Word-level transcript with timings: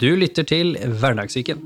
Du 0.00 0.14
lytter 0.14 0.42
til 0.46 0.76
Hverdagssyken. 0.78 1.58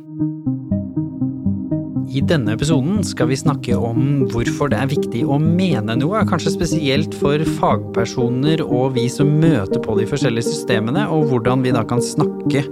I 2.13 2.21
denne 2.29 2.53
episoden 2.53 2.99
skal 3.09 3.31
vi 3.31 3.37
snakke 3.41 3.77
om 3.79 4.27
hvorfor 4.29 4.69
det 4.69 4.77
er 4.83 4.91
viktig 4.91 5.23
å 5.25 5.39
mene 5.41 5.95
noe, 5.97 6.21
kanskje 6.29 6.51
spesielt 6.53 7.15
for 7.17 7.41
fagpersoner 7.57 8.61
og 8.67 8.99
vi 8.99 9.07
som 9.09 9.31
møter 9.41 9.81
på 9.81 9.95
de 9.97 10.05
forskjellige 10.11 10.51
systemene, 10.51 11.07
og 11.09 11.31
hvordan 11.31 11.65
vi 11.65 11.73
da 11.73 11.81
kan 11.89 12.05
snakke 12.05 12.67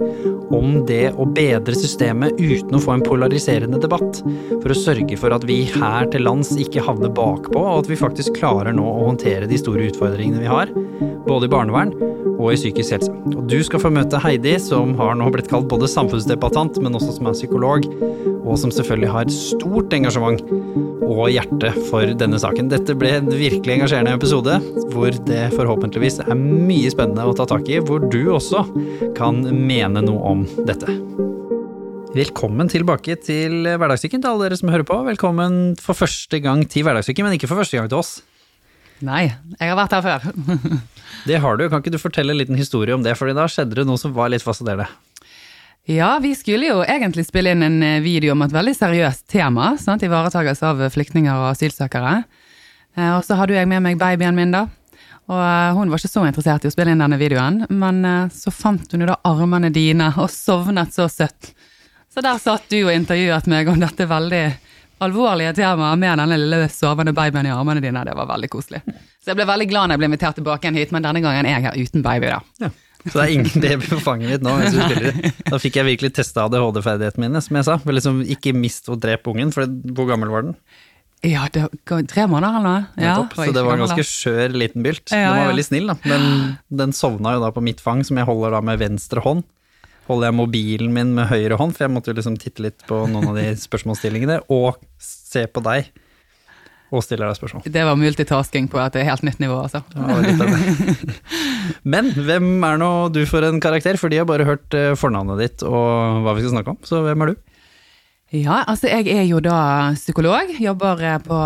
om 0.53 0.83
det 0.85 1.15
å 1.17 1.25
bedre 1.25 1.73
systemet 1.73 2.37
uten 2.37 2.77
å 2.77 2.83
få 2.83 2.93
en 2.99 3.05
polariserende 3.07 3.81
debatt, 3.81 4.21
for 4.61 4.75
å 4.75 4.77
sørge 4.77 5.17
for 5.17 5.33
at 5.33 5.47
vi 5.49 5.63
her 5.73 6.11
til 6.13 6.27
lands 6.27 6.53
ikke 6.61 6.85
havner 6.85 7.09
bakpå, 7.09 7.57
og 7.57 7.81
at 7.81 7.89
vi 7.89 7.97
faktisk 7.97 8.37
klarer 8.37 8.77
nå 8.77 8.85
å 8.85 9.07
håndtere 9.07 9.49
de 9.49 9.57
store 9.57 9.89
utfordringene 9.89 10.43
vi 10.43 10.51
har, 10.51 10.69
både 11.25 11.49
i 11.49 11.53
barnevern 11.55 11.95
og 12.41 12.51
i 12.51 12.59
psykisk 12.59 12.93
helse. 12.93 13.13
Og 13.33 13.47
du 13.49 13.57
skal 13.65 13.81
få 13.81 13.89
møte 13.93 14.21
Heidi, 14.21 14.53
som 14.61 14.93
har 15.01 15.17
nå 15.17 15.33
blitt 15.33 15.49
kalt 15.49 15.69
både 15.71 15.89
samfunnsdebattant, 15.89 16.77
men 16.81 16.97
også 16.97 17.17
som 17.17 17.29
er 17.29 17.37
psykolog, 17.37 17.89
og 18.41 18.57
som 18.59 18.71
selvfølgelig 18.73 19.11
har 19.13 19.31
stort 19.33 19.93
engasjement 19.95 20.41
og 21.05 21.25
hjerte 21.31 21.71
for 21.89 22.13
denne 22.17 22.39
saken. 22.41 22.71
Dette 22.71 22.95
ble 22.97 23.13
en 23.19 23.29
virkelig 23.29 23.77
engasjerende 23.77 24.15
episode, 24.17 24.57
hvor 24.93 25.13
det 25.27 25.43
forhåpentligvis 25.55 26.21
er 26.25 26.37
mye 26.37 26.91
spennende 26.93 27.27
å 27.27 27.35
ta 27.37 27.47
tak 27.49 27.69
i, 27.71 27.79
hvor 27.83 28.03
du 28.11 28.21
også 28.33 28.65
kan 29.17 29.43
mene 29.45 30.03
noe 30.05 30.33
om 30.33 30.45
dette. 30.67 30.97
Velkommen 32.11 32.67
tilbake 32.67 33.15
til 33.23 33.69
Hverdagssyken 33.69 34.19
til 34.19 34.33
alle 34.33 34.49
dere 34.49 34.57
som 34.59 34.71
hører 34.73 34.83
på. 34.87 34.97
Velkommen 35.07 35.61
for 35.79 35.95
første 35.95 36.41
gang 36.43 36.65
til 36.67 36.83
Hverdagssyken, 36.83 37.23
men 37.23 37.37
ikke 37.37 37.47
for 37.47 37.61
første 37.61 37.79
gang 37.79 37.87
til 37.91 38.01
oss. 38.01 38.17
Nei, 39.01 39.31
jeg 39.57 39.71
har 39.71 39.77
vært 39.79 39.95
her 39.95 40.03
før. 40.05 40.25
Det 41.29 41.37
har 41.41 41.57
du. 41.57 41.67
Kan 41.69 41.81
ikke 41.83 41.93
du 41.93 42.01
fortelle 42.01 42.33
en 42.33 42.39
liten 42.39 42.57
historie 42.57 42.95
om 42.95 43.03
det, 43.05 43.13
for 43.19 43.29
da 43.35 43.45
skjedde 43.49 43.77
det 43.77 43.85
noe 43.85 43.99
som 43.99 44.13
var 44.15 44.31
litt 44.33 44.43
fascinerende. 44.45 44.87
Ja, 45.89 46.19
vi 46.21 46.35
skulle 46.37 46.67
jo 46.69 46.81
egentlig 46.85 47.25
spille 47.25 47.51
inn 47.55 47.63
en 47.65 47.79
eh, 47.83 47.99
video 48.03 48.35
om 48.35 48.43
et 48.45 48.53
veldig 48.53 48.73
seriøst 48.77 49.25
tema. 49.31 49.71
Sant? 49.81 50.03
Ivaretakelse 50.05 50.67
av 50.69 50.83
flyktninger 50.93 51.33
og 51.33 51.47
asylsøkere. 51.55 52.19
Eh, 52.97 53.15
Og 53.17 53.23
så 53.25 53.37
hadde 53.39 53.57
jeg 53.57 53.67
med 53.71 53.81
meg 53.83 53.97
babyen 53.99 54.37
min, 54.37 54.53
da. 54.53 54.67
Og 55.31 55.39
eh, 55.41 55.71
hun 55.77 55.89
var 55.89 55.97
ikke 56.01 56.11
så 56.11 56.25
interessert 56.27 56.65
i 56.65 56.69
å 56.69 56.73
spille 56.75 56.93
inn 56.93 57.01
denne 57.01 57.17
videoen, 57.19 57.63
men 57.69 58.03
eh, 58.05 58.27
så 58.35 58.53
fant 58.53 58.93
hun 58.93 59.01
jo 59.05 59.09
da 59.09 59.17
armene 59.27 59.71
dine 59.73 60.11
og 60.21 60.29
sovnet 60.33 60.93
så 60.93 61.09
søtt. 61.09 61.51
Så 62.11 62.21
der 62.21 62.37
satt 62.43 62.69
du 62.69 62.77
og 62.83 62.93
intervjuet 62.93 63.49
meg 63.49 63.69
om 63.71 63.79
dette 63.81 64.05
veldig 64.09 64.43
alvorlige 65.01 65.55
temaet 65.57 65.97
med 65.97 66.19
denne 66.21 66.37
lille 66.37 66.67
sovende 66.69 67.13
babyen 67.17 67.47
i 67.49 67.53
armene 67.55 67.81
dine. 67.81 68.03
Det 68.05 68.13
var 68.13 68.27
veldig 68.29 68.49
koselig. 68.53 68.83
Så 69.21 69.31
jeg 69.31 69.39
ble 69.39 69.47
veldig 69.49 69.67
glad 69.71 69.87
når 69.89 69.95
jeg 69.97 70.01
ble 70.03 70.09
invitert 70.11 70.37
tilbake 70.37 70.67
igjen 70.67 70.77
hit, 70.77 70.91
men 70.93 71.05
denne 71.07 71.23
gangen 71.25 71.47
er 71.49 71.55
jeg 71.57 71.65
her 71.69 71.79
uten 71.81 72.05
baby, 72.05 72.29
da. 72.35 72.69
Så 73.07 73.15
det 73.17 73.23
er 73.23 73.33
ingen 73.33 73.63
DB 73.63 73.87
på 73.89 73.97
fanget 74.03 74.35
mitt 74.35 74.43
nå. 74.45 74.53
mens 74.59 74.75
vi 74.77 74.85
spiller. 74.85 75.33
Da 75.49 75.57
fikk 75.61 75.79
jeg 75.79 75.87
virkelig 75.87 76.11
testa 76.19 76.45
ADHD-ferdighetene 76.45 77.25
mine, 77.25 77.41
som 77.41 77.57
jeg 77.57 77.67
sa. 77.67 77.79
Liksom 77.97 78.21
ikke 78.37 78.53
mist 78.57 78.89
og 78.93 78.99
drep 79.01 79.25
ungen, 79.31 79.53
for 79.55 79.65
hvor 79.95 80.09
gammel 80.11 80.29
var 80.33 80.45
den? 80.49 80.57
Ja, 81.25 81.45
det 81.53 81.67
var 81.67 82.03
tre 82.09 82.23
måneder 82.25 82.55
eller 82.57 82.65
noe. 82.65 82.83
Ja, 82.97 83.15
så 83.29 83.51
det 83.53 83.61
var 83.61 83.75
en 83.77 83.83
ganske 83.83 84.05
skjør 84.09 84.55
liten 84.57 84.81
bylt. 84.85 85.11
Ja, 85.13 85.29
Den 85.33 85.41
var 85.43 85.51
veldig 85.51 85.65
snill, 85.67 85.89
da. 85.91 85.97
Men 86.09 86.23
den 86.81 86.93
sovna 86.97 87.35
jo 87.35 87.43
da 87.43 87.51
på 87.53 87.61
mitt 87.65 87.81
fang, 87.83 88.01
som 88.07 88.17
jeg 88.17 88.25
holder 88.29 88.55
da 88.57 88.61
med 88.65 88.81
venstre 88.81 89.21
hånd. 89.21 89.43
Holder 90.07 90.31
jeg 90.31 90.37
mobilen 90.39 90.95
min 90.95 91.11
med 91.17 91.29
høyre 91.29 91.59
hånd, 91.61 91.75
for 91.77 91.85
jeg 91.85 91.93
måtte 91.93 92.09
jo 92.09 92.17
liksom 92.17 92.39
titte 92.41 92.65
litt 92.65 92.81
på 92.89 93.03
noen 93.11 93.29
av 93.29 93.37
de 93.37 93.51
spørsmålsstillingene, 93.61 94.39
og 94.49 94.81
se 95.01 95.45
på 95.45 95.61
deg, 95.69 95.91
og 96.91 97.03
stiller 97.05 97.29
deg 97.29 97.39
spørsmål. 97.39 97.63
Det 97.71 97.83
var 97.87 97.99
multitasking 97.99 98.67
på 98.71 98.79
et 98.83 98.97
helt 99.07 99.23
nytt 99.23 99.39
nivå, 99.39 99.61
altså. 99.63 99.79
Men 101.93 102.11
hvem 102.17 102.49
er 102.67 102.81
nå 102.81 102.91
du 103.15 103.21
for 103.29 103.47
en 103.47 103.61
karakter? 103.63 103.99
For 103.99 104.11
de 104.11 104.19
har 104.19 104.27
bare 104.27 104.47
hørt 104.47 104.75
eh, 104.75 104.91
fornavnet 104.99 105.39
ditt 105.39 105.63
og 105.63 106.25
hva 106.25 106.35
vi 106.35 106.43
skal 106.43 106.57
snakke 106.57 106.75
om, 106.75 106.81
så 106.87 106.99
hvem 107.05 107.23
er 107.23 107.31
du? 107.31 107.39
Ja, 108.31 108.61
altså 108.63 108.87
jeg 108.87 109.11
er 109.11 109.25
jo 109.27 109.41
da 109.43 109.91
psykolog, 109.95 110.53
jobber 110.59 110.99
eh, 111.03 111.17
på 111.23 111.37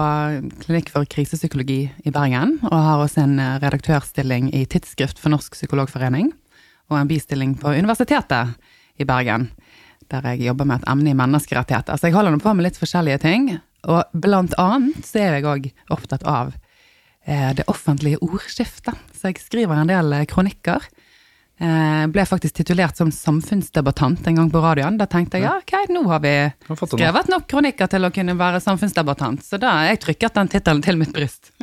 Klinikk 0.66 0.92
for 0.94 1.08
krisepsykologi 1.10 1.80
i 2.05 2.14
Bergen, 2.14 2.60
og 2.66 2.76
har 2.78 3.02
også 3.02 3.23
en 3.23 3.39
eh, 3.42 3.55
redaktørstilling 3.61 4.52
i 4.54 4.66
Tidsskrift 4.70 5.22
for 5.22 5.34
Norsk 5.34 5.58
Psykologforening, 5.58 6.30
og 6.94 7.00
en 7.00 7.10
bistilling 7.10 7.55
på 7.58 7.73
Universitetet 7.73 8.54
i 9.02 9.08
Bergen, 9.10 9.50
der 10.14 10.30
jeg 10.30 10.52
jobber 10.52 10.70
med 10.70 10.84
et 10.84 10.92
emne 10.94 11.10
i 11.10 11.17
menneskerettigheter. 11.17 11.98
Så 11.98 12.10
jeg 12.10 12.17
holder 12.17 12.36
nå 12.36 12.42
på 12.44 12.54
med 12.54 12.67
litt 12.67 12.78
forskjellige 12.78 13.23
ting, 13.26 13.50
og 13.86 14.22
blant 14.26 14.56
annet 14.62 15.06
så 15.06 15.22
er 15.22 15.38
jeg 15.38 15.50
òg 15.50 15.68
opptatt 15.94 16.26
av 16.28 16.54
eh, 17.26 17.52
det 17.58 17.68
offentlige 17.72 18.22
ordskiftet, 18.26 18.98
så 19.14 19.32
jeg 19.32 19.42
skriver 19.44 19.82
en 19.82 19.92
del 19.92 20.14
eh, 20.18 20.28
kronikker. 20.30 20.88
Jeg 21.56 22.10
ble 22.12 22.23
faktisk 22.28 22.58
titulert 22.58 22.98
som 23.00 23.14
samfunnsdebattant 23.16 24.26
en 24.28 24.42
gang 24.42 24.50
på 24.52 24.60
radioen. 24.60 24.98
Da 25.00 25.06
tenkte 25.08 25.40
jeg 25.40 25.46
ja, 25.46 25.54
ok, 25.62 25.86
nå 25.88 26.02
har 26.10 26.20
vi 26.20 26.34
skrevet 26.82 27.30
nok 27.32 27.46
kronikker 27.48 27.88
til 27.94 28.04
å 28.04 28.12
kunne 28.12 28.36
være 28.36 28.60
samfunnsdebattant, 28.60 29.46
så 29.48 29.56
da 29.62 29.78
jeg 29.88 30.02
trykket 30.04 30.36
den 30.36 30.52
tittelen 30.52 30.84
til 30.84 31.00
mitt 31.00 31.16
bryst. 31.16 31.54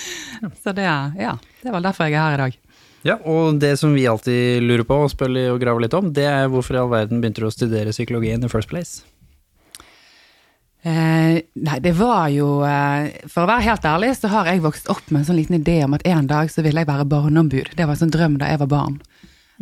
så 0.62 0.76
det, 0.76 0.84
ja, 0.84 1.38
det 1.64 1.72
var 1.72 1.86
derfor 1.86 2.10
jeg 2.10 2.18
er 2.18 2.26
her 2.26 2.36
i 2.36 2.42
dag. 2.44 2.58
Ja, 3.06 3.16
og 3.24 3.56
det 3.62 3.76
som 3.80 3.94
vi 3.96 4.04
alltid 4.10 4.60
lurer 4.66 4.84
på 4.84 5.04
og 5.06 5.12
spør 5.14 5.32
og 5.54 5.62
graver 5.62 5.86
litt 5.86 5.96
om, 5.96 6.12
det 6.12 6.28
er 6.28 6.50
hvorfor 6.52 6.76
i 6.76 6.82
all 6.82 6.92
verden 6.92 7.22
begynte 7.22 7.40
du 7.40 7.48
å 7.48 7.54
studere 7.54 7.94
psykologi 7.94 8.34
in 8.34 8.44
the 8.44 8.52
first 8.52 8.68
place? 8.68 9.00
Eh, 10.82 11.40
nei, 11.58 11.78
det 11.82 11.90
var 11.98 12.28
jo 12.30 12.60
eh, 12.62 13.08
For 13.26 13.42
å 13.42 13.48
være 13.50 13.64
helt 13.66 13.86
ærlig, 13.88 14.12
så 14.14 14.30
har 14.30 14.46
jeg 14.46 14.62
vokst 14.62 14.86
opp 14.92 15.08
med 15.10 15.20
en 15.20 15.26
sånn 15.26 15.38
liten 15.40 15.58
idé 15.58 15.80
om 15.82 15.96
at 15.96 16.04
en 16.06 16.28
dag 16.30 16.52
så 16.52 16.62
ville 16.62 16.84
jeg 16.84 16.90
være 16.90 17.08
barneombud. 17.10 17.72
Det 17.74 17.86
var 17.86 17.96
en 17.96 18.02
sånn 18.04 18.14
drøm 18.14 18.38
da 18.38 18.52
jeg 18.52 18.62
var 18.62 18.70
barn. 18.70 19.00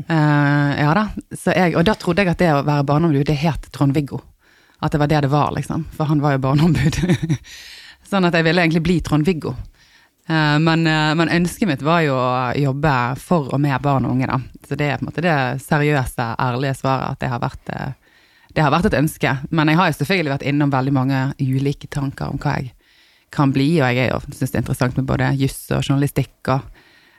Eh, 0.05 0.73
ja 0.83 0.91
da. 0.97 1.07
Jeg, 1.33 1.73
og 1.75 1.87
da 1.89 1.95
trodde 1.97 2.25
jeg 2.25 2.35
at 2.35 2.43
det 2.43 2.53
å 2.53 2.65
være 2.67 2.89
barneombud, 2.91 3.25
det 3.31 3.39
het 3.41 3.71
Trond-Viggo. 3.73 4.21
At 4.85 4.93
det 4.93 5.01
var 5.01 5.09
det 5.09 5.23
det 5.25 5.33
var, 5.33 5.55
liksom. 5.57 5.87
For 5.97 6.11
han 6.11 6.21
var 6.21 6.37
jo 6.37 6.45
barneombud. 6.45 7.01
sånn 8.11 8.29
at 8.29 8.37
jeg 8.37 8.47
ville 8.47 8.67
egentlig 8.67 8.85
bli 8.85 9.01
Trond-Viggo. 9.05 9.55
Eh, 10.29 10.59
men, 10.59 10.87
eh, 10.87 11.15
men 11.15 11.33
ønsket 11.33 11.69
mitt 11.71 11.85
var 11.87 12.03
jo 12.05 12.17
å 12.19 12.53
jobbe 12.59 12.95
for 13.23 13.53
og 13.55 13.63
med 13.63 13.81
barn 13.83 14.09
og 14.09 14.17
unge, 14.17 14.29
da. 14.29 14.41
Så 14.67 14.79
det 14.79 14.91
er 14.91 14.99
på 14.99 15.07
en 15.07 15.11
måte 15.13 15.25
det 15.25 15.37
seriøse, 15.63 16.33
ærlige 16.43 16.77
svaret 16.81 17.15
at 17.15 17.23
det 17.23 17.31
har 17.31 17.43
vært 17.43 17.73
eh, 17.73 17.93
det 18.57 18.65
har 18.65 18.73
vært 18.73 18.89
et 18.89 18.97
ønske, 18.97 19.35
men 19.53 19.69
jeg 19.69 19.77
har 19.77 19.91
jo 19.91 19.99
selvfølgelig 19.99 20.33
vært 20.33 20.47
innom 20.49 20.71
veldig 20.73 20.93
mange 20.97 21.21
ulike 21.43 21.91
tanker 21.93 22.33
om 22.33 22.41
hva 22.41 22.55
jeg 22.57 22.71
kan 23.35 23.51
bli, 23.53 23.67
og 23.85 23.99
jeg 23.99 24.21
syns 24.33 24.53
det 24.53 24.57
er 24.57 24.63
interessant 24.63 24.97
med 24.97 25.09
både 25.09 25.29
juss 25.37 25.59
og 25.77 25.83
journalistikk, 25.83 26.39
og 26.55 26.65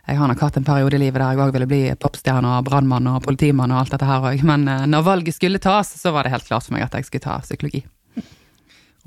jeg 0.07 0.17
har 0.17 0.31
nok 0.31 0.41
hatt 0.41 0.57
en 0.57 0.65
periode 0.65 0.97
i 0.97 1.01
livet 1.01 1.19
der 1.19 1.35
jeg 1.35 1.43
òg 1.43 1.51
ville 1.53 1.67
bli 1.69 1.81
popstjerne 1.99 2.55
og 2.55 2.65
brannmann 2.69 3.09
og 3.11 3.19
politimann 3.25 3.73
og 3.75 3.83
alt 3.83 3.93
dette 3.93 4.07
her 4.07 4.25
òg, 4.31 4.41
men 4.47 4.65
eh, 4.71 4.87
når 4.89 5.05
valget 5.05 5.37
skulle 5.37 5.61
tas, 5.61 5.91
så 5.99 6.13
var 6.15 6.25
det 6.25 6.33
helt 6.33 6.47
klart 6.47 6.65
for 6.65 6.73
meg 6.73 6.87
at 6.87 6.97
jeg 6.97 7.09
skulle 7.09 7.27
ta 7.27 7.37
psykologi. 7.43 7.83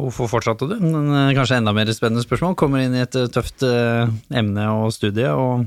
Hvorfor 0.00 0.30
fortsatte 0.30 0.68
du? 0.70 0.76
Men 0.84 1.10
eh, 1.10 1.32
kanskje 1.34 1.58
enda 1.58 1.74
mer 1.74 1.90
spennende 1.96 2.22
spørsmål. 2.22 2.54
Kommer 2.60 2.84
inn 2.84 2.94
i 2.94 3.02
et 3.02 3.18
eh, 3.18 3.30
tøft 3.32 3.64
emne 3.64 4.68
og 4.76 4.92
studie, 4.94 5.32
og 5.32 5.66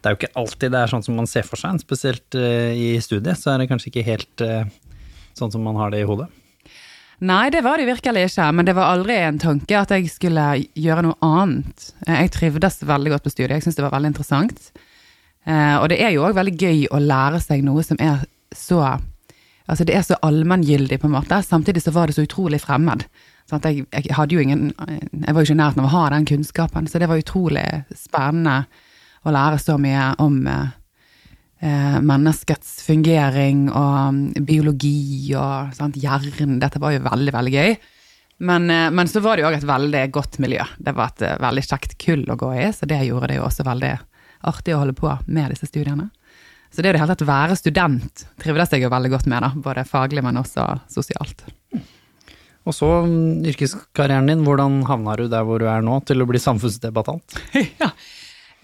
det 0.00 0.08
er 0.08 0.14
jo 0.14 0.20
ikke 0.22 0.32
alltid 0.40 0.72
det 0.72 0.80
er 0.80 0.94
sånn 0.94 1.04
som 1.04 1.20
man 1.20 1.28
ser 1.28 1.44
for 1.44 1.60
seg. 1.60 1.82
Spesielt 1.82 2.38
i 2.38 2.94
studiet, 3.04 3.36
så 3.40 3.52
er 3.52 3.62
det 3.62 3.68
kanskje 3.72 3.90
ikke 3.90 4.08
helt 4.08 4.48
sånn 5.38 5.52
som 5.52 5.62
man 5.66 5.76
har 5.80 5.90
det 5.94 6.00
i 6.04 6.08
hodet. 6.08 6.28
Nei, 7.24 7.46
det 7.54 7.62
var 7.62 7.78
det 7.78 7.86
virkelig 7.86 8.24
ikke, 8.28 8.48
men 8.52 8.66
det 8.66 8.74
var 8.76 8.90
aldri 8.96 9.14
en 9.22 9.38
tanke 9.38 9.76
at 9.78 9.92
jeg 9.94 10.10
skulle 10.10 10.44
gjøre 10.74 11.04
noe 11.06 11.14
annet. 11.22 11.92
Eh, 12.06 12.22
Jeg 12.24 12.32
trivdes 12.34 12.80
veldig 12.82 13.12
godt 13.14 13.24
på 13.24 13.30
studiet, 13.32 13.54
jeg 13.54 13.62
syntes 13.64 13.76
det 13.78 13.86
var 13.86 13.94
veldig 13.94 14.10
interessant. 14.12 14.72
Eh, 15.46 15.76
Og 15.78 15.88
det 15.88 16.00
er 16.02 16.10
jo 16.16 16.24
òg 16.26 16.34
veldig 16.34 16.56
gøy 16.58 16.86
å 16.90 16.98
lære 17.00 17.40
seg 17.40 17.62
noe 17.64 17.82
som 17.86 17.96
er 18.00 18.24
så 18.54 19.00
Altså 19.64 19.84
det 19.88 19.94
er 19.96 20.02
så 20.04 20.18
allmenngyldig, 20.20 20.98
på 21.00 21.06
en 21.08 21.14
måte. 21.14 21.38
Samtidig 21.40 21.80
så 21.80 21.90
var 21.90 22.06
det 22.06 22.14
så 22.18 22.22
utrolig 22.26 22.58
fremmed. 22.60 23.06
Sånn 23.48 23.62
jeg, 23.64 23.86
jeg 23.92 24.12
hadde 24.12 24.34
jo 24.34 24.40
ingen 24.42 24.74
Jeg 24.76 25.32
var 25.32 25.40
jo 25.40 25.46
ikke 25.46 25.54
i 25.56 25.60
nærheten 25.62 25.80
av 25.80 25.86
å 25.88 25.94
ha 25.94 26.02
den 26.12 26.26
kunnskapen, 26.28 26.86
så 26.86 26.98
det 27.00 27.08
var 27.08 27.16
utrolig 27.22 27.64
spennende 27.96 28.66
å 29.24 29.32
lære 29.32 29.56
så 29.62 29.78
mye 29.80 30.10
om 30.20 30.46
eh, 30.46 30.66
eh, 31.64 31.98
menneskets 32.04 32.82
fungering 32.86 33.66
og 33.70 33.98
mm, 34.14 34.46
biologi 34.46 35.34
og 35.38 35.74
sant, 35.76 35.98
hjernen. 36.00 36.58
Dette 36.62 36.82
var 36.82 36.94
jo 36.94 37.04
veldig, 37.06 37.34
veldig 37.34 37.54
gøy. 37.54 37.76
Men, 38.44 38.68
eh, 38.70 38.90
men 38.90 39.10
så 39.10 39.22
var 39.24 39.36
det 39.36 39.44
jo 39.44 39.50
òg 39.50 39.58
et 39.60 39.68
veldig 39.68 40.04
godt 40.14 40.40
miljø. 40.44 40.64
Det 40.78 40.94
var 40.96 41.14
et 41.14 41.24
eh, 41.24 41.38
veldig 41.42 41.64
kjekt 41.64 41.96
kull 42.02 42.26
å 42.28 42.38
gå 42.40 42.50
i, 42.58 42.68
så 42.74 42.88
det 42.90 43.04
gjorde 43.06 43.32
det 43.32 43.38
jo 43.38 43.48
også 43.48 43.66
veldig 43.66 43.94
artig 44.50 44.74
å 44.74 44.82
holde 44.82 44.96
på 44.98 45.10
med 45.26 45.54
disse 45.54 45.70
studiene. 45.70 46.10
Så 46.74 46.82
det 46.82 46.88
er 46.88 46.94
jo 46.94 46.96
det 46.96 47.04
hele 47.04 47.14
tatt 47.14 47.22
å 47.22 47.30
være 47.30 47.56
student 47.58 48.24
trivdes 48.42 48.72
jeg 48.74 48.82
jo 48.82 48.90
veldig 48.90 49.12
godt 49.12 49.28
med, 49.30 49.44
da. 49.46 49.52
Både 49.62 49.86
faglig, 49.86 50.24
men 50.26 50.40
også 50.40 50.66
sosialt. 50.90 51.46
Og 52.64 52.74
så 52.74 52.88
mm, 53.06 53.44
yrkeskarrieren 53.52 54.28
din, 54.30 54.42
hvordan 54.46 54.82
havna 54.88 55.14
du 55.20 55.28
der 55.30 55.46
hvor 55.46 55.62
du 55.62 55.68
er 55.70 55.84
nå, 55.84 56.00
til 56.08 56.24
å 56.24 56.28
bli 56.28 56.40
samfunnsdebattant? 56.42 57.38
ja. 57.82 57.92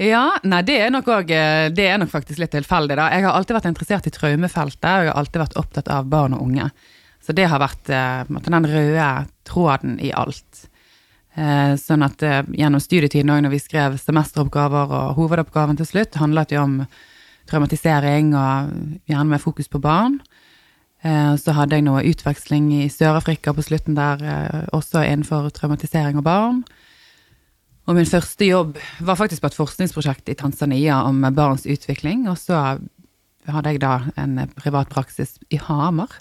Ja, 0.01 0.23
nei 0.49 0.63
det 0.65 0.79
er 0.81 0.95
nok 0.95 1.09
også, 1.13 1.43
Det 1.77 1.87
er 1.87 1.99
nok 2.01 2.11
faktisk 2.13 2.41
litt 2.41 2.55
tilfeldig, 2.55 2.97
da. 2.97 3.11
Jeg 3.13 3.27
har 3.27 3.37
alltid 3.37 3.59
vært 3.59 3.69
interessert 3.71 4.09
i 4.09 4.15
traumefeltet, 4.15 4.89
og 4.89 5.05
jeg 5.05 5.13
har 5.13 5.21
alltid 5.21 5.43
vært 5.45 5.59
opptatt 5.61 5.93
av 5.93 6.09
barn 6.09 6.35
og 6.37 6.47
unge. 6.47 6.71
Så 7.21 7.35
det 7.37 7.47
har 7.53 7.61
vært 7.61 7.91
eh, 7.93 8.25
måte, 8.33 8.51
den 8.51 8.69
røde 8.71 9.09
tråden 9.45 9.99
i 10.01 10.09
alt. 10.17 10.65
Eh, 11.37 11.77
Sånn 11.77 12.03
at 12.07 12.25
eh, 12.25 12.41
gjennom 12.57 12.81
studietiden 12.81 13.31
òg, 13.31 13.45
når 13.45 13.53
vi 13.55 13.61
skrev 13.63 13.99
semesteroppgaver 14.01 14.95
og 14.97 15.15
hovedoppgaven 15.21 15.77
til 15.79 15.89
slutt, 15.91 16.17
handlet 16.19 16.57
jo 16.57 16.65
om 16.65 16.81
traumatisering 17.51 18.33
og 18.39 18.73
gjerne 19.11 19.29
med 19.35 19.43
fokus 19.43 19.69
på 19.69 19.83
barn. 19.83 20.19
Eh, 21.05 21.35
så 21.41 21.55
hadde 21.57 21.77
jeg 21.79 21.87
noe 21.87 22.03
utveksling 22.09 22.73
i 22.81 22.89
Sør-Afrika 22.93 23.55
på 23.57 23.65
slutten 23.65 23.97
der, 23.97 24.25
eh, 24.25 24.65
også 24.77 25.05
innenfor 25.05 25.51
traumatisering 25.57 26.19
av 26.21 26.27
barn. 26.27 26.65
Og 27.91 27.97
min 27.99 28.07
første 28.07 28.47
jobb 28.47 28.77
var 29.03 29.19
faktisk 29.19 29.43
på 29.43 29.49
et 29.51 29.57
forskningsprosjekt 29.59 30.31
i 30.31 30.37
Tanzania 30.39 31.01
om 31.09 31.25
barns 31.35 31.65
utvikling. 31.67 32.29
Og 32.31 32.39
så 32.39 32.79
hadde 33.51 33.73
jeg 33.73 33.81
da 33.83 33.97
en 34.21 34.45
privat 34.55 34.93
praksis 34.93 35.41
i 35.51 35.59
Hamar 35.59 36.15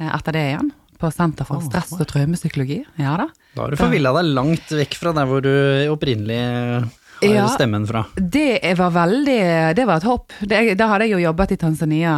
etter 0.00 0.32
det 0.32 0.46
igjen. 0.54 0.72
På 1.02 1.10
Senter 1.12 1.44
for 1.44 1.60
stress 1.66 1.92
og 1.98 2.06
traumepsykologi. 2.08 2.78
Ja 3.02 3.18
da. 3.20 3.28
Da 3.52 3.66
har 3.66 3.74
du 3.74 3.76
forvilla 3.76 4.14
deg 4.16 4.32
langt 4.38 4.72
vekk 4.72 4.96
fra 4.96 5.12
der 5.16 5.28
hvor 5.28 5.44
du 5.44 5.52
opprinnelig 5.92 6.40
har 6.40 7.34
ja, 7.34 7.46
stemmen 7.52 7.84
fra. 7.86 8.04
Det 8.16 8.74
var 8.78 8.94
veldig 8.94 9.40
Det 9.76 9.84
var 9.84 10.00
et 10.00 10.08
hopp. 10.08 10.32
Det, 10.40 10.62
da 10.78 10.88
hadde 10.94 11.10
jeg 11.10 11.16
jo 11.18 11.24
jobbet 11.26 11.52
i 11.52 11.60
Tanzania 11.60 12.14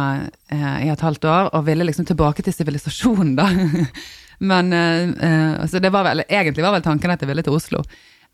eh, 0.47 0.85
i 0.85 0.91
et 0.93 1.03
halvt 1.03 1.27
år, 1.29 1.49
og 1.51 1.65
ville 1.67 1.85
liksom 1.89 2.07
tilbake 2.07 2.45
til 2.45 2.55
sivilisasjonen, 2.55 3.35
da. 3.35 3.49
Men 4.51 4.73
eh, 4.73 5.65
Så 5.67 5.79
det 5.79 5.93
var 5.95 6.03
vel 6.03 6.25
Egentlig 6.27 6.63
var 6.65 6.73
vel 6.75 6.83
tanken 6.83 7.13
at 7.13 7.21
jeg 7.21 7.29
ville 7.29 7.43
til 7.45 7.55
Oslo. 7.55 7.83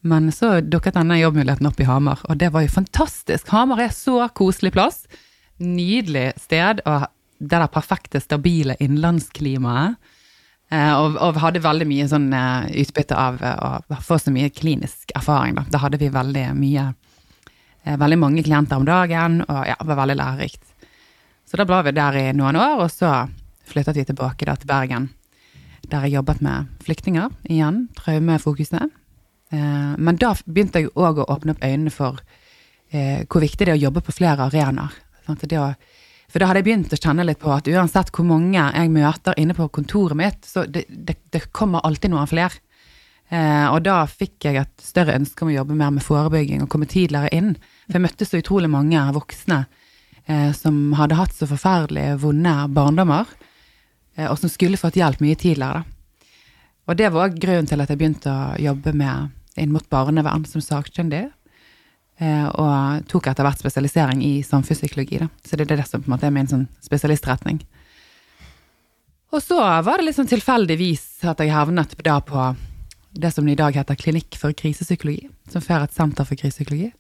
Men 0.02 0.32
så 0.34 0.56
dukket 0.66 0.98
denne 0.98 1.20
jobbmuligheten 1.20 1.68
opp 1.70 1.80
i 1.80 1.86
Hamar, 1.86 2.22
og 2.26 2.40
det 2.42 2.50
var 2.54 2.66
jo 2.66 2.74
fantastisk. 2.74 3.52
Hamar 3.54 3.84
er 3.86 3.94
så 3.94 4.24
koselig 4.34 4.74
plass. 4.74 5.04
Nydelig 5.62 6.32
sted, 6.42 6.82
og 6.90 7.06
det 7.42 7.54
der 7.54 7.70
perfekte, 7.74 8.22
stabile 8.22 8.76
innlandsklimaet. 8.82 10.00
Eh, 10.72 10.94
og, 10.96 11.18
og, 11.20 11.38
hadde 11.44 11.60
veldig 11.64 11.86
mye 11.90 12.08
sånn 12.08 12.30
uh, 12.32 12.64
utbytte 12.80 13.18
av 13.20 13.42
uh, 13.44 13.82
å 13.92 13.98
få 14.00 14.16
så 14.22 14.32
mye 14.32 14.54
klinisk 14.56 15.12
erfaring, 15.20 15.58
da. 15.58 15.66
Da 15.68 15.82
hadde 15.84 16.00
vi 16.02 16.12
veldig 16.14 16.52
mye 16.58 16.92
Veldig 17.82 18.18
mange 18.22 18.44
klienter 18.46 18.78
om 18.78 18.84
dagen, 18.86 19.40
og 19.42 19.64
ja, 19.66 19.74
det 19.74 19.88
var 19.90 19.98
veldig 20.04 20.16
lærerikt. 20.20 20.68
Så 21.50 21.58
da 21.58 21.66
ble 21.66 21.80
vi 21.88 21.96
der 21.98 22.14
i 22.20 22.26
noen 22.38 22.60
år, 22.62 22.84
og 22.84 22.92
så 22.94 23.24
flyttet 23.66 23.98
vi 23.98 24.04
tilbake 24.06 24.46
da 24.46 24.54
til 24.54 24.70
Bergen. 24.70 25.08
Der 25.90 26.06
jeg 26.06 26.14
jobbet 26.14 26.44
med 26.46 26.70
flyktninger, 26.86 27.34
igjen, 27.50 27.88
traumefokuset. 27.98 28.94
Men 29.52 30.16
da 30.16 30.30
begynte 30.46 30.80
jeg 30.80 30.94
òg 30.96 31.18
å 31.20 31.26
åpne 31.34 31.52
opp 31.52 31.64
øynene 31.66 31.92
for 31.92 32.22
hvor 32.92 33.44
viktig 33.44 33.66
det 33.66 33.74
er 33.74 33.80
å 33.80 33.82
jobbe 33.82 34.04
på 34.06 34.14
flere 34.16 34.46
arenaer. 34.48 34.94
For 35.28 36.40
da 36.40 36.48
hadde 36.48 36.62
jeg 36.62 36.68
begynt 36.70 36.94
å 36.96 37.00
kjenne 37.00 37.26
litt 37.28 37.42
på 37.42 37.52
at 37.52 37.68
uansett 37.68 38.12
hvor 38.16 38.28
mange 38.30 38.64
jeg 38.64 38.92
møter 38.94 39.36
inne 39.40 39.56
på 39.58 39.68
kontoret 39.76 40.16
mitt, 40.16 40.48
så 40.48 40.64
det, 40.64 40.86
det, 40.88 41.18
det 41.36 41.50
kommer 41.52 41.84
alltid 41.84 42.14
noen 42.14 42.30
flere. 42.32 42.64
Eh, 43.32 43.68
og 43.72 43.80
da 43.86 44.02
fikk 44.08 44.48
jeg 44.48 44.60
et 44.60 44.84
større 44.84 45.16
ønske 45.16 45.46
om 45.46 45.52
å 45.52 45.56
jobbe 45.56 45.76
mer 45.80 45.94
med 45.96 46.04
forebygging 46.04 46.66
og 46.66 46.72
komme 46.72 46.88
tidligere 46.92 47.32
inn. 47.36 47.54
For 47.88 47.96
jeg 47.96 48.04
møtte 48.04 48.28
så 48.28 48.42
utrolig 48.42 48.68
mange 48.72 49.04
voksne 49.16 49.62
eh, 50.28 50.50
som 50.56 50.82
hadde 51.00 51.20
hatt 51.20 51.36
så 51.36 51.48
forferdelig 51.48 52.20
vonde 52.26 52.56
barndommer, 52.76 53.32
eh, 54.18 54.28
og 54.28 54.36
som 54.40 54.52
skulle 54.52 54.80
fått 54.80 55.00
hjelp 55.00 55.24
mye 55.24 55.40
tidligere. 55.40 55.80
Da. 55.80 56.28
Og 56.92 57.00
det 57.00 57.12
var 57.16 57.32
grunnen 57.32 57.70
til 57.72 57.84
at 57.84 57.92
jeg 57.92 58.02
begynte 58.02 58.32
å 58.36 58.60
jobbe 58.60 58.92
med 59.00 59.32
inn 59.60 59.74
mot 59.74 59.88
barnevern 59.92 60.46
som 60.48 60.64
sakkyndig. 60.64 61.28
Eh, 62.22 62.48
og 62.48 63.08
tok 63.10 63.32
etter 63.32 63.46
hvert 63.48 63.62
spesialisering 63.62 64.22
i 64.24 64.34
samfunnspsykologi. 64.46 65.24
Da. 65.24 65.30
Så 65.46 65.58
det 65.58 65.68
er 65.68 65.80
det 65.80 65.88
som 65.90 66.04
på 66.04 66.10
en 66.10 66.16
måte 66.16 66.30
er 66.30 66.36
min 66.36 66.50
sånn 66.50 66.68
spesialistretning. 66.86 67.62
Og 69.32 69.40
så 69.42 69.58
var 69.58 69.98
det 69.98 70.10
litt 70.10 70.18
sånn 70.20 70.30
tilfeldigvis 70.30 71.24
at 71.32 71.40
jeg 71.40 71.54
havnet 71.56 71.96
da 72.04 72.20
på 72.22 72.52
det 73.12 73.32
som 73.34 73.48
i 73.48 73.56
dag 73.60 73.76
heter 73.76 73.98
Klinikk 74.00 74.38
for 74.40 74.56
krisepsykologi, 74.56 75.30
som 75.52 75.64
før 75.64 75.86
et 75.86 75.96
senter 75.96 76.28
for 76.28 76.40
krisepsykologi 76.40 76.92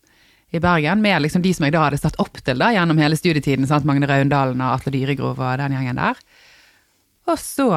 i 0.51 0.59
Bergen, 0.59 1.00
med 1.04 1.21
liksom 1.24 1.44
de 1.44 1.54
som 1.56 1.63
jeg 1.63 1.75
da 1.75 1.86
hadde 1.86 2.00
satt 2.01 2.18
opp 2.19 2.42
til 2.44 2.59
da, 2.59 2.74
gjennom 2.75 3.00
hele 3.00 3.15
studietiden. 3.15 3.68
Sant? 3.68 3.86
Magne 3.88 4.09
Raundalen 4.09 4.59
og 4.59 4.74
Atle 4.80 4.92
Dyregrov 4.95 5.39
og 5.39 5.62
den 5.62 5.75
gjengen 5.77 6.01
der. 6.01 6.19
Og 7.31 7.39
så 7.39 7.69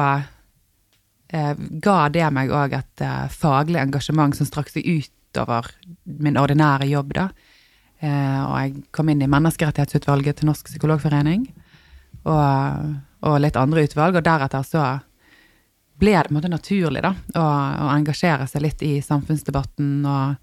ga 1.29 1.97
det 2.13 2.27
meg 2.33 2.51
òg 2.53 2.75
et 2.77 3.01
eh, 3.01 3.25
faglig 3.33 3.79
engasjement 3.81 4.35
som 4.37 4.45
strakk 4.45 4.69
seg 4.69 4.85
ut 4.85 5.11
utover 5.35 5.67
min 6.03 6.37
ordinære 6.37 6.87
jobb, 6.87 7.13
da. 7.13 7.29
Eh, 7.99 8.41
og 8.45 8.55
jeg 8.59 8.83
kom 8.91 9.09
inn 9.09 9.23
i 9.23 9.31
menneskerettighetsutvalget 9.31 10.39
til 10.39 10.49
Norsk 10.49 10.69
psykologforening, 10.69 11.47
og, 12.25 12.95
og, 13.21 13.37
litt 13.41 13.59
andre 13.59 13.85
utvalg, 13.85 14.15
og 14.15 14.25
deretter 14.25 14.63
så 14.65 14.85
ble 15.99 16.15
det 16.15 16.27
på 16.27 16.33
en 16.33 16.39
måte 16.39 16.51
naturlig, 16.51 17.03
da, 17.03 17.13
å, 17.35 17.45
å 17.85 17.91
engasjere 17.93 18.47
seg 18.51 18.65
litt 18.65 18.83
i 18.83 18.97
samfunnsdebatten 19.03 19.91
og 20.03 20.35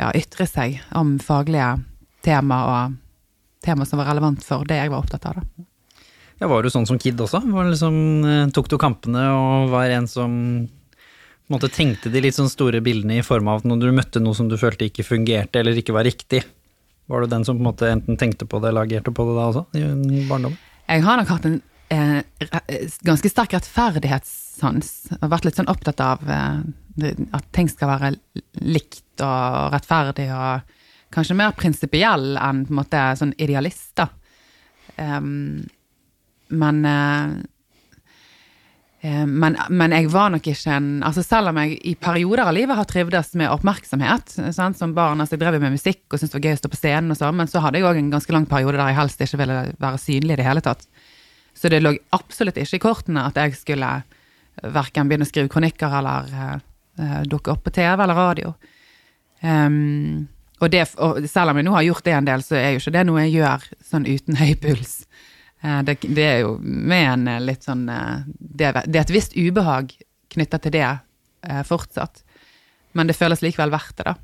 ja, 0.00 0.10
ytre 0.12 0.46
seg 0.48 0.80
om 0.98 1.16
faglige 1.22 1.76
tema 2.24 2.60
og 2.68 2.98
tema 3.64 3.86
som 3.88 4.00
var 4.00 4.10
relevant 4.10 4.44
for 4.44 4.66
det 4.68 4.82
jeg 4.82 4.92
var 4.92 5.04
opptatt 5.04 5.30
av, 5.30 5.40
da. 5.40 5.68
Ja, 6.40 6.48
Var 6.50 6.62
du 6.62 6.70
sånn 6.72 6.86
som 6.86 6.98
kid 6.98 7.20
også? 7.20 7.40
Liksom, 7.44 7.96
eh, 8.26 8.46
tok 8.54 8.68
du 8.68 8.78
kampene 8.78 9.28
og 9.32 9.70
var 9.72 9.92
en 9.94 10.08
som 10.10 10.32
måte 11.52 11.68
tenkte 11.68 12.10
de 12.12 12.22
litt 12.24 12.36
sånn 12.36 12.50
store 12.50 12.80
bildene 12.84 13.18
i 13.20 13.24
form 13.24 13.48
av 13.52 13.60
at 13.60 13.68
når 13.68 13.82
du 13.82 13.96
møtte 13.96 14.22
noe 14.22 14.36
som 14.36 14.48
du 14.48 14.56
følte 14.60 14.88
ikke 14.88 15.04
fungerte 15.06 15.60
eller 15.60 15.76
ikke 15.76 15.94
var 15.96 16.06
riktig, 16.08 16.42
var 17.06 17.20
du 17.20 17.32
den 17.32 17.44
som 17.44 17.58
på 17.58 17.64
en 17.64 17.68
måte 17.68 17.90
enten 17.90 18.18
tenkte 18.20 18.48
på 18.48 18.60
det 18.62 18.70
eller 18.70 18.88
agerte 18.88 19.12
på 19.12 19.26
det 19.28 19.36
da 19.36 19.48
også, 19.50 19.64
i 19.76 20.24
barndommen? 20.28 20.56
Jeg 20.88 21.04
har 21.04 21.20
nok 21.20 21.32
hatt 21.32 21.48
en 21.48 21.58
eh, 21.92 22.22
ganske 23.04 23.30
sterk 23.32 23.56
rettferdighetssans, 23.56 24.90
og 25.20 25.28
vært 25.32 25.48
litt 25.48 25.60
sånn 25.60 25.70
opptatt 25.72 26.00
av 26.04 26.24
eh, 26.32 27.12
at 27.36 27.52
ting 27.56 27.68
skal 27.68 27.92
være 27.92 28.14
likt 28.64 29.24
og 29.24 29.76
rettferdig, 29.76 30.30
og 30.32 31.14
kanskje 31.14 31.38
mer 31.38 31.54
prinsipiell 31.56 32.34
enn 32.40 32.64
på 32.64 32.72
en 32.74 32.80
måte 32.80 33.06
sånn 33.20 33.36
idealist, 33.36 33.92
da. 34.00 34.08
Um, 34.96 35.64
men 36.52 36.84
eh, 36.88 37.34
Eh, 39.04 39.26
men, 39.26 39.56
men, 39.68 39.92
jeg 39.92 40.08
var 40.08 40.30
nok 40.32 40.46
ikke 40.48 40.76
en 40.78 40.86
altså 41.04 41.20
Selv 41.24 41.50
om 41.50 41.58
jeg 41.60 41.76
i 41.84 41.92
perioder 42.00 42.46
av 42.46 42.54
livet 42.56 42.78
har 42.78 42.86
trivdes 42.88 43.34
med 43.36 43.52
oppmerksomhet 43.52 44.32
sant? 44.56 44.78
som 44.78 44.94
barn, 44.96 45.20
altså 45.20 45.36
jeg 45.36 45.42
drev 45.42 45.58
med 45.60 45.74
musikk 45.74 46.06
og 46.08 46.16
syntes 46.16 46.32
det 46.32 46.38
var 46.38 46.46
gøy 46.48 46.56
å 46.56 46.60
stå 46.62 46.70
på 46.72 46.78
scenen, 46.80 47.12
og 47.12 47.18
sånn, 47.18 47.36
men 47.36 47.50
så 47.50 47.60
hadde 47.60 47.80
jeg 47.80 47.88
òg 47.88 48.00
en 48.00 48.12
ganske 48.14 48.32
lang 48.32 48.46
periode 48.48 48.78
der 48.78 48.92
jeg 48.92 48.98
helst 49.02 49.24
ikke 49.26 49.40
ville 49.42 49.58
være 49.84 50.00
synlig 50.00 50.36
i 50.36 50.38
det 50.40 50.46
hele 50.46 50.62
tatt. 50.64 50.86
Så 51.54 51.68
det 51.68 51.82
lå 51.82 51.92
absolutt 52.16 52.62
ikke 52.62 52.80
i 52.80 52.82
kortene 52.82 53.26
at 53.28 53.36
jeg 53.38 53.58
skulle 53.58 53.90
verken 54.62 55.10
begynne 55.10 55.28
å 55.28 55.28
skrive 55.28 55.52
kronikker 55.52 55.98
eller 56.00 56.32
uh, 56.40 57.20
dukke 57.28 57.52
opp 57.52 57.66
på 57.66 57.74
TV 57.76 57.92
eller 57.92 58.16
radio. 58.16 58.54
Um, 59.42 60.24
og, 60.62 60.70
det, 60.72 60.86
og 60.96 61.20
selv 61.28 61.52
om 61.52 61.60
jeg 61.60 61.68
nå 61.68 61.76
har 61.76 61.86
gjort 61.90 62.08
det 62.08 62.16
en 62.16 62.30
del, 62.30 62.46
så 62.46 62.56
er 62.56 62.72
jo 62.72 62.80
ikke 62.80 62.96
det 62.96 63.04
noe 63.10 63.26
jeg 63.26 63.36
gjør 63.36 63.68
sånn 63.90 64.08
uten 64.08 64.40
høy 64.40 64.54
puls. 64.64 64.96
Eh, 65.64 65.82
det, 65.82 65.96
det, 66.02 66.24
er 66.24 66.38
jo 66.44 66.58
med 66.60 67.06
en 67.12 67.28
eh, 67.28 67.40
litt 67.42 67.64
sånn 67.64 67.88
eh, 67.88 68.24
det, 68.36 68.72
det, 68.84 68.98
er 68.98 69.04
et 69.04 69.14
visst 69.14 69.36
ubehag 69.36 69.94
knytta 70.34 70.60
til 70.60 70.74
det 70.74 70.88
fortsatt. 71.68 72.22
Men 72.96 73.08
det 73.08 73.18
føles 73.18 73.42
likevel 73.44 73.68
verdt 73.68 73.98
det, 73.98 74.06
da. 74.08 74.14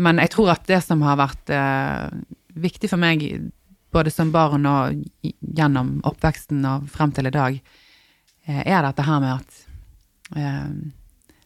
Men 0.00 0.20
jeg 0.22 0.30
tror 0.32 0.54
at 0.54 0.64
det 0.70 0.78
som 0.80 1.02
har 1.04 1.18
vært 1.20 1.50
viktig 2.56 2.88
for 2.88 3.02
meg 3.02 3.26
både 3.92 4.12
som 4.14 4.30
barn 4.32 4.64
og 4.70 5.02
gjennom 5.58 5.98
oppveksten 6.08 6.64
og 6.64 6.86
frem 6.88 7.12
til 7.12 7.28
i 7.28 7.34
dag, 7.34 7.58
er 8.48 8.86
dette 8.86 9.04
her 9.04 9.20
med 9.20 9.34
at 9.36 9.60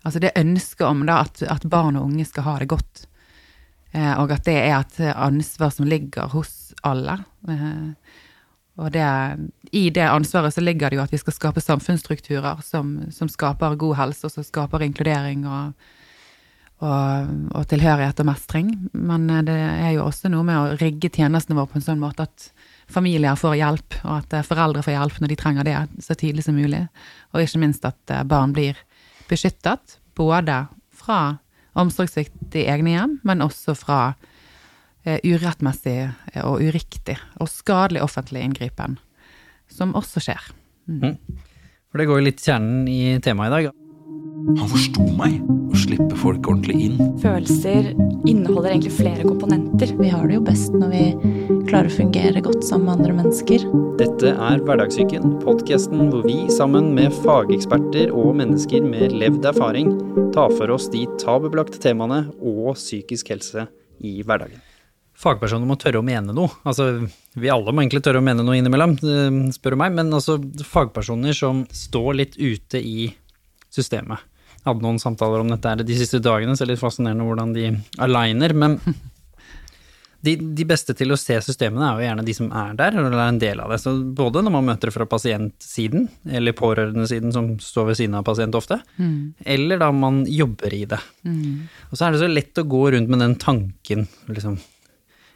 Altså 0.07 0.23
det 0.23 0.37
ønsket 0.38 0.87
om 0.87 1.02
da 1.09 1.25
at, 1.25 1.42
at, 1.42 1.66
barn 1.66 1.99
og 1.99 2.07
unge 2.12 2.28
skal 2.28 2.47
ha 2.47 2.54
det 2.62 2.71
godt. 2.71 3.04
og 3.95 4.33
at 4.37 4.47
det 4.47 4.57
er 4.61 4.78
et 4.78 5.02
ansvar 5.11 5.75
som 5.75 5.90
ligger 5.90 6.30
hos 6.37 6.73
alle. 6.87 7.18
Eh, 7.49 8.01
og 8.81 8.93
det, 8.95 9.05
i 9.76 9.88
det 9.93 10.05
ansvaret 10.09 10.55
så 10.55 10.62
ligger 10.64 10.91
det 10.91 10.97
jo 10.97 11.02
at 11.05 11.12
vi 11.12 11.21
skal 11.21 11.35
skape 11.37 11.61
samfunnsstrukturer 11.61 12.62
som, 12.64 12.95
som 13.12 13.29
skaper 13.29 13.76
god 13.81 13.99
helse, 13.99 14.26
og 14.26 14.33
som 14.33 14.47
skaper 14.47 14.85
inkludering 14.87 15.45
og, 15.45 15.75
og, 16.81 17.35
og, 17.52 17.67
tilhørighet 17.69 18.23
og 18.25 18.31
mestring. 18.31 18.71
Men 18.97 19.29
eh, 19.29 19.45
det 19.49 19.59
er 19.59 19.93
jo 19.99 20.07
også 20.07 20.33
noe 20.33 20.47
med 20.49 20.61
å 20.61 20.79
rigge 20.81 21.12
tjenestene 21.12 21.59
våre 21.59 21.69
på 21.75 21.81
en 21.81 21.87
sånn 21.91 22.00
måte 22.00 22.25
at 22.25 22.49
familier 22.93 23.37
får 23.38 23.59
hjelp, 23.61 23.99
og 24.07 24.14
at 24.23 24.38
eh, 24.38 24.47
foreldre 24.49 24.85
får 24.87 24.97
hjelp 24.97 25.21
når 25.21 25.35
de 25.35 25.41
trenger 25.45 25.69
det 25.69 25.76
så 26.09 26.17
tidlig 26.17 26.49
som 26.49 26.57
mulig. 26.57 26.87
Og 27.37 27.45
ikke 27.45 27.61
minst 27.61 27.85
at 27.88 28.14
eh, 28.14 28.25
barn 28.25 28.57
blir 28.57 28.81
beskyttet, 29.29 29.99
både 30.17 30.64
fra 30.97 31.21
omsorgssvikt 31.76 32.57
i 32.57 32.67
egne 32.73 32.97
hjem, 32.97 33.19
men 33.25 33.45
også 33.45 33.76
fra 33.76 34.14
urettmessig 35.04 35.99
eh, 36.06 36.42
og 36.44 36.62
uriktig 36.62 37.18
og 37.40 37.50
skadelig 37.50 38.02
offentlig 38.04 38.44
inngripen, 38.47 38.99
som 39.71 39.97
også 39.99 40.23
skjer. 40.23 40.50
Mm. 40.87 41.02
Mm. 41.02 41.40
For 41.92 42.00
det 42.00 42.09
går 42.09 42.21
jo 42.21 42.28
litt 42.30 42.44
kjernen 42.44 42.87
i 42.88 43.00
temaet 43.25 43.50
i 43.50 43.56
dag. 43.56 43.75
Han 44.59 44.68
forsto 44.71 45.04
meg. 45.14 45.42
Å 45.73 45.78
slippe 45.80 46.16
folk 46.21 46.49
ordentlig 46.50 46.88
inn. 46.88 46.99
Følelser 47.23 47.92
inneholder 48.28 48.75
egentlig 48.75 48.92
flere 48.99 49.25
komponenter. 49.25 49.92
Vi 49.97 50.11
har 50.12 50.26
det 50.28 50.37
jo 50.37 50.42
best 50.44 50.75
når 50.76 50.90
vi 50.92 51.04
klarer 51.71 51.88
å 51.88 51.94
fungere 51.94 52.42
godt 52.44 52.66
sammen 52.66 52.88
med 52.88 52.99
andre 52.99 53.14
mennesker. 53.21 53.64
Dette 54.00 54.35
er 54.35 54.64
Hverdagssyken, 54.66 55.38
podkasten 55.44 56.11
hvor 56.12 56.26
vi 56.26 56.37
sammen 56.52 56.90
med 56.97 57.14
fageksperter 57.23 58.12
og 58.12 58.35
mennesker 58.40 58.85
med 58.85 59.16
levd 59.16 59.49
erfaring 59.52 59.94
tar 60.37 60.52
for 60.59 60.75
oss 60.75 60.90
de 60.92 61.06
tabubelagte 61.23 61.80
temaene 61.80 62.26
og 62.40 62.75
psykisk 62.76 63.32
helse 63.32 63.68
i 64.02 64.18
hverdagen. 64.26 64.61
Fagpersoner 65.23 65.69
må 65.69 65.76
tørre 65.81 66.02
å 66.02 66.07
mene 66.07 66.35
noe. 66.35 66.50
Altså, 66.69 66.88
vi 67.38 67.52
alle 67.52 67.73
må 67.73 67.85
egentlig 67.85 68.02
tørre 68.05 68.23
å 68.23 68.26
mene 68.26 68.45
noe 68.45 68.59
innimellom, 68.59 68.97
eh, 68.99 69.38
spør 69.55 69.76
du 69.76 69.83
meg, 69.85 69.95
men 69.99 70.12
altså 70.12 70.38
fagpersoner 70.67 71.37
som 71.37 71.64
står 71.71 72.12
litt 72.19 72.37
ute 72.41 72.83
i 72.83 73.12
systemet. 73.73 74.29
Jeg 74.62 74.69
hadde 74.69 74.85
noen 74.85 75.00
samtaler 75.02 75.43
om 75.43 75.49
dette 75.50 75.81
de 75.83 75.97
siste 75.99 76.21
dagene, 76.23 76.55
så 76.55 76.62
det 76.62 76.71
er 76.71 76.75
litt 76.76 76.85
fascinerende 76.85 77.26
hvordan 77.26 77.55
de 77.57 77.71
aligner, 78.02 78.55
men 78.55 78.76
de, 80.26 80.37
de 80.38 80.67
beste 80.69 80.95
til 80.95 81.11
å 81.11 81.19
se 81.19 81.38
systemene 81.43 81.88
er 81.88 81.97
jo 81.99 82.07
gjerne 82.07 82.26
de 82.26 82.35
som 82.37 82.50
er 82.55 82.76
der, 82.79 82.95
eller 82.95 83.17
er 83.17 83.33
en 83.33 83.41
del 83.43 83.62
av 83.62 83.75
det. 83.75 83.81
Så 83.83 83.95
både 84.19 84.43
når 84.43 84.55
man 84.55 84.69
møter 84.71 84.91
det 84.91 84.95
fra 84.95 85.09
pasientsiden, 85.11 86.07
eller 86.31 86.55
pårørendesiden 86.59 87.35
som 87.35 87.57
står 87.62 87.91
ved 87.91 87.99
siden 88.02 88.19
av 88.19 88.26
pasient 88.29 88.59
ofte, 88.59 88.79
eller 89.57 89.83
da 89.83 89.91
man 89.91 90.23
jobber 90.31 90.75
i 90.79 90.85
det. 90.95 91.00
Og 91.91 91.99
så 91.99 92.07
er 92.07 92.14
det 92.14 92.23
så 92.23 92.31
lett 92.31 92.62
å 92.62 92.69
gå 92.71 92.85
rundt 92.95 93.11
med 93.11 93.25
den 93.25 93.35
tanken, 93.43 94.07
liksom 94.31 94.61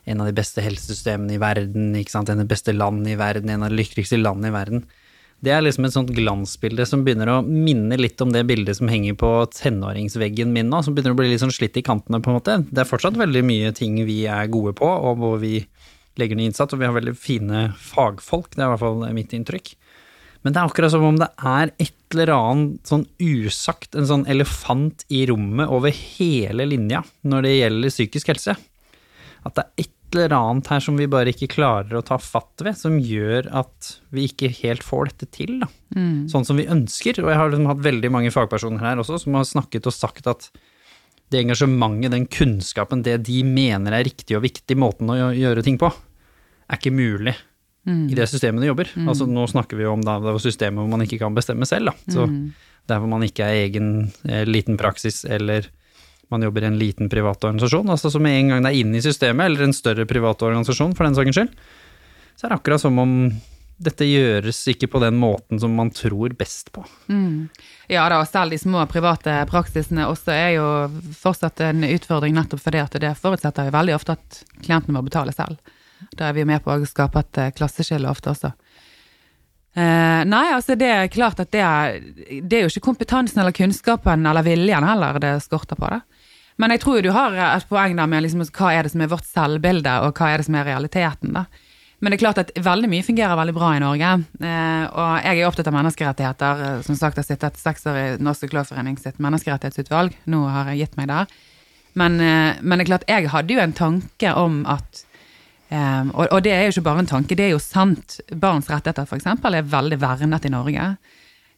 en 0.07 0.23
av 0.23 0.29
de 0.29 0.37
beste 0.37 0.63
helsesystemene 0.63 1.35
i 1.37 1.43
verden, 1.43 1.91
ikke 1.99 2.15
sant, 2.15 2.31
en 2.31 2.41
av 2.41 2.47
de 2.47 2.53
beste 2.55 2.75
landene 2.75 3.15
i 3.15 3.19
verden, 3.19 3.51
en 3.51 3.67
av 3.67 3.73
de 3.73 3.81
lykkeligste 3.81 4.21
landene 4.21 4.53
i 4.53 4.55
verden. 4.55 4.87
Det 5.45 5.53
er 5.53 5.61
liksom 5.61 5.85
et 5.85 5.93
sånt 5.93 6.13
glansbilde 6.17 6.87
som 6.89 7.03
begynner 7.05 7.29
å 7.29 7.41
minne 7.45 7.99
litt 7.99 8.23
om 8.25 8.31
det 8.33 8.47
bildet 8.49 8.79
som 8.79 8.89
henger 8.89 9.19
på 9.21 9.31
tenåringsveggen 9.53 10.55
min 10.55 10.71
nå, 10.73 10.81
som 10.83 10.97
begynner 10.97 11.13
å 11.13 11.19
bli 11.19 11.29
litt 11.29 11.43
sånn 11.43 11.53
slitt 11.53 11.77
i 11.77 11.85
kantene, 11.85 12.23
på 12.25 12.33
en 12.33 12.39
måte. 12.39 12.57
Det 12.71 12.83
er 12.83 12.89
fortsatt 12.89 13.19
veldig 13.21 13.43
mye 13.45 13.75
ting 13.77 13.99
vi 14.09 14.23
er 14.31 14.49
gode 14.53 14.73
på, 14.79 14.89
og 14.89 15.21
hvor 15.21 15.37
vi 15.43 15.59
legger 16.17 16.39
ned 16.39 16.53
innsats, 16.53 16.73
og 16.73 16.81
vi 16.81 16.89
har 16.89 16.97
veldig 16.97 17.17
fine 17.21 17.67
fagfolk, 17.77 18.55
det 18.55 18.63
er 18.63 18.71
i 18.71 18.73
hvert 18.73 18.85
fall 18.87 19.05
mitt 19.19 19.37
inntrykk. 19.37 19.75
Men 20.47 20.55
det 20.55 20.61
er 20.63 20.71
akkurat 20.71 20.93
som 20.95 21.03
om 21.03 21.17
det 21.19 21.27
er 21.43 21.73
et 21.83 22.15
eller 22.15 22.31
annet 22.31 22.87
sånn 22.87 23.05
usagt, 23.19 23.97
en 23.99 24.07
sånn 24.07 24.25
elefant 24.31 25.03
i 25.11 25.25
rommet 25.27 25.67
over 25.75 25.91
hele 25.91 26.69
linja 26.71 27.03
når 27.27 27.49
det 27.49 27.55
gjelder 27.57 27.93
psykisk 27.93 28.31
helse. 28.31 28.55
At 29.43 29.57
det 29.59 29.65
er 29.65 29.85
et 29.85 29.96
eller 30.17 30.37
annet 30.37 30.69
her 30.73 30.81
som 30.83 30.97
vi 30.99 31.07
bare 31.11 31.33
ikke 31.33 31.49
klarer 31.53 31.99
å 31.99 32.05
ta 32.05 32.17
fatt 32.21 32.63
ved, 32.65 32.77
som 32.79 32.97
gjør 32.99 33.49
at 33.63 33.91
vi 34.15 34.25
ikke 34.31 34.51
helt 34.63 34.85
får 34.87 35.11
dette 35.13 35.29
til, 35.37 35.59
da. 35.63 35.69
Sånn 36.33 36.47
som 36.49 36.57
vi 36.59 36.67
ønsker. 36.73 37.21
Og 37.23 37.31
jeg 37.31 37.39
har 37.41 37.53
liksom 37.53 37.69
hatt 37.71 37.85
veldig 37.85 38.11
mange 38.13 38.33
fagpersoner 38.35 38.83
her 38.83 39.03
også 39.03 39.21
som 39.23 39.37
har 39.39 39.47
snakket 39.49 39.87
og 39.87 39.95
sagt 39.95 40.27
at 40.33 40.49
det 41.33 41.41
engasjementet, 41.43 42.13
den 42.15 42.27
kunnskapen, 42.31 43.03
det 43.03 43.17
de 43.27 43.41
mener 43.43 43.93
er 43.97 44.05
riktig 44.07 44.37
og 44.39 44.45
viktig, 44.45 44.77
måten 44.79 45.11
å 45.11 45.17
gjøre 45.35 45.65
ting 45.67 45.79
på, 45.81 45.91
er 46.71 46.79
ikke 46.79 46.95
mulig 46.95 47.35
i 48.11 48.15
det 48.19 48.27
systemet 48.27 48.63
de 48.63 48.67
jobber. 48.71 48.89
Altså 49.11 49.27
nå 49.31 49.47
snakker 49.47 49.77
vi 49.79 49.85
jo 49.85 49.93
om 49.95 50.03
da, 50.03 50.19
det 50.19 50.41
systemet 50.43 50.81
hvor 50.83 50.91
man 50.91 51.03
ikke 51.05 51.19
kan 51.23 51.35
bestemme 51.35 51.67
selv, 51.67 51.93
da. 51.93 51.95
Så 52.15 52.27
der 52.87 52.99
hvor 53.03 53.11
man 53.11 53.23
ikke 53.27 53.43
er 53.47 53.65
egen 53.67 54.13
eh, 54.29 54.45
liten 54.47 54.77
praksis 54.79 55.25
eller 55.25 55.67
man 56.33 56.43
jobber 56.43 56.65
i 56.65 56.71
en 56.71 56.79
liten 56.79 57.11
privat 57.13 57.45
organisasjon, 57.45 57.91
altså 57.91 58.11
så 58.11 58.21
med 58.23 58.39
en 58.39 58.55
gang 58.55 58.65
det 58.65 58.73
er 58.73 58.81
inne 58.83 58.99
i 58.99 59.05
systemet, 59.05 59.47
eller 59.47 59.67
en 59.67 59.77
større 59.77 60.07
privat 60.09 60.43
organisasjon 60.43 60.95
for 60.97 61.07
den 61.07 61.19
saks 61.19 61.37
skyld, 61.37 61.53
så 62.37 62.47
er 62.47 62.53
det 62.53 62.59
akkurat 62.61 62.83
som 62.83 62.99
om 63.03 63.13
dette 63.77 64.07
gjøres 64.09 64.63
ikke 64.73 64.89
på 64.89 65.01
den 65.03 65.19
måten 65.21 65.61
som 65.61 65.75
man 65.77 65.91
tror 65.93 66.33
best 66.39 66.71
på. 66.73 66.85
Ja 67.93 68.07
da, 68.09 68.23
og 68.23 68.29
selv 68.29 68.55
de 68.55 68.59
små 68.61 68.81
private 68.89 69.35
praksisene 69.51 70.09
også 70.09 70.33
er 70.33 70.51
jo 70.57 70.69
fortsatt 71.17 71.61
en 71.69 71.85
utfordring 71.85 72.35
nettopp 72.37 72.63
fordi 72.65 72.81
at 72.81 72.97
det 73.03 73.13
forutsetter 73.21 73.69
jo 73.69 73.77
veldig 73.77 73.97
ofte 73.99 74.17
at 74.17 74.41
klienten 74.63 74.97
må 74.97 75.05
betale 75.05 75.35
selv. 75.37 75.61
Da 76.17 76.29
er 76.29 76.37
vi 76.37 76.45
jo 76.45 76.49
med 76.49 76.65
på 76.65 76.73
å 76.73 76.89
skape 76.89 77.21
et 77.21 77.41
eh, 77.41 77.53
klasseskille 77.57 78.09
ofte 78.09 78.33
også. 78.33 78.51
Eh, 79.77 80.23
nei, 80.25 80.45
altså 80.57 80.77
det 80.77 80.89
er 80.89 81.13
klart 81.13 81.41
at 81.41 81.53
det 81.53 81.61
er, 81.61 82.01
det 82.41 82.59
er 82.59 82.65
jo 82.65 82.73
ikke 82.73 82.89
kompetansen 82.89 83.43
eller 83.43 83.57
kunnskapen 83.57 84.25
eller 84.29 84.45
viljen 84.45 84.85
heller 84.89 85.21
det 85.21 85.35
skorter 85.45 85.77
på 85.77 85.91
det. 85.93 86.01
Men 86.57 86.73
jeg 86.73 86.81
tror 86.83 86.99
jo 86.99 87.07
du 87.09 87.13
har 87.13 87.35
et 87.37 87.69
poeng 87.69 87.97
der 87.99 88.09
med 88.09 88.25
liksom, 88.25 88.45
hva 88.57 88.73
er 88.73 88.87
det 88.87 88.93
som 88.95 89.03
er 89.05 89.11
vårt 89.13 89.27
selvbilde, 89.29 89.93
og 90.07 90.17
hva 90.17 90.31
er 90.33 90.41
det 90.41 90.47
som 90.49 90.57
er 90.57 90.69
realiteten, 90.71 91.35
da. 91.37 91.45
Men 92.01 92.13
det 92.13 92.19
er 92.19 92.23
klart 92.27 92.39
at 92.43 92.51
veldig 92.61 92.89
mye 92.93 93.05
fungerer 93.07 93.39
veldig 93.39 93.55
bra 93.57 93.71
i 93.73 93.81
Norge. 93.81 94.09
Eh, 94.45 94.85
og 94.93 95.13
jeg 95.25 95.41
er 95.41 95.47
opptatt 95.49 95.69
av 95.71 95.77
menneskerettigheter. 95.79 96.65
Eh, 96.67 96.81
Som 96.85 96.99
sagt, 96.99 97.17
jeg 97.17 97.25
har 97.25 97.29
sittet 97.31 97.57
seks 97.61 97.87
år 97.89 97.97
i 97.97 98.07
Norsk 98.21 98.43
Psykologforening 98.45 98.99
sitt 99.01 99.17
menneskerettighetsutvalg. 99.25 100.13
Nå 100.29 100.43
har 100.53 100.69
jeg 100.73 100.83
gitt 100.85 100.99
meg 101.01 101.09
der. 101.09 101.33
Men, 101.97 102.21
eh, 102.21 102.61
men 102.61 102.79
det 102.79 102.85
er 102.85 102.91
klart, 102.93 103.09
jeg 103.09 103.31
hadde 103.33 103.57
jo 103.57 103.63
en 103.65 103.73
tanke 103.73 104.35
om 104.37 104.59
at 104.69 105.05
eh, 105.73 106.05
og, 106.13 106.27
og 106.29 106.43
det 106.45 106.53
er 106.53 106.67
jo 106.67 106.75
ikke 106.77 106.85
bare 106.91 107.05
en 107.07 107.13
tanke, 107.15 107.35
det 107.39 107.49
er 107.49 107.55
jo 107.57 107.63
sant. 107.65 108.21
Barns 108.29 108.69
rettigheter 108.69 109.09
f.eks. 109.09 109.27
er 109.33 109.73
veldig 109.73 110.01
vernet 110.05 110.45
i 110.45 110.53
Norge. 110.53 110.91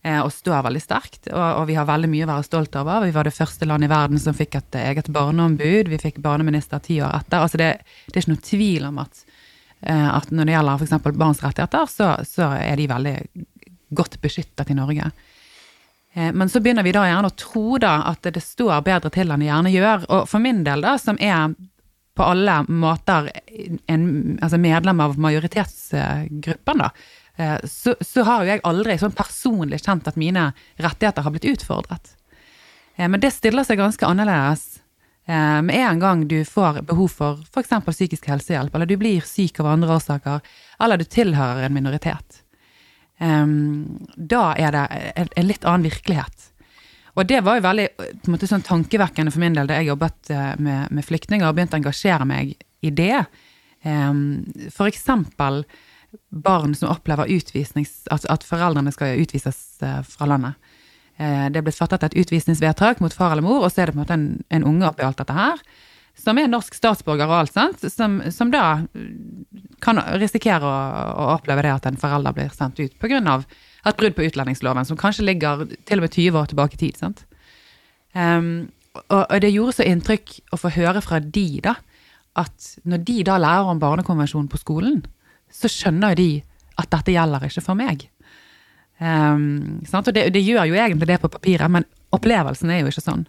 Eh, 0.08 0.18
Og 0.24 0.32
står 0.32 0.64
veldig 0.66 0.82
sterkt, 0.82 1.28
og, 1.30 1.44
og 1.60 1.66
vi 1.68 1.76
har 1.78 1.88
veldig 1.88 2.10
mye 2.12 2.26
å 2.26 2.30
være 2.32 2.46
stolt 2.48 2.78
over. 2.80 3.04
Vi 3.06 3.14
var 3.14 3.28
det 3.28 3.36
første 3.36 3.68
landet 3.68 3.90
i 3.90 3.92
verden 3.92 4.22
som 4.22 4.36
fikk 4.36 4.58
et 4.58 4.80
eget 4.80 5.12
barneombud. 5.14 5.92
Vi 5.92 6.00
fikk 6.02 6.22
barneminister 6.24 6.82
ti 6.84 7.00
år 7.04 7.20
etter. 7.20 7.44
Altså 7.44 7.60
det, 7.60 7.70
det 8.08 8.16
er 8.16 8.24
ikke 8.24 8.34
noe 8.34 8.48
tvil 8.48 8.88
om 8.90 9.02
at 9.04 9.24
eh, 9.84 10.08
at 10.08 10.32
når 10.32 10.48
det 10.48 10.56
gjelder 10.56 10.84
f.eks. 10.84 11.08
barns 11.22 11.44
rettigheter, 11.44 11.90
så, 11.92 12.12
så 12.26 12.52
er 12.58 12.80
de 12.80 12.90
veldig 12.90 13.16
godt 13.98 14.20
beskyttet 14.24 14.70
i 14.70 14.76
Norge. 14.76 15.10
Eh, 16.14 16.32
Men 16.32 16.48
så 16.48 16.60
begynner 16.60 16.86
vi 16.86 16.92
da 16.96 17.06
gjerne 17.08 17.30
å 17.30 17.38
tro 17.38 17.78
da 17.82 17.94
at 18.10 18.28
det 18.34 18.42
står 18.44 18.80
bedre 18.86 19.12
til 19.14 19.30
enn 19.30 19.44
det 19.44 19.50
gjerne 19.50 19.74
gjør. 19.74 20.06
Og 20.08 20.28
for 20.30 20.44
min 20.44 20.64
del, 20.66 20.84
da, 20.84 20.96
som 21.00 21.20
er 21.20 21.52
på 22.18 22.26
alle 22.26 22.56
måter 22.66 23.28
en, 23.86 24.04
altså 24.42 24.58
medlem 24.58 25.00
av 25.04 25.14
majoritetsgruppen, 25.22 26.80
da, 26.82 26.88
så, 27.64 27.94
så 28.00 28.24
har 28.26 28.42
jo 28.42 28.52
jeg 28.52 28.64
aldri 28.66 28.98
sånn 28.98 29.14
personlig 29.14 29.82
kjent 29.84 30.08
at 30.10 30.18
mine 30.18 30.50
rettigheter 30.82 31.22
har 31.22 31.34
blitt 31.34 31.46
utfordret. 31.52 32.14
Eh, 32.96 33.06
Men 33.08 33.20
det 33.22 33.30
stiller 33.36 33.66
seg 33.66 33.78
ganske 33.78 34.06
annerledes 34.06 34.78
Eh, 35.28 35.62
Med 35.62 35.76
en 35.76 35.98
gang 35.98 36.28
du 36.28 36.44
får 36.44 36.82
behov 36.82 37.08
for 37.08 37.40
f.eks. 37.52 37.72
psykisk 37.86 38.26
helsehjelp, 38.26 38.74
eller 38.74 38.88
du 38.88 38.96
blir 38.96 39.20
syk 39.20 39.60
av 39.60 39.66
andre 39.74 39.98
årsaker, 39.98 40.40
eller 40.80 40.96
du 40.96 41.04
tilhører 41.04 41.66
en 41.66 41.74
minoritet, 41.74 42.44
da 43.18 44.42
er 44.54 44.72
det 44.72 44.82
en, 45.18 45.46
litt 45.48 45.64
annen 45.66 45.88
virkelighet. 45.88 46.44
Og 47.18 47.26
det 47.26 47.40
var 47.42 47.58
jo 47.58 47.64
veldig 47.64 47.86
måte 48.30 48.46
sånn 48.46 48.62
tankevekkende 48.62 49.32
for 49.34 49.42
min 49.42 49.56
del 49.58 49.66
da 49.66 49.80
jeg 49.80 49.88
jobbet 49.90 50.30
eh, 50.30 50.52
med, 50.62 50.92
med 50.94 51.04
flyktninger 51.04 51.48
og 51.48 51.56
begynte 51.58 51.74
å 51.74 51.80
engasjere 51.82 52.28
meg 52.30 52.54
i 52.80 52.92
det. 52.94 53.24
Em, 53.82 54.20
for 54.70 54.86
eksempel 54.86 55.64
barn 56.28 56.74
som 56.74 56.92
opplever 56.92 57.30
utvisnings... 57.32 58.02
At, 58.12 58.26
at 58.30 58.46
foreldrene 58.46 58.92
skal 58.94 59.20
utvises 59.22 59.60
eh, 59.82 60.00
fra 60.06 60.28
landet. 60.28 60.58
Eh, 61.16 61.46
Det 61.50 61.60
er 61.60 61.66
blitt 61.66 61.78
fattet 61.78 62.04
et 62.06 62.18
utvisningsvedtak 62.22 63.00
mot 63.04 63.14
far 63.14 63.32
eller 63.34 63.46
mor, 63.46 63.64
og 63.64 63.72
så 63.72 63.82
er 63.82 63.90
det 63.90 63.96
på 63.96 64.00
en 64.00 64.04
måte 64.04 64.18
en, 64.18 64.28
en 64.50 64.66
unge 64.72 64.90
oppi 64.90 65.06
alt 65.06 65.20
dette 65.20 65.36
her, 65.36 65.62
som 66.18 66.38
er 66.38 66.50
norsk 66.50 66.74
statsborger 66.74 67.30
og 67.30 67.36
alt, 67.36 67.54
sant? 67.54 67.84
Som, 67.94 68.18
som 68.34 68.50
da 68.50 68.80
kan 69.84 70.00
risikere 70.18 70.66
å, 70.66 70.78
å 71.14 71.28
oppleve 71.36 71.62
det 71.62 71.74
at 71.76 71.86
en 71.86 72.00
forelder 72.00 72.34
blir 72.34 72.54
sendt 72.54 72.80
ut 72.82 72.96
pga. 72.98 73.20
et 73.86 73.96
brudd 73.96 74.16
på 74.16 74.26
utlendingsloven, 74.26 74.84
som 74.84 74.98
kanskje 74.98 75.28
ligger 75.28 75.62
til 75.86 76.00
og 76.00 76.08
med 76.08 76.16
20 76.16 76.40
år 76.40 76.50
tilbake 76.50 76.74
i 76.74 76.82
tid. 76.82 76.96
sant? 76.98 77.24
Um, 78.14 78.70
og, 79.06 79.22
og 79.30 79.40
det 79.40 79.52
gjorde 79.52 79.76
så 79.78 79.86
inntrykk 79.86 80.40
å 80.52 80.58
få 80.58 80.72
høre 80.74 81.02
fra 81.04 81.20
de, 81.22 81.60
da, 81.62 81.76
at 82.38 82.72
når 82.82 83.04
de 83.06 83.18
da 83.26 83.38
lærer 83.38 83.70
om 83.70 83.78
barnekonvensjonen 83.82 84.50
på 84.50 84.58
skolen, 84.58 85.04
så 85.52 85.70
skjønner 85.72 86.16
de 86.18 86.30
at 86.78 86.90
dette 86.92 87.14
gjelder 87.14 87.48
ikke 87.48 87.64
for 87.64 87.78
meg. 87.78 88.06
Um? 88.98 89.80
Og 89.86 90.12
det, 90.14 90.28
det 90.34 90.42
gjør 90.42 90.68
jo 90.70 90.78
egentlig 90.78 91.08
det 91.10 91.20
på 91.22 91.30
papiret, 91.32 91.70
men 91.70 91.86
opplevelsen 92.14 92.70
er 92.72 92.82
jo 92.82 92.92
ikke 92.92 93.04
sånn. 93.04 93.26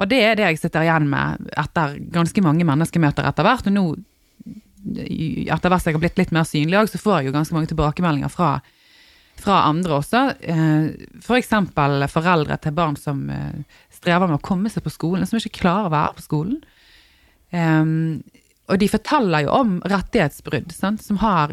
Og 0.00 0.10
det 0.10 0.20
er 0.26 0.38
det 0.38 0.48
jeg 0.48 0.62
sitter 0.64 0.86
igjen 0.86 1.06
med 1.10 1.50
etter 1.60 1.98
ganske 2.14 2.42
mange 2.42 2.66
menneskemøter 2.66 3.26
etter 3.28 3.46
hvert. 3.46 3.68
Og 3.70 3.74
nå, 3.74 3.84
etter 4.98 5.70
hvert 5.70 5.84
som 5.84 5.90
jeg 5.92 5.98
har 5.98 6.02
blitt 6.02 6.18
litt 6.20 6.34
mer 6.34 6.48
synlig 6.48 6.80
òg, 6.80 6.90
så 6.90 7.00
får 7.00 7.20
jeg 7.20 7.28
jo 7.28 7.36
ganske 7.36 7.56
mange 7.56 7.70
tilbakemeldinger 7.70 8.32
fra, 8.32 8.56
fra 9.38 9.60
andre 9.68 10.00
også. 10.00 10.24
F.eks. 11.22 11.52
For 11.70 12.14
foreldre 12.16 12.58
til 12.62 12.74
barn 12.74 12.98
som 12.98 13.28
eh, 13.30 13.78
strever 13.94 14.26
med 14.26 14.40
å 14.40 14.44
komme 14.44 14.72
seg 14.72 14.84
på 14.84 14.92
skolen, 14.92 15.28
som 15.30 15.38
ikke 15.38 15.60
klarer 15.62 15.88
å 15.88 15.94
være 15.94 16.18
på 16.18 16.26
skolen. 16.26 16.58
Um, 17.54 18.24
og 18.70 18.80
de 18.80 18.88
forteller 18.88 19.44
jo 19.44 19.52
om 19.52 19.76
rettighetsbrudd, 19.84 20.72
sant, 20.72 21.02
som 21.04 21.20
har 21.20 21.52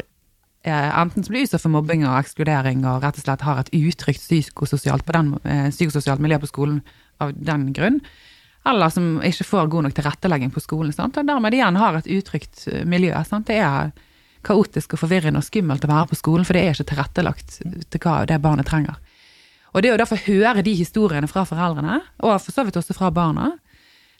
eh, 0.64 0.90
enten 0.98 1.24
som 1.24 1.34
blir 1.34 1.44
utsatt 1.44 1.64
for 1.64 1.74
mobbing 1.74 2.06
og 2.06 2.18
ekskludering 2.22 2.86
og 2.88 3.04
rett 3.04 3.18
og 3.20 3.26
slett 3.26 3.44
har 3.46 3.60
et 3.60 3.72
utrygt 3.76 4.22
psykososialt, 4.22 5.08
den, 5.12 5.34
eh, 5.44 5.68
psykososialt 5.74 6.22
miljø 6.24 6.40
på 6.42 6.52
skolen 6.52 6.80
av 7.20 7.34
den 7.36 7.68
grunn, 7.76 8.00
eller 8.64 8.94
som 8.94 9.18
ikke 9.26 9.48
får 9.48 9.68
god 9.68 9.88
nok 9.88 9.98
tilrettelegging 9.98 10.54
på 10.54 10.62
skolen, 10.62 10.94
sant, 10.94 11.18
og 11.18 11.28
dermed 11.28 11.54
igjen 11.54 11.76
har 11.76 11.98
et 11.98 12.10
utrygt 12.16 12.66
eh, 12.72 12.86
miljø. 12.88 13.12
Sant. 13.28 13.50
Det 13.50 13.60
er 13.60 13.92
kaotisk 14.46 14.96
og 14.96 15.04
forvirrende 15.04 15.42
og 15.42 15.46
skummelt 15.46 15.84
å 15.84 15.90
være 15.90 16.10
på 16.10 16.18
skolen, 16.18 16.46
for 16.46 16.56
det 16.56 16.64
er 16.64 16.76
ikke 16.76 16.90
tilrettelagt 16.94 17.60
til 17.60 18.02
hva 18.02 18.22
det 18.26 18.40
barnet 18.42 18.66
trenger. 18.70 18.96
Og 19.72 19.84
det 19.84 19.92
å 19.94 20.08
få 20.08 20.18
høre 20.26 20.64
de 20.64 20.74
historiene 20.76 21.28
fra 21.30 21.44
foreldrene, 21.48 22.00
og 22.20 22.34
for 22.42 22.54
så 22.54 22.64
vidt 22.66 22.76
også 22.80 22.96
fra 22.96 23.12
barna, 23.14 23.52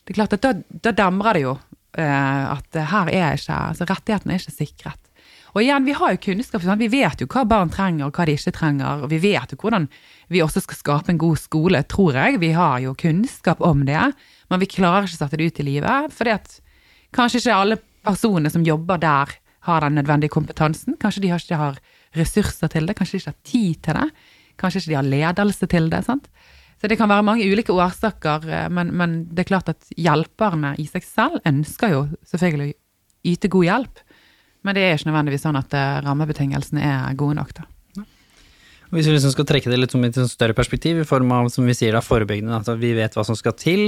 det 0.03 0.15
er 0.15 0.19
klart 0.19 0.37
at 0.37 0.45
da, 0.45 0.55
da 0.89 0.93
demrer 0.97 1.39
det 1.39 1.43
jo 1.45 1.57
at 1.93 2.79
her 2.89 3.11
er 3.13 3.37
ikke, 3.37 3.57
altså 3.73 3.87
rettighetene 3.89 4.35
er 4.35 4.41
ikke 4.41 4.55
sikret. 4.55 5.13
Og 5.53 5.61
igjen, 5.61 5.85
vi 5.85 5.93
har 5.93 6.15
jo 6.15 6.21
kunnskap, 6.25 6.65
vi 6.81 6.89
vet 6.89 7.21
jo 7.21 7.29
hva 7.29 7.43
barn 7.45 7.71
trenger 7.73 8.07
og 8.07 8.17
hva 8.17 8.25
de 8.25 8.37
ikke 8.39 8.55
trenger, 8.57 9.05
og 9.05 9.11
vi 9.13 9.19
vet 9.21 9.53
jo 9.53 9.59
hvordan 9.61 9.85
vi 10.33 10.41
også 10.41 10.63
skal 10.65 10.79
skape 10.79 11.13
en 11.13 11.21
god 11.21 11.37
skole, 11.43 11.83
tror 11.85 12.17
jeg. 12.17 12.41
Vi 12.41 12.55
har 12.57 12.79
jo 12.81 12.95
kunnskap 12.97 13.61
om 13.61 13.85
det, 13.85 14.01
men 14.49 14.63
vi 14.63 14.71
klarer 14.73 15.05
ikke 15.05 15.19
å 15.19 15.23
sette 15.27 15.37
det 15.37 15.51
ut 15.51 15.61
i 15.61 15.67
livet, 15.69 16.17
at 16.33 16.57
kanskje 17.13 17.43
ikke 17.43 17.59
alle 17.59 17.81
personene 18.03 18.53
som 18.53 18.65
jobber 18.65 19.03
der, 19.03 19.37
har 19.63 19.85
den 19.85 19.95
nødvendige 19.95 20.33
kompetansen. 20.35 20.97
Kanskje 20.99 21.21
de 21.23 21.29
ikke 21.31 21.59
har 21.61 21.77
ressurser 22.19 22.71
til 22.73 22.89
det, 22.89 22.97
kanskje 22.99 23.15
de 23.15 23.21
ikke 23.21 23.31
har 23.31 23.43
tid 23.47 23.83
til 23.85 23.99
det. 24.01 24.09
Kanskje 24.59 24.81
ikke 24.81 24.91
de 24.91 24.97
har 24.99 25.07
ledelse 25.07 25.69
til 25.71 25.87
det. 25.93 26.01
sant? 26.09 26.27
Så 26.83 26.89
det 26.91 26.97
kan 26.99 27.07
være 27.07 27.23
mange 27.23 27.47
ulike 27.47 27.71
årsaker, 27.71 28.49
eh, 28.51 28.69
men, 28.75 28.89
men 28.99 29.21
det 29.31 29.45
er 29.45 29.53
klart 29.53 29.69
at 29.71 29.93
hjelperne 29.95 30.75
i 30.83 30.89
seg 30.91 31.05
selv 31.07 31.45
ønsker 31.47 31.93
jo 31.95 32.01
selvfølgelig 32.27 32.73
å 32.75 33.31
yte 33.31 33.51
god 33.55 33.69
hjelp. 33.69 34.01
Men 34.67 34.75
det 34.75 34.83
er 34.83 34.97
ikke 34.97 35.13
nødvendigvis 35.13 35.45
sånn 35.47 35.59
at 35.61 35.77
eh, 35.79 36.01
rammebetingelsene 36.03 36.83
er 36.83 37.15
gode 37.19 37.39
nok, 37.39 37.55
da. 37.61 37.69
Hvis 38.93 39.07
vi 39.09 39.15
liksom 39.15 39.33
skal 39.33 39.47
trekke 39.49 39.71
det 39.73 39.79
litt 39.79 39.95
som 39.95 40.03
et 40.05 40.19
større 40.29 40.57
perspektiv, 40.59 40.99
i 41.01 41.09
form 41.09 41.31
av 41.33 41.47
som 41.55 41.65
vi 41.65 41.77
sier 41.77 41.95
da, 41.95 42.03
forebyggende, 42.05 42.59
at 42.59 42.69
vi 42.83 42.91
vet 42.99 43.15
hva 43.17 43.25
som 43.25 43.39
skal 43.39 43.55
til. 43.57 43.87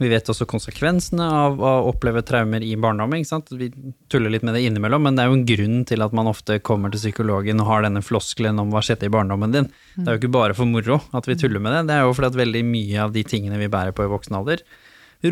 Vi 0.00 0.08
vet 0.08 0.30
også 0.32 0.46
konsekvensene 0.48 1.24
av 1.28 1.58
å 1.60 1.70
oppleve 1.90 2.22
traumer 2.24 2.64
i 2.64 2.72
barndommen. 2.80 3.20
ikke 3.20 3.28
sant? 3.34 3.50
Vi 3.52 3.68
tuller 4.08 4.32
litt 4.32 4.44
med 4.46 4.54
det 4.56 4.62
innimellom, 4.64 5.02
men 5.04 5.16
det 5.16 5.26
er 5.26 5.28
jo 5.28 5.36
en 5.36 5.48
grunn 5.50 5.82
til 5.88 6.00
at 6.00 6.14
man 6.16 6.30
ofte 6.30 6.56
kommer 6.64 6.92
til 6.92 7.02
psykologen 7.02 7.60
og 7.60 7.68
har 7.68 7.84
denne 7.84 8.00
floskelen 8.04 8.62
om 8.62 8.72
hva 8.72 8.80
skjedde 8.84 9.10
i 9.10 9.12
barndommen 9.12 9.52
din. 9.52 9.68
Det 9.98 10.06
er 10.06 10.16
jo 10.16 10.22
ikke 10.22 10.32
bare 10.38 10.56
for 10.56 10.70
moro 10.70 11.02
at 11.12 11.28
vi 11.28 11.36
tuller 11.36 11.60
med 11.60 11.76
det, 11.76 11.82
det 11.90 11.98
er 11.98 12.06
jo 12.06 12.14
fordi 12.16 12.30
at 12.32 12.38
veldig 12.40 12.62
mye 12.70 13.02
av 13.04 13.12
de 13.12 13.26
tingene 13.28 13.60
vi 13.60 13.68
bærer 13.72 13.92
på 13.92 14.06
i 14.06 14.12
voksen 14.14 14.38
alder, 14.40 14.64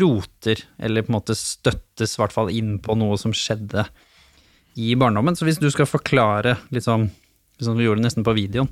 roter, 0.03 0.61
eller 0.77 1.01
på 1.01 1.09
en 1.09 1.17
måte 1.17 1.37
støttes 1.39 2.13
i 2.13 2.21
hvert 2.21 2.35
fall 2.35 2.53
inn 2.53 2.75
på 2.77 2.93
noe 2.99 3.17
som 3.17 3.33
skjedde 3.33 3.87
i 4.77 4.93
barndommen. 4.93 5.33
Så 5.33 5.49
hvis 5.49 5.57
du 5.57 5.65
skal 5.73 5.89
forklare, 5.89 6.59
litt 6.69 6.85
sånn, 6.85 7.09
som 7.57 7.73
vi 7.79 7.89
gjorde 7.89 8.05
nesten 8.05 8.27
på 8.27 8.37
videoen, 8.37 8.69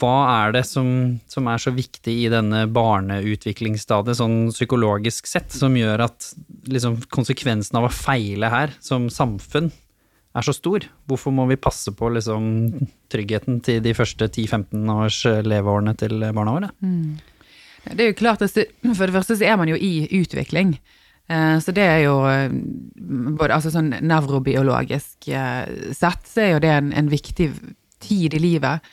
hva 0.00 0.16
er 0.44 0.56
det 0.56 0.64
som, 0.68 0.88
som, 1.30 1.48
er 1.50 1.60
så 1.62 1.72
viktig 1.74 2.14
i 2.24 2.30
denne 2.32 2.64
barneutviklingsstadiet, 2.72 4.18
sånn 4.18 4.36
psykologisk 4.52 5.28
sett, 5.30 5.52
som 5.54 5.76
gjør 5.78 6.06
at 6.08 6.32
liksom, 6.70 7.00
konsekvensen 7.12 7.78
av 7.80 7.88
å 7.88 7.94
feile 7.94 8.50
her 8.52 8.74
som 8.82 9.08
samfunn 9.12 9.70
er 10.32 10.46
så 10.46 10.54
stor? 10.56 10.86
Hvorfor 11.10 11.34
må 11.34 11.46
vi 11.50 11.60
passe 11.60 11.92
på 11.96 12.10
liksom, 12.16 12.46
tryggheten 13.12 13.60
til 13.64 13.82
de 13.84 13.94
første 13.96 14.30
10-15 14.30 14.96
års 14.96 15.20
leveårene 15.46 15.94
til 16.00 16.18
barna 16.32 16.56
våre? 16.56 16.72
Mm. 16.80 17.20
Det 17.82 17.98
er 17.98 18.12
jo 18.12 18.18
klart 18.18 18.42
at 18.44 18.54
For 18.54 19.06
det 19.06 19.14
første 19.14 19.36
så 19.40 19.46
er 19.48 19.56
man 19.58 19.70
jo 19.70 19.76
i 19.76 20.06
utvikling. 20.20 20.76
Eh, 21.28 21.58
så 21.62 21.74
det 21.74 21.84
er 21.86 22.02
jo 22.04 22.16
eh, 22.30 22.50
både 23.38 23.56
altså 23.56 23.72
sånn 23.74 23.92
nevrobiologisk 24.02 25.30
eh, 25.30 25.92
sett, 25.94 26.26
så 26.28 26.44
er 26.44 26.52
jo 26.54 26.62
det 26.62 26.74
en, 26.74 26.92
en 26.96 27.10
viktig 27.10 27.48
tid 28.02 28.34
i 28.34 28.42
livet 28.42 28.92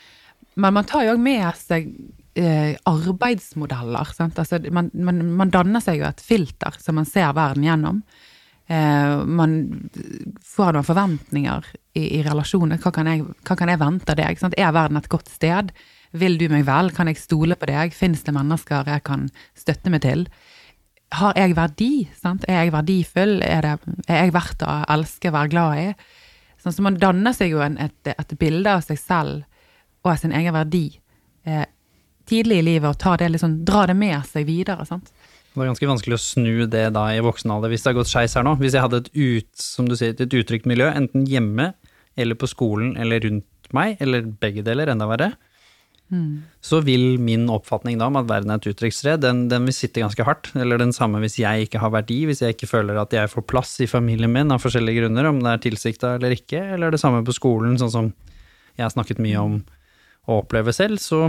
men 0.60 0.76
man 0.76 0.88
tar 0.88 1.06
jo 1.08 1.16
òg 1.16 1.22
med 1.24 1.46
seg 1.58 1.90
eh, 2.40 2.76
arbeidsmodeller. 2.90 4.12
Altså, 4.20 4.60
man, 4.72 4.90
man, 4.94 5.24
man, 5.40 5.54
danner 5.54 5.84
seg 5.84 6.02
jo 6.02 6.10
et 6.10 6.24
filter 6.24 6.76
som 6.82 7.00
man 7.00 7.08
ser 7.10 7.32
verden 7.38 7.66
gjennom. 7.68 8.02
Eh, 8.70 9.16
man 9.26 9.56
får 10.46 10.76
noen 10.76 10.88
forventninger 10.88 11.72
i, 11.98 12.20
i 12.20 12.24
relasjoner. 12.26 12.82
Hva 12.82 12.94
kan, 12.96 13.10
jeg, 13.10 13.26
hva 13.48 13.58
kan 13.58 13.72
jeg 13.72 13.82
vente 13.82 14.14
av 14.14 14.20
deg? 14.22 14.42
Sant? 14.42 14.58
Er 14.60 14.76
verden 14.76 15.02
et 15.02 15.12
godt 15.12 15.32
sted? 15.32 15.74
Vil 16.18 16.40
du 16.42 16.48
meg 16.52 16.66
vel? 16.70 16.94
Kan 16.96 17.10
jeg 17.10 17.22
stole 17.22 17.58
på 17.60 17.70
deg? 17.70 17.94
Fins 17.98 18.24
det 18.26 18.36
mennesker 18.36 18.88
jeg 18.94 19.06
kan 19.10 19.28
støtte 19.58 19.94
meg 19.94 20.04
til? 20.06 20.26
Har 21.18 21.38
jeg 21.38 21.56
verdi? 21.58 21.94
Sant? 22.18 22.46
Er 22.50 22.64
jeg 22.64 22.74
verdifull? 22.76 23.40
Er, 23.46 23.66
det, 23.66 24.02
er 24.06 24.26
jeg 24.28 24.36
verdt 24.36 24.66
å 24.66 24.82
elske, 24.94 25.34
være 25.34 25.54
glad 25.54 25.82
i? 25.82 25.88
Sånn, 26.60 26.76
så 26.76 26.84
man 26.86 27.00
danner 27.00 27.34
seg 27.34 27.54
jo 27.54 27.62
en, 27.64 27.78
et, 27.82 28.12
et 28.12 28.34
bilde 28.38 28.74
av 28.76 28.84
seg 28.86 29.00
selv 29.00 29.49
og 30.06 30.16
sin 30.20 30.34
egen 30.36 30.56
verdi 30.56 30.86
eh, 31.48 31.66
tidlig 32.30 32.62
i 32.62 32.68
livet, 32.74 32.90
og 32.92 33.00
ta 33.02 33.16
det 33.20 33.32
liksom, 33.34 33.60
dra 33.68 33.86
det 33.90 33.98
med 33.98 34.22
seg 34.30 34.48
videre. 34.48 34.86
sant? 34.88 35.12
Det 35.50 35.66
er 35.66 35.72
ganske 35.72 35.90
vanskelig 35.90 36.16
å 36.16 36.22
snu 36.22 36.56
det 36.72 36.86
da 36.96 37.08
i 37.12 37.22
voksen 37.26 37.52
alder, 37.52 37.74
hvis 37.74 37.84
det 37.84 37.92
har 37.92 38.00
gått 38.00 38.12
skeis 38.12 38.38
her 38.38 38.46
nå. 38.46 38.54
Hvis 38.62 38.78
jeg 38.78 38.86
hadde 38.86 39.02
et 39.04 39.12
ut, 39.18 39.52
som 39.60 39.90
du 39.90 39.96
sier, 39.98 40.14
et 40.14 40.40
utrygt 40.40 40.70
miljø, 40.70 40.88
enten 40.94 41.26
hjemme 41.28 41.74
eller 42.20 42.38
på 42.38 42.50
skolen 42.52 42.94
eller 43.00 43.24
rundt 43.26 43.72
meg, 43.76 43.98
eller 44.04 44.28
begge 44.42 44.64
deler, 44.66 44.92
enda 44.92 45.08
verre, 45.10 45.32
mm. 46.14 46.62
så 46.62 46.82
vil 46.86 47.18
min 47.22 47.48
oppfatning 47.52 47.98
da 48.00 48.10
om 48.10 48.20
at 48.20 48.30
verden 48.30 48.54
er 48.54 48.62
et 48.62 48.70
utrygt 48.72 48.98
sted, 48.98 49.24
den, 49.26 49.48
den, 49.52 49.66
vil 49.68 49.78
sitte 49.78 50.04
ganske 50.04 50.26
hardt. 50.28 50.52
Eller 50.54 50.82
den 50.82 50.94
samme 50.96 51.22
hvis 51.24 51.40
jeg 51.42 51.66
ikke 51.66 51.82
har 51.82 51.94
verdi, 51.98 52.22
hvis 52.30 52.44
jeg 52.46 52.56
ikke 52.56 52.70
føler 52.70 53.02
at 53.02 53.16
jeg 53.16 53.32
får 53.34 53.48
plass 53.50 53.74
i 53.82 53.90
familien 53.90 54.34
min 54.36 54.54
av 54.54 54.62
forskjellige 54.64 55.04
grunner, 55.04 55.32
om 55.32 55.42
det 55.42 55.56
er 55.56 55.66
tilsikta 55.66 56.16
eller 56.20 56.38
ikke, 56.38 56.62
eller 56.78 56.94
det 56.94 57.02
samme 57.02 57.26
på 57.26 57.36
skolen, 57.36 57.78
sånn 57.82 57.94
som 57.96 58.14
jeg 58.78 58.86
har 58.86 58.94
snakket 58.94 59.22
mye 59.24 59.42
om 59.42 59.60
å 60.30 60.42
oppleve 60.44 60.74
selv, 60.76 61.02
så 61.02 61.26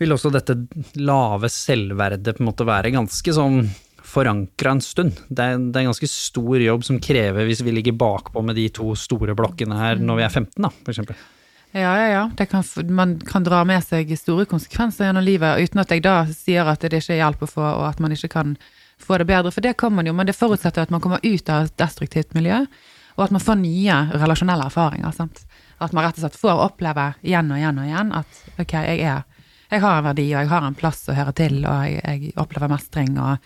vil 0.00 0.14
også 0.14 0.32
dette 0.32 0.56
lave 0.96 1.50
selvverdet 1.52 2.36
på 2.36 2.44
en 2.44 2.48
måte 2.48 2.66
være 2.68 2.92
ganske 2.94 3.34
sånn 3.36 3.64
forankra 4.10 4.72
en 4.76 4.80
stund. 4.80 5.18
Det 5.28 5.44
er, 5.44 5.58
det 5.58 5.76
er, 5.76 5.84
en 5.84 5.92
ganske 5.92 6.08
stor 6.10 6.62
jobb 6.62 6.86
som 6.86 7.00
krever 7.02 7.46
hvis 7.46 7.60
vi 7.66 7.74
ligger 7.74 7.98
bakpå 8.00 8.42
med 8.44 8.56
de 8.58 8.66
to 8.74 8.94
store 8.98 9.36
blokkene 9.38 9.76
her 9.76 10.00
når 10.00 10.18
vi 10.18 10.26
er 10.26 10.32
15, 10.32 10.64
da, 10.64 10.72
f.eks. 10.86 11.28
Ja, 11.70 11.92
ja, 11.94 12.06
ja. 12.10 12.46
Kan, 12.50 12.64
man 12.90 13.18
kan 13.22 13.44
dra 13.46 13.60
med 13.68 13.84
seg 13.86 14.10
store 14.18 14.48
konsekvenser 14.50 15.06
gjennom 15.06 15.22
livet, 15.22 15.60
uten 15.62 15.82
at 15.84 15.92
jeg 15.94 16.02
da 16.02 16.24
sier 16.32 16.66
at 16.66 16.82
det 16.82 16.98
ikke 16.98 17.14
er 17.14 17.22
hjelp 17.22 17.44
å 17.46 17.50
få, 17.50 17.62
og 17.62 17.84
at 17.86 18.00
man 18.02 18.16
ikke 18.16 18.32
kan 18.32 18.56
få 19.00 19.20
det 19.20 19.28
bedre. 19.28 19.52
For 19.54 19.62
det 19.62 19.76
kan 19.78 19.94
man 19.94 20.08
jo, 20.08 20.16
men 20.16 20.26
det 20.26 20.34
forutsetter 20.34 20.82
at 20.82 20.90
man 20.90 21.02
kommer 21.04 21.22
ut 21.22 21.52
av 21.52 21.68
et 21.68 21.76
destruktivt 21.78 22.34
miljø, 22.34 22.64
og 23.14 23.26
at 23.26 23.36
man 23.36 23.44
får 23.44 23.60
nye 23.62 24.00
relasjonelle 24.16 24.66
erfaringer. 24.66 25.14
sant? 25.14 25.44
At 25.80 25.94
man 25.96 26.04
rett 26.04 26.18
og 26.18 26.26
slett 26.26 26.38
får 26.40 26.62
oppleve 26.66 27.06
igjen 27.24 27.50
og 27.50 27.60
igjen 27.60 27.80
og 27.80 27.88
igjen 27.88 28.12
at 28.20 28.40
ok, 28.60 28.76
jeg 28.92 29.04
er 29.08 29.26
Jeg 29.70 29.84
har 29.84 30.00
en 30.00 30.04
verdi, 30.08 30.24
og 30.34 30.40
jeg 30.40 30.48
har 30.50 30.64
en 30.66 30.74
plass 30.74 31.04
å 31.06 31.14
høre 31.14 31.32
til, 31.38 31.60
og 31.62 31.84
jeg, 31.86 32.00
jeg 32.02 32.32
opplever 32.42 32.66
mestring 32.72 33.12
og, 33.22 33.38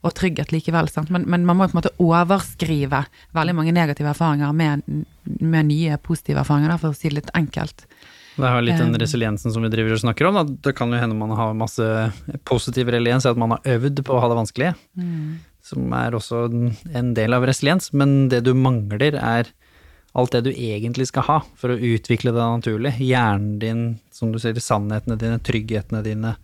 og 0.00 0.14
trygghet 0.16 0.48
likevel. 0.48 0.88
Men, 1.12 1.26
men, 1.28 1.44
man 1.44 1.58
må 1.58 1.66
på 1.66 1.76
en 1.76 1.80
måte 1.82 1.92
overskrive 2.00 3.02
veldig 3.36 3.54
mange 3.58 3.74
negative 3.76 4.08
erfaringer 4.08 4.54
med, 4.56 4.86
med 5.24 5.68
nye 5.68 5.98
positive 6.00 6.40
erfaringer, 6.40 6.78
for 6.80 6.94
å 6.94 6.96
si 6.96 7.10
det 7.10 7.18
litt 7.18 7.34
enkelt. 7.36 7.84
Det 8.36 8.44
er 8.44 8.64
litt 8.64 8.80
den 8.80 8.92
eh. 8.92 9.00
resiliensen 9.00 9.52
som 9.52 9.64
vi 9.64 9.70
driver 9.72 9.96
og 9.96 10.02
snakker 10.02 10.28
om. 10.28 10.36
Da. 10.36 10.44
Det 10.68 10.74
kan 10.76 10.92
jo 10.92 11.00
hende 11.00 11.16
man 11.16 11.32
har 11.36 11.56
masse 11.56 11.86
positiv 12.48 12.90
resiliens, 12.92 13.28
at 13.28 13.40
man 13.40 13.56
har 13.56 13.76
øvd 13.76 14.00
på 14.04 14.16
å 14.16 14.22
ha 14.24 14.32
det 14.32 14.40
vanskelig. 14.40 14.72
Mm. 14.96 15.38
Som 15.66 15.92
er 15.96 16.14
også 16.14 16.46
en 16.96 17.14
del 17.16 17.36
av 17.36 17.46
resiliens. 17.48 17.92
Men 17.96 18.28
det 18.32 18.44
du 18.46 18.52
mangler, 18.56 19.16
er 19.16 19.52
alt 20.16 20.32
det 20.32 20.46
du 20.46 20.52
egentlig 20.52 21.08
skal 21.10 21.26
ha 21.28 21.38
for 21.60 21.72
å 21.72 21.78
utvikle 21.78 22.32
det 22.32 22.44
naturlig. 22.44 22.94
Hjernen 23.04 23.58
din, 23.60 23.82
som 24.14 24.32
du 24.32 24.40
sier, 24.40 24.56
sannhetene 24.62 25.18
dine, 25.20 25.40
trygghetene 25.44 26.00
dine, 26.06 26.36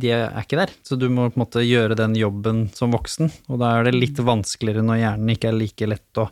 de 0.00 0.12
er 0.16 0.38
ikke 0.40 0.60
der. 0.62 0.72
Så 0.84 0.96
du 1.00 1.08
må 1.12 1.28
på 1.28 1.36
en 1.36 1.44
måte 1.44 1.64
gjøre 1.64 1.98
den 1.98 2.16
jobben 2.16 2.66
som 2.76 2.94
voksen, 2.96 3.32
og 3.52 3.60
da 3.60 3.74
er 3.76 3.88
det 3.88 3.96
litt 3.96 4.20
vanskeligere 4.24 4.84
når 4.84 5.02
hjernen 5.02 5.34
ikke 5.34 5.52
er 5.52 5.60
like 5.60 5.90
lett 5.92 6.22
å 6.22 6.30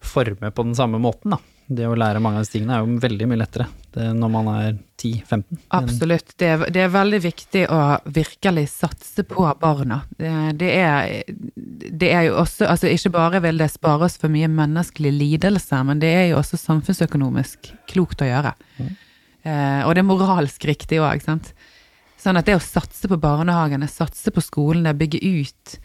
forme 0.00 0.52
på 0.52 0.68
den 0.68 0.76
samme 0.76 1.00
måten, 1.00 1.36
da 1.36 1.40
det 1.70 1.86
å 1.86 1.96
lære 1.98 2.20
mange 2.22 2.40
av 2.40 2.44
disse 2.44 2.56
tingene 2.56 2.74
er 2.76 2.82
jo 2.82 3.00
veldig 3.02 3.26
mye 3.30 3.38
lettere 3.40 3.66
når 3.90 4.30
man 4.30 4.48
er 4.52 4.70
10-15. 5.00 5.60
Absolutt. 5.74 6.32
Det 6.38 6.46
er, 6.46 6.64
det 6.74 6.82
er, 6.84 6.92
veldig 6.94 7.20
viktig 7.24 7.62
å 7.72 7.78
virkelig 8.10 8.66
satse 8.72 9.24
på 9.26 9.46
barna. 9.60 10.00
Det, 10.18 10.30
det, 10.60 10.70
er, 10.78 11.32
det, 11.56 12.10
er, 12.10 12.28
jo 12.28 12.36
også 12.42 12.68
Altså 12.70 12.90
ikke 12.90 13.12
bare 13.14 13.42
vil 13.42 13.58
det 13.58 13.70
spare 13.72 14.06
oss 14.06 14.18
for 14.20 14.32
mye 14.32 14.50
menneskelig 14.50 15.12
lidelse, 15.16 15.82
men 15.86 16.02
det 16.02 16.12
er 16.16 16.26
jo 16.30 16.40
også 16.40 16.60
samfunnsøkonomisk 16.60 17.72
klokt 17.90 18.22
å 18.22 18.30
gjøre. 18.30 18.54
Mm. 18.78 18.90
Eh, 19.42 19.80
og 19.86 19.94
det 19.94 20.04
er 20.04 20.10
moralsk 20.10 20.66
riktig 20.70 21.00
òg, 21.02 21.22
sant. 21.24 21.54
Sånn 22.20 22.38
at 22.38 22.46
det 22.46 22.58
å 22.58 22.62
satse 22.62 23.08
på 23.08 23.18
barnehagene, 23.20 23.88
satse 23.90 24.34
på 24.34 24.44
skolene, 24.44 24.94
bygge 24.98 25.22
ut 25.24 25.78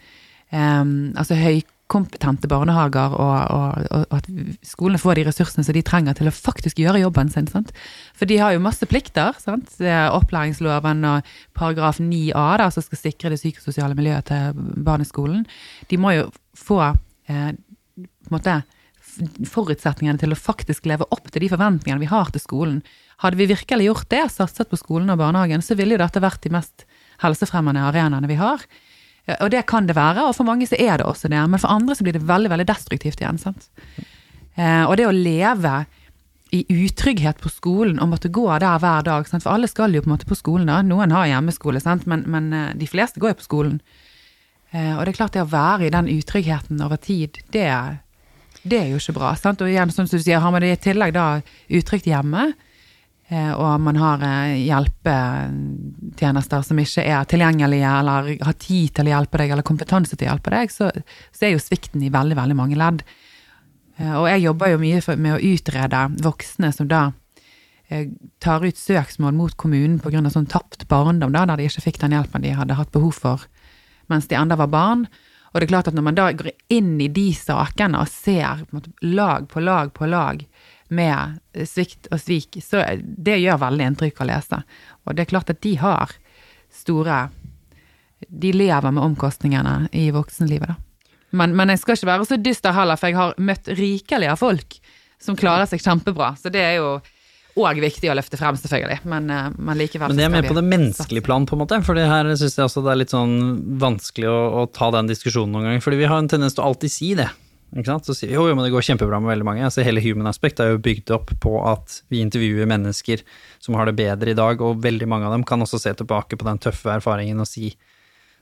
eh, 0.52 0.84
altså 1.16 1.38
høy 1.40 1.62
kompetente 1.86 2.48
barnehager, 2.50 3.14
og, 3.14 3.34
og, 3.54 3.88
og, 3.94 4.14
at 4.18 4.26
skolene 4.66 4.98
får 4.98 5.18
de 5.18 5.24
ressursene 5.28 5.62
som 5.66 5.76
de 5.76 5.84
trenger 5.86 6.16
til 6.18 6.30
å 6.30 6.34
faktisk 6.34 6.80
gjøre 6.82 7.04
jobben 7.04 7.30
sin. 7.30 7.46
Sant? 7.50 7.70
For 8.16 8.26
de 8.26 8.40
har 8.42 8.54
jo 8.56 8.62
masse 8.64 8.88
plikter. 8.90 9.36
Sant? 9.42 9.76
Opplæringsloven 9.80 11.06
og 11.12 11.34
paragraf 11.56 12.00
9a 12.02 12.46
da, 12.62 12.70
som 12.74 12.84
skal 12.84 13.02
sikre 13.02 13.32
det 13.32 13.38
psykososiale 13.38 13.98
miljøet 13.98 14.30
til 14.32 14.66
barneskolen. 14.86 15.44
De 15.90 16.00
må 16.02 16.16
jo 16.16 16.26
få 16.58 16.80
eh, 16.90 17.52
på 17.96 18.34
måte, 18.34 18.60
forutsetningene 19.48 20.20
til 20.20 20.34
å 20.34 20.38
faktisk 20.38 20.88
leve 20.90 21.06
opp 21.14 21.30
til 21.30 21.44
de 21.44 21.52
forventningene 21.52 22.02
vi 22.02 22.10
har 22.10 22.32
til 22.32 22.42
skolen. 22.42 22.80
Hadde 23.22 23.38
vi 23.38 23.48
virkelig 23.48 23.88
gjort 23.88 24.10
det, 24.12 24.24
satset 24.34 24.68
på 24.68 24.78
skolen 24.80 25.12
og 25.12 25.22
barnehagen, 25.22 25.64
så 25.64 25.78
ville 25.78 25.96
jo 25.96 26.02
dette 26.02 26.20
vært 26.20 26.42
de 26.44 26.52
mest 26.52 26.84
helsefremmende 27.22 27.86
arenaene 27.88 28.28
vi 28.28 28.36
har. 28.40 28.66
Og 29.26 29.50
det 29.50 29.64
kan 29.66 29.88
det 29.88 29.96
være, 29.98 30.22
og 30.22 30.36
for 30.36 30.46
mange 30.46 30.68
så 30.70 30.78
er 30.78 31.00
det 31.00 31.06
også 31.06 31.28
det. 31.32 31.40
Men 31.50 31.58
for 31.58 31.72
andre 31.72 31.96
så 31.98 32.06
blir 32.06 32.14
det 32.14 32.26
veldig 32.28 32.50
veldig 32.52 32.66
destruktivt 32.68 33.22
igjen. 33.22 33.40
sant? 33.42 33.68
Eh, 34.54 34.84
og 34.86 34.96
det 34.96 35.08
å 35.08 35.14
leve 35.14 35.84
i 36.54 36.62
utrygghet 36.70 37.40
på 37.42 37.50
skolen 37.50 37.98
og 37.98 38.12
måtte 38.12 38.30
gå 38.32 38.46
der 38.62 38.78
hver 38.80 39.02
dag. 39.06 39.26
Sant? 39.28 39.42
For 39.44 39.56
alle 39.56 39.68
skal 39.70 39.94
jo 39.94 40.04
på 40.04 40.10
en 40.10 40.14
måte 40.14 40.28
på 40.30 40.38
skolen. 40.38 40.70
da. 40.70 40.78
Noen 40.86 41.14
har 41.14 41.26
hjemmeskole, 41.28 41.82
sant? 41.82 42.06
Men, 42.06 42.22
men 42.30 42.52
eh, 42.54 42.74
de 42.78 42.88
fleste 42.90 43.20
går 43.20 43.34
jo 43.34 43.40
på 43.42 43.48
skolen. 43.48 43.80
Eh, 44.70 44.94
og 44.94 45.04
det 45.04 45.14
er 45.14 45.18
klart 45.18 45.36
det 45.36 45.44
å 45.44 45.50
være 45.50 45.88
i 45.88 45.94
den 45.94 46.10
utryggheten 46.12 46.82
over 46.86 47.00
tid, 47.02 47.40
det, 47.54 47.66
det 48.62 48.78
er 48.78 48.88
jo 48.92 49.02
ikke 49.02 49.18
bra. 49.18 49.34
sant? 49.38 49.62
Og 49.62 49.70
igjen, 49.70 49.92
som 49.94 50.06
du 50.06 50.16
sier, 50.16 50.40
har 50.42 50.54
man 50.54 50.64
det 50.64 50.72
i 50.74 50.80
tillegg 50.88 51.14
da 51.16 51.26
utrygt 51.66 52.08
hjemme, 52.08 52.52
og 53.58 53.80
man 53.82 53.96
har 53.98 54.22
eh, 54.22 54.60
hjelpetjenester 54.68 56.62
som 56.62 56.78
ikke 56.78 57.02
er 57.02 57.26
tilgjengelige, 57.26 57.90
eller 58.00 58.28
har 58.46 58.58
tid 58.62 58.92
til 58.94 59.08
å 59.08 59.14
hjelpe 59.16 59.40
deg, 59.42 59.50
eller 59.50 59.66
kompetanse 59.66 60.14
til 60.14 60.28
å 60.28 60.30
hjelpe 60.30 60.52
deg, 60.54 60.70
så, 60.70 60.92
så 61.34 61.48
er 61.48 61.56
jo 61.56 61.62
svikten 61.62 62.04
i 62.06 62.12
veldig, 62.14 62.36
veldig 62.38 62.56
mange 62.58 62.78
ledd. 62.78 63.02
Eh, 63.98 64.14
Og 64.14 64.28
jeg 64.30 64.44
jobber 64.46 64.70
jo 64.70 64.82
mye 64.82 65.02
for, 65.02 65.18
med 65.18 65.34
å 65.34 65.42
utrede 65.42 66.04
voksne 66.22 66.70
som 66.76 66.86
da 66.92 67.02
eh, 67.90 68.14
tar 68.38 68.62
ut 68.62 68.78
søksmål 68.78 69.34
mot 69.34 69.58
kommunen 69.58 69.98
pga. 69.98 70.22
sånn 70.30 70.46
tapt 70.46 70.86
barndom, 70.86 71.34
da, 71.34 71.42
der 71.50 71.56
de 71.58 71.66
ikke 71.66 71.88
fikk 71.88 72.02
den 72.04 72.14
hjelpen 72.14 72.46
de 72.46 72.54
hadde 72.54 72.78
hatt 72.78 72.94
behov 72.94 73.18
for 73.18 73.48
mens 74.06 74.28
de 74.30 74.38
enda 74.38 74.54
var 74.54 74.70
barn. 74.70 75.08
Og 75.50 75.58
det 75.58 75.66
er 75.66 75.72
klart 75.72 75.88
at 75.90 75.96
når 75.96 76.04
man 76.06 76.14
da 76.14 76.28
går 76.30 76.52
inn 76.70 76.94
i 77.02 77.08
de 77.10 77.30
sakene 77.34 77.98
og 77.98 78.10
ser 78.12 78.62
på 78.68 78.76
måte, 78.76 78.92
lag 79.02 79.48
på 79.50 79.62
lag 79.64 79.90
på 79.96 80.06
lag 80.06 80.44
med 80.88 81.40
svikt 81.66 82.08
og 82.12 82.20
svik, 82.22 82.60
så 82.62 82.84
det 83.02 83.40
gjør 83.40 83.62
veldig 83.64 83.90
inntrykk 83.90 84.22
å 84.22 84.28
lese. 84.28 84.60
Og 85.06 85.16
det 85.16 85.24
er 85.24 85.32
klart 85.32 85.52
at 85.52 85.62
de 85.64 85.74
har 85.80 86.14
store 86.76 87.28
De 88.32 88.50
lever 88.52 88.90
med 88.90 89.02
omkostningene 89.02 89.88
i 89.92 90.10
voksenlivet, 90.10 90.68
da. 90.72 90.76
Men, 91.36 91.52
men 91.56 91.68
jeg 91.68 91.82
skal 91.82 91.98
ikke 91.98 92.08
være 92.08 92.26
så 92.28 92.38
dyster 92.40 92.72
heller, 92.72 92.96
for 92.96 93.10
jeg 93.10 93.18
har 93.18 93.34
møtt 93.42 93.68
rikelig 93.76 94.30
av 94.32 94.40
folk 94.40 94.78
som 95.22 95.36
klarer 95.36 95.68
seg 95.68 95.82
kjempebra. 95.82 96.30
Så 96.40 96.52
det 96.54 96.62
er 96.62 96.78
jo 96.78 96.94
òg 97.56 97.80
viktig 97.80 98.10
å 98.12 98.16
løfte 98.16 98.38
frem, 98.40 98.56
selvfølgelig. 98.60 99.00
Men, 99.08 99.30
eh, 99.32 99.48
men 99.56 99.80
likevel 99.80 100.12
Men 100.12 100.20
det 100.20 100.26
er 100.26 100.34
mer 100.34 100.48
på 100.48 100.56
det 100.56 100.64
menneskelige 100.64 101.24
plan, 101.24 101.46
på 101.48 101.56
en 101.56 101.62
måte. 101.64 101.80
For 101.84 101.96
her 101.96 102.28
syns 102.36 102.56
jeg 102.58 102.68
også 102.68 102.84
det 102.84 102.92
er 102.92 103.00
litt 103.02 103.14
sånn 103.14 103.36
vanskelig 103.80 104.28
å, 104.28 104.38
å 104.62 104.66
ta 104.72 104.90
den 104.94 105.10
diskusjonen 105.10 105.56
noen 105.56 105.70
ganger. 105.70 105.84
Fordi 105.84 106.00
vi 106.00 106.10
har 106.10 106.20
en 106.20 106.30
tendens 106.30 106.56
til 106.56 106.64
å 106.64 106.70
alltid 106.70 106.92
si 106.92 107.14
det. 107.18 107.30
Ikke 107.76 107.90
sant? 107.90 108.06
Så 108.08 108.14
sier 108.16 108.30
vi 108.30 108.36
jo, 108.38 108.46
jo, 108.48 108.54
men 108.56 108.64
det 108.64 108.72
går 108.72 108.86
kjempebra 108.86 109.18
med 109.20 109.34
veldig 109.34 109.46
mange. 109.46 109.64
Altså, 109.66 109.84
hele 109.84 110.00
human 110.00 110.30
aspect 110.30 110.62
er 110.64 110.72
jo 110.72 110.82
bygd 110.82 111.12
opp 111.16 111.34
på 111.42 111.52
at 111.68 112.00
vi 112.12 112.22
intervjuer 112.24 112.68
mennesker 112.70 113.24
som 113.62 113.76
har 113.76 113.90
det 113.90 113.98
bedre 113.98 114.32
i 114.32 114.38
dag, 114.38 114.62
og 114.64 114.80
veldig 114.84 115.08
mange 115.10 115.28
av 115.28 115.36
dem 115.36 115.44
kan 115.46 115.60
også 115.64 115.80
se 115.82 115.92
tilbake 115.98 116.38
på 116.40 116.48
den 116.48 116.62
tøffe 116.62 116.94
erfaringen 116.96 117.42
og 117.42 117.48
si 117.50 117.74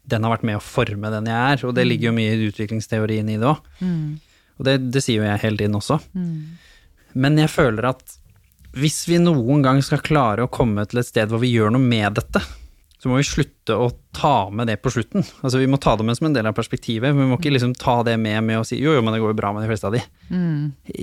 den 0.05 0.23
har 0.27 0.35
vært 0.35 0.44
med 0.44 0.59
å 0.59 0.62
forme 0.62 1.09
den 1.11 1.31
jeg 1.31 1.55
er, 1.55 1.62
og 1.64 1.73
det 1.79 1.87
ligger 1.88 2.11
jo 2.11 2.16
mye 2.18 2.35
i 2.37 2.49
utviklingsteorien 2.51 3.31
i 3.33 3.38
det 3.40 3.49
òg. 3.49 3.62
Og 4.61 4.66
det, 4.68 4.75
det 4.92 5.01
sier 5.03 5.23
jo 5.23 5.27
jeg 5.27 5.42
hele 5.42 5.59
tiden 5.62 5.79
også. 5.81 5.97
Men 7.14 7.38
jeg 7.40 7.51
føler 7.51 7.88
at 7.94 8.18
hvis 8.75 9.05
vi 9.09 9.20
noen 9.23 9.62
gang 9.64 9.81
skal 9.87 10.03
klare 10.05 10.44
å 10.44 10.51
komme 10.53 10.85
til 10.90 11.01
et 11.01 11.09
sted 11.09 11.31
hvor 11.31 11.40
vi 11.42 11.53
gjør 11.55 11.73
noe 11.75 11.83
med 11.83 12.18
dette, 12.20 12.42
så 13.05 13.11
må 13.12 13.19
vi 13.19 13.27
slutte 13.29 13.75
å 13.77 13.90
ta 14.17 14.49
med 14.49 14.71
det 14.71 14.79
på 14.81 14.88
slutten. 14.95 15.21
Altså 15.45 15.59
Vi 15.61 15.67
må 15.69 15.77
ta 15.77 15.93
det 16.01 16.07
med 16.09 16.17
som 16.17 16.31
en 16.31 16.33
del 16.33 16.47
av 16.49 16.55
perspektivet. 16.57 17.12
men 17.12 17.27
Vi 17.27 17.33
må 17.35 17.37
ikke 17.37 17.53
liksom 17.53 17.75
ta 17.77 17.99
det 18.07 18.14
med 18.17 18.40
med 18.49 18.62
å 18.62 18.64
si 18.64 18.79
jo, 18.81 18.95
jo, 18.97 19.03
men 19.05 19.12
det 19.12 19.21
går 19.21 19.35
jo 19.35 19.40
bra 19.43 19.51
med 19.53 19.61
de 19.61 19.69
fleste 19.69 19.90
av 19.90 19.93
de. 19.93 20.01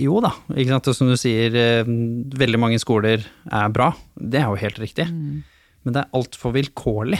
Jo 0.02 0.18
da, 0.26 0.32
ikke 0.56 0.74
sant. 0.74 0.90
Og 0.90 0.98
som 0.98 1.12
du 1.12 1.14
sier, 1.22 1.54
eh, 1.54 1.86
veldig 2.42 2.58
mange 2.58 2.82
skoler 2.82 3.22
er 3.52 3.70
bra. 3.70 3.92
Det 4.18 4.42
er 4.42 4.50
jo 4.50 4.58
helt 4.64 4.82
riktig. 4.82 5.06
Men 5.84 5.94
det 5.94 6.02
er 6.02 6.12
altfor 6.18 6.54
vilkårlig. 6.58 7.20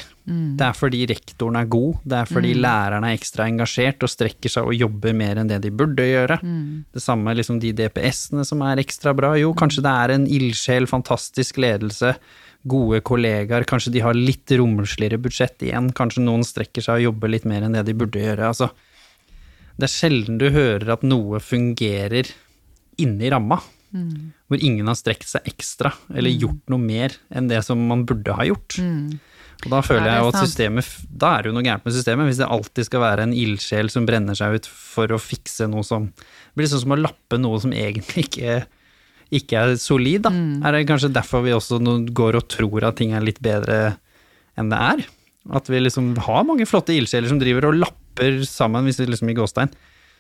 Det 0.58 0.66
er 0.66 0.74
fordi 0.78 1.06
rektoren 1.10 1.56
er 1.62 1.66
god, 1.66 1.96
det 2.06 2.18
er 2.18 2.26
fordi 2.30 2.52
læreren 2.62 3.04
er 3.06 3.16
ekstra 3.18 3.48
engasjert 3.50 4.02
og 4.06 4.10
strekker 4.10 4.50
seg 4.50 4.64
og 4.70 4.74
jobber 4.78 5.14
mer 5.18 5.38
enn 5.42 5.48
det 5.50 5.62
de 5.64 5.72
burde 5.74 6.06
gjøre. 6.06 6.38
Det 6.94 7.02
samme 7.02 7.34
liksom 7.38 7.60
de 7.60 7.72
DPS-ene 7.74 8.46
som 8.46 8.62
er 8.62 8.78
ekstra 8.78 9.14
bra. 9.18 9.34
Jo, 9.38 9.54
kanskje 9.54 9.82
det 9.86 9.94
er 9.94 10.10
en 10.18 10.28
ildsjel, 10.28 10.86
fantastisk 10.90 11.58
ledelse, 11.58 12.16
gode 12.68 13.02
kollegaer, 13.06 13.66
kanskje 13.70 13.94
de 13.96 14.04
har 14.06 14.18
litt 14.18 14.52
romsligere 14.60 15.20
budsjett 15.22 15.66
igjen, 15.66 15.90
kanskje 15.98 16.24
noen 16.26 16.46
strekker 16.46 16.86
seg 16.86 17.00
og 17.00 17.08
jobber 17.10 17.32
litt 17.34 17.48
mer 17.50 17.66
enn 17.66 17.78
det 17.78 17.86
de 17.88 17.98
burde 17.98 18.22
gjøre. 18.22 18.52
Altså, 18.52 18.70
det 19.80 19.88
er 19.88 19.94
sjelden 19.96 20.38
du 20.42 20.50
hører 20.54 20.94
at 20.94 21.06
noe 21.08 21.42
fungerer 21.42 22.30
inni 23.02 23.32
ramma. 23.34 23.62
Hvor 24.48 24.62
ingen 24.64 24.88
har 24.88 24.96
strekt 24.96 25.28
seg 25.28 25.48
ekstra, 25.50 25.90
eller 26.16 26.32
gjort 26.32 26.70
noe 26.72 26.80
mer 26.80 27.16
enn 27.28 27.50
det 27.50 27.60
som 27.66 27.82
man 27.90 28.06
burde 28.08 28.38
ha 28.38 28.46
gjort. 28.48 28.78
Og 29.62 29.70
da 29.70 29.82
føler 29.86 30.08
er 30.08 30.16
jeg 30.16 30.30
at 30.32 30.38
systemet 30.42 30.88
Da 31.22 31.36
er 31.36 31.44
det 31.44 31.52
jo 31.52 31.54
noe 31.54 31.66
gærent 31.66 31.84
med 31.86 31.94
systemet, 31.94 32.26
hvis 32.30 32.40
det 32.40 32.48
alltid 32.50 32.88
skal 32.88 33.04
være 33.04 33.26
en 33.28 33.36
ildsjel 33.38 33.92
som 33.94 34.08
brenner 34.10 34.38
seg 34.38 34.56
ut 34.58 34.70
for 34.70 35.14
å 35.14 35.20
fikse 35.22 35.68
noe 35.70 35.86
som 35.86 36.08
Det 36.16 36.56
blir 36.58 36.72
sånn 36.72 36.82
som 36.86 36.96
å 36.96 37.02
lappe 37.02 37.38
noe 37.38 37.60
som 37.62 37.76
egentlig 37.76 38.26
ikke, 38.30 38.56
ikke 39.32 39.62
er 39.62 39.78
solid, 39.80 40.26
da. 40.28 40.32
Er 40.68 40.76
det 40.76 40.88
kanskje 40.90 41.14
derfor 41.14 41.46
vi 41.46 41.56
også 41.56 41.80
går 42.12 42.40
og 42.40 42.48
tror 42.52 42.90
at 42.90 43.00
ting 43.00 43.14
er 43.16 43.24
litt 43.24 43.40
bedre 43.44 43.96
enn 44.60 44.72
det 44.72 44.80
er? 44.80 45.06
At 45.56 45.70
vi 45.72 45.80
liksom 45.80 46.14
har 46.28 46.44
mange 46.46 46.68
flotte 46.70 46.94
ildsjeler 46.94 47.32
som 47.32 47.40
driver 47.42 47.70
og 47.70 47.80
lapper 47.80 48.44
sammen, 48.46 48.86
hvis 48.86 49.00
vi 49.02 49.10
liksom 49.10 49.32
i 49.32 49.38
gåstein 49.38 49.72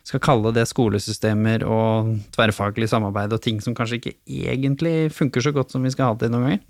skal 0.07 0.21
kalle 0.23 0.49
det 0.55 0.63
skolesystemer 0.65 1.61
og 1.67 2.15
tverrfaglig 2.33 2.87
samarbeid 2.89 3.35
og 3.35 3.41
ting 3.43 3.59
som 3.61 3.75
kanskje 3.77 3.99
ikke 3.99 4.13
egentlig 4.25 5.11
funker 5.13 5.43
så 5.45 5.51
godt 5.53 5.73
som 5.73 5.83
vi 5.85 5.91
skal 5.93 6.09
ha 6.09 6.15
det 6.17 6.31
noen 6.33 6.47
ganger. 6.47 6.63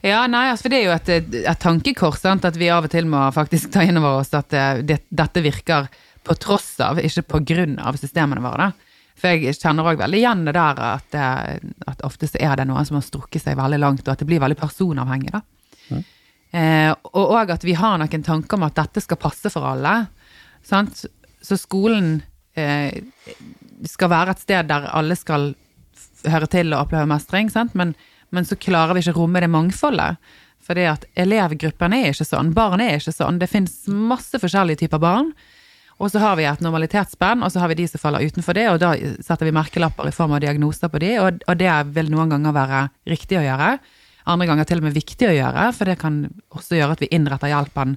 Ja, 0.00 0.22
nei, 0.30 0.46
altså, 0.48 0.64
for 0.64 0.72
det 0.72 0.78
er 0.80 0.86
jo 0.86 0.94
et, 0.94 1.36
et 1.42 1.60
tankekors, 1.60 2.22
sant? 2.22 2.46
at 2.48 2.56
vi 2.56 2.70
av 2.72 2.88
og 2.88 2.94
til 2.94 3.10
må 3.10 3.26
faktisk 3.36 3.74
ta 3.74 3.84
inn 3.84 4.00
over 4.00 4.22
oss 4.22 4.32
at 4.38 4.56
eh, 4.56 4.80
det, 4.86 5.02
dette 5.12 5.44
virker 5.44 5.90
på 6.24 6.38
tross 6.40 6.72
av, 6.80 7.02
ikke 7.02 7.26
på 7.34 7.42
grunn 7.52 7.76
av 7.82 8.00
systemene 8.00 8.40
våre. 8.44 8.70
Da. 8.70 8.91
For 9.22 9.38
jeg 9.38 9.54
kjenner 9.54 9.86
òg 9.86 10.00
veldig 10.00 10.18
igjen 10.18 10.40
det 10.48 10.56
der 10.56 10.80
at, 10.82 11.14
eh, 11.14 11.60
at 11.86 12.02
ofte 12.06 12.26
så 12.26 12.40
er 12.42 12.58
det 12.58 12.66
noen 12.66 12.86
som 12.88 12.98
har 12.98 13.06
strukket 13.06 13.44
seg 13.44 13.58
veldig 13.58 13.78
langt, 13.78 14.02
og 14.02 14.16
at 14.16 14.22
det 14.24 14.26
blir 14.26 14.42
veldig 14.42 14.58
personavhengig, 14.58 15.30
da. 15.30 15.44
Eh, 16.52 16.90
og 17.16 17.30
òg 17.32 17.54
at 17.54 17.62
vi 17.64 17.72
har 17.78 17.96
noen 18.00 18.24
tanker 18.26 18.58
om 18.58 18.66
at 18.66 18.76
dette 18.76 19.00
skal 19.00 19.20
passe 19.20 19.52
for 19.54 19.64
alle. 19.70 19.94
Sant? 20.66 21.04
Så 21.42 21.56
skolen 21.56 22.18
eh, 22.58 22.98
skal 23.88 24.12
være 24.12 24.34
et 24.34 24.42
sted 24.42 24.68
der 24.68 24.90
alle 24.92 25.16
skal 25.16 25.52
høre 26.28 26.50
til 26.50 26.74
og 26.74 26.84
oppleve 26.84 27.08
mestring, 27.08 27.48
sant? 27.50 27.72
Men, 27.78 27.94
men 28.30 28.46
så 28.46 28.58
klarer 28.60 28.94
vi 28.94 29.04
ikke 29.04 29.16
å 29.16 29.22
romme 29.22 29.42
det 29.42 29.50
mangfoldet. 29.54 30.20
Fordi 30.62 30.84
at 30.86 31.08
elevgruppen 31.18 31.96
er 31.96 32.12
ikke 32.12 32.28
sånn, 32.28 32.52
barn 32.54 32.82
er 32.84 33.00
ikke 33.00 33.14
sånn. 33.14 33.40
Det 33.40 33.50
finnes 33.50 33.80
masse 33.88 34.38
forskjellige 34.38 34.84
typer 34.84 35.00
barn. 35.02 35.32
Og 36.02 36.10
så 36.10 36.18
har 36.18 36.34
vi 36.34 36.46
et 36.50 36.62
normalitetsspenn, 36.64 37.44
og 37.46 37.52
så 37.54 37.60
har 37.62 37.70
vi 37.70 37.78
de 37.78 37.86
som 37.86 38.00
faller 38.02 38.24
utenfor 38.26 38.56
det, 38.58 38.64
og 38.72 38.80
da 38.82 38.90
setter 39.22 39.46
vi 39.46 39.54
merkelapper 39.54 40.08
i 40.10 40.14
form 40.14 40.34
av 40.34 40.42
diagnoser 40.42 40.90
på 40.90 40.98
de, 40.98 41.12
og, 41.22 41.44
og 41.46 41.60
det 41.60 41.74
vil 41.94 42.10
noen 42.10 42.32
ganger 42.34 42.56
være 42.56 42.80
riktig 43.12 43.38
å 43.38 43.44
gjøre. 43.44 43.76
Andre 44.32 44.48
ganger 44.50 44.66
til 44.66 44.82
og 44.82 44.88
med 44.88 44.96
viktig 44.96 45.28
å 45.28 45.36
gjøre, 45.36 45.68
for 45.76 45.90
det 45.90 46.00
kan 46.00 46.18
også 46.54 46.78
gjøre 46.78 46.96
at 46.96 47.04
vi 47.04 47.10
innretter 47.14 47.52
hjelpen 47.52 47.94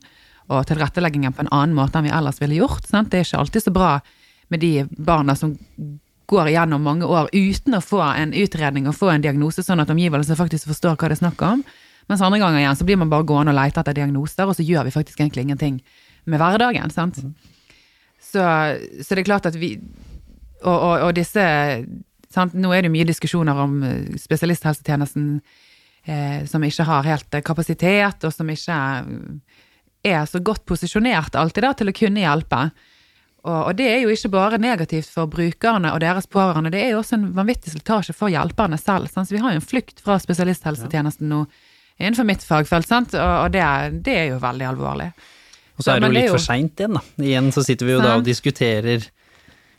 og 0.54 0.68
tilretteleggingen 0.70 1.34
på 1.34 1.46
en 1.46 1.50
annen 1.50 1.74
måte 1.78 1.98
enn 1.98 2.06
vi 2.06 2.14
ellers 2.14 2.38
ville 2.42 2.60
gjort. 2.60 2.86
Sant? 2.86 3.10
Det 3.10 3.24
er 3.24 3.26
ikke 3.26 3.42
alltid 3.42 3.66
så 3.66 3.74
bra 3.74 3.96
med 4.54 4.62
de 4.62 4.74
barna 4.86 5.34
som 5.38 5.56
går 6.30 6.52
igjennom 6.52 6.86
mange 6.86 7.10
år 7.10 7.32
uten 7.34 7.78
å 7.78 7.82
få 7.82 8.04
en 8.06 8.34
utredning 8.38 8.86
og 8.90 8.98
få 8.98 9.12
en 9.14 9.26
diagnose, 9.26 9.66
sånn 9.66 9.82
at 9.82 9.90
omgivelsene 9.94 10.38
faktisk 10.38 10.70
forstår 10.70 10.98
hva 10.98 11.10
det 11.10 11.18
er 11.18 11.24
snakk 11.24 11.42
om. 11.46 11.66
Mens 12.10 12.22
andre 12.22 12.42
ganger 12.42 12.62
igjen 12.62 12.78
så 12.78 12.86
blir 12.86 13.02
man 13.02 13.10
bare 13.10 13.26
gående 13.26 13.54
og 13.54 13.58
lete 13.58 13.82
etter 13.82 13.98
diagnoser, 13.98 14.46
og 14.46 14.58
så 14.58 14.66
gjør 14.66 14.86
vi 14.86 14.94
faktisk 14.94 15.22
egentlig 15.22 15.48
ingenting 15.48 15.82
med 16.30 16.42
hverdagen. 16.42 16.94
sant? 16.94 17.22
Så, 18.36 18.44
så 19.00 19.16
det 19.16 19.24
er 19.24 19.30
klart 19.30 19.48
at 19.48 19.56
vi 19.60 19.78
Og, 20.66 20.76
og, 20.76 20.96
og 21.08 21.14
disse 21.16 21.44
sant? 22.36 22.56
Nå 22.58 22.72
er 22.74 22.86
det 22.86 22.92
mye 22.94 23.08
diskusjoner 23.08 23.60
om 23.64 23.78
eh, 23.86 24.18
spesialisthelsetjenesten 24.20 25.28
eh, 26.06 26.46
som 26.50 26.64
ikke 26.64 26.88
har 26.88 27.08
helt 27.08 27.38
eh, 27.38 27.44
kapasitet, 27.46 28.26
og 28.26 28.34
som 28.34 28.50
ikke 28.52 28.80
eh, 29.04 29.62
er 30.16 30.26
så 30.30 30.42
godt 30.44 30.66
posisjonert 30.70 31.38
alltid 31.38 31.66
da, 31.66 31.74
til 31.78 31.92
å 31.92 31.96
kunne 31.96 32.24
hjelpe. 32.24 32.64
Og, 33.46 33.60
og 33.60 33.72
det 33.78 33.88
er 33.92 34.04
jo 34.04 34.14
ikke 34.14 34.34
bare 34.34 34.62
negativt 34.62 35.10
for 35.14 35.30
brukerne 35.30 35.94
og 35.94 36.02
deres 36.02 36.28
pårørende, 36.30 36.74
det 36.74 36.82
er 36.82 36.94
jo 36.96 37.04
også 37.04 37.20
en 37.20 37.30
vanvittig 37.38 37.76
slitasje 37.76 38.16
for 38.18 38.34
hjelperne 38.34 38.80
selv. 38.82 39.10
Sant? 39.12 39.30
Så 39.30 39.38
vi 39.38 39.42
har 39.44 39.54
jo 39.54 39.62
en 39.62 39.70
flukt 39.74 40.02
fra 40.06 40.18
spesialisthelsetjenesten 40.22 41.30
nå 41.30 41.46
innenfor 41.96 42.28
mitt 42.28 42.44
fagfelt, 42.44 42.90
sant? 42.90 43.14
og, 43.16 43.34
og 43.46 43.54
det, 43.54 43.66
det 44.06 44.18
er 44.20 44.26
jo 44.34 44.42
veldig 44.44 44.70
alvorlig. 44.74 45.12
Og 45.76 45.84
så 45.84 45.94
er 45.96 46.00
det 46.00 46.08
jo 46.08 46.10
jo 46.10 46.14
det 46.14 46.18
litt 46.22 46.30
jo- 46.30 46.36
for 46.38 46.44
seint 46.46 46.82
igjen, 46.82 46.94
da. 46.98 47.02
Igjen 47.22 47.50
så 47.52 47.64
sitter 47.66 47.86
vi 47.86 47.96
jo 47.96 48.02
da 48.04 48.16
og 48.18 48.24
diskuterer 48.28 49.08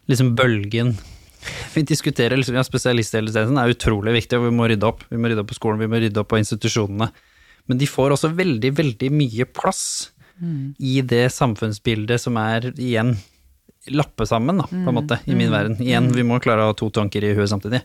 liksom 0.08 0.34
bølgen. 0.38 0.96
Vi 1.76 1.82
diskuterer 1.86 2.34
liksom, 2.36 2.56
ja, 2.58 2.62
Spesialisthelsetjenesten 2.66 3.58
er 3.60 3.70
utrolig 3.70 4.12
viktig, 4.16 4.34
og 4.40 4.48
vi 4.48 4.56
må 4.56 4.66
rydde 4.66 4.82
opp. 4.88 5.04
Vi 5.12 5.18
må 5.20 5.28
rydde 5.30 5.44
opp 5.44 5.50
på 5.52 5.54
skolen, 5.60 5.78
vi 5.78 5.86
må 5.86 6.00
rydde 6.02 6.18
opp 6.18 6.26
på 6.32 6.40
institusjonene. 6.40 7.06
Men 7.70 7.78
de 7.78 7.86
får 7.86 8.16
også 8.16 8.32
veldig, 8.34 8.72
veldig 8.74 9.10
mye 9.14 9.46
plass 9.46 10.10
i 10.82 10.96
det 11.06 11.28
samfunnsbildet 11.32 12.18
som 12.20 12.36
er 12.40 12.66
igjen 12.74 13.14
lappe 13.94 14.26
sammen, 14.26 14.58
da, 14.62 14.66
på 14.70 14.90
en 14.90 14.96
måte, 14.96 15.18
i 15.24 15.34
min 15.38 15.52
verden. 15.52 15.76
Igjen, 15.82 16.10
vi 16.14 16.24
må 16.26 16.38
klare 16.42 16.64
å 16.64 16.72
ha 16.72 16.76
to 16.76 16.88
tanker 16.94 17.24
i 17.24 17.32
huet 17.36 17.50
samtidig. 17.50 17.82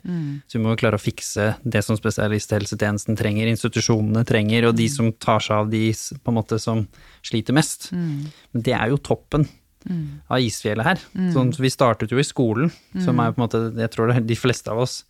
Så 0.48 0.58
vi 0.58 0.64
må 0.64 0.76
klare 0.80 0.98
å 0.98 1.02
fikse 1.02 1.54
det 1.62 1.84
som 1.86 1.98
spesialisthelsetjenesten 2.00 3.20
trenger, 3.20 3.52
institusjonene 3.52 4.26
trenger, 4.28 4.70
og 4.70 4.78
de 4.80 4.88
som 4.92 5.12
tar 5.14 5.44
seg 5.44 5.64
av 5.64 5.72
de 5.72 5.84
på 5.94 6.34
en 6.34 6.40
måte 6.40 6.60
som 6.62 6.86
sliter 7.26 7.56
mest. 7.58 7.92
Men 7.94 8.66
det 8.68 8.74
er 8.78 8.94
jo 8.94 9.02
toppen 9.02 9.48
av 10.30 10.42
isfjellet 10.42 10.86
her. 10.86 11.06
Sånn, 11.34 11.54
vi 11.58 11.72
startet 11.74 12.12
jo 12.14 12.22
i 12.22 12.28
skolen, 12.28 12.74
som 13.02 13.22
er 13.22 13.34
på 13.34 13.42
en 13.42 13.46
måte, 13.48 13.64
jeg 13.82 13.94
tror 13.94 14.12
det, 14.12 14.20
er 14.22 14.30
de 14.34 14.40
fleste 14.40 14.74
av 14.74 14.84
oss 14.86 15.02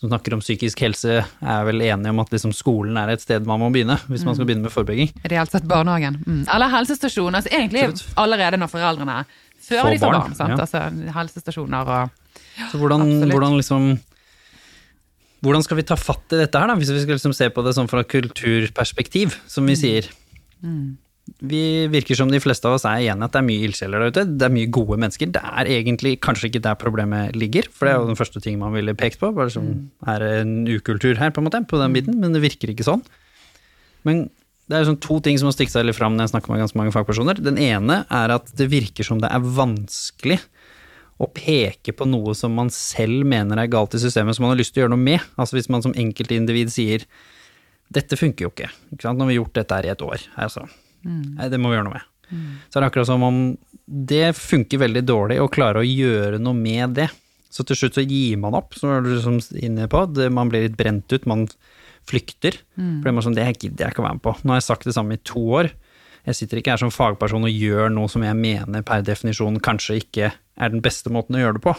som 0.00 0.10
snakker 0.10 0.34
om 0.34 0.40
psykisk 0.42 0.80
helse, 0.82 1.20
er 1.22 1.66
vel 1.68 1.82
enige 1.84 2.10
om 2.10 2.18
at 2.20 2.32
liksom 2.34 2.52
skolen 2.56 2.96
er 2.98 3.12
et 3.12 3.22
sted 3.22 3.46
man 3.46 3.60
må 3.62 3.70
begynne, 3.72 3.94
hvis 4.10 4.24
man 4.26 4.34
skal 4.36 4.48
begynne 4.48 4.66
med 4.66 4.74
forebygging. 4.74 5.12
Reelt 5.30 5.54
sett 5.54 5.68
barnehagen. 5.70 6.18
Mm. 6.26 6.42
Eller 6.50 6.72
helsestasjonen. 6.72 7.38
Altså 7.38 7.52
egentlig 7.54 7.84
Absolutt. 7.86 8.16
allerede 8.20 8.58
når 8.60 8.72
foreldrene 8.72 9.20
Før 9.64 9.88
de 9.90 10.00
får 10.00 10.10
barn, 10.12 10.18
barn. 10.20 10.34
sant? 10.38 10.54
ja. 10.54 10.64
Altså 10.64 11.14
helsestasjoner 11.18 11.94
og 11.94 12.18
Så 12.70 12.80
hvordan, 12.80 13.06
hvordan 13.30 13.56
liksom 13.58 13.94
hvordan 15.44 15.64
skal 15.64 15.76
vi 15.76 15.86
ta 15.86 15.96
fatt 16.00 16.32
i 16.32 16.40
dette 16.40 16.60
her, 16.60 16.70
da, 16.70 16.76
hvis 16.80 16.92
vi 16.94 17.02
skal 17.04 17.18
liksom 17.18 17.34
se 17.36 17.50
på 17.52 17.64
det 17.66 17.74
sånn 17.76 17.90
fra 17.90 18.04
kulturperspektiv, 18.08 19.34
som 19.50 19.66
vi 19.68 19.76
sier? 19.76 20.06
Vi 21.44 21.60
virker 21.92 22.16
som 22.16 22.30
de 22.32 22.40
fleste 22.40 22.68
av 22.68 22.78
oss 22.78 22.86
er 22.88 23.02
enige 23.02 23.28
at 23.28 23.34
det 23.34 23.40
er 23.40 23.46
mye 23.48 23.66
ildsjeler 23.66 24.04
der 24.04 24.12
ute. 24.14 24.24
Det 24.40 24.46
er 24.46 24.54
mye 24.54 24.70
gode 24.72 24.98
mennesker. 25.00 25.30
Det 25.34 25.40
er 25.40 25.70
egentlig 25.76 26.14
kanskje 26.24 26.50
ikke 26.50 26.62
der 26.64 26.78
problemet 26.80 27.36
ligger, 27.36 27.68
for 27.72 27.88
det 27.88 27.92
er 27.94 28.00
jo 28.00 28.08
den 28.12 28.20
første 28.20 28.40
ting 28.44 28.56
man 28.60 28.72
ville 28.76 28.96
pekt 28.96 29.20
på. 29.20 29.32
Bare 29.36 29.52
som 29.52 29.68
er 30.08 30.24
en 30.40 30.56
ukultur 30.68 31.20
her, 31.20 31.32
på 31.32 31.42
en 31.42 31.48
måte, 31.48 31.60
på 31.68 31.80
den 31.80 31.96
biten, 31.96 32.18
men 32.20 32.36
det 32.36 32.44
virker 32.44 32.72
ikke 32.72 32.88
sånn. 32.88 33.04
Men 34.04 34.26
det 34.70 34.78
er 34.78 34.86
sånn 34.88 35.00
to 35.02 35.18
ting 35.24 35.36
som 35.40 35.50
har 35.50 35.54
stikket 35.56 35.74
seg 35.74 35.84
litt 35.84 35.98
fram 35.98 36.14
når 36.16 36.26
jeg 36.26 36.32
snakker 36.34 36.52
med 36.52 36.62
ganske 36.62 36.78
mange 36.80 36.94
fagpersoner. 36.94 37.40
Den 37.44 37.60
ene 37.60 38.02
er 38.08 38.32
at 38.32 38.48
det 38.56 38.70
virker 38.72 39.04
som 39.06 39.20
det 39.20 39.28
er 39.28 39.44
vanskelig 39.44 40.38
å 41.22 41.28
peke 41.30 41.92
på 41.94 42.06
noe 42.08 42.32
som 42.36 42.56
man 42.56 42.72
selv 42.74 43.26
mener 43.28 43.60
er 43.60 43.70
galt 43.70 43.94
i 43.94 44.00
systemet, 44.02 44.36
som 44.36 44.46
man 44.46 44.54
har 44.54 44.60
lyst 44.60 44.74
til 44.74 44.82
å 44.82 44.84
gjøre 44.84 44.94
noe 44.96 45.04
med. 45.04 45.26
Altså 45.36 45.58
hvis 45.58 45.70
man 45.72 45.84
som 45.84 45.94
enkeltindivid 45.94 46.72
sier 46.74 47.04
dette 47.94 48.16
funker 48.18 48.46
jo 48.46 48.50
ikke, 48.54 48.70
ikke 48.94 49.04
sant? 49.04 49.20
nå 49.20 49.26
har 49.26 49.30
vi 49.34 49.38
gjort 49.38 49.54
dette 49.60 49.76
her 49.76 49.86
i 49.86 49.92
et 49.92 50.02
år. 50.02 50.24
Altså, 50.40 50.64
nei, 51.04 51.50
det 51.52 51.60
må 51.60 51.70
vi 51.70 51.76
gjøre 51.76 51.86
noe 51.90 51.98
med. 51.98 52.08
Så 52.70 52.78
er 52.78 52.82
det 52.82 52.88
akkurat 52.88 53.10
som 53.10 53.22
om 53.26 53.42
det 53.84 54.32
funker 54.38 54.80
veldig 54.80 55.04
dårlig 55.04 55.36
å 55.42 55.50
klare 55.52 55.82
å 55.82 55.86
gjøre 55.86 56.40
noe 56.42 56.56
med 56.56 56.96
det. 56.96 57.10
Så 57.52 57.62
til 57.68 57.78
slutt 57.78 58.00
så 58.00 58.02
gir 58.02 58.40
man 58.40 58.56
opp, 58.58 58.74
som 58.74 58.90
er 58.90 59.04
du 59.04 59.12
liksom 59.12 59.38
inne 59.60 59.86
på. 59.92 60.00
Det, 60.10 60.30
man 60.34 60.50
blir 60.50 60.64
litt 60.64 60.78
brent 60.78 61.12
ut, 61.12 61.28
man 61.30 61.44
flykter. 62.08 62.58
For 62.76 63.08
det 63.08 63.12
er 63.14 63.26
sånn, 63.26 63.36
det 63.38 63.48
gidder 63.58 63.86
jeg 63.86 63.94
ikke 63.94 64.02
å 64.02 64.06
være 64.06 64.18
med 64.18 64.24
på. 64.26 64.36
Nå 64.42 64.54
har 64.54 64.60
jeg 64.60 64.68
sagt 64.68 64.88
det 64.88 64.94
samme 64.96 65.16
i 65.16 65.22
to 65.24 65.42
år. 65.60 65.70
Jeg 66.24 66.38
sitter 66.38 66.60
ikke 66.60 66.72
her 66.72 66.80
som 66.80 66.92
fagperson 66.94 67.44
og 67.44 67.52
gjør 67.52 67.90
noe 67.92 68.08
som 68.08 68.22
jeg 68.24 68.36
mener 68.38 68.84
per 68.86 69.02
definisjon 69.04 69.60
kanskje 69.60 69.98
ikke 70.00 70.30
er 70.32 70.72
den 70.72 70.80
beste 70.84 71.10
måten 71.12 71.36
å 71.36 71.42
gjøre 71.42 71.58
det 71.58 71.64
på. 71.66 71.74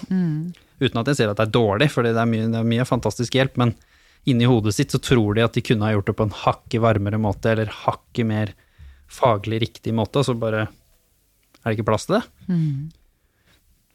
Uten 0.81 0.99
at 1.01 1.07
jeg 1.09 1.17
sier 1.17 1.31
at 1.31 1.39
det 1.39 1.47
er 1.47 1.55
dårlig, 1.55 1.87
for 1.93 2.05
det 2.05 2.11
er 2.13 2.29
mye, 2.29 2.49
det 2.51 2.59
er 2.59 2.67
mye 2.67 2.85
fantastisk 2.85 3.37
hjelp, 3.37 3.55
men 3.57 3.71
inni 4.25 4.45
hodet 4.49 4.73
sitt 4.75 4.91
så 4.93 4.99
tror 5.01 5.37
de 5.37 5.45
at 5.45 5.53
de 5.55 5.63
kunne 5.65 5.85
ha 5.85 5.93
gjort 5.95 6.09
det 6.09 6.17
på 6.19 6.25
en 6.27 6.35
hakket 6.43 6.81
varmere 6.83 7.17
måte, 7.21 7.53
eller 7.53 7.71
hakket 7.85 8.25
mer 8.29 8.53
faglig 9.07 9.61
riktig 9.61 9.93
måte, 9.95 10.19
og 10.21 10.25
så 10.27 10.35
bare 10.37 10.65
er 10.67 11.65
det 11.71 11.77
ikke 11.77 11.87
plass 11.89 12.05
til 12.09 12.19
det. 12.19 12.23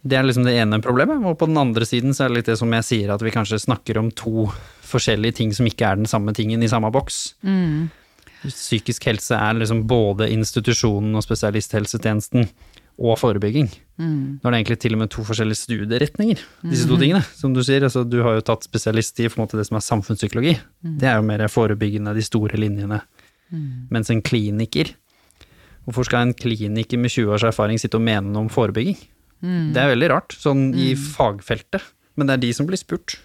Det 0.02 0.16
er 0.16 0.24
liksom 0.24 0.46
det 0.46 0.56
ene 0.56 0.80
problemet, 0.82 1.20
og 1.28 1.36
på 1.38 1.46
den 1.50 1.58
andre 1.60 1.84
siden 1.86 2.14
så 2.16 2.24
er 2.24 2.30
det 2.32 2.38
litt 2.40 2.50
det 2.50 2.58
som 2.58 2.72
jeg 2.72 2.86
sier, 2.88 3.10
at 3.12 3.22
vi 3.22 3.34
kanskje 3.34 3.60
snakker 3.60 3.98
om 4.00 4.10
to 4.16 4.48
forskjellige 4.90 5.38
ting 5.40 5.55
som 5.57 5.68
ikke 5.68 5.87
er 5.87 6.00
den 6.00 6.11
samme 6.11 6.35
tingen 6.37 6.62
i 6.62 6.68
samme 6.70 6.90
boks. 6.94 7.22
Psykisk 8.42 9.05
helse 9.11 9.37
er 9.37 9.59
liksom 9.61 9.85
både 9.88 10.31
institusjonen 10.33 11.14
og 11.18 11.24
spesialisthelsetjenesten 11.26 12.46
og 13.00 13.16
forebygging. 13.20 13.68
Nå 14.40 14.48
er 14.48 14.53
det 14.55 14.59
egentlig 14.61 14.79
til 14.81 14.96
og 14.96 15.00
med 15.03 15.11
to 15.12 15.24
forskjellige 15.24 15.61
studieretninger, 15.62 16.40
disse 16.68 16.88
to 16.88 16.96
tingene. 17.00 17.20
Som 17.37 17.53
du 17.57 17.62
sier, 17.64 17.85
altså 17.85 18.03
du 18.05 18.18
har 18.24 18.38
jo 18.38 18.44
tatt 18.44 18.64
spesialist 18.68 19.20
i 19.20 19.29
det 19.29 19.66
som 19.68 19.76
er 19.79 19.85
samfunnspsykologi. 19.85 20.57
Det 21.00 21.09
er 21.09 21.16
jo 21.20 21.24
mer 21.29 21.46
forebyggende, 21.48 22.14
de 22.16 22.24
store 22.24 22.61
linjene. 22.61 23.00
Mens 23.90 24.11
en 24.12 24.22
kliniker 24.22 24.92
Hvorfor 25.88 26.05
skal 26.07 26.26
en 26.29 26.35
kliniker 26.37 27.00
med 27.00 27.11
20 27.11 27.33
års 27.35 27.42
erfaring 27.48 27.79
sitte 27.81 27.96
og 27.96 28.05
mene 28.05 28.29
noe 28.31 28.44
om 28.44 28.50
forebygging? 28.53 28.98
Det 29.74 29.81
er 29.81 29.88
veldig 29.94 30.11
rart, 30.12 30.35
sånn 30.37 30.74
i 30.76 30.92
fagfeltet. 30.94 31.83
Men 32.20 32.29
det 32.29 32.35
er 32.37 32.42
de 32.44 32.50
som 32.53 32.66
blir 32.68 32.79
spurt. 32.79 33.16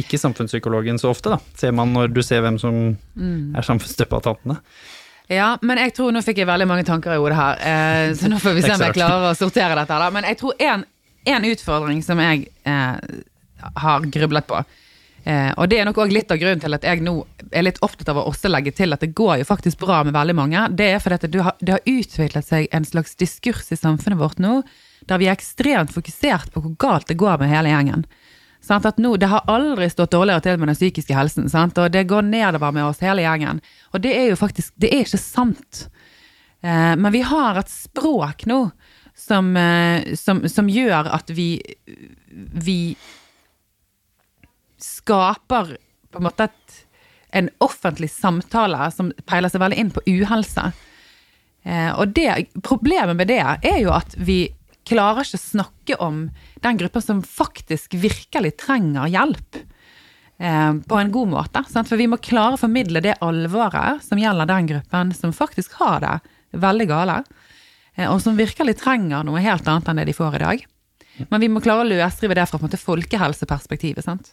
Ikke 0.00 0.18
samfunnspsykologen 0.18 0.98
så 0.98 1.12
ofte, 1.12 1.30
da, 1.34 1.38
ser 1.58 1.74
man 1.76 1.92
når 1.94 2.10
du 2.14 2.22
ser 2.26 2.42
hvem 2.44 2.58
som 2.58 2.96
er 3.54 3.66
samfunnsdebattantene. 3.66 4.58
Ja, 5.32 5.54
men 5.64 5.80
jeg 5.80 5.94
tror, 5.96 6.12
nå 6.12 6.20
fikk 6.24 6.42
jeg 6.42 6.48
veldig 6.48 6.66
mange 6.68 6.84
tanker 6.84 7.14
i 7.14 7.20
hodet 7.20 7.36
her, 7.38 7.60
eh, 7.64 8.08
så 8.18 8.28
nå 8.28 8.40
får 8.42 8.58
vi 8.58 8.62
se 8.66 8.74
om 8.74 8.82
jeg 8.84 8.96
klarer 8.96 9.30
å 9.30 9.36
sortere 9.38 9.76
dette. 9.78 10.00
da. 10.02 10.08
Men 10.12 10.26
jeg 10.28 10.40
tror 10.40 10.58
en, 10.60 10.84
en 11.32 11.46
utfordring 11.48 12.02
som 12.04 12.20
jeg 12.20 12.48
eh, 12.68 13.20
har 13.84 14.08
grublet 14.12 14.48
på, 14.50 14.60
eh, 15.24 15.48
og 15.56 15.70
det 15.72 15.80
er 15.80 15.88
nok 15.88 16.02
òg 16.04 16.12
litt 16.12 16.34
av 16.34 16.40
grunnen 16.42 16.60
til 16.60 16.76
at 16.76 16.84
jeg 16.84 17.00
nå 17.06 17.16
er 17.54 17.64
litt 17.64 17.80
opptatt 17.86 18.10
av 18.12 18.20
å 18.20 18.26
også 18.28 18.52
legge 18.52 18.74
til 18.76 18.92
at 18.92 19.00
det 19.00 19.14
går 19.16 19.38
jo 19.40 19.48
faktisk 19.48 19.80
bra 19.80 20.02
med 20.04 20.16
veldig 20.16 20.36
mange, 20.36 20.66
det 20.76 20.90
er 20.92 21.00
fordi 21.00 21.32
det 21.32 21.46
har, 21.46 21.56
det 21.60 21.78
har 21.78 21.88
utviklet 21.88 22.50
seg 22.50 22.68
en 22.76 22.88
slags 22.88 23.16
diskurs 23.16 23.72
i 23.72 23.80
samfunnet 23.80 24.20
vårt 24.20 24.42
nå, 24.44 24.58
der 25.08 25.20
vi 25.20 25.30
er 25.30 25.38
ekstremt 25.38 25.92
fokusert 25.94 26.52
på 26.52 26.60
hvor 26.64 26.76
galt 26.80 27.08
det 27.08 27.16
går 27.20 27.40
med 27.40 27.52
hele 27.52 27.72
gjengen. 27.72 28.04
Sant? 28.64 28.86
At 28.88 28.98
nå, 28.98 29.16
Det 29.20 29.28
har 29.28 29.44
aldri 29.50 29.90
stått 29.90 30.14
dårligere 30.14 30.40
til 30.44 30.58
med 30.58 30.72
den 30.72 30.78
psykiske 30.78 31.16
helsen, 31.16 31.50
sant? 31.52 31.78
og 31.78 31.90
det 31.92 32.06
går 32.08 32.24
nedover 32.24 32.72
med 32.72 32.86
oss 32.88 33.02
hele 33.04 33.24
gjengen. 33.24 33.60
Og 33.92 34.00
det 34.00 34.14
er 34.16 34.30
jo 34.32 34.40
faktisk 34.40 34.72
Det 34.80 34.92
er 34.92 35.04
ikke 35.04 35.20
sant. 35.20 35.88
Eh, 36.64 36.94
men 36.96 37.12
vi 37.12 37.20
har 37.20 37.60
et 37.60 37.70
språk 37.70 38.46
nå 38.46 38.70
som, 39.14 39.56
eh, 39.56 40.14
som, 40.16 40.42
som 40.48 40.68
gjør 40.68 41.12
at 41.12 41.30
vi, 41.30 41.60
vi 42.32 42.96
skaper 44.80 45.76
på 46.10 46.20
en 46.20 46.26
måte 46.26 46.48
et, 46.48 46.80
en 47.36 47.50
offentlig 47.64 48.10
samtale 48.10 48.88
som 48.94 49.12
peiler 49.28 49.52
seg 49.52 49.62
veldig 49.62 49.80
inn 49.80 49.92
på 49.94 50.04
uhelse. 50.08 50.70
Eh, 51.64 51.90
og 51.92 52.14
det, 52.16 52.46
problemet 52.64 53.18
med 53.18 53.28
det 53.28 53.42
er 53.44 53.80
jo 53.82 53.92
at 53.94 54.16
vi 54.16 54.46
klarer 54.88 55.24
ikke 55.24 55.40
snakke 55.40 55.96
om 56.02 56.26
den 56.64 56.80
gruppen 56.80 57.04
som 57.04 57.22
faktisk 57.24 57.94
virkelig 58.00 58.56
trenger 58.64 59.10
hjelp. 59.12 59.60
Eh, 60.38 60.72
på 60.88 60.98
en 60.98 61.12
god 61.14 61.30
måte. 61.30 61.62
Sant? 61.70 61.88
For 61.88 62.00
vi 62.00 62.08
må 62.10 62.18
klare 62.18 62.56
å 62.56 62.60
formidle 62.60 63.02
det 63.04 63.14
alvoret 63.22 64.02
som 64.02 64.18
gjelder 64.18 64.50
den 64.50 64.66
gruppen 64.72 65.12
som 65.14 65.32
faktisk 65.32 65.76
har 65.78 66.00
det 66.02 66.14
veldig 66.58 66.88
gale. 66.90 67.20
eh, 67.96 68.10
Og 68.10 68.20
som 68.20 68.36
virkelig 68.36 68.78
trenger 68.82 69.24
noe 69.24 69.40
helt 69.40 69.68
annet 69.68 69.88
enn 69.88 70.02
det 70.02 70.08
de 70.10 70.16
får 70.16 70.34
i 70.40 70.44
dag. 70.44 70.64
Men 71.30 71.40
vi 71.40 71.48
må 71.48 71.62
klare 71.62 71.84
å 71.84 71.88
løsrive 71.88 72.34
det 72.34 72.48
fra 72.48 72.58
på 72.58 72.64
en 72.64 72.70
måte 72.70 72.82
folkehelseperspektivet. 72.82 74.02
sant? 74.02 74.32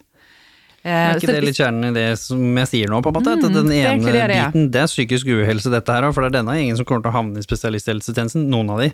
Eh, 0.83 0.89
Er 0.89 1.19
ikke 1.19 1.27
så 1.29 1.35
det 1.37 1.43
litt 1.45 1.59
kjernen 1.59 1.91
i 1.91 1.93
det 1.93 2.17
som 2.17 2.57
jeg 2.57 2.67
sier 2.71 2.89
nå, 2.89 3.03
på 3.05 3.11
en 3.11 3.17
måte? 3.19 3.35
Mm, 3.37 3.53
den 3.53 3.71
ene 3.71 4.01
det 4.01 4.13
det 4.17 4.27
biten, 4.33 4.71
det 4.73 4.81
er 4.81 4.89
psykisk 4.89 5.27
uhelse 5.29 5.69
dette 5.69 5.93
her, 5.93 6.09
for 6.11 6.25
det 6.25 6.31
er 6.31 6.41
denne 6.41 6.55
gjengen 6.57 6.77
som 6.79 6.87
kommer 6.89 7.05
til 7.05 7.11
å 7.11 7.17
havne 7.19 7.37
i 7.37 7.45
spesialisthelsetjenesten, 7.45 8.47
noen 8.49 8.73
av 8.73 8.81
de, 8.81 8.89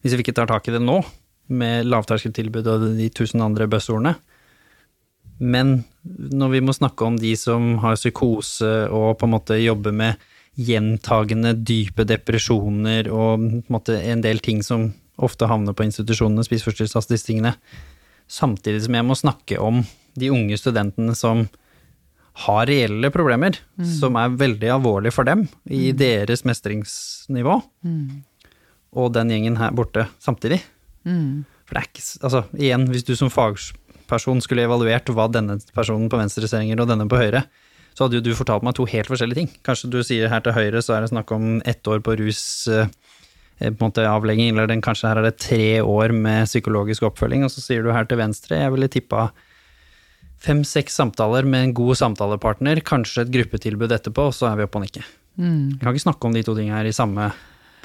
hvis 0.00 0.16
vi 0.16 0.24
ikke 0.24 0.34
tar 0.38 0.48
tak 0.48 0.68
i 0.68 0.72
det 0.72 0.80
nå, 0.80 1.02
med 1.46 1.86
lavterskeltilbud 1.86 2.68
og 2.70 2.86
de 2.98 3.08
tusen 3.14 3.44
andre 3.44 3.68
buzzordene. 3.70 4.16
Men 5.38 5.82
når 6.06 6.54
vi 6.54 6.62
må 6.64 6.72
snakke 6.72 7.04
om 7.04 7.18
de 7.20 7.34
som 7.36 7.76
har 7.82 7.98
psykose 7.98 8.88
og 8.88 9.18
på 9.20 9.28
en 9.28 9.34
måte 9.34 9.58
jobber 9.60 9.92
med 9.92 10.22
gjentagende 10.56 11.52
dype 11.60 12.06
depresjoner 12.08 13.10
og 13.12 13.34
på 13.36 13.50
en, 13.50 13.66
måte 13.68 13.98
en 14.00 14.24
del 14.24 14.40
ting 14.40 14.62
som 14.64 14.88
ofte 15.16 15.48
havner 15.48 15.76
på 15.76 15.84
institusjonene, 15.84 16.44
spiseforstyrrelser, 16.44 17.12
disse 17.12 17.28
tingene, 17.28 17.54
samtidig 18.28 18.82
som 18.84 18.96
jeg 18.96 19.06
må 19.06 19.16
snakke 19.16 19.60
om 19.60 19.82
de 20.16 20.32
unge 20.32 20.56
studentene 20.60 21.14
som 21.16 21.46
har 22.46 22.66
reelle 22.68 23.08
problemer, 23.12 23.56
som 23.96 24.16
er 24.20 24.34
veldig 24.36 24.68
alvorlige 24.74 25.14
for 25.16 25.24
dem 25.28 25.46
i 25.72 25.92
deres 25.96 26.44
mestringsnivå, 26.44 27.54
og 28.96 29.12
den 29.14 29.32
gjengen 29.32 29.56
her 29.60 29.72
borte 29.76 30.04
samtidig. 30.20 30.60
For 31.66 31.76
det 31.76 31.82
er 31.82 31.88
ikke 31.90 32.04
Altså, 32.26 32.42
igjen, 32.58 32.86
hvis 32.92 33.06
du 33.06 33.14
som 33.18 33.30
fagperson 33.32 34.42
skulle 34.44 34.66
evaluert 34.66 35.10
hva 35.14 35.28
denne 35.32 35.58
personen 35.74 36.10
på 36.12 36.20
venstre 36.20 36.48
trenger 36.50 36.82
og 36.82 36.90
denne 36.90 37.08
på 37.10 37.18
høyre, 37.20 37.46
så 37.96 38.04
hadde 38.04 38.18
jo 38.18 38.26
du 38.26 38.36
fortalt 38.36 38.64
meg 38.66 38.76
to 38.76 38.84
helt 38.90 39.08
forskjellige 39.08 39.40
ting. 39.40 39.50
Kanskje 39.64 39.90
du 39.90 40.02
sier 40.04 40.28
her 40.28 40.42
til 40.44 40.54
høyre 40.56 40.82
så 40.84 40.96
er 40.96 41.04
det 41.04 41.12
snakk 41.14 41.32
om 41.32 41.62
ett 41.64 41.86
år 41.88 42.02
på 42.04 42.18
rus 42.20 42.42
eh, 42.68 42.90
eh, 43.58 43.72
på 43.72 43.80
en 43.80 43.88
måte 43.88 44.04
avlegging, 44.04 44.52
eller 44.52 44.68
den, 44.68 44.84
kanskje 44.84 45.08
her 45.08 45.22
er 45.22 45.30
det 45.30 45.38
tre 45.40 45.80
år 45.80 46.12
med 46.12 46.44
psykologisk 46.50 47.08
oppfølging, 47.08 47.46
og 47.46 47.54
så 47.54 47.64
sier 47.64 47.86
du 47.86 47.94
her 47.96 48.08
til 48.08 48.20
venstre, 48.20 48.60
jeg 48.60 48.74
ville 48.74 48.90
tippa 48.92 49.30
fem-seks 50.44 50.98
samtaler 51.00 51.48
med 51.48 51.70
en 51.70 51.76
god 51.78 51.96
samtalepartner, 52.02 52.82
kanskje 52.84 53.24
et 53.24 53.32
gruppetilbud 53.32 53.96
etterpå, 53.96 54.28
og 54.28 54.36
så 54.36 54.50
er 54.50 54.60
vi 54.60 54.68
oppe 54.68 54.82
og 54.82 54.84
nikke. 54.84 55.06
Vi 55.72 55.80
kan 55.80 55.96
ikke 55.96 56.04
snakke 56.04 56.28
om 56.28 56.36
de 56.36 56.44
to 56.44 56.52
tingene 56.56 56.76
her 56.76 56.88
i 56.88 56.96
samme 56.96 57.30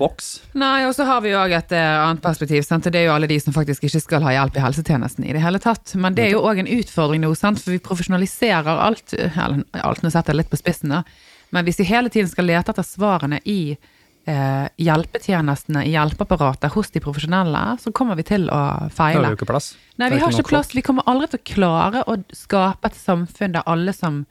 boks. 0.02 0.30
Nei, 0.58 0.84
og 0.88 0.96
så 0.98 1.06
har 1.08 1.22
vi 1.24 1.32
jo 1.32 1.40
òg 1.40 1.54
et 1.56 1.76
eh, 1.78 2.00
annet 2.02 2.24
perspektiv. 2.24 2.66
Sant? 2.68 2.90
Det 2.92 3.00
er 3.00 3.08
jo 3.08 3.16
alle 3.16 3.30
de 3.30 3.38
som 3.42 3.56
faktisk 3.56 3.86
ikke 3.88 4.02
skal 4.04 4.26
ha 4.28 4.36
hjelp 4.36 4.58
i 4.60 4.66
helsetjenesten 4.66 5.28
i 5.28 5.36
det 5.38 5.44
hele 5.44 5.62
tatt. 5.64 5.94
Men 6.02 6.18
det 6.18 6.28
er 6.28 6.36
jo 6.36 6.44
òg 6.50 6.64
en 6.64 6.72
utfordring 6.80 7.24
nå, 7.24 7.32
sant? 7.40 7.62
for 7.62 7.76
vi 7.76 7.82
profesjonaliserer 7.84 8.84
alt. 8.90 9.16
Eller 9.16 9.64
alt, 9.86 10.04
nå 10.04 10.12
setter 10.14 10.34
jeg 10.34 10.42
litt 10.44 10.52
på 10.52 10.60
spissen, 10.60 10.94
da. 10.98 11.04
Men 11.52 11.68
hvis 11.68 11.82
vi 11.82 11.88
hele 11.90 12.12
tiden 12.12 12.30
skal 12.32 12.48
lete 12.48 12.72
etter 12.72 12.86
svarene 12.88 13.42
i 13.46 13.76
eh, 13.76 14.68
hjelpetjenestene, 14.80 15.84
i 15.88 15.96
hjelpeapparatet, 15.96 16.72
hos 16.76 16.92
de 16.94 17.02
profesjonelle, 17.04 17.64
så 17.82 17.92
kommer 17.96 18.16
vi 18.20 18.26
til 18.28 18.48
å 18.48 18.62
Da 18.62 18.86
har 18.86 18.94
feile. 18.96 19.26
vi 19.26 19.36
jo 19.36 19.42
ikke 19.42 19.52
plass. 19.52 19.74
Nei, 20.00 20.10
vi 20.14 20.22
har 20.22 20.32
ikke 20.32 20.50
plass. 20.52 20.72
Vi 20.76 20.86
kommer 20.86 21.08
aldri 21.12 21.32
til 21.34 21.42
å 21.42 21.50
klare 21.56 22.06
å 22.08 22.18
skape 22.36 22.92
et 22.92 22.98
samfunn 23.00 23.58
der 23.58 23.68
alle 23.68 23.94
som 23.96 24.24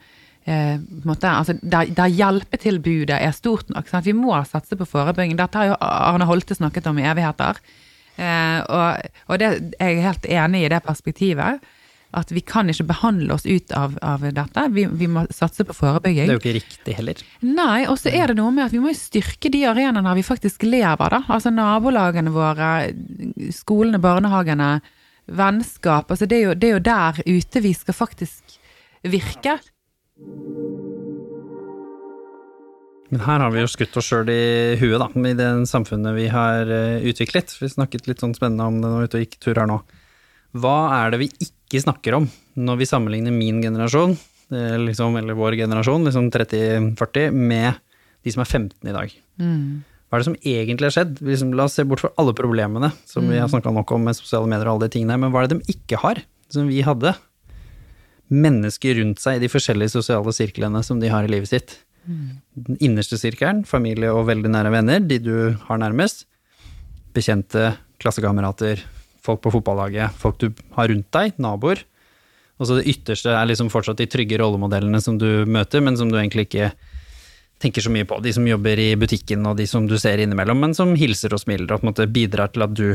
eh, 0.45 0.77
måte, 1.07 1.29
altså, 1.29 1.57
der, 1.61 1.91
der 1.97 2.11
hjelpetilbudet 2.11 3.17
er 3.17 3.35
stort 3.35 3.69
nok. 3.73 3.89
Sant? 3.89 4.07
Vi 4.07 4.15
må 4.17 4.33
satse 4.49 4.77
på 4.77 4.87
forebygging. 4.89 5.37
Dette 5.39 5.61
har 5.61 5.71
jo 5.73 5.77
Arne 5.81 6.27
Holte 6.29 6.57
snakket 6.57 6.89
om 6.91 6.99
i 7.01 7.07
evigheter. 7.09 7.61
Eh, 8.17 8.57
og, 8.65 9.13
og 9.27 9.39
det, 9.41 9.51
jeg 9.77 9.99
er 9.99 10.09
helt 10.09 10.27
enig 10.29 10.65
i 10.65 10.73
det 10.73 10.81
perspektivet. 10.87 11.61
At 12.11 12.31
vi 12.35 12.41
kan 12.43 12.67
ikke 12.67 12.89
behandle 12.89 13.37
oss 13.37 13.45
ut 13.47 13.71
av, 13.71 13.93
av 14.03 14.25
dette. 14.35 14.63
Vi, 14.75 14.83
vi 14.99 15.07
må 15.07 15.23
satse 15.31 15.63
på 15.63 15.75
forebygging. 15.77 16.27
Det 16.27 16.33
er 16.33 16.39
jo 16.39 16.43
ikke 16.43 16.57
riktig 16.57 16.95
heller. 16.97 17.21
Nei, 17.39 17.85
og 17.87 17.95
så 18.01 18.11
er 18.11 18.27
det 18.27 18.35
noe 18.41 18.51
med 18.51 18.65
at 18.65 18.75
vi 18.75 18.81
må 18.83 18.91
styrke 18.97 19.51
de 19.53 19.61
arenaene 19.69 20.17
vi 20.17 20.25
faktisk 20.27 20.65
lever, 20.67 21.15
da. 21.15 21.21
Altså 21.31 21.53
nabolagene 21.55 22.33
våre, 22.35 22.71
skolene, 23.55 24.01
barnehagene, 24.03 24.73
vennskap. 25.31 26.11
Altså 26.11 26.27
det 26.27 26.41
er 26.41 26.49
jo, 26.49 26.57
det 26.59 26.67
er 26.67 26.75
jo 26.75 26.83
der 26.89 27.21
ute 27.31 27.63
vi 27.63 27.71
skal 27.79 27.95
faktisk 27.95 28.59
virke. 29.07 29.55
Men 33.11 33.23
her 33.25 33.41
har 33.43 33.51
vi 33.51 33.59
jo 33.59 33.67
skutt 33.67 33.97
oss 33.99 34.07
sjøl 34.07 34.29
i 34.31 34.77
huet, 34.79 35.01
da, 35.01 35.09
i 35.11 35.35
det 35.35 35.49
samfunnet 35.67 36.15
vi 36.15 36.29
har 36.31 36.69
eh, 36.71 37.03
utviklet. 37.11 37.51
Vi 37.59 37.67
snakket 37.67 38.07
litt 38.07 38.23
sånn 38.23 38.35
spennende 38.37 38.69
om 38.69 38.77
det 38.79 38.87
når 38.87 39.01
vi 39.01 39.09
ute 39.09 39.19
og 39.19 39.25
gikk 39.25 39.39
tur 39.43 39.59
her 39.59 39.67
nå. 39.67 39.81
Hva 40.55 40.77
er 41.01 41.11
det 41.11 41.19
vi 41.25 41.27
ikke 41.43 41.81
snakker 41.83 42.15
om 42.21 42.29
når 42.55 42.79
vi 42.79 42.87
sammenligner 42.87 43.35
min 43.35 43.59
generasjon, 43.63 44.15
eh, 44.55 44.77
liksom, 44.87 45.17
eller 45.19 45.35
vår 45.35 45.59
generasjon, 45.59 46.07
liksom 46.07 46.29
30-40, 46.31 47.35
med 47.35 47.81
de 48.23 48.35
som 48.35 48.45
er 48.45 48.51
15 48.61 48.87
i 48.87 48.95
dag? 48.95 49.17
Hva 50.07 50.15
er 50.15 50.23
det 50.23 50.29
som 50.29 50.39
egentlig 50.39 50.87
har 50.87 50.95
skjedd? 50.95 51.19
Liksom, 51.27 51.51
la 51.59 51.67
oss 51.67 51.75
se 51.79 51.85
bort 51.87 52.03
fra 52.03 52.13
alle 52.19 52.35
problemene 52.37 52.93
som 53.07 53.27
vi 53.27 53.39
har 53.39 53.51
snakka 53.51 53.75
nok 53.75 53.91
om 53.95 54.07
med 54.07 54.15
sosiale 54.15 54.47
medier 54.47 54.71
og 54.71 54.77
alle 54.77 54.87
de 54.87 54.95
tingene, 54.95 55.19
men 55.19 55.35
hva 55.35 55.43
er 55.43 55.51
det 55.51 55.59
de 55.59 55.75
ikke 55.75 55.99
har, 55.99 56.23
som 56.51 56.71
vi 56.71 56.79
hadde? 56.87 57.11
Mennesker 58.31 58.95
rundt 59.01 59.19
seg 59.19 59.37
i 59.37 59.43
de 59.43 59.51
forskjellige 59.51 59.91
sosiale 59.97 60.31
sirklene 60.35 60.81
som 60.87 61.01
de 61.01 61.11
har 61.11 61.27
i 61.27 61.31
livet 61.31 61.51
sitt. 61.51 61.75
Den 62.07 62.79
innerste 62.81 63.19
sirkelen, 63.19 63.63
familie 63.67 64.11
og 64.13 64.25
veldig 64.29 64.49
nære 64.51 64.71
venner, 64.73 65.03
de 65.03 65.19
du 65.21 65.35
har 65.67 65.81
nærmest. 65.81 66.25
Bekjente, 67.13 67.75
klassekamerater, 68.01 68.81
folk 69.21 69.43
på 69.43 69.53
fotballaget, 69.57 70.15
folk 70.17 70.39
du 70.41 70.49
har 70.77 70.89
rundt 70.89 71.11
deg, 71.13 71.35
naboer. 71.41 71.83
Og 72.61 72.69
så 72.69 72.77
det 72.77 72.89
ytterste 72.93 73.33
er 73.33 73.47
liksom 73.49 73.71
fortsatt 73.73 74.01
de 74.01 74.09
trygge 74.09 74.39
rollemodellene 74.41 75.01
som 75.01 75.17
du 75.21 75.45
møter, 75.49 75.81
men 75.81 75.97
som 75.97 76.09
du 76.11 76.17
egentlig 76.19 76.47
ikke 76.49 76.71
tenker 77.61 77.85
så 77.85 77.93
mye 77.93 78.07
på. 78.09 78.17
De 78.21 78.33
som 78.33 78.47
jobber 78.47 78.79
i 78.81 78.93
butikken 78.97 79.45
og 79.49 79.57
de 79.59 79.67
som 79.69 79.85
du 79.89 79.97
ser 80.01 80.21
innimellom, 80.21 80.61
men 80.61 80.75
som 80.77 80.95
hilser 80.97 81.33
og 81.35 81.43
smiler 81.43 81.69
og 81.69 81.81
på 81.81 81.85
en 81.85 81.91
måte 81.91 82.09
bidrar 82.09 82.53
til 82.53 82.65
at 82.65 82.73
du 82.77 82.87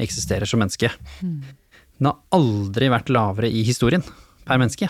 eksisterer 0.00 0.48
som 0.48 0.62
menneske. 0.64 0.92
Den 1.20 2.08
har 2.08 2.20
aldri 2.36 2.88
vært 2.92 3.12
lavere 3.12 3.50
i 3.52 3.64
historien 3.66 4.04
per 4.46 4.60
menneske, 4.60 4.88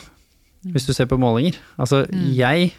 hvis 0.72 0.86
du 0.88 0.94
ser 0.96 1.08
på 1.10 1.20
målinger. 1.20 1.58
Altså, 1.80 2.04
jeg 2.34 2.72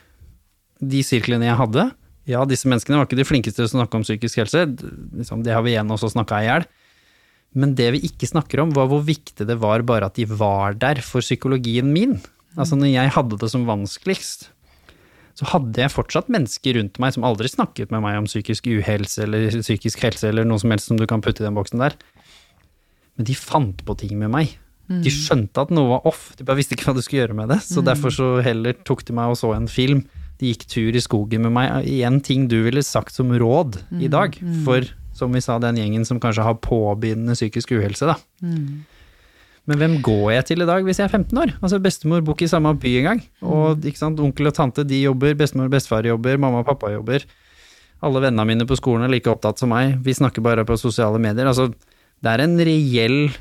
de 0.83 1.03
sirklene 1.05 1.47
jeg 1.47 1.59
hadde, 1.59 1.85
ja, 2.27 2.41
disse 2.49 2.67
menneskene 2.69 2.97
var 2.99 3.07
ikke 3.07 3.19
de 3.19 3.27
flinkeste 3.27 3.61
til 3.61 3.67
å 3.67 3.73
snakke 3.77 3.99
om 3.99 4.05
psykisk 4.05 4.41
helse, 4.41 4.65
liksom, 5.19 5.43
det 5.45 5.53
har 5.53 5.63
vi 5.65 5.75
igjen 5.75 5.93
også 5.93 6.11
snakka 6.15 6.41
i 6.41 6.47
hjel. 6.49 6.65
Men 7.55 7.75
det 7.77 7.91
vi 7.95 8.01
ikke 8.09 8.27
snakker 8.27 8.63
om, 8.63 8.73
var 8.75 8.89
hvor 8.91 9.03
viktig 9.05 9.45
det 9.47 9.55
var 9.61 9.85
bare 9.87 10.09
at 10.09 10.17
de 10.17 10.25
var 10.27 10.75
der 10.79 10.99
for 11.05 11.23
psykologien 11.23 11.93
min. 11.93 12.17
Altså 12.57 12.75
når 12.79 12.91
jeg 12.91 13.13
hadde 13.15 13.39
det 13.39 13.51
som 13.53 13.67
vanskeligst, 13.69 14.49
så 15.35 15.47
hadde 15.51 15.79
jeg 15.79 15.91
fortsatt 15.91 16.31
mennesker 16.31 16.77
rundt 16.79 16.99
meg 17.03 17.15
som 17.15 17.25
aldri 17.27 17.49
snakket 17.51 17.91
med 17.91 18.03
meg 18.03 18.19
om 18.21 18.27
psykisk 18.27 18.67
uhelse 18.71 19.23
eller 19.25 19.57
psykisk 19.59 20.03
helse 20.03 20.29
eller 20.29 20.47
noe 20.47 20.61
som 20.63 20.71
helst 20.71 20.91
som 20.91 20.99
du 20.99 21.03
kan 21.07 21.23
putte 21.23 21.43
i 21.43 21.47
den 21.47 21.55
boksen 21.55 21.83
der. 21.83 21.95
Men 23.15 23.27
de 23.27 23.35
fant 23.39 23.83
på 23.87 23.95
ting 23.99 24.15
med 24.19 24.31
meg. 24.31 24.55
De 24.87 25.09
skjønte 25.09 25.63
at 25.65 25.71
noe 25.73 25.89
var 25.95 26.05
off, 26.05 26.35
de 26.37 26.45
bare 26.45 26.59
visste 26.59 26.75
ikke 26.77 26.91
hva 26.91 26.93
de 26.97 27.01
skulle 27.05 27.23
gjøre 27.23 27.37
med 27.37 27.49
det. 27.49 27.61
Så 27.65 27.81
derfor 27.85 28.13
så 28.13 28.27
heller 28.45 28.73
tok 28.85 29.01
de 29.07 29.15
meg 29.17 29.31
og 29.33 29.37
så 29.39 29.53
en 29.55 29.67
film. 29.71 30.03
De 30.37 30.51
gikk 30.51 30.65
tur 30.69 30.93
i 30.95 31.01
skogen 31.01 31.41
med 31.47 31.53
meg. 31.55 31.87
Igjen 31.89 32.19
ting 32.21 32.47
du 32.51 32.59
ville 32.65 32.83
sagt 32.85 33.15
som 33.15 33.31
råd 33.31 33.79
i 34.03 34.07
dag. 34.11 34.35
For 34.65 34.85
som 35.15 35.31
vi 35.31 35.39
sa, 35.41 35.55
den 35.63 35.77
gjengen 35.79 36.03
som 36.05 36.19
kanskje 36.19 36.43
har 36.43 36.57
påbegynnende 36.59 37.37
psykisk 37.37 37.71
uhelse, 37.71 38.05
da. 38.11 38.17
Men 39.65 39.79
hvem 39.81 39.93
går 40.05 40.33
jeg 40.35 40.45
til 40.51 40.61
i 40.61 40.67
dag 40.69 40.83
hvis 40.85 40.99
jeg 40.99 41.07
er 41.07 41.13
15 41.17 41.39
år? 41.41 41.55
Altså 41.63 41.79
Bestemor 41.81 42.21
bor 42.21 42.35
ikke 42.35 42.45
i 42.45 42.51
samme 42.51 42.75
by 42.77 42.91
engang. 42.99 43.23
Og 43.41 43.81
ikke 43.81 43.97
sant, 43.97 44.19
onkel 44.21 44.51
og 44.51 44.53
tante 44.53 44.83
de 44.85 44.99
jobber, 45.07 45.33
bestemor 45.39 45.65
og 45.65 45.73
bestefar 45.73 46.05
jobber, 46.05 46.37
mamma 46.37 46.61
og 46.61 46.67
pappa 46.67 46.91
jobber. 46.93 47.25
Alle 48.05 48.21
vennene 48.27 48.45
mine 48.45 48.67
på 48.69 48.77
skolen 48.77 49.07
er 49.07 49.09
like 49.15 49.31
opptatt 49.31 49.57
som 49.57 49.71
meg. 49.73 49.95
Vi 50.05 50.13
snakker 50.13 50.43
bare 50.45 50.67
på 50.67 50.77
sosiale 50.77 51.17
medier. 51.17 51.47
Altså, 51.49 51.71
det 52.21 52.29
er 52.35 52.43
en 52.43 52.59
reell 52.59 53.31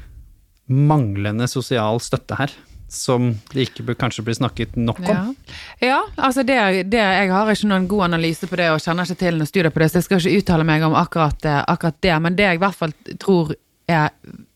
manglende 0.66 1.48
sosial 1.50 2.00
støtte 2.00 2.38
her, 2.38 2.53
som 2.88 3.33
det 3.53 3.68
ikke 3.68 3.96
kanskje 3.98 4.24
bli 4.24 4.37
snakket 4.38 4.77
nok 4.79 5.00
om. 5.03 5.35
Ja, 5.81 5.88
ja 5.88 6.00
altså 6.16 6.44
det, 6.46 6.59
det, 6.92 7.03
jeg 7.03 7.33
har 7.33 7.50
ikke 7.53 7.70
noen 7.70 7.88
god 7.90 8.07
analyse 8.09 8.48
på 8.48 8.59
det 8.61 8.70
og 8.72 8.81
kjenner 8.85 9.09
ikke 9.09 9.20
til 9.24 9.38
noen 9.40 9.50
studier 9.50 9.74
på 9.74 9.83
det, 9.83 9.90
så 9.90 10.00
jeg 10.00 10.09
skal 10.09 10.22
ikke 10.22 10.42
uttale 10.44 10.66
meg 10.68 10.87
om 10.87 10.96
akkurat, 10.98 11.44
eh, 11.44 11.61
akkurat 11.74 12.00
det. 12.00 12.16
Men 12.24 12.38
det 12.38 12.48
jeg 12.48 12.61
i 12.61 12.64
hvert 12.64 12.81
fall 12.81 12.96
tror 13.20 13.55
er 13.90 14.11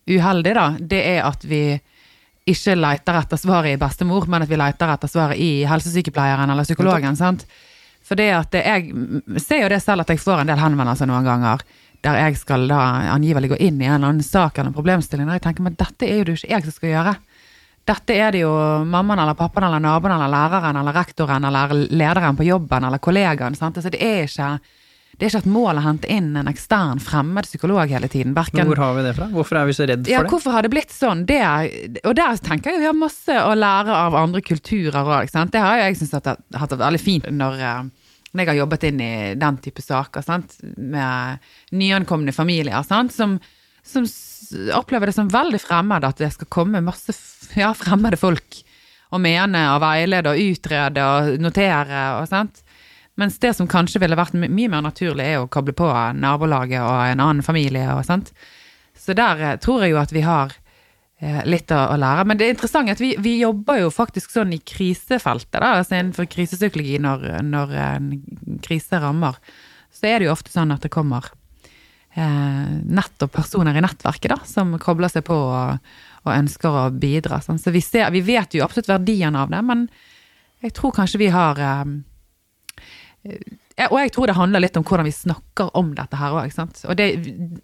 uheldig, 0.09 0.55
da, 0.57 0.69
det 0.81 1.05
er 1.17 1.25
at 1.29 1.45
vi 1.45 1.63
ikke 2.49 2.79
leter 2.79 3.19
etter 3.19 3.41
svaret 3.41 3.75
i 3.75 3.81
bestemor, 3.81 4.25
men 4.31 4.45
at 4.45 4.51
vi 4.51 4.57
leter 4.57 4.93
etter 4.95 5.11
svaret 5.11 5.41
i 5.43 5.67
helsesykepleieren 5.69 6.49
eller 6.49 6.65
psykologen. 6.65 7.17
sant? 7.17 7.45
For 8.09 8.17
det 8.17 8.31
at 8.33 8.55
jeg 8.57 8.95
ser 9.45 9.67
jo 9.67 9.69
det 9.69 9.83
selv 9.85 10.07
at 10.07 10.15
jeg 10.15 10.23
får 10.23 10.41
en 10.41 10.49
del 10.49 10.61
henvendelser 10.63 11.11
noen 11.11 11.27
ganger 11.29 11.65
der 12.07 12.19
jeg 12.21 12.39
skal 12.39 12.69
da 12.71 12.81
angivelig 13.15 13.53
gå 13.53 13.59
inn 13.59 13.81
i 13.83 13.89
en 13.89 13.97
eller 13.99 14.13
annen 14.13 14.25
sak 14.27 14.59
eller 14.59 14.71
en 14.71 14.77
problemstilling, 14.77 15.27
der 15.27 15.41
jeg 15.41 15.47
tenker 15.49 15.67
men 15.67 15.79
dette 15.79 16.07
er 16.07 16.21
jo 16.21 16.29
det 16.29 16.39
ikke 16.39 16.53
jeg 16.53 16.67
som 16.67 16.77
skal 16.77 16.93
gjøre. 16.95 17.15
Dette 17.89 18.17
er 18.21 18.35
det 18.37 18.43
jo 18.43 18.51
mammaen 18.85 19.23
eller 19.23 19.37
pappaen 19.37 19.65
eller 19.67 19.81
naboen 19.83 20.13
eller 20.15 20.31
læreren 20.31 20.77
eller 20.77 20.95
rektoren 20.95 21.47
eller 21.49 21.73
lederen 21.89 22.37
på 22.37 22.45
jobben 22.45 22.85
eller 22.85 23.01
kollegaen. 23.03 23.57
Sant? 23.57 23.81
Så 23.81 23.91
det, 23.91 24.03
er 24.05 24.27
ikke, 24.29 24.49
det 25.17 25.25
er 25.25 25.33
ikke 25.33 25.41
et 25.47 25.53
mål 25.55 25.81
å 25.81 25.85
hente 25.87 26.11
inn 26.13 26.35
en 26.37 26.51
ekstern 26.53 27.01
fremmed 27.01 27.49
psykolog 27.49 27.89
hele 27.89 28.11
tiden. 28.13 28.37
Men 28.37 28.69
hvor 28.69 28.83
har 28.85 28.99
vi 28.99 29.07
det 29.09 29.15
fra? 29.17 29.31
Hvorfor 29.33 29.63
er 29.63 29.71
vi 29.71 29.77
så 29.79 29.89
redd 29.89 30.05
for 30.05 30.13
ja, 30.13 30.21
det? 30.21 30.33
hvorfor 30.35 30.55
har 30.55 30.69
det 30.69 30.73
blitt 30.75 30.93
sånn? 30.93 31.25
Det, 31.27 31.41
er- 31.41 32.03
og 32.05 32.19
der 32.21 32.43
tenker 32.45 32.77
jeg 32.77 32.85
vi 32.85 32.91
har 32.91 32.99
masse 32.99 33.41
å 33.41 33.57
lære 33.57 33.97
av 34.05 34.21
andre 34.21 34.45
kulturer 34.45 35.15
òg. 35.19 35.33
Det 35.33 35.65
har 35.65 35.81
jo 35.81 35.89
jeg 35.89 35.99
syntes 36.03 36.19
har 36.21 36.61
hatt 36.61 36.77
det 36.77 36.83
veldig 36.85 37.03
fint 37.03 37.33
når 37.41 37.65
jeg 38.37 38.51
har 38.51 38.59
jobbet 38.61 38.85
inn 38.91 39.01
i 39.01 39.13
den 39.41 39.59
type 39.65 39.83
saker, 39.83 40.25
sant? 40.25 40.59
med 40.77 41.45
nyankomne 41.73 42.35
familier, 42.37 42.83
sant? 42.87 43.15
Som, 43.15 43.39
som 43.87 44.05
opplever 44.77 45.09
det 45.09 45.17
som 45.17 45.31
veldig 45.33 45.61
fremmed 45.63 46.05
at 46.05 46.21
det 46.21 46.33
skal 46.35 46.51
komme 46.53 46.85
masse 46.85 47.15
ja, 47.57 47.73
fremmede 47.77 48.21
folk 48.21 48.63
og 49.09 49.23
mene 49.25 49.63
og 49.73 49.81
veilede 49.81 50.35
og 50.35 50.41
utrede 50.53 51.05
og 51.05 51.41
notere 51.41 52.03
og 52.19 52.29
sånt. 52.29 52.63
Mens 53.19 53.39
det 53.43 53.55
som 53.57 53.67
kanskje 53.71 53.99
ville 54.03 54.19
vært 54.19 54.37
mye 54.39 54.71
mer 54.71 54.85
naturlig, 54.85 55.25
er 55.27 55.41
å 55.43 55.51
koble 55.51 55.75
på 55.75 55.89
nabolaget 56.21 56.85
og 56.85 57.01
en 57.03 57.23
annen 57.25 57.43
familie 57.43 57.89
og 57.97 58.05
sånt. 58.07 58.31
Så 58.99 59.17
der 59.17 59.41
eh, 59.43 59.59
tror 59.63 59.83
jeg 59.83 59.95
jo 59.95 60.03
at 60.03 60.13
vi 60.15 60.23
har 60.27 60.55
litt 61.19 61.73
å, 61.75 61.97
lære. 61.99 62.27
Men 62.31 62.39
det 62.39 62.47
er 62.47 62.55
interessant 62.55 62.93
at 62.93 63.01
vi, 63.03 63.15
vi 63.19 63.41
jobber 63.41 63.81
jo 63.81 63.91
faktisk 63.91 64.31
sånn 64.35 64.53
i 64.55 64.61
krisefeltet, 64.63 65.59
da, 65.59 65.73
altså 65.81 65.97
innenfor 65.97 66.29
krisepsykologi 66.31 67.01
når, 67.03 67.27
når 67.43 67.75
en 67.83 68.13
krise 68.63 69.01
rammer. 69.03 69.41
Så 69.91 70.07
er 70.07 70.21
det 70.21 70.29
jo 70.29 70.37
ofte 70.37 70.53
sånn 70.55 70.71
at 70.75 70.85
det 70.87 70.93
kommer 70.95 71.27
eh, 72.15 72.71
nettopp 72.85 73.35
personer 73.41 73.77
i 73.77 73.83
nettverket 73.85 74.33
da, 74.35 74.39
som 74.47 74.77
kobler 74.83 75.11
seg 75.13 75.27
på 75.27 75.37
og, 75.37 75.91
og 76.25 76.35
ønsker 76.35 76.83
å 76.85 76.85
bidra. 76.95 77.41
Sånn. 77.45 77.61
Så 77.63 77.75
vi, 77.75 77.83
ser, 77.85 78.11
vi 78.15 78.23
vet 78.25 78.55
jo 78.55 78.65
absolutt 78.67 78.91
verdien 78.91 79.39
av 79.39 79.51
det, 79.53 79.63
men 79.67 79.89
jeg 80.65 80.75
tror 80.77 80.95
kanskje 80.97 81.23
vi 81.23 81.33
har 81.35 81.61
eh, 81.63 81.85
eh, 83.27 83.57
Og 83.87 83.99
jeg 84.01 84.11
tror 84.15 84.27
det 84.27 84.35
handler 84.35 84.65
litt 84.65 84.77
om 84.79 84.83
hvordan 84.83 85.07
vi 85.07 85.15
snakker 85.15 85.71
om 85.79 85.93
dette 85.95 86.19
her 86.19 86.35
òg. 86.35 86.55
Og 86.91 86.97
det, 86.99 87.09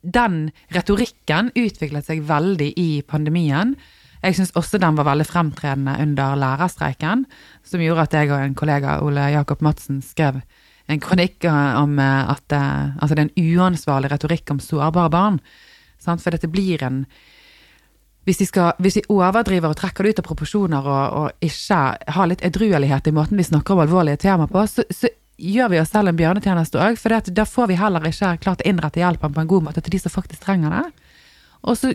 den 0.03 0.37
retorikken 0.75 1.51
utviklet 1.59 2.07
seg 2.07 2.23
veldig 2.29 2.71
i 2.79 2.89
pandemien. 3.03 3.75
Jeg 4.25 4.39
syns 4.39 4.55
også 4.57 4.79
den 4.81 4.97
var 4.97 5.09
veldig 5.11 5.27
fremtredende 5.29 5.97
under 6.01 6.39
lærerstreiken, 6.39 7.27
som 7.67 7.83
gjorde 7.83 8.07
at 8.07 8.15
jeg 8.17 8.31
og 8.31 8.39
en 8.39 8.55
kollega, 8.57 9.01
Ole 9.05 9.27
Jakob 9.35 9.61
Madsen, 9.65 10.01
skrev 10.07 10.39
en 10.89 11.01
kronikk 11.01 11.45
om 11.49 11.99
eh, 12.01 12.31
at 12.33 12.53
eh, 12.53 12.97
altså 13.01 13.15
det 13.17 13.23
er 13.23 13.29
en 13.29 13.57
uansvarlig 13.59 14.11
retorikk 14.13 14.53
om 14.53 14.61
sårbare 14.61 15.13
barn. 15.13 15.39
Sant? 16.01 16.23
For 16.25 16.35
dette 16.35 16.51
blir 16.53 16.85
en 16.85 17.05
hvis 18.25 18.39
vi, 18.41 18.47
skal, 18.49 18.73
hvis 18.81 18.97
vi 18.97 19.09
overdriver 19.13 19.69
og 19.69 19.77
trekker 19.77 20.07
det 20.07 20.15
ut 20.15 20.21
av 20.23 20.27
proporsjoner 20.31 20.87
og, 20.89 21.17
og 21.19 21.45
ikke 21.45 21.81
har 22.17 22.29
litt 22.31 22.45
edruelighet 22.47 23.11
i 23.11 23.13
måten 23.13 23.37
vi 23.37 23.45
snakker 23.45 23.75
om 23.75 23.83
alvorlige 23.85 24.23
temaer 24.23 24.49
på, 24.49 24.63
så, 24.65 24.87
så 24.89 25.11
gjør 25.37 25.71
vi 25.73 25.81
oss 25.83 25.93
selv 25.93 26.11
en 26.11 26.19
bjørnetjeneste 26.19 26.81
òg. 26.81 26.99
For 27.01 27.15
da 27.35 27.47
får 27.49 27.71
vi 27.71 27.79
heller 27.81 28.07
ikke 28.09 28.37
klart 28.45 28.65
å 28.65 28.69
innrette 28.69 29.03
hjelpen 29.03 29.35
på 29.35 29.43
en 29.43 29.51
god 29.51 29.69
måte 29.69 29.83
til 29.85 29.97
de 29.97 30.03
som 30.03 30.15
faktisk 30.15 30.47
trenger 30.47 30.75
det. 30.75 30.85
Og 31.65 31.79
så 31.79 31.95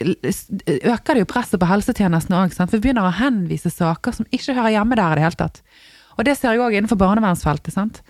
øker 0.00 1.12
det 1.12 1.22
jo 1.24 1.28
presset 1.28 1.60
på 1.60 1.68
helsetjenestene 1.68 2.38
òg, 2.40 2.54
for 2.56 2.78
vi 2.78 2.86
begynner 2.86 3.08
å 3.08 3.18
henvise 3.18 3.72
saker 3.72 4.16
som 4.16 4.28
ikke 4.32 4.56
hører 4.56 4.78
hjemme 4.78 4.96
der 4.96 5.12
i 5.12 5.20
det 5.20 5.26
hele 5.26 5.40
tatt. 5.42 5.60
Og 6.16 6.26
det 6.28 6.36
ser 6.38 6.56
jeg 6.56 6.64
òg 6.64 6.76
innenfor 6.76 7.00
barnevernsfeltet. 7.00 7.74
sant? 7.74 8.00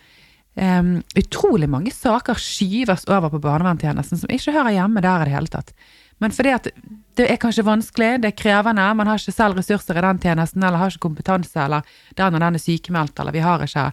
Um, 0.58 0.98
utrolig 1.14 1.68
mange 1.70 1.92
saker 1.94 2.38
skyves 2.38 3.06
over 3.08 3.30
på 3.30 3.38
barnevernstjenesten 3.42 4.18
som 4.18 4.32
ikke 4.34 4.54
hører 4.54 4.74
hjemme 4.74 5.02
der 5.02 5.22
i 5.22 5.28
det 5.28 5.34
hele 5.34 5.50
tatt. 5.50 5.74
Men 6.20 6.34
fordi 6.36 6.52
at 6.52 6.66
det 7.16 7.26
er 7.30 7.38
kanskje 7.40 7.64
vanskelig, 7.64 8.18
det 8.20 8.32
er 8.32 8.38
krevende, 8.38 8.86
man 8.94 9.08
har 9.08 9.20
ikke 9.20 9.34
selv 9.34 9.58
ressurser 9.58 9.98
i 9.98 10.04
den 10.04 10.20
tjenesten, 10.20 10.62
eller 10.62 10.82
har 10.82 10.92
ikke 10.92 11.06
kompetanse, 11.06 11.56
eller 11.64 11.86
den 12.18 12.36
og 12.36 12.42
den 12.42 12.58
er 12.58 12.62
sykemeldt, 12.62 13.18
eller 13.18 13.34
vi 13.34 13.44
har 13.44 13.62
ikke 13.64 13.86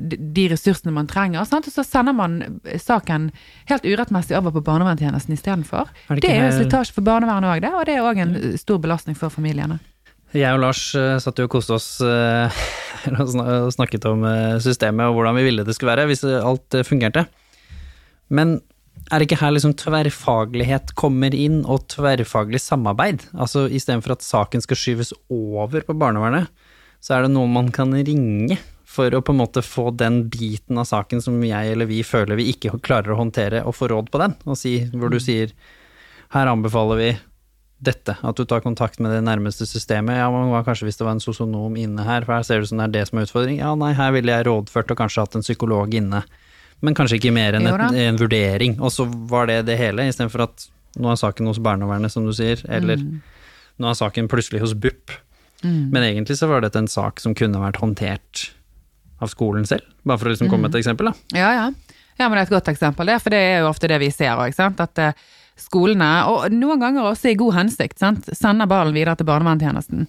de 0.00 0.44
ressursene 0.50 0.92
man 0.94 1.08
trenger. 1.10 1.46
Sant? 1.48 1.68
Og 1.68 1.74
så 1.74 1.84
sender 1.86 2.16
man 2.16 2.60
saken 2.80 3.30
helt 3.70 3.86
urettmessig 3.86 4.36
over 4.38 4.54
på 4.54 4.64
barnevernstjenesten 4.66 5.36
istedenfor. 5.36 5.90
Det 6.08 6.22
Det 6.24 6.32
er 6.32 6.46
jo 6.48 6.60
slitasje 6.60 6.96
for 6.96 7.06
barnevernet 7.06 7.50
òg, 7.50 7.64
det, 7.64 7.72
og 7.74 7.86
det 7.86 7.96
er 7.96 8.06
òg 8.06 8.22
en 8.22 8.36
stor 8.58 8.78
belastning 8.82 9.18
for 9.18 9.32
familiene. 9.32 9.80
Jeg 10.34 10.50
og 10.50 10.64
Lars 10.64 10.82
eh, 10.98 11.14
satt 11.22 11.38
jo 11.38 11.46
og 11.46 11.52
koste 11.52 11.76
oss 11.76 11.88
eh, 12.02 12.62
og 13.22 13.70
snakket 13.74 14.06
om 14.10 14.24
eh, 14.26 14.58
systemet 14.62 15.06
og 15.06 15.14
hvordan 15.18 15.36
vi 15.38 15.44
ville 15.46 15.66
det 15.66 15.76
skulle 15.76 15.94
være 15.94 16.08
hvis 16.10 16.24
alt 16.26 16.80
fungerte. 16.88 17.28
Men 18.34 18.58
er 19.12 19.20
det 19.20 19.28
ikke 19.28 19.42
her 19.42 19.52
liksom 19.52 19.74
tverrfaglighet 19.78 20.94
kommer 20.98 21.34
inn, 21.36 21.60
og 21.68 21.84
tverrfaglig 21.92 22.60
samarbeid? 22.62 23.26
Altså 23.36 23.66
istedenfor 23.68 24.16
at 24.16 24.24
saken 24.24 24.64
skal 24.64 24.80
skyves 24.80 25.12
over 25.28 25.84
på 25.84 25.96
barnevernet, 26.00 26.48
så 27.04 27.18
er 27.18 27.26
det 27.26 27.34
noe 27.34 27.50
man 27.50 27.68
kan 27.74 27.92
ringe 27.92 28.56
for 28.94 29.14
å 29.14 29.22
på 29.24 29.34
en 29.34 29.40
måte 29.42 29.62
få 29.66 29.88
den 29.98 30.24
biten 30.30 30.78
av 30.78 30.86
saken 30.88 31.22
som 31.24 31.40
jeg 31.42 31.74
eller 31.74 31.88
vi 31.90 32.00
føler 32.06 32.38
vi 32.38 32.50
ikke 32.52 32.76
klarer 32.84 33.14
å 33.14 33.20
håndtere, 33.20 33.64
og 33.66 33.76
få 33.76 33.90
råd 33.90 34.10
på 34.14 34.20
den. 34.22 34.36
Og 34.46 34.58
si, 34.58 34.76
hvor 34.94 35.10
du 35.12 35.18
sier 35.22 35.54
her 36.34 36.50
anbefaler 36.50 37.00
vi 37.00 37.10
dette, 37.84 38.14
at 38.16 38.38
du 38.38 38.46
tar 38.48 38.62
kontakt 38.64 39.00
med 39.02 39.12
det 39.12 39.20
nærmeste 39.26 39.66
systemet. 39.68 40.16
Ja, 40.16 40.30
men 40.32 40.48
hva 40.52 40.62
kanskje 40.66 40.88
hvis 40.88 40.98
det 41.00 41.06
var 41.06 41.16
en 41.16 41.22
sosionom 41.22 41.76
inne 41.80 42.06
her, 42.06 42.24
for 42.24 42.36
her 42.36 42.46
ser 42.46 42.60
det 42.60 42.68
ut 42.68 42.72
som 42.72 42.80
det 42.80 42.86
er 42.86 42.94
det 42.94 43.04
som 43.10 43.20
er 43.20 43.28
utfordring. 43.28 43.58
Ja, 43.60 43.74
nei, 43.78 43.92
her 43.98 44.14
ville 44.14 44.32
jeg 44.32 44.46
rådført 44.48 44.94
og 44.94 45.00
kanskje 45.02 45.26
hatt 45.26 45.36
en 45.38 45.44
psykolog 45.44 45.94
inne. 45.98 46.22
Men 46.84 46.96
kanskje 46.96 47.18
ikke 47.20 47.34
mer 47.34 47.58
enn 47.58 47.68
et, 47.68 47.84
en 48.06 48.20
vurdering. 48.20 48.78
Og 48.80 48.92
så 48.94 49.06
var 49.30 49.50
det 49.50 49.64
det 49.68 49.78
hele, 49.80 50.06
istedenfor 50.10 50.46
at 50.46 50.66
nå 51.00 51.10
er 51.10 51.20
saken 51.20 51.50
hos 51.50 51.60
barnevernet, 51.62 52.12
som 52.12 52.26
du 52.26 52.32
sier, 52.36 52.60
eller 52.70 53.00
nå 53.02 53.90
er 53.90 53.98
saken 53.98 54.30
plutselig 54.30 54.62
hos 54.62 54.74
BUP. 54.78 55.14
Men 55.64 56.02
egentlig 56.04 56.36
så 56.36 56.48
var 56.50 56.60
dette 56.60 56.76
en 56.76 56.90
sak 56.90 57.22
som 57.22 57.32
kunne 57.36 57.62
vært 57.62 57.80
håndtert 57.80 58.50
av 59.22 59.30
skolen 59.30 59.66
selv, 59.68 59.86
bare 60.04 60.18
for 60.18 60.28
å 60.28 60.34
liksom 60.34 60.50
komme 60.50 60.66
med 60.68 60.74
et 60.74 60.80
eksempel, 60.82 61.10
da. 61.10 61.38
Ja, 61.38 61.52
ja. 61.54 61.70
Ja, 62.18 62.28
men 62.28 62.36
det 62.36 62.44
er 62.44 62.46
et 62.46 62.54
godt 62.54 62.68
eksempel, 62.70 63.06
det, 63.10 63.16
for 63.22 63.34
det 63.34 63.40
er 63.42 63.56
jo 63.64 63.70
ofte 63.72 63.88
det 63.90 63.98
vi 64.02 64.10
ser 64.14 64.38
òg. 64.38 64.54
At 64.54 65.00
eh, 65.02 65.16
skolene, 65.58 66.10
og 66.30 66.52
noen 66.54 66.82
ganger 66.82 67.08
også 67.10 67.32
i 67.32 67.38
god 67.38 67.56
hensikt, 67.58 67.98
sant, 67.98 68.28
sender 68.34 68.70
ballen 68.70 68.94
videre 68.94 69.16
til 69.18 69.26
barnevernstjenesten. 69.26 70.06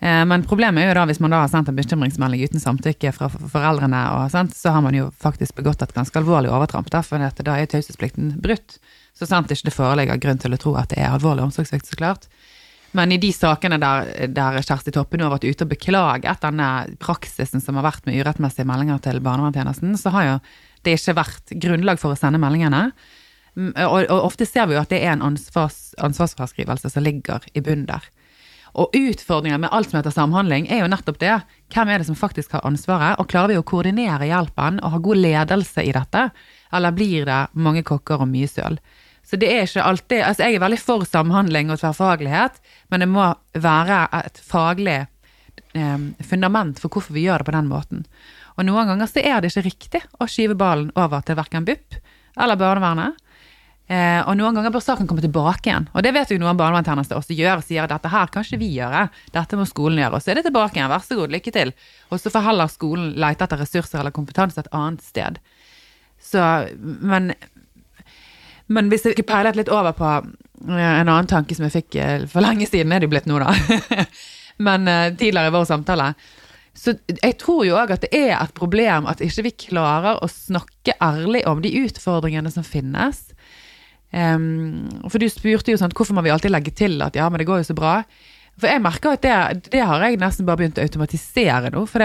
Eh, 0.00 0.22
Men 0.28 0.46
problemet 0.48 0.82
er 0.82 0.88
jo 0.90 0.96
da 1.00 1.04
hvis 1.10 1.20
man 1.20 1.34
da 1.34 1.42
har 1.44 1.52
sendt 1.52 1.68
en 1.68 1.76
bekymringsmelding 1.76 2.42
uten 2.48 2.62
samtykke 2.62 3.12
fra 3.16 3.28
foreldrene, 3.32 4.00
og, 4.16 4.30
sant, 4.32 4.56
så 4.56 4.72
har 4.74 4.84
man 4.84 4.96
jo 4.96 5.10
faktisk 5.22 5.56
begått 5.60 5.84
et 5.84 5.92
ganske 5.96 6.18
alvorlig 6.18 6.50
overtramp, 6.52 6.88
for 7.04 7.20
da 7.20 7.58
er 7.58 7.68
taushetsplikten 7.70 8.38
brutt. 8.42 8.78
Så 9.12 9.28
sant 9.28 9.52
ikke 9.52 9.68
det 9.68 9.76
foreligger 9.76 10.20
grunn 10.24 10.40
til 10.40 10.56
å 10.56 10.60
tro 10.60 10.72
at 10.80 10.88
det 10.88 11.02
er 11.04 11.12
alvorlig 11.12 11.44
omsorgssvikt, 11.44 11.86
så 11.92 12.00
klart. 12.00 12.28
Men 12.92 13.12
i 13.14 13.18
de 13.20 13.30
sakene 13.32 13.78
der, 13.80 14.10
der 14.28 14.58
Kjersti 14.60 14.92
Toppe 14.92 15.16
nå 15.16 15.24
har 15.26 15.34
vært 15.38 15.48
ute 15.48 15.64
og 15.64 15.72
beklaget 15.72 16.42
denne 16.44 16.68
praksisen 17.00 17.62
som 17.64 17.78
har 17.80 17.86
vært 17.86 18.04
med 18.08 18.18
urettmessige 18.20 18.68
meldinger 18.68 19.00
til 19.04 19.20
barnevernstjenesten, 19.24 19.96
så 19.96 20.12
har 20.12 20.26
jo 20.28 20.38
det 20.84 20.98
ikke 20.98 21.16
vært 21.16 21.54
grunnlag 21.62 22.00
for 22.02 22.12
å 22.12 22.18
sende 22.18 22.40
meldingene. 22.42 22.90
Mm, 23.56 23.72
Og, 23.84 24.08
og 24.08 24.26
ofte 24.28 24.48
ser 24.48 24.68
vi 24.68 24.76
jo 24.76 24.82
at 24.82 24.92
det 24.92 25.00
er 25.04 25.14
en 25.14 25.24
ansvars, 25.32 25.92
ansvarsfraskrivelse 26.04 26.90
som 26.92 27.04
ligger 27.04 27.44
i 27.54 27.64
bunnen 27.64 27.88
der. 27.88 28.04
Og 28.72 28.94
utfordringen 28.96 29.60
med 29.60 29.72
alt 29.72 29.90
som 29.90 29.98
heter 29.98 30.14
samhandling, 30.14 30.64
er 30.72 30.80
jo 30.80 30.88
nettopp 30.88 31.18
det. 31.20 31.34
Hvem 31.74 31.90
er 31.92 32.00
det 32.00 32.08
som 32.08 32.16
faktisk 32.16 32.54
har 32.56 32.64
ansvaret, 32.64 33.18
og 33.20 33.28
klarer 33.28 33.52
vi 33.52 33.60
å 33.60 33.66
koordinere 33.68 34.28
hjelpen 34.28 34.80
og 34.80 34.94
ha 34.94 35.00
god 35.04 35.20
ledelse 35.20 35.84
i 35.84 35.92
dette, 35.92 36.30
eller 36.72 36.96
blir 36.96 37.28
det 37.28 37.42
mange 37.52 37.84
kokker 37.84 38.24
og 38.24 38.30
mye 38.32 38.48
søl? 38.48 38.80
Så 39.32 39.38
det 39.40 39.48
er 39.48 39.64
ikke 39.64 39.86
alltid 39.88 40.20
Altså, 40.26 40.44
jeg 40.44 40.58
er 40.58 40.60
veldig 40.60 40.78
for 40.82 41.06
samhandling 41.08 41.70
og 41.72 41.80
tverrfaglighet, 41.80 42.58
men 42.92 43.00
det 43.00 43.08
må 43.08 43.30
være 43.56 44.02
et 44.18 44.40
faglig 44.44 44.98
eh, 45.72 46.02
fundament 46.28 46.82
for 46.82 46.92
hvorfor 46.92 47.16
vi 47.16 47.24
gjør 47.24 47.40
det 47.40 47.48
på 47.48 47.54
den 47.56 47.70
måten. 47.70 48.02
Og 48.58 48.68
noen 48.68 48.90
ganger 48.92 49.08
så 49.08 49.22
er 49.24 49.40
det 49.40 49.48
ikke 49.48 49.64
riktig 49.70 50.02
å 50.20 50.28
skyve 50.28 50.58
ballen 50.60 50.92
over 51.00 51.24
til 51.24 51.38
verken 51.40 51.64
BUP 51.64 51.96
eller 52.36 52.60
barnevernet. 52.60 53.16
Eh, 53.88 54.20
og 54.20 54.36
noen 54.36 54.60
ganger 54.60 54.72
bør 54.72 54.84
saken 54.84 55.08
komme 55.08 55.24
tilbake 55.24 55.70
igjen. 55.70 55.88
Og 55.96 56.04
det 56.04 56.12
vet 56.12 56.30
jo 56.30 56.38
noen 56.40 56.60
barnevernstjenester 56.60 57.16
også 57.16 57.36
gjør. 57.36 57.64
Sier 57.64 57.86
at 57.86 57.94
dette 57.96 58.12
her 58.12 58.28
kan 58.36 58.44
ikke 58.44 58.60
vi 58.60 58.68
gjøre, 58.76 59.06
dette 59.32 59.58
må 59.58 59.64
skolen 59.68 60.04
gjøre. 60.04 60.20
Og 60.20 60.24
så 60.24 60.34
er 60.34 60.42
det 60.42 60.46
tilbake 60.50 60.76
igjen, 60.76 60.92
vær 60.92 61.08
så 61.08 61.16
god, 61.18 61.32
lykke 61.32 61.56
til. 61.56 61.72
Og 62.12 62.20
så 62.20 62.32
får 62.36 62.46
heller 62.50 62.76
skolen 62.76 63.16
lete 63.24 63.48
etter 63.48 63.64
ressurser 63.64 64.04
eller 64.04 64.12
kompetanse 64.12 64.60
et 64.60 64.72
annet 64.76 65.08
sted. 65.08 65.40
Så, 66.22 66.44
men 66.78 67.32
men 68.72 68.90
hvis 68.92 69.06
jeg 69.08 69.26
peilet 69.28 69.58
litt 69.58 69.72
over 69.72 69.94
på 69.96 70.10
eh, 70.12 70.76
en 70.76 71.08
annen 71.08 71.30
tanke 71.30 71.56
som 71.56 71.66
jeg 71.66 71.76
fikk 71.76 71.98
eh, 72.00 72.28
for 72.30 72.44
lenge 72.44 72.68
siden, 72.68 72.92
er 72.92 73.02
det 73.02 73.08
jo 73.08 73.14
blitt 73.14 73.28
nå, 73.30 73.40
da. 73.42 74.06
Men 74.66 74.88
eh, 74.90 75.10
tidligere 75.16 75.50
i 75.50 75.54
vår 75.54 75.66
samtale. 75.68 76.12
Så 76.76 76.94
jeg 77.08 77.36
tror 77.40 77.66
jo 77.66 77.76
òg 77.76 77.92
at 77.92 78.04
det 78.04 78.12
er 78.16 78.36
et 78.38 78.54
problem 78.56 79.08
at 79.10 79.20
ikke 79.24 79.44
vi 79.48 79.54
klarer 79.68 80.22
å 80.22 80.28
snakke 80.30 80.96
ærlig 81.04 81.44
om 81.48 81.60
de 81.64 81.72
utfordringene 81.82 82.52
som 82.52 82.64
finnes. 82.64 83.26
Um, 84.12 84.88
for 85.08 85.20
du 85.20 85.28
spurte 85.32 85.72
jo 85.72 85.80
sånn 85.80 85.92
hvorfor 85.96 86.16
må 86.16 86.24
vi 86.24 86.32
alltid 86.32 86.52
legge 86.52 86.72
til 86.76 86.98
at 87.04 87.16
ja, 87.16 87.28
men 87.32 87.40
det 87.40 87.48
går 87.48 87.62
jo 87.62 87.68
så 87.70 87.76
bra. 87.76 87.98
For 88.60 88.68
jeg 88.68 88.84
merker 88.84 89.16
at 89.16 89.24
det, 89.24 89.68
det 89.72 89.84
har 89.88 90.04
jeg 90.04 90.20
nesten 90.20 90.48
bare 90.48 90.60
begynt 90.60 90.80
å 90.80 90.84
automatisere 90.84 91.72
nå. 91.72 91.84
For 91.88 92.04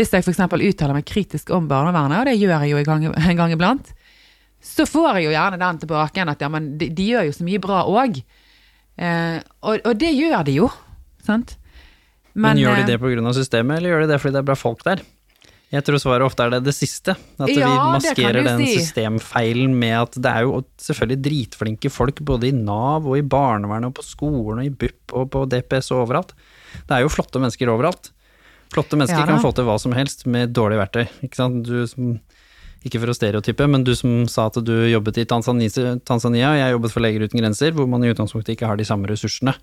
hvis 0.00 0.12
jeg 0.12 0.24
f.eks. 0.24 0.40
uttaler 0.40 0.96
meg 0.96 1.08
kritisk 1.08 1.52
om 1.52 1.68
barnevernet, 1.68 2.22
og 2.22 2.28
det 2.28 2.38
gjør 2.40 2.64
jeg 2.64 2.72
jo 2.72 2.80
en 2.80 2.88
gang, 2.88 3.06
en 3.12 3.40
gang 3.40 3.56
iblant, 3.56 3.92
så 4.62 4.86
får 4.86 5.18
jeg 5.18 5.26
jo 5.28 5.34
gjerne 5.34 5.58
den 5.60 5.80
tilbake 5.82 6.18
igjen 6.18 6.30
at 6.32 6.44
ja, 6.44 6.50
men 6.52 6.72
de, 6.78 6.88
de 6.94 7.08
gjør 7.12 7.26
jo 7.28 7.34
så 7.34 7.46
mye 7.46 7.62
bra 7.62 7.80
òg. 7.90 8.20
Eh, 9.02 9.38
og, 9.64 9.80
og 9.88 9.98
det 9.98 10.12
gjør 10.14 10.46
de 10.46 10.58
jo, 10.60 10.68
sant? 11.24 11.56
Men, 12.32 12.60
gjør 12.60 12.78
de 12.80 12.84
eh, 12.84 12.92
det 12.92 13.00
pga. 13.02 13.34
systemet, 13.36 13.80
eller 13.80 13.92
gjør 13.92 14.06
de 14.06 14.12
det 14.14 14.20
fordi 14.22 14.36
det 14.38 14.42
er 14.42 14.48
bra 14.52 14.56
folk 14.58 14.84
der? 14.86 15.02
Jeg 15.72 15.86
tror 15.86 16.00
svaret 16.02 16.26
ofte 16.26 16.44
er 16.44 16.50
det 16.52 16.66
det 16.66 16.74
siste. 16.76 17.14
At 17.40 17.48
Ja, 17.48 17.70
vi 17.70 17.92
maskerer 17.96 18.44
den 18.44 18.60
si. 18.60 18.74
systemfeilen 18.76 19.72
med 19.72 19.94
at 20.02 20.18
det 20.20 20.32
er 20.32 20.44
jo 20.44 20.58
selvfølgelig 20.84 21.22
dritflinke 21.24 21.90
folk 21.92 22.20
både 22.28 22.50
i 22.50 22.52
Nav 22.52 23.08
og 23.08 23.16
i 23.16 23.24
barnevernet 23.24 23.88
og 23.88 23.94
på 23.96 24.04
skolen 24.04 24.60
og 24.60 24.66
i 24.68 24.72
BUP 24.82 25.14
og 25.16 25.30
på 25.32 25.46
DPS 25.48 25.88
og 25.94 26.02
overalt. 26.04 26.34
Det 26.76 26.98
er 26.98 27.06
jo 27.06 27.12
flotte 27.12 27.40
mennesker 27.40 27.72
overalt. 27.72 28.12
Flotte 28.72 29.00
mennesker 29.00 29.24
Ja 29.24 29.28
kan 29.28 29.40
få 29.40 29.54
til 29.56 29.64
hva 29.68 29.78
som 29.80 29.96
helst 29.96 30.26
med 30.28 30.52
dårlige 30.52 30.82
verktøy. 30.84 31.06
Ikke 31.24 31.40
sant? 31.40 31.64
Du 31.64 31.86
som 31.88 32.18
ikke 32.82 32.98
for 33.02 33.12
å 33.12 33.14
stereotype, 33.14 33.66
men 33.70 33.84
du 33.86 33.92
som 33.94 34.24
sa 34.30 34.48
at 34.50 34.58
du 34.64 34.72
jobbet 34.90 35.20
i 35.22 35.26
Tanzania, 35.28 36.48
og 36.50 36.58
jeg 36.58 36.74
jobbet 36.74 36.94
for 36.94 37.04
Leger 37.04 37.26
uten 37.26 37.38
grenser, 37.38 37.74
hvor 37.76 37.86
man 37.90 38.02
i 38.02 38.10
utgangspunktet 38.10 38.56
ikke 38.56 38.66
har 38.70 38.80
de 38.80 38.86
samme 38.88 39.06
ressursene. 39.10 39.54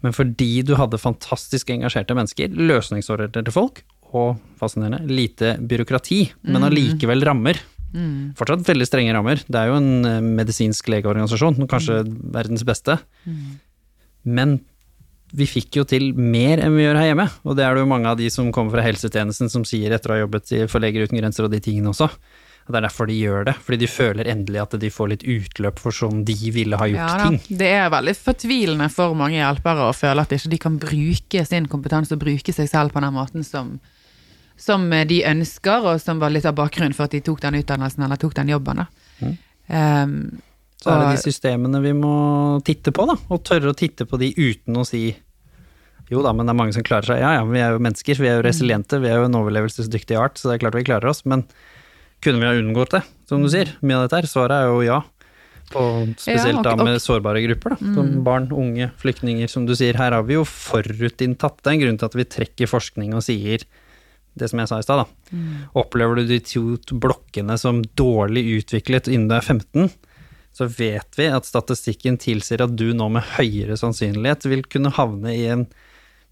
Men 0.00 0.16
fordi 0.16 0.62
du 0.64 0.74
hadde 0.80 1.00
fantastisk 1.00 1.70
engasjerte 1.74 2.16
mennesker, 2.16 2.48
løsningsorienterte 2.56 3.52
folk, 3.54 3.82
og 4.14 4.36
fascinerende, 4.60 5.02
lite 5.10 5.56
byråkrati, 5.58 6.20
men 6.46 6.62
allikevel 6.70 7.24
rammer. 7.26 7.58
Fortsatt 8.38 8.66
veldig 8.66 8.86
strenge 8.86 9.14
rammer. 9.14 9.42
Det 9.46 9.58
er 9.58 9.68
jo 9.70 9.78
en 9.78 10.06
eh, 10.08 10.20
medisinsk 10.22 10.88
legeorganisasjon, 10.90 11.66
kanskje 11.70 12.00
verdens 12.34 12.64
beste. 12.66 12.96
Men 14.24 14.56
vi 15.34 15.46
fikk 15.50 15.80
jo 15.80 15.84
til 15.84 16.12
mer 16.14 16.62
enn 16.62 16.74
vi 16.76 16.84
gjør 16.84 16.98
her 17.00 17.08
hjemme, 17.10 17.28
og 17.42 17.56
det 17.58 17.64
er 17.66 17.74
det 17.74 17.82
jo 17.82 17.90
mange 17.90 18.10
av 18.10 18.18
de 18.18 18.30
som 18.30 18.52
kommer 18.54 18.76
fra 18.76 18.84
helsetjenesten 18.86 19.50
som 19.50 19.64
sier 19.66 19.90
etter 19.94 20.10
å 20.10 20.14
ha 20.14 20.22
jobbet 20.24 20.52
for 20.70 20.82
Leger 20.82 21.06
uten 21.06 21.18
grenser 21.18 21.46
og 21.46 21.50
de 21.50 21.60
tingene 21.62 21.90
også. 21.90 22.08
Det 22.64 22.78
er 22.78 22.84
derfor 22.86 23.08
de 23.10 23.16
gjør 23.18 23.42
det, 23.44 23.52
fordi 23.60 23.76
de 23.82 23.88
føler 23.92 24.28
endelig 24.32 24.60
at 24.62 24.74
de 24.80 24.88
får 24.88 25.10
litt 25.12 25.24
utløp 25.28 25.80
for 25.82 25.92
sånn 25.92 26.22
de 26.24 26.36
ville 26.54 26.78
ha 26.80 26.86
gjort 26.88 27.02
ja, 27.02 27.26
ting. 27.26 27.58
Det 27.60 27.68
er 27.76 27.90
veldig 27.92 28.14
fortvilende 28.16 28.86
for 28.92 29.12
mange 29.18 29.36
hjelpere 29.36 29.90
å 29.90 29.96
føle 29.96 30.24
at 30.24 30.32
de 30.32 30.38
ikke 30.40 30.62
kan 30.62 30.78
bruke 30.80 31.44
sin 31.44 31.68
kompetanse 31.68 32.16
og 32.16 32.22
bruke 32.22 32.54
seg 32.56 32.70
selv 32.70 32.94
på 32.94 33.02
den 33.04 33.12
måten 33.12 33.44
som, 33.44 33.74
som 34.56 34.86
de 35.10 35.20
ønsker, 35.28 35.90
og 35.90 36.00
som 36.00 36.22
var 36.22 36.32
litt 36.32 36.48
av 36.48 36.56
bakgrunnen 36.56 36.96
for 36.96 37.04
at 37.04 37.12
de 37.12 37.20
tok 37.26 37.44
den 37.44 37.60
utdannelsen 37.60 38.06
eller 38.08 38.22
tok 38.22 38.38
den 38.40 38.54
jobben. 38.54 38.80
Da. 38.80 38.88
Mm. 39.20 39.36
Um, 39.68 40.16
Så 40.80 40.88
er 40.88 41.04
det 41.04 41.12
de 41.18 41.22
systemene 41.26 41.84
vi 41.84 41.92
må 42.00 42.14
titte 42.64 42.96
på, 42.96 43.04
da, 43.12 43.18
og 43.28 43.44
tørre 43.44 43.74
å 43.74 43.76
titte 43.76 44.08
på 44.08 44.20
de 44.24 44.32
uten 44.40 44.80
å 44.80 44.88
si 44.88 45.10
jo 46.08 46.24
da, 46.24 46.32
men 46.36 46.48
det 46.48 46.52
er 46.52 46.60
mange 46.62 46.74
som 46.76 46.84
klarer 46.84 47.08
seg. 47.08 47.20
Ja 47.20 47.36
ja, 47.38 47.44
vi 47.48 47.60
er 47.60 47.76
jo 47.76 47.84
mennesker, 47.84 48.18
vi 48.20 48.28
er 48.28 48.40
jo 48.40 48.48
resiliente, 48.48 49.00
vi 49.00 49.08
er 49.12 49.20
jo 49.20 49.28
en 49.28 49.38
overlevelsesdyktig 49.38 50.16
art, 50.20 50.36
så 50.40 50.50
det 50.50 50.58
er 50.58 50.64
klart 50.66 50.76
vi 50.76 50.88
klarer 50.88 51.12
oss. 51.12 51.24
Men 51.28 51.46
kunne 52.24 52.40
vi 52.40 52.48
ha 52.48 52.54
unngått 52.58 52.96
det, 52.96 53.02
som 53.28 53.42
du 53.44 53.48
sier, 53.52 53.70
mye 53.84 53.98
av 54.00 54.06
dette 54.08 54.22
her? 54.22 54.28
Svaret 54.30 54.56
er 54.62 54.70
jo 54.72 54.80
ja. 54.86 55.02
Og 55.74 56.10
spesielt 56.20 56.58
Ja, 56.58 56.58
og- 56.60 56.64
da 56.66 56.84
med 56.84 57.00
sårbare 57.00 57.40
grupper, 57.44 57.74
da. 57.76 57.94
Som 57.96 58.10
barn, 58.26 58.48
unge, 58.52 58.90
flyktninger, 59.00 59.48
som 59.48 59.64
du 59.66 59.72
sier. 59.74 59.96
Her 59.96 60.12
har 60.12 60.22
vi 60.28 60.34
jo 60.36 60.44
forutinntatt. 60.44 61.62
Det 61.62 61.70
er 61.70 61.74
en 61.76 61.80
grunn 61.84 61.98
til 61.98 62.06
at 62.10 62.14
vi 62.18 62.24
trekker 62.24 62.68
forskning 62.68 63.14
og 63.16 63.22
sier 63.24 63.64
det 64.36 64.48
som 64.50 64.58
jeg 64.58 64.68
sa 64.68 64.78
i 64.78 64.82
stad, 64.82 65.04
da. 65.04 65.38
Opplever 65.78 66.16
du 66.16 66.26
de 66.26 66.40
to 66.40 66.76
blokkene 66.98 67.56
som 67.58 67.82
dårlig 67.96 68.42
utviklet 68.64 69.06
innen 69.08 69.28
du 69.30 69.34
er 69.36 69.40
15, 69.46 69.90
så 70.54 70.66
vet 70.68 71.16
vi 71.16 71.28
at 71.30 71.46
statistikken 71.46 72.18
tilsier 72.18 72.60
at 72.62 72.74
du 72.76 72.92
nå 72.94 73.08
med 73.10 73.22
høyere 73.38 73.76
sannsynlighet 73.78 74.44
vil 74.50 74.62
kunne 74.66 74.90
havne 74.92 75.30
i 75.34 75.46
en 75.54 75.66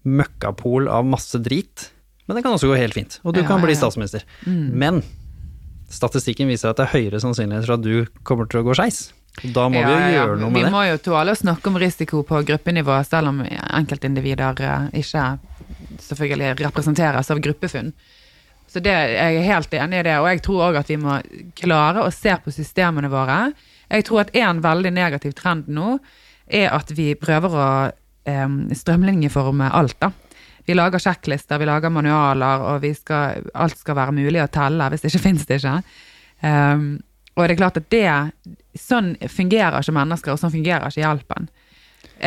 møkkapol 0.03 0.89
av 0.91 1.05
masse 1.07 1.39
drit. 1.43 1.89
Men 2.27 2.37
det 2.37 2.43
kan 2.45 2.53
også 2.55 2.69
gå 2.71 2.77
helt 2.79 2.93
fint, 2.95 3.19
og 3.23 3.33
du 3.35 3.41
Ja, 3.41 3.47
kan 3.47 3.61
bli 3.63 3.73
ja, 3.73 3.79
statsminister. 3.81 4.23
Men 4.47 5.01
statistikken 5.93 6.49
viser 6.51 6.71
at 6.71 6.79
det 6.79 6.87
er 6.87 6.95
høyere 6.97 7.21
sannsynlighet 7.23 7.67
for 7.67 7.77
at 7.77 7.85
du 7.85 8.23
kommer 8.27 8.49
til 8.49 8.61
å 8.61 8.65
gå 8.67 8.75
skeis. 8.77 9.05
Da 9.41 9.65
må 9.65 9.79
vi 9.81 9.89
jo 9.89 9.93
gjøre 10.13 10.13
ja, 10.13 10.25
noe 10.37 10.49
Vi 10.51 10.59
med 10.59 10.67
det. 10.67 10.71
må 10.73 10.81
jo 10.85 10.97
tåle 11.01 11.33
å 11.33 11.37
snakke 11.39 11.71
om 11.71 11.77
risiko 11.81 12.21
på 12.27 12.41
gruppenivå, 12.45 12.97
selv 13.07 13.31
om 13.31 13.39
enkeltindivider 13.47 14.61
eh, 14.61 14.89
ikke 15.01 15.23
selvfølgelig 16.03 16.51
representeres 16.67 17.31
av 17.33 17.41
gruppefunn. 17.41 17.89
Så 18.69 18.81
det, 18.81 18.93
jeg 18.93 19.39
er 19.39 19.47
helt 19.47 19.73
enig 19.77 19.99
i 20.01 20.05
det, 20.07 20.17
og 20.21 20.27
jeg 20.31 20.41
tror 20.45 20.67
òg 20.69 20.79
at 20.79 20.89
vi 20.89 20.97
må 21.01 21.17
klare 21.59 22.05
å 22.05 22.13
se 22.13 22.33
på 22.41 22.53
systemene 22.53 23.09
våre. 23.11 23.51
Jeg 23.93 24.05
tror 24.07 24.23
at 24.23 24.31
en 24.37 24.61
veldig 24.65 24.93
negativ 24.95 25.35
trend 25.37 25.67
nå 25.69 25.97
er 26.49 26.71
at 26.73 26.89
vi 26.97 27.11
prøver 27.17 27.53
å 27.57 27.67
eh, 28.29 28.55
strømlinjeforme 28.81 29.69
alt, 29.77 29.97
da. 30.01 30.09
Vi 30.65 30.75
lager 30.75 31.01
sjekklister, 31.01 31.59
vi 31.59 31.67
lager 31.67 31.91
manualer, 31.91 32.63
og 32.69 32.83
vi 32.83 32.93
skal, 32.95 33.43
alt 33.53 33.79
skal 33.79 33.97
være 33.99 34.15
mulig 34.15 34.41
å 34.43 34.51
telle. 34.51 34.87
Hvis 34.91 35.03
det 35.03 35.11
ikke 35.11 35.25
finnes 35.25 35.49
det 35.49 35.59
ikke. 35.59 35.79
Um, 36.43 36.85
og 37.33 37.47
det 37.47 37.55
er 37.55 37.59
klart 37.59 37.79
at 37.79 37.89
det 37.91 38.07
Sånn 38.73 39.13
fungerer 39.29 39.77
ikke 39.83 39.93
mennesker, 39.93 40.33
og 40.33 40.39
sånn 40.41 40.53
fungerer 40.53 40.89
ikke 40.89 41.03
hjelpen. 41.03 41.45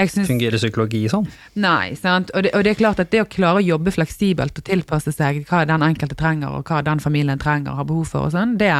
syns 0.07 0.28
Fungerer 0.28 0.61
psykologi 0.61 1.01
sånn? 1.11 1.26
Nei, 1.59 1.97
sant. 1.99 2.30
Og 2.37 2.45
det, 2.47 2.53
og 2.55 2.62
det 2.62 2.74
er 2.74 2.78
klart 2.78 3.03
at 3.03 3.11
det 3.11 3.24
å 3.24 3.26
klare 3.30 3.59
å 3.59 3.66
jobbe 3.66 3.91
fleksibelt 3.91 4.61
og 4.61 4.66
tilpasse 4.68 5.11
seg 5.14 5.41
hva 5.49 5.64
den 5.66 5.82
enkelte 5.82 6.14
trenger, 6.18 6.55
og 6.55 6.70
hva 6.70 6.84
den 6.87 7.03
familien 7.03 7.43
trenger 7.43 7.72
og 7.72 7.80
har 7.80 7.89
behov 7.89 8.12
for 8.12 8.28
og 8.28 8.37
sånn, 8.37 8.55
det, 8.61 8.70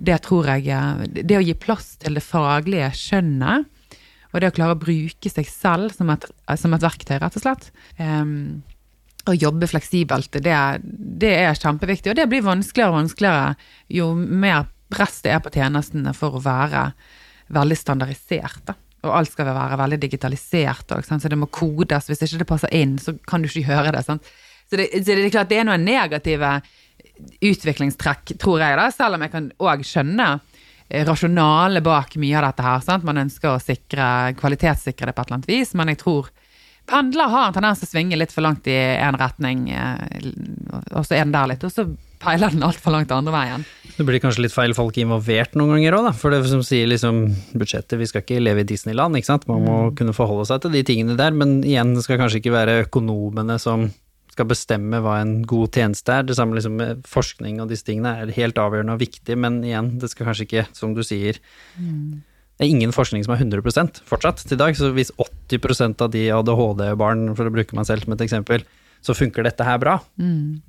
det 0.00 0.22
tror 0.24 0.48
jeg 0.54 0.70
eh, 0.72 1.04
Det 1.20 1.36
å 1.36 1.44
gi 1.44 1.56
plass 1.66 1.98
til 2.00 2.16
det 2.16 2.24
faglige 2.24 2.88
skjønnet, 2.96 3.68
og 4.30 4.42
det 4.42 4.50
å 4.50 4.56
klare 4.56 4.76
å 4.76 4.80
bruke 4.80 5.32
seg 5.32 5.48
selv 5.50 5.94
som 5.94 6.10
et, 6.12 6.26
som 6.60 6.74
et 6.76 6.84
verktøy, 6.84 7.16
rett 7.18 7.38
og 7.38 7.42
slett. 7.42 7.70
Um, 7.98 8.62
å 9.28 9.34
jobbe 9.36 9.68
fleksibelt, 9.68 10.38
det, 10.42 10.58
det 11.20 11.32
er 11.42 11.58
kjempeviktig. 11.58 12.12
Og 12.12 12.18
det 12.18 12.28
blir 12.30 12.44
vanskeligere 12.46 12.92
og 12.92 13.00
vanskeligere 13.02 13.50
jo 13.92 14.12
mer 14.16 14.68
press 14.90 15.20
det 15.24 15.34
er 15.34 15.42
på 15.44 15.52
tjenestene 15.54 16.14
for 16.16 16.38
å 16.38 16.44
være 16.44 16.90
veldig 17.54 17.78
standardisert. 17.78 18.62
Da. 18.70 18.76
Og 19.06 19.16
alt 19.16 19.32
skal 19.32 19.50
være 19.50 19.78
veldig 19.80 19.98
digitalisert 20.02 20.94
òg, 20.94 21.06
så 21.06 21.30
det 21.30 21.38
må 21.40 21.50
kodes. 21.52 22.08
Hvis 22.10 22.24
ikke 22.26 22.42
det 22.42 22.48
passer 22.48 22.74
inn, 22.76 22.98
så 23.02 23.16
kan 23.26 23.42
du 23.42 23.50
ikke 23.50 23.66
gjøre 23.68 23.94
det. 23.96 24.04
Sant? 24.06 24.30
Så 24.70 24.78
det, 24.78 24.90
så 24.94 25.10
det 25.10 25.24
er 25.24 25.34
klart 25.34 25.50
det 25.50 25.60
er 25.60 25.68
noen 25.68 25.86
negative 25.86 26.60
utviklingstrekk, 27.44 28.36
tror 28.40 28.62
jeg, 28.62 28.76
da, 28.78 28.86
selv 28.94 29.16
om 29.18 29.24
jeg 29.24 29.32
kan 29.34 29.50
òg 29.60 29.82
skjønne 29.84 30.28
rasjonale 30.90 31.82
bak 31.84 32.16
mye 32.20 32.36
av 32.38 32.48
dette 32.48 32.66
her. 32.66 32.84
Sant? 32.84 33.06
Man 33.06 33.22
ønsker 33.22 33.54
å 33.54 33.62
sikre, 33.62 34.34
kvalitetssikre 34.38 35.10
det 35.10 35.16
på 35.16 35.22
et 35.22 35.30
eller 35.30 35.40
annet 35.40 35.50
vis, 35.50 35.74
men 35.78 35.92
jeg 35.92 36.02
tror 36.02 36.30
pendler 36.90 37.30
har 37.30 37.48
en 37.48 37.54
tendens 37.54 37.80
til 37.82 37.86
å 37.86 37.92
svinge 37.92 38.18
litt 38.18 38.32
for 38.34 38.42
langt 38.42 38.66
i 38.70 38.76
en 38.76 39.18
retning, 39.20 39.68
eh, 39.70 40.30
og 40.90 41.04
så 41.06 41.14
er 41.14 41.22
den 41.24 41.34
der 41.36 41.52
litt, 41.52 41.64
og 41.66 41.70
så 41.70 41.86
peiler 42.20 42.52
den 42.52 42.64
altfor 42.66 42.94
langt 42.94 43.12
andre 43.14 43.32
veien. 43.34 43.64
Det 43.96 44.06
blir 44.08 44.20
kanskje 44.22 44.44
litt 44.44 44.54
feil 44.54 44.74
folk 44.76 44.98
involvert 45.00 45.54
noen 45.58 45.76
ganger 45.76 45.96
òg, 45.98 46.08
da. 46.10 46.12
For 46.16 46.34
det 46.34 46.42
som 46.50 46.64
sier 46.66 46.90
liksom 46.90 47.22
budsjettet, 47.54 47.98
vi 48.00 48.08
skal 48.10 48.24
ikke 48.24 48.42
leve 48.42 48.64
i 48.64 48.68
Disneyland, 48.68 49.16
ikke 49.16 49.30
sant. 49.30 49.48
Man 49.50 49.64
må 49.64 49.78
kunne 49.96 50.16
forholde 50.16 50.48
seg 50.50 50.64
til 50.64 50.74
de 50.74 50.84
tingene 50.86 51.18
der, 51.20 51.36
men 51.36 51.60
igjen, 51.62 51.94
det 51.96 52.04
skal 52.04 52.20
kanskje 52.20 52.42
ikke 52.42 52.56
være 52.56 52.80
økonomene 52.88 53.56
som 53.62 53.88
skal 54.30 54.48
bestemme 54.50 55.00
hva 55.02 55.18
en 55.20 55.40
god 55.48 55.74
tjeneste 55.74 56.14
er. 56.14 56.26
Det 56.26 56.36
samme 56.38 56.56
liksom 56.56 56.76
med 56.78 57.04
forskning 57.08 57.60
og 57.62 57.70
disse 57.70 57.86
tingene 57.86 58.16
er 58.22 58.34
helt 58.36 58.58
avgjørende 58.60 58.96
og 58.96 59.02
viktig, 59.02 59.36
men 59.38 59.60
igjen, 59.66 59.96
det 60.00 60.10
skal 60.12 60.30
kanskje 60.30 60.46
ikke, 60.48 60.66
som 60.76 60.94
du 60.96 61.02
sier 61.06 61.38
Det 62.60 62.66
er 62.66 62.74
ingen 62.74 62.92
forskning 62.92 63.24
som 63.24 63.32
er 63.32 63.40
100 63.40 64.04
fortsatt 64.04 64.44
til 64.44 64.58
i 64.58 64.60
dag, 64.60 64.76
så 64.76 64.92
hvis 64.92 65.10
80% 65.16 66.02
av 66.04 66.10
de 66.12 66.26
ADHD-barn, 66.28 67.34
for 67.34 67.48
å 67.48 67.54
bruke 67.54 67.74
meg 67.74 67.86
selv 67.88 68.04
som 68.04 68.12
et 68.12 68.20
eksempel, 68.26 68.66
så 69.00 69.14
funker 69.16 69.42
dette 69.42 69.64
her 69.64 69.78
bra. 69.80 69.94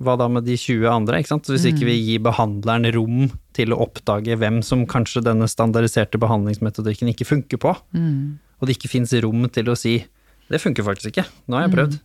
Hva 0.00 0.14
da 0.16 0.26
med 0.32 0.46
de 0.48 0.56
20 0.56 0.88
andre? 0.88 1.18
ikke 1.20 1.28
sant? 1.34 1.44
Så 1.44 1.52
hvis 1.52 1.66
ikke 1.68 1.84
vi 1.84 1.98
gir 2.00 2.22
behandleren 2.24 2.88
rom 2.96 3.26
til 3.52 3.74
å 3.74 3.82
oppdage 3.84 4.38
hvem 4.40 4.62
som 4.64 4.86
kanskje 4.88 5.20
denne 5.26 5.44
standardiserte 5.44 6.16
behandlingsmetodikken 6.18 7.12
ikke 7.12 7.28
funker 7.28 7.60
på, 7.60 7.74
og 7.76 8.66
det 8.66 8.78
ikke 8.78 8.88
fins 8.88 9.12
rom 9.20 9.44
til 9.52 9.68
å 9.68 9.76
si 9.76 9.98
det 10.48 10.60
funker 10.60 10.84
faktisk 10.84 11.12
ikke, 11.12 11.26
nå 11.48 11.56
har 11.56 11.66
jeg 11.68 11.74
prøvd. 11.76 12.00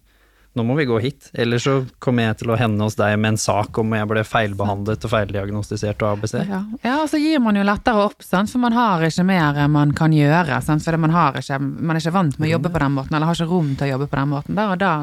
Nå 0.58 0.64
må 0.66 0.74
vi 0.80 0.88
gå 0.89 0.97
hit, 1.03 1.30
eller 1.38 1.62
så 1.62 1.76
kommer 2.01 2.26
jeg 2.26 2.39
til 2.39 2.49
å 2.49 2.55
hende 2.58 2.86
hos 2.88 2.95
deg 2.97 3.14
med 3.22 3.36
en 3.36 3.39
sak 3.41 3.78
om 3.78 3.91
jeg 3.93 4.10
ble 4.10 4.24
feilbehandlet 4.26 5.05
og 5.05 5.12
feildiagnostisert 5.12 6.01
og 6.01 6.16
ABC. 6.16 6.34
Ja, 6.41 6.62
ja 6.82 6.95
og 7.03 7.12
så 7.12 7.20
gir 7.22 7.41
man 7.43 7.60
jo 7.60 7.66
lettere 7.68 8.08
opp, 8.08 8.26
sant? 8.26 8.49
for 8.49 8.64
man 8.64 8.74
har 8.74 9.05
ikke 9.05 9.26
mer 9.28 9.60
man 9.70 9.93
kan 9.97 10.16
gjøre. 10.16 10.58
Sant? 10.66 10.82
For 10.86 10.97
man, 10.97 11.14
har 11.14 11.38
ikke, 11.38 11.60
man 11.62 11.93
er 11.93 12.01
ikke 12.01 12.16
vant 12.16 12.39
med 12.39 12.49
å 12.49 12.55
jobbe 12.55 12.72
på 12.74 12.82
den 12.82 12.95
måten, 12.95 13.18
eller 13.18 13.30
har 13.30 13.38
ikke 13.38 13.51
rom 13.51 13.74
til 13.76 13.86
å 13.86 13.91
jobbe 13.91 14.08
på 14.10 14.20
den 14.20 14.32
måten. 14.34 14.58
Der, 14.58 14.74
og 14.74 14.82
da 14.82 14.93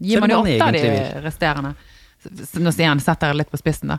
gir 0.00 0.22
man, 0.22 0.30
man 0.30 0.34
jo 0.34 0.40
opp 0.40 0.64
da 0.64 0.70
de 0.78 0.94
resterende. 1.26 1.74
Nå 1.74 2.62
Nå 2.62 2.72
han, 2.78 3.02
setter 3.02 3.32
jeg 3.32 3.40
litt 3.40 3.50
på 3.52 3.60
spissen, 3.60 3.92
da. 3.92 3.98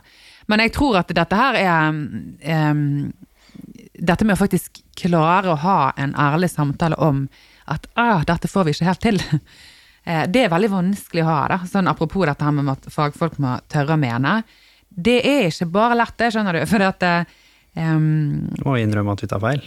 Men 0.50 0.64
jeg 0.64 0.74
tror 0.74 0.98
at 1.02 1.12
dette 1.14 1.38
her 1.38 1.60
er 1.60 1.92
um, 1.92 3.12
Dette 3.94 4.26
med 4.26 4.34
å 4.34 4.40
faktisk 4.40 4.80
klare 4.98 5.52
å 5.52 5.60
ha 5.62 5.78
en 6.00 6.16
ærlig 6.18 6.50
samtale 6.50 6.98
om 6.98 7.28
at 7.70 7.86
ah, 7.94 8.24
dette 8.26 8.50
får 8.50 8.66
vi 8.66 8.74
ikke 8.74 8.88
helt 8.88 9.04
til. 9.04 9.20
Eh, 10.06 10.26
Det 10.28 10.44
er 10.44 10.52
veldig 10.52 10.70
vanskelig 10.72 11.22
å 11.24 11.30
ha, 11.30 11.38
da. 11.54 11.58
Sånn 11.70 11.88
apropos 11.88 12.26
dette 12.28 12.44
her 12.44 12.52
med 12.52 12.68
at 12.72 12.90
fagfolk 12.92 13.38
må 13.42 13.56
tørre 13.72 13.96
å 13.96 14.00
mene. 14.00 14.42
Det 14.94 15.20
er 15.26 15.48
ikke 15.48 15.70
bare 15.74 15.96
lett, 15.98 16.16
det, 16.20 16.32
skjønner 16.34 16.60
du. 16.60 16.66
For 16.72 16.84
at 16.86 17.02
eh, 17.02 17.24
em, 17.80 18.50
Må 18.64 18.76
innrømme 18.78 19.12
at 19.16 19.24
vi 19.24 19.30
tar 19.32 19.40
feil. 19.42 19.64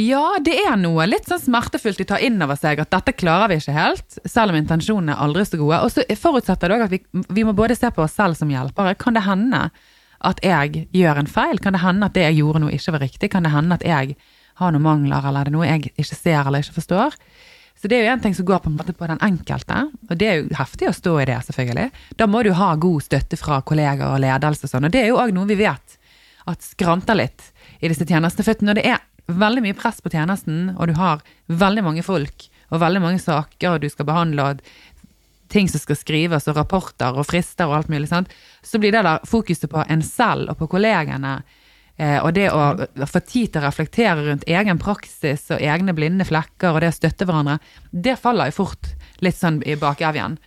ja, 0.00 0.22
det 0.40 0.54
er 0.62 0.76
noe 0.80 1.04
litt 1.10 1.26
sånn 1.28 1.42
smertefullt 1.42 1.98
de 2.00 2.06
tar 2.08 2.22
inn 2.24 2.40
over 2.40 2.56
seg 2.56 2.78
at 2.80 2.90
dette 2.94 3.12
klarer 3.18 3.50
vi 3.50 3.58
ikke 3.60 3.74
helt, 3.76 4.20
selv 4.24 4.54
om 4.54 4.56
intensjonene 4.60 5.12
er 5.16 5.24
aldri 5.26 5.44
så 5.44 5.58
gode. 5.60 5.82
Og 5.84 5.90
så 5.92 6.06
forutsetter 6.16 6.70
det 6.70 6.78
òg 6.78 6.84
at 6.86 6.94
vi, 6.94 7.00
vi 7.28 7.44
må 7.44 7.52
både 7.58 7.76
se 7.76 7.90
på 7.92 8.04
oss 8.06 8.14
selv 8.16 8.38
som 8.38 8.48
hjelpere. 8.48 8.94
Kan 8.96 9.18
det 9.18 9.26
hende 9.26 9.66
at 10.20 10.40
jeg 10.44 10.86
gjør 10.94 11.18
en 11.24 11.28
feil? 11.32 11.58
Kan 11.64 11.72
det 11.76 11.82
hende 11.82 12.06
at 12.08 12.14
det 12.16 12.24
jeg 12.28 12.38
gjorde 12.40 12.60
nå 12.62 12.70
ikke 12.76 12.92
var 12.96 13.02
riktig? 13.04 13.30
Kan 13.32 13.44
det 13.48 13.52
hende 13.52 13.76
at 13.76 13.84
jeg 13.84 14.16
har 14.60 14.72
noen 14.72 14.84
mangler, 14.84 15.24
eller 15.24 15.40
er 15.40 15.48
det 15.48 15.54
noe 15.58 15.66
jeg 15.68 15.90
ikke 15.96 16.16
ser 16.16 16.42
eller 16.46 16.60
ikke 16.64 16.76
forstår? 16.76 17.16
Så 17.80 17.88
det 17.88 17.96
er 17.96 18.04
jo 18.04 18.12
en 18.12 18.20
ting 18.20 18.34
som 18.36 18.44
går 18.44 18.58
på 18.60 18.68
en 18.68 18.76
måte 18.76 18.92
på 18.92 19.06
den 19.08 19.20
enkelte, 19.24 19.86
og 20.08 20.18
det 20.20 20.26
er 20.28 20.34
jo 20.42 20.58
heftig 20.58 20.90
å 20.90 20.96
stå 20.96 21.14
i 21.22 21.28
det, 21.30 21.38
selvfølgelig. 21.46 21.86
Da 22.20 22.26
må 22.28 22.42
du 22.44 22.50
ha 22.58 22.74
god 22.76 23.06
støtte 23.06 23.38
fra 23.40 23.62
kollegaer 23.64 24.18
og 24.18 24.20
ledelse 24.20 24.68
og 24.68 24.72
sånn, 24.74 24.88
og 24.88 24.92
det 24.92 25.00
er 25.00 25.08
jo 25.08 25.20
òg 25.22 25.32
noe 25.32 25.48
vi 25.48 25.56
vet 25.62 25.96
at 26.50 26.66
skranter 26.66 27.16
litt 27.16 27.46
i 27.80 27.88
disse 27.88 28.04
tjenestene. 28.04 28.44
For 28.44 28.66
når 28.68 28.80
det 28.80 28.84
er 28.92 29.00
veldig 29.30 29.64
mye 29.64 29.78
press 29.78 30.02
på 30.04 30.12
tjenesten, 30.12 30.74
og 30.76 30.90
du 30.90 30.98
har 30.98 31.24
veldig 31.48 31.86
mange 31.86 32.04
folk 32.04 32.48
og 32.70 32.82
veldig 32.82 33.02
mange 33.02 33.22
saker 33.22 33.80
du 33.80 33.88
skal 33.90 34.08
behandle, 34.10 34.50
og 34.50 34.60
ting 35.50 35.66
som 35.68 35.82
skal 35.82 35.98
skrives, 35.98 36.46
og 36.50 36.60
rapporter 36.60 37.16
og 37.16 37.26
frister 37.26 37.70
og 37.70 37.80
alt 37.80 37.90
mulig, 37.90 38.10
sant? 38.10 38.30
så 38.62 38.78
blir 38.78 38.92
det 38.94 39.02
der 39.06 39.24
fokuset 39.26 39.70
på 39.72 39.82
en 39.88 40.04
selv 40.04 40.52
og 40.52 40.60
på 40.60 40.68
kollegene, 40.76 41.40
og 42.00 42.30
det 42.32 42.46
å 42.48 43.06
få 43.10 43.20
tid 43.20 43.52
til 43.52 43.60
å 43.60 43.66
reflektere 43.66 44.22
rundt 44.24 44.46
egen 44.48 44.78
praksis 44.80 45.50
og 45.52 45.60
egne 45.60 45.92
blinde 45.96 46.24
flekker, 46.24 46.72
og 46.72 46.80
det 46.80 46.92
å 46.92 46.96
støtte 46.96 47.26
hverandre, 47.28 47.58
det 47.92 48.16
faller 48.20 48.48
jo 48.48 48.62
fort 48.62 48.94
litt 49.20 49.36
sånn 49.36 49.60
i 49.68 49.76
bakevjen. 49.76 50.38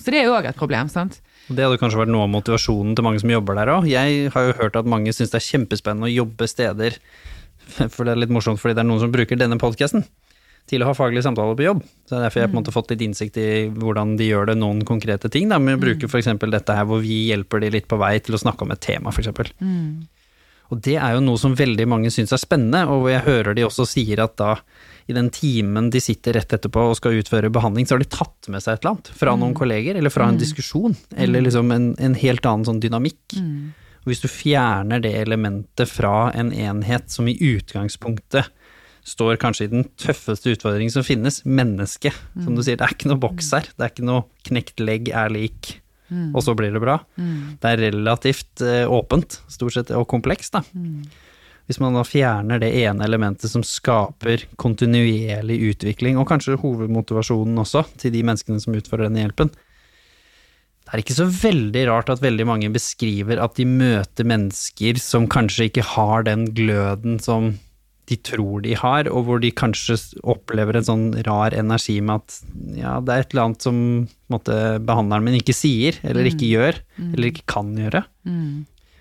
Så 0.00 0.10
det 0.10 0.22
er 0.22 0.30
jo 0.30 0.38
òg 0.38 0.48
et 0.50 0.58
problem, 0.58 0.88
sant. 0.90 1.20
Det 1.50 1.64
hadde 1.66 1.80
kanskje 1.80 2.00
vært 2.02 2.12
noe 2.14 2.24
av 2.26 2.32
motivasjonen 2.32 2.94
til 2.96 3.06
mange 3.06 3.20
som 3.22 3.30
jobber 3.32 3.58
der 3.58 3.70
òg. 3.74 3.86
Jeg 3.90 4.32
har 4.34 4.48
jo 4.48 4.56
hørt 4.60 4.78
at 4.78 4.88
mange 4.88 5.12
syns 5.14 5.32
det 5.32 5.40
er 5.40 5.46
kjempespennende 5.48 6.08
å 6.08 6.12
jobbe 6.12 6.48
steder, 6.50 6.98
for 7.92 8.06
det 8.06 8.14
er 8.14 8.22
litt 8.24 8.34
morsomt 8.34 8.60
fordi 8.62 8.76
det 8.78 8.84
er 8.84 8.90
noen 8.90 9.02
som 9.02 9.14
bruker 9.14 9.38
denne 9.38 9.58
podkasten 9.60 10.06
til 10.70 10.84
å 10.84 10.90
ha 10.90 10.94
faglige 10.94 11.24
samtaler 11.26 11.56
på 11.58 11.66
jobb. 11.66 11.80
Så 12.06 12.14
det 12.14 12.18
er 12.20 12.24
derfor 12.28 12.42
jeg 12.42 12.50
på 12.50 12.54
en 12.54 12.60
måte 12.60 12.74
fått 12.74 12.92
litt 12.92 13.02
innsikt 13.02 13.38
i 13.42 13.48
hvordan 13.74 14.14
de 14.20 14.28
gjør 14.28 14.52
det, 14.52 14.56
noen 14.60 14.84
konkrete 14.86 15.30
ting. 15.32 15.50
Da, 15.50 15.58
med 15.58 15.78
å 15.78 15.82
bruke 15.82 16.06
f.eks. 16.06 16.30
dette 16.38 16.76
her 16.76 16.86
hvor 16.86 17.02
vi 17.02 17.24
hjelper 17.32 17.64
de 17.64 17.72
litt 17.74 17.88
på 17.90 17.98
vei 18.00 18.12
til 18.22 18.38
å 18.38 18.42
snakke 18.42 18.66
om 18.66 18.74
et 18.74 18.82
tema, 18.84 19.10
f.eks. 19.10 19.32
Og 20.70 20.80
det 20.86 20.96
er 21.02 21.16
jo 21.16 21.24
noe 21.24 21.40
som 21.40 21.56
veldig 21.58 21.86
mange 21.90 22.12
syns 22.14 22.32
er 22.34 22.40
spennende, 22.40 22.84
og 22.90 23.08
jeg 23.10 23.24
hører 23.26 23.56
de 23.58 23.66
også 23.66 23.88
sier 23.90 24.22
at 24.22 24.36
da 24.38 24.54
i 25.10 25.16
den 25.16 25.30
timen 25.34 25.88
de 25.90 25.98
sitter 26.02 26.36
rett 26.38 26.52
etterpå 26.54 26.84
og 26.92 26.96
skal 26.98 27.16
utføre 27.18 27.50
behandling, 27.50 27.88
så 27.88 27.96
har 27.96 28.04
de 28.04 28.10
tatt 28.12 28.46
med 28.52 28.62
seg 28.62 28.76
et 28.76 28.84
eller 28.84 28.94
annet 28.94 29.10
fra 29.18 29.34
noen 29.40 29.56
kolleger, 29.58 29.98
eller 29.98 30.14
fra 30.14 30.28
en 30.30 30.38
diskusjon, 30.38 30.94
eller 31.18 31.42
liksom 31.42 31.74
en, 31.74 31.88
en 31.98 32.14
helt 32.20 32.46
annen 32.46 32.68
sånn 32.68 32.82
dynamikk. 32.82 33.34
Og 34.00 34.12
hvis 34.12 34.22
du 34.22 34.30
fjerner 34.30 35.02
det 35.02 35.12
elementet 35.18 35.90
fra 35.90 36.30
en 36.38 36.54
enhet 36.54 37.10
som 37.10 37.26
i 37.28 37.34
utgangspunktet 37.34 38.52
står 39.10 39.36
kanskje 39.40 39.66
i 39.66 39.72
den 39.72 39.84
tøffeste 39.98 40.52
utfordringen 40.54 40.92
som 40.92 41.04
finnes, 41.04 41.42
mennesket. 41.44 42.14
Som 42.44 42.54
du 42.54 42.62
sier, 42.62 42.78
det 42.78 42.86
er 42.86 42.94
ikke 42.94 43.10
noe 43.10 43.20
boks 43.20 43.50
her, 43.56 43.66
det 43.74 43.86
er 43.86 43.92
ikke 43.92 44.06
noe 44.06 44.26
knekt 44.46 44.82
legg 44.82 45.10
er 45.10 45.32
lik, 45.32 45.79
og 46.10 46.42
så 46.44 46.54
blir 46.58 46.74
det 46.74 46.82
bra. 46.82 46.98
Det 47.16 47.72
er 47.72 47.82
relativt 47.88 48.62
eh, 48.66 48.84
åpent, 48.90 49.40
stort 49.48 49.76
sett, 49.76 49.92
og 49.96 50.08
komplekst, 50.10 50.56
da. 50.56 50.64
Hvis 51.70 51.78
man 51.78 51.94
da 51.94 52.02
fjerner 52.02 52.58
det 52.58 52.72
ene 52.82 53.04
elementet 53.06 53.50
som 53.52 53.62
skaper 53.62 54.42
kontinuerlig 54.58 55.60
utvikling, 55.70 56.18
og 56.18 56.26
kanskje 56.26 56.58
hovedmotivasjonen 56.58 57.62
også, 57.62 57.84
til 58.00 58.10
de 58.16 58.24
menneskene 58.26 58.58
som 58.62 58.74
utfører 58.74 59.06
denne 59.06 59.22
hjelpen, 59.22 59.52
det 60.90 60.96
er 60.96 61.02
ikke 61.04 61.14
så 61.14 61.28
veldig 61.30 61.82
rart 61.86 62.08
at 62.10 62.22
veldig 62.24 62.48
mange 62.48 62.72
beskriver 62.74 63.38
at 63.38 63.54
de 63.54 63.68
møter 63.70 64.26
mennesker 64.26 64.98
som 64.98 65.28
kanskje 65.30 65.68
ikke 65.70 65.86
har 65.92 66.24
den 66.26 66.48
gløden 66.56 67.20
som 67.22 67.52
de 68.10 68.16
tror 68.26 68.64
de 68.64 68.74
har, 68.74 69.06
og 69.06 69.26
hvor 69.28 69.42
de 69.42 69.52
kanskje 69.54 69.94
opplever 70.26 70.76
en 70.76 70.86
sånn 70.86 71.06
rar 71.28 71.54
energi 71.54 72.00
med 72.02 72.24
at 72.24 72.38
ja, 72.74 72.96
det 73.04 73.14
er 73.14 73.22
et 73.22 73.34
eller 73.34 73.44
annet 73.44 73.66
som 73.68 73.78
måtte, 74.32 74.56
behandleren 74.86 75.28
min 75.28 75.38
ikke 75.38 75.54
sier, 75.54 76.00
eller 76.02 76.26
ikke 76.26 76.48
gjør, 76.50 76.80
eller 77.12 77.30
ikke 77.30 77.46
kan 77.50 77.70
gjøre. 77.78 78.02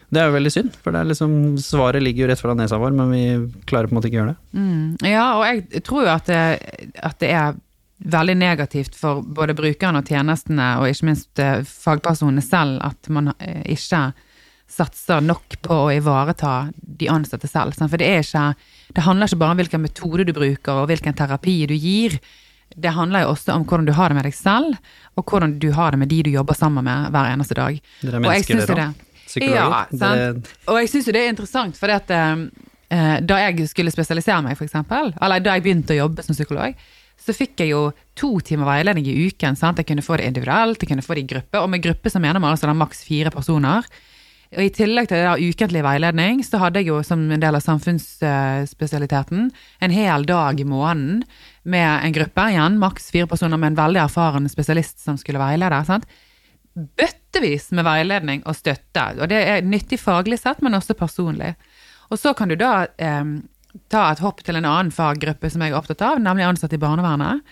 Det 0.09 0.21
er 0.21 0.29
jo 0.29 0.35
veldig 0.37 0.51
synd, 0.53 0.77
for 0.81 0.93
det 0.93 1.03
liksom, 1.11 1.33
svaret 1.61 2.01
ligger 2.05 2.25
jo 2.25 2.29
rett 2.31 2.41
foran 2.41 2.61
nesa 2.61 2.79
vår, 2.81 2.93
men 2.97 3.11
vi 3.13 3.23
klarer 3.69 3.89
på 3.89 3.93
en 3.93 3.99
måte 3.99 4.09
ikke 4.09 4.17
å 4.17 4.21
gjøre 4.23 4.35
det. 4.35 4.61
Mm. 4.61 5.09
Ja, 5.09 5.25
og 5.37 5.43
jeg 5.49 5.83
tror 5.85 6.05
jo 6.05 6.13
at 6.13 6.29
det, 6.29 6.45
at 7.09 7.19
det 7.21 7.33
er 7.33 7.59
veldig 7.99 8.37
negativt 8.39 8.95
for 8.97 9.21
både 9.21 9.57
brukerne 9.57 10.01
og 10.01 10.09
tjenestene, 10.09 10.71
og 10.79 10.89
ikke 10.89 11.09
minst 11.09 11.41
eh, 11.43 11.61
fagpersonene 11.67 12.45
selv, 12.45 12.79
at 12.85 13.09
man 13.13 13.33
eh, 13.37 13.61
ikke 13.75 14.09
satser 14.69 15.21
nok 15.25 15.57
på 15.65 15.75
å 15.87 15.89
ivareta 15.93 16.69
de 16.79 17.09
ansatte 17.11 17.49
selv. 17.49 17.73
For 17.79 17.97
det, 17.99 18.05
er 18.07 18.21
ikke, 18.23 18.43
det 18.95 19.05
handler 19.07 19.27
ikke 19.31 19.39
bare 19.41 19.55
om 19.55 19.61
hvilken 19.63 19.83
metode 19.83 20.25
du 20.29 20.33
bruker 20.35 20.83
og 20.83 20.87
hvilken 20.91 21.17
terapi 21.17 21.55
du 21.71 21.75
gir. 21.75 22.19
Det 22.77 22.91
handler 22.93 23.25
jo 23.25 23.31
også 23.33 23.55
om 23.57 23.63
hvordan 23.65 23.87
du 23.89 23.93
har 23.97 24.11
det 24.13 24.19
med 24.19 24.27
deg 24.29 24.35
selv, 24.37 24.77
og 25.17 25.25
hvordan 25.25 25.57
du 25.59 25.71
har 25.73 25.91
det 25.95 25.99
med 26.03 26.11
de 26.13 26.21
du 26.27 26.29
jobber 26.35 26.53
sammen 26.57 26.85
med 26.85 27.09
hver 27.15 27.31
eneste 27.33 27.57
dag. 27.57 27.79
Dere 28.03 28.19
er 28.19 28.25
mennesker, 28.27 28.61
dere 28.61 28.77
det-. 28.83 29.05
Psykologer. 29.29 29.57
Ja. 29.57 29.81
Dere- 29.93 30.53
Og 30.69 30.77
jeg 30.79 30.89
syns 30.93 31.09
jo 31.09 31.13
det 31.17 31.25
er 31.25 31.33
interessant, 31.33 31.77
for 31.77 31.89
da 31.89 33.35
jeg 33.43 33.67
skulle 33.69 33.91
spesialisere 33.93 34.41
meg, 34.45 34.57
eksempel, 34.65 35.11
eller 35.21 35.43
da 35.45 35.57
jeg 35.57 35.65
begynte 35.65 35.93
å 35.93 35.99
jobbe 36.03 36.25
som 36.25 36.37
psykolog, 36.37 36.77
så 37.19 37.35
fikk 37.35 37.59
jeg 37.61 37.73
jo 37.73 37.81
to 38.17 38.29
timer 38.45 38.65
veiledning 38.69 39.05
i 39.11 39.27
uken. 39.27 39.57
Sant? 39.59 39.77
Jeg 39.81 39.89
kunne 39.89 40.01
få 40.05 40.17
det 40.17 40.29
individuelt, 40.29 40.79
jeg 40.81 40.89
kunne 40.93 41.03
få 41.05 41.17
det 41.17 41.25
i 41.25 41.29
gruppe, 41.33 41.59
og 41.59 41.69
med 41.69 41.83
gruppe 41.83 42.09
så 42.09 42.21
mener 42.21 42.39
man 42.39 42.55
altså 42.55 42.71
maks 42.73 43.03
fire 43.05 43.29
personer. 43.33 43.85
Og 44.49 44.63
I 44.65 44.71
tillegg 44.73 45.09
til 45.09 45.19
det 45.19 45.27
der 45.27 45.41
ukentlig 45.45 45.83
veiledning, 45.85 46.39
så 46.41 46.57
hadde 46.57 46.81
jeg 46.81 46.89
jo 46.89 47.03
som 47.05 47.21
en 47.29 47.41
del 47.41 47.53
av 47.53 47.61
samfunnsspesialiteten 47.61 49.51
en 49.53 49.93
hel 49.93 50.25
dag 50.25 50.57
i 50.57 50.65
måneden 50.65 51.21
med 51.69 52.05
en 52.07 52.15
gruppe, 52.15 52.47
igjen 52.49 52.79
maks 52.81 53.11
fire 53.13 53.29
personer 53.29 53.61
med 53.61 53.73
en 53.73 53.77
veldig 53.83 54.01
erfaren 54.07 54.49
spesialist 54.49 55.03
som 55.03 55.19
skulle 55.21 55.41
veilede. 55.41 55.83
sant? 55.85 56.09
Bøttevis 56.73 57.69
med 57.77 57.85
veiledning 57.85 58.41
og 58.49 58.57
støtte, 58.57 59.05
og 59.19 59.29
det 59.29 59.37
er 59.37 59.61
nyttig 59.61 60.01
faglig 60.01 60.41
sett, 60.41 60.63
men 60.65 60.73
også 60.73 60.97
personlig. 60.97 61.53
Og 62.09 62.17
så 62.17 62.33
kan 62.33 62.49
du 62.49 62.57
da 62.57 62.87
eh, 62.97 63.25
ta 63.93 64.07
et 64.09 64.23
hopp 64.23 64.41
til 64.41 64.57
en 64.57 64.65
annen 64.65 64.93
faggruppe 64.93 65.51
som 65.53 65.61
jeg 65.61 65.75
er 65.75 65.77
opptatt 65.77 66.01
av, 66.01 66.21
nemlig 66.25 66.47
ansatte 66.47 66.79
i 66.79 66.81
barnevernet. 66.81 67.45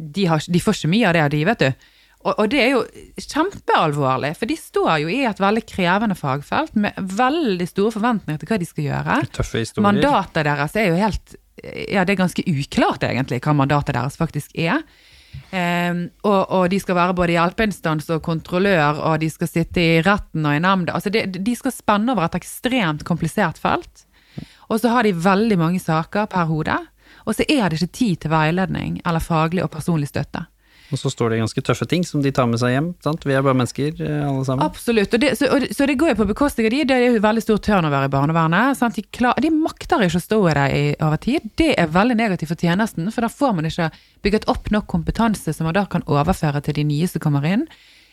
De, 0.00 0.24
har, 0.32 0.40
de 0.48 0.60
får 0.64 0.80
ikke 0.80 0.94
mye 0.94 1.10
av 1.10 1.18
det, 1.18 1.28
de, 1.36 1.44
vet 1.50 1.66
du. 1.66 1.90
Og, 2.22 2.34
og, 2.36 2.48
det 2.52 2.60
er 2.62 2.68
jo 2.76 2.82
kjempealvorlig, 3.18 4.32
for 4.38 4.50
de 4.50 4.56
står 4.58 4.92
jo 5.02 5.10
i 5.10 5.22
et 5.26 5.40
veldig 5.42 5.62
krevende 5.66 6.16
fagfelt 6.18 6.76
med 6.78 6.98
veldig 7.18 7.66
store 7.66 7.94
forventninger 7.96 8.42
til 8.42 8.50
hva 8.50 8.58
de 8.62 8.68
skal 8.68 8.86
gjøre. 8.86 9.16
Tøffe 9.38 9.64
historier. 9.64 9.86
Mandatet 9.88 10.46
deres 10.46 10.76
er 10.78 10.92
jo 10.92 11.00
helt 11.00 11.38
Ja, 11.62 12.02
det 12.02 12.14
er 12.14 12.22
ganske 12.22 12.42
uklart, 12.48 13.04
egentlig, 13.06 13.42
hva 13.44 13.52
mandatet 13.54 13.94
deres 13.94 14.16
faktisk 14.18 14.54
er. 14.58 14.80
Um, 15.52 16.06
og, 16.24 16.40
og, 16.48 16.64
de 16.72 16.78
skal 16.80 16.96
være 16.96 17.16
både 17.16 17.34
hjelpeinstans 17.36 18.08
og 18.14 18.22
kontrollør, 18.24 19.00
og 19.08 19.20
de 19.22 19.28
skal 19.32 19.50
sitte 19.50 19.82
i 19.82 20.00
retten 20.04 20.46
og 20.48 20.56
i 20.56 20.62
nemnda. 20.64 20.96
Altså 20.96 21.12
de, 21.12 21.26
de 21.28 21.54
skal 21.56 21.74
spenne 21.74 22.14
over 22.14 22.26
et 22.26 22.38
ekstremt 22.40 23.04
komplisert 23.08 23.60
felt. 23.60 24.06
Og 24.72 24.80
så 24.80 24.92
har 24.94 25.04
de 25.04 25.12
veldig 25.12 25.58
mange 25.60 25.80
saker 25.82 26.28
per 26.32 26.48
hode. 26.48 26.78
Og 27.26 27.36
så 27.36 27.44
er 27.48 27.68
det 27.68 27.80
ikke 27.80 27.98
tid 27.98 28.22
til 28.24 28.32
veiledning 28.32 29.00
eller 29.04 29.22
faglig 29.22 29.64
og 29.64 29.70
personlig 29.74 30.08
støtte. 30.10 30.46
Og 30.92 31.00
så 31.00 31.10
står 31.10 31.32
det 31.32 31.40
ganske 31.40 31.62
tøffe 31.64 31.86
ting 31.88 32.02
som 32.04 32.20
de 32.24 32.30
tar 32.34 32.48
med 32.50 32.60
seg 32.60 32.74
hjem. 32.74 32.88
sant? 33.04 33.24
Vi 33.24 33.32
er 33.32 33.44
bare 33.44 33.56
mennesker, 33.56 33.94
eh, 34.04 34.24
alle 34.28 34.44
sammen. 34.44 34.64
Absolutt. 34.66 35.14
Og 35.14 35.22
det, 35.22 35.30
så, 35.38 35.48
og, 35.54 35.64
så, 35.72 35.86
det 35.88 35.96
går 36.00 36.12
jo 36.12 36.18
på 36.20 36.28
bekostning 36.28 36.68
av 36.68 36.74
de. 36.74 36.82
Det 36.90 36.98
er 36.98 37.06
jo 37.06 37.22
veldig 37.24 37.44
stor 37.44 37.62
turnover 37.64 38.04
i 38.04 38.12
barnevernet. 38.12 38.76
Sant? 38.76 38.98
De, 39.00 39.06
klar, 39.16 39.40
de 39.40 39.48
makter 39.54 40.04
ikke 40.04 40.20
å 40.20 40.26
stå 40.26 40.42
i 40.50 40.54
det 40.58 40.68
over 41.00 41.22
tid. 41.22 41.48
Det 41.56 41.70
er 41.80 41.94
veldig 41.94 42.18
negativt 42.20 42.52
for 42.52 42.60
tjenesten, 42.60 43.08
for 43.14 43.24
da 43.24 43.32
får 43.32 43.56
man 43.56 43.70
ikke 43.70 43.88
bygget 44.22 44.46
opp 44.52 44.70
nok 44.74 44.86
kompetanse 44.92 45.56
som 45.56 45.68
man 45.68 45.78
da 45.78 45.86
kan 45.88 46.04
overføre 46.06 46.60
til 46.66 46.76
de 46.76 46.86
nye 46.92 47.08
som 47.08 47.24
kommer 47.24 47.48
inn. 47.48 47.66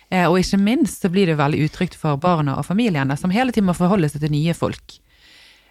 Eh, 0.09 0.25
og 0.25 0.39
ikke 0.39 0.61
minst 0.61 1.03
så 1.03 1.11
blir 1.11 1.29
det 1.29 1.37
veldig 1.37 1.67
utrygt 1.67 1.99
for 1.99 2.17
barna 2.17 2.57
og 2.57 2.65
familiene, 2.65 3.17
som 3.19 3.35
hele 3.35 3.51
tiden 3.51 3.67
må 3.69 3.77
forholde 3.77 4.09
seg 4.09 4.23
til 4.23 4.33
nye 4.33 4.55
folk. 4.57 5.01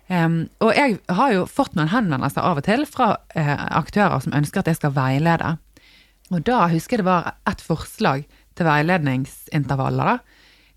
Um, 0.09 0.47
og 0.65 0.73
jeg 0.73 0.95
har 1.13 1.33
jo 1.35 1.43
fått 1.45 1.75
noen 1.77 1.91
henvendelser 1.93 2.41
av 2.41 2.63
og 2.63 2.65
til 2.65 2.87
fra 2.89 3.11
uh, 3.37 3.65
aktører 3.77 4.23
som 4.25 4.33
ønsker 4.39 4.63
at 4.63 4.71
jeg 4.71 4.79
skal 4.79 4.95
veilede. 4.97 5.59
Og 6.35 6.45
da 6.45 6.67
husker 6.69 6.99
jeg 6.99 7.05
det 7.05 7.09
var 7.09 7.39
et 7.49 7.63
forslag 7.65 8.27
til 8.59 8.69
veiledningsintervaller. 8.69 10.13
da. 10.13 10.19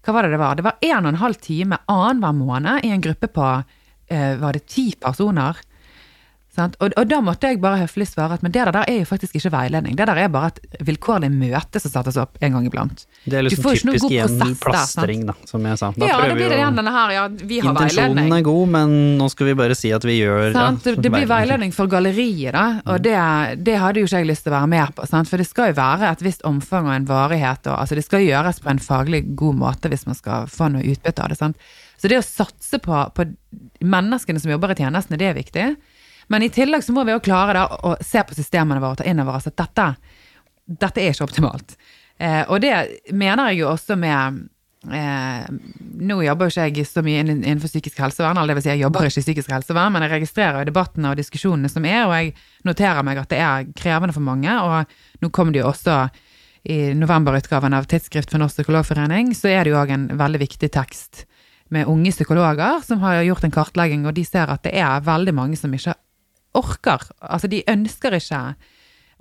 Hva 0.02 0.16
var 0.16 0.26
det 0.26 0.34
det 0.34 0.41
var? 0.41 0.58
Det 0.58 0.66
var 0.66 0.78
en 0.82 1.06
og 1.06 1.12
en 1.12 1.22
halv 1.22 1.38
time 1.43 1.78
annenhver 1.91 2.38
måned 2.38 2.86
i 2.86 2.93
en 2.93 3.04
gruppe 3.04 3.30
på 3.30 3.47
uh, 3.62 4.34
var 4.41 4.58
det 4.58 4.66
ti 4.70 4.91
personer. 5.02 5.60
Og, 6.60 6.91
og, 6.97 7.06
da 7.08 7.22
måtte 7.24 7.47
jeg 7.47 7.62
bare 7.64 7.80
høflig 7.86 8.10
svare 8.10 8.36
at 8.36 8.41
men 8.43 8.52
det 8.52 8.66
der 8.68 8.76
er 8.82 8.97
jo 8.97 9.06
faktisk 9.08 9.38
ikke 9.39 9.54
veiledning. 9.54 9.95
Det 9.95 10.04
der 10.10 10.20
er 10.20 10.32
bare 10.32 10.49
et 10.52 10.82
vilkårlig 10.84 11.30
møte 11.32 11.80
som 11.80 11.93
settes 11.93 12.18
opp 12.20 12.36
en 12.43 12.58
gang 12.58 12.66
iblant. 12.68 13.06
Det 13.24 13.38
er 13.39 13.45
liksom 13.45 13.70
typisk 13.72 14.10
igjen 14.12 14.58
plastring, 14.60 15.24
da, 15.30 15.36
som 15.47 15.64
jeg 15.64 15.80
sa. 15.80 15.93
Da 15.95 16.10
ja, 16.10 16.18
det 16.28 16.36
blir 16.36 16.52
det 16.52 16.58
igjen 16.60 16.80
denne 16.82 16.91
her, 16.95 17.14
ja, 17.16 17.24
vi 17.32 17.62
har 17.64 17.72
Intensjonen 17.72 18.18
veiledning. 18.20 18.36
er 18.36 18.43
god, 18.49 18.74
men 18.76 18.95
nå 19.22 19.30
skal 19.32 19.47
vi 19.47 19.56
bare 19.62 19.78
si 19.80 19.93
at 19.95 20.08
vi 20.08 20.18
gjør 20.18 20.49
ja, 20.49 20.66
Det, 20.76 20.97
det, 20.99 21.14
blir 21.14 21.30
veiledning 21.30 21.72
for 21.76 21.91
galleriet, 21.91 22.52
da, 22.58 22.66
og 22.84 22.99
det, 23.06 23.16
det, 23.64 23.78
hadde 23.80 24.04
jo 24.04 24.10
ikke 24.10 24.24
jeg 24.26 24.32
lyst 24.34 24.43
til 24.47 24.52
å 24.52 24.58
være 24.58 24.72
med 24.76 24.97
på. 24.97 25.08
Sant? 25.08 25.32
For 25.32 25.39
det 25.39 25.47
skal 25.47 25.72
jo 25.72 25.78
være 25.80 26.12
et 26.12 26.26
visst 26.26 26.43
omfang 26.47 26.89
og 26.89 26.97
en 26.97 27.08
varighet, 27.08 27.64
og 27.72 27.78
altså, 27.78 27.95
det 27.95 28.04
skal 28.10 28.28
gjøres 28.28 28.60
på 28.60 28.74
en 28.74 28.84
faglig 28.84 29.24
god 29.39 29.62
måte 29.64 29.93
hvis 29.93 30.04
man 30.10 30.20
skal 30.20 30.52
få 30.52 30.68
noe 30.76 30.84
utbytte 30.84 31.24
av 31.24 31.32
det. 31.32 31.39
Sant? 31.39 31.72
Så 32.02 32.10
det 32.12 32.20
å 32.20 32.26
satse 32.26 32.82
på, 32.82 32.97
på 33.16 33.30
menneskene 33.86 34.41
som 34.41 34.52
jobber 34.52 34.74
i 34.74 34.80
tjenestene, 34.80 35.20
det 35.22 35.32
er 35.32 35.38
viktig. 35.38 35.66
Men 36.32 36.45
i 36.45 36.51
tillegg 36.53 36.84
så 36.86 36.95
må 36.95 37.03
vi 37.03 37.11
jo 37.11 37.23
klare 37.23 37.57
da, 37.57 37.65
å 37.67 37.97
se 37.99 38.23
på 38.23 38.38
systemene 38.38 38.79
våre 38.79 38.95
og 38.95 39.01
ta 39.01 39.07
inn 39.09 39.19
over 39.19 39.36
oss 39.36 39.49
at 39.49 39.57
dette, 39.59 39.88
dette 40.79 41.03
er 41.03 41.11
ikke 41.11 41.27
optimalt. 41.27 41.75
Eh, 42.21 42.43
og 42.47 42.61
det 42.63 42.73
mener 43.17 43.51
jeg 43.51 43.63
jo 43.63 43.71
også 43.71 43.97
med 43.99 44.43
eh, 44.93 45.47
Nå 46.01 46.19
jobber 46.21 46.47
jo 46.47 46.53
ikke 46.53 46.67
jeg 46.69 46.88
så 46.88 47.03
mye 47.05 47.23
innenfor 47.25 47.71
psykisk 47.71 47.99
helsevern, 48.03 48.39
eller 48.39 48.53
det 48.53 48.59
vil 48.59 48.65
si 48.67 48.71
jeg 48.71 48.84
jobber 48.86 49.09
ikke 49.09 49.23
i 49.23 49.25
psykisk 49.25 49.51
helsevern, 49.53 49.91
men 49.93 50.05
jeg 50.05 50.13
registrerer 50.15 50.61
jo 50.61 50.69
debattene 50.69 51.11
og 51.11 51.19
diskusjonene 51.19 51.71
som 51.71 51.88
er, 51.89 52.03
og 52.05 52.15
jeg 52.15 52.32
noterer 52.69 53.07
meg 53.07 53.19
at 53.21 53.32
det 53.34 53.41
er 53.43 53.67
krevende 53.77 54.15
for 54.15 54.25
mange. 54.25 54.55
Og 54.55 55.25
nå 55.25 55.32
kom 55.36 55.51
det 55.51 55.61
jo 55.61 55.69
også 55.73 56.05
i 56.71 56.93
novemberutgaven 56.93 57.73
av 57.73 57.89
Tidsskrift 57.89 58.32
for 58.32 58.41
Norsk 58.41 58.61
Psykologforening, 58.61 59.34
så 59.38 59.49
er 59.51 59.65
det 59.65 59.73
jo 59.73 59.82
òg 59.82 59.91
en 59.93 60.07
veldig 60.17 60.41
viktig 60.43 60.69
tekst 60.73 61.25
med 61.71 61.88
unge 61.88 62.11
psykologer 62.11 62.82
som 62.86 63.01
har 63.01 63.21
gjort 63.25 63.45
en 63.47 63.53
kartlegging, 63.55 64.05
og 64.05 64.15
de 64.17 64.25
ser 64.27 64.51
at 64.51 64.63
det 64.67 64.73
er 64.77 65.05
veldig 65.05 65.34
mange 65.36 65.59
som 65.59 65.73
ikke 65.73 65.95
orker. 66.58 67.04
Altså, 67.20 67.49
de 67.52 67.64
ønsker 67.70 68.18
ikke 68.18 68.41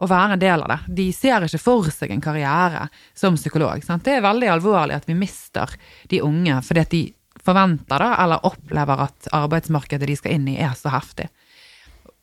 å 0.01 0.09
være 0.09 0.37
en 0.37 0.43
del 0.43 0.65
av 0.65 0.73
det. 0.73 0.79
De 1.01 1.07
ser 1.13 1.45
ikke 1.45 1.61
for 1.61 1.91
seg 1.93 2.13
en 2.15 2.25
karriere 2.25 2.87
som 3.17 3.37
psykolog. 3.37 3.83
Sant? 3.85 4.05
Det 4.07 4.17
er 4.17 4.25
veldig 4.25 4.49
alvorlig 4.55 4.97
at 4.97 5.09
vi 5.09 5.19
mister 5.19 5.73
de 6.11 6.23
unge 6.25 6.61
fordi 6.67 6.85
at 6.85 6.95
de 6.95 7.03
forventer 7.41 8.03
da, 8.03 8.15
eller 8.21 8.47
opplever 8.49 9.07
at 9.07 9.29
arbeidsmarkedet 9.37 10.09
de 10.09 10.17
skal 10.19 10.37
inn 10.37 10.49
i, 10.53 10.59
er 10.61 10.75
så 10.77 10.93
heftig. 10.93 11.31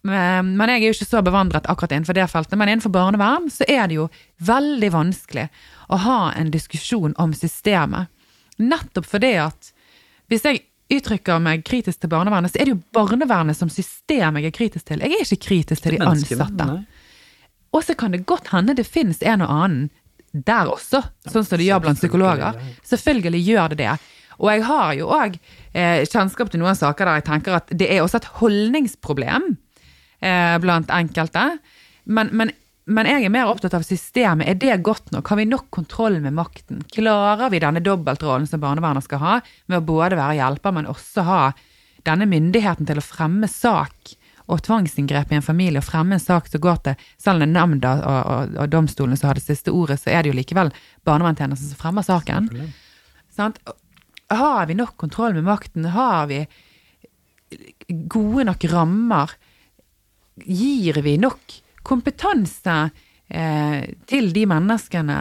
Men 0.07 0.61
jeg 0.69 0.77
er 0.77 0.85
jo 0.85 0.95
ikke 0.95 1.09
så 1.09 1.23
bevandret 1.25 1.65
akkurat 1.67 1.95
innenfor 1.95 2.15
det 2.15 2.27
feltet, 2.31 2.55
men 2.59 2.69
innenfor 2.69 2.93
barnevern 2.93 3.49
så 3.51 3.65
er 3.67 3.89
det 3.89 3.97
jo 3.97 4.05
veldig 4.45 4.91
vanskelig 4.93 5.47
å 5.91 5.99
ha 6.05 6.19
en 6.37 6.51
diskusjon 6.53 7.15
om 7.19 7.33
systemet. 7.35 8.13
Nettopp 8.61 9.09
fordi 9.09 9.33
at 9.41 9.71
hvis 10.31 10.45
jeg 10.47 10.63
uttrykker 10.93 11.41
meg 11.43 11.65
kritisk 11.67 12.01
til 12.01 12.11
barnevernet, 12.11 12.53
så 12.53 12.61
er 12.61 12.69
det 12.69 12.75
jo 12.75 12.81
barnevernet 12.95 13.57
som 13.57 13.71
system 13.71 14.39
jeg 14.39 14.49
er 14.49 14.55
kritisk 14.55 14.87
til. 14.87 15.03
Jeg 15.03 15.15
er 15.17 15.25
ikke 15.25 15.47
kritisk 15.49 15.83
til 15.83 15.97
de 15.97 16.03
ansatte. 16.05 16.67
Og 17.75 17.83
så 17.83 17.95
kan 17.99 18.15
det 18.15 18.25
godt 18.29 18.53
hende 18.53 18.77
det 18.77 18.87
finnes 18.87 19.19
en 19.21 19.43
og 19.45 19.51
annen 19.51 19.87
der 20.31 20.69
også, 20.69 21.01
sånn 21.31 21.45
som 21.45 21.59
det 21.59 21.65
gjør 21.67 21.81
blant 21.85 21.99
psykologer. 21.99 22.57
Selvfølgelig 22.85 23.41
gjør 23.47 23.73
det 23.73 23.79
det. 23.81 23.93
Og 24.37 24.51
jeg 24.51 24.65
har 24.67 24.91
jo 24.99 25.07
òg 25.15 25.37
eh, 25.73 26.03
kjennskap 26.05 26.51
til 26.53 26.61
noen 26.61 26.77
saker 26.77 27.09
der 27.09 27.19
jeg 27.19 27.27
tenker 27.29 27.57
at 27.57 27.71
det 27.73 27.87
er 27.89 28.03
også 28.03 28.19
et 28.21 28.29
holdningsproblem 28.37 29.47
eh, 30.21 30.55
blant 30.61 30.93
enkelte. 30.93 31.45
Men, 32.05 32.29
men 32.37 32.53
men 32.87 33.07
jeg 33.09 33.25
er 33.27 33.31
mer 33.33 33.49
opptatt 33.51 33.75
av 33.75 33.83
systemet. 33.83 34.47
Er 34.47 34.55
det 34.59 34.77
godt 34.85 35.11
nok? 35.11 35.27
Har 35.27 35.39
vi 35.41 35.47
nok 35.49 35.65
kontroll 35.75 36.21
med 36.23 36.35
makten? 36.37 36.85
Klarer 36.93 37.51
vi 37.51 37.59
denne 37.59 37.83
dobbeltrollen 37.83 38.47
som 38.47 38.61
barnevernet 38.63 39.03
skal 39.03 39.19
ha, 39.23 39.33
med 39.67 39.81
å 39.81 39.87
både 39.89 40.19
være 40.19 40.37
hjelper, 40.39 40.75
men 40.77 40.87
også 40.87 41.25
ha 41.27 41.41
denne 42.07 42.29
myndigheten 42.31 42.87
til 42.87 43.01
å 43.01 43.03
fremme 43.03 43.49
sak 43.51 44.13
og 44.47 44.63
tvangsinngrep 44.63 45.33
i 45.33 45.39
en 45.41 45.43
familie, 45.43 45.81
og 45.81 45.87
fremme 45.89 46.15
en 46.15 46.23
sak 46.23 46.47
som 46.47 46.63
går 46.63 46.79
til 46.85 47.09
selv 47.19 47.43
om 47.43 47.51
nemnda 47.51 47.97
og, 47.97 48.31
og, 48.31 48.55
og 48.63 48.71
domstolene 48.71 49.19
som 49.19 49.27
har 49.33 49.39
det 49.39 49.43
siste 49.43 49.73
ordet, 49.75 49.99
så 49.99 50.13
er 50.13 50.23
det 50.23 50.31
jo 50.31 50.37
likevel 50.39 50.71
barnevernstjenesten 51.07 51.73
som 51.73 51.81
fremmer 51.81 52.07
saken. 52.07 52.47
Sant? 53.35 53.59
Har 54.31 54.71
vi 54.71 54.79
nok 54.79 54.95
kontroll 54.99 55.35
med 55.35 55.43
makten? 55.47 55.91
Har 55.91 56.31
vi 56.31 56.45
gode 58.07 58.47
nok 58.47 58.63
rammer? 58.71 59.35
Gir 60.47 61.03
vi 61.03 61.19
nok 61.19 61.59
kompetanse 61.87 62.77
eh, 63.29 63.83
til 64.09 64.33
de 64.35 64.43
menneskene 64.49 65.19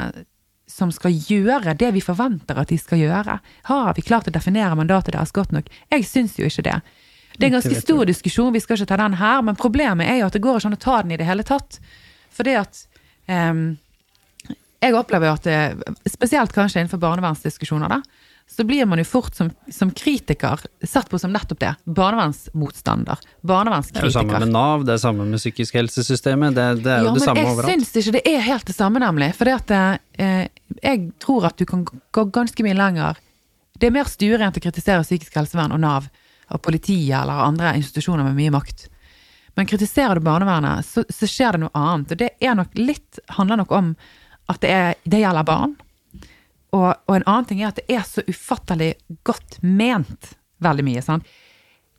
som 0.67 0.91
skal 0.93 1.15
gjøre 1.15 1.77
det 1.79 1.93
vi 1.95 2.03
forventer 2.03 2.59
at 2.59 2.73
de 2.73 2.79
skal 2.81 3.01
gjøre. 3.05 3.39
Har 3.71 3.93
vi 3.97 4.05
klart 4.05 4.29
å 4.29 4.35
definere 4.35 4.77
mandatet 4.79 5.15
deres 5.15 5.35
godt 5.35 5.55
nok? 5.55 5.71
Jeg 5.95 6.07
syns 6.09 6.37
jo 6.41 6.51
ikke 6.51 6.67
det. 6.67 6.81
Det 7.37 7.45
er 7.45 7.51
en 7.51 7.59
ganske 7.59 7.79
stor 7.79 8.07
diskusjon, 8.09 8.53
vi 8.55 8.63
skal 8.65 8.79
ikke 8.79 8.89
ta 8.91 8.99
den 8.99 9.19
her, 9.21 9.43
men 9.45 9.59
problemet 9.61 10.09
er 10.09 10.23
jo 10.23 10.29
at 10.29 10.37
det 10.37 10.43
går 10.45 10.59
ikke 10.59 10.71
an 10.71 10.79
å 10.79 10.85
ta 10.87 11.01
den 11.05 11.13
i 11.15 11.19
det 11.21 11.29
hele 11.29 11.45
tatt. 11.47 11.79
Fordi 12.35 12.55
at 12.59 12.81
eh, 13.31 13.61
jeg 14.87 14.97
opplever 14.97 15.31
jo 15.31 15.37
at 15.37 15.47
det, 15.47 15.59
spesielt 16.11 16.55
kanskje 16.57 16.83
innenfor 16.83 17.03
barnevernsdiskusjoner, 17.03 17.93
da, 17.93 18.01
så 18.51 18.65
blir 18.65 18.87
man 18.87 18.99
jo 18.99 19.05
fort 19.05 19.35
som, 19.35 19.51
som 19.73 19.91
kritiker 19.91 20.61
satt 20.87 21.11
på 21.11 21.19
som 21.19 21.33
nettopp 21.35 21.59
det. 21.61 21.73
Barnevernsmotstander. 21.85 23.19
Barnevernskritiker. 23.41 24.07
Det 24.07 24.07
er 24.07 24.13
jo 24.13 24.19
samme 24.21 24.41
med 24.45 24.53
Nav, 24.55 24.85
det 24.87 24.95
er 24.95 25.03
samme 25.03 25.27
med 25.29 25.43
psykisk 25.43 25.75
helsesystemet. 25.77 26.55
Det, 26.57 26.67
det 26.87 26.93
er 26.95 27.09
jo 27.09 27.15
det 27.17 27.25
samme 27.27 27.43
overalt. 27.43 27.67
Ja, 27.67 27.67
men 27.67 27.75
jeg 27.75 27.89
syns 27.91 28.07
ikke 28.07 28.17
det 28.17 28.23
er 28.31 28.45
helt 28.47 28.71
det 28.71 28.77
samme, 28.77 29.03
nemlig. 29.03 29.33
For 29.37 29.51
det 29.51 29.57
at 29.59 29.75
eh, 29.75 30.45
jeg 30.79 31.09
tror 31.23 31.51
at 31.51 31.59
du 31.59 31.67
kan 31.69 31.85
gå 31.87 32.27
ganske 32.33 32.67
mye 32.67 32.79
lenger. 32.79 33.19
Det 33.77 33.91
er 33.91 33.97
mer 33.99 34.09
stuerent 34.09 34.57
å 34.57 34.63
kritisere 34.63 35.05
psykisk 35.05 35.37
helsevern 35.37 35.75
og 35.75 35.83
Nav 35.83 36.07
og 36.55 36.63
politiet 36.63 37.17
eller 37.19 37.49
andre 37.49 37.75
institusjoner 37.81 38.25
med 38.29 38.39
mye 38.39 38.55
makt. 38.55 38.87
Men 39.57 39.67
kritiserer 39.67 40.17
du 40.17 40.25
barnevernet, 40.25 40.87
så, 40.87 41.03
så 41.09 41.27
skjer 41.29 41.57
det 41.57 41.65
noe 41.65 41.75
annet. 41.77 42.13
Og 42.13 42.21
det 42.21 42.57
nok 42.57 42.79
litt, 42.79 43.21
handler 43.39 43.63
nok 43.63 43.75
om 43.75 43.91
at 44.53 44.63
det, 44.63 44.71
er, 44.71 44.99
det 45.05 45.23
gjelder 45.23 45.49
barn. 45.49 45.75
Og, 46.75 46.89
og, 47.07 47.13
en 47.15 47.27
annen 47.27 47.47
ting 47.49 47.63
er 47.63 47.71
at 47.71 47.79
det 47.81 47.87
er 47.95 48.07
så 48.07 48.25
ufattelig 48.27 48.95
godt 49.27 49.61
ment 49.63 50.33
veldig 50.65 50.85
mye. 50.87 51.05
sant? 51.05 51.29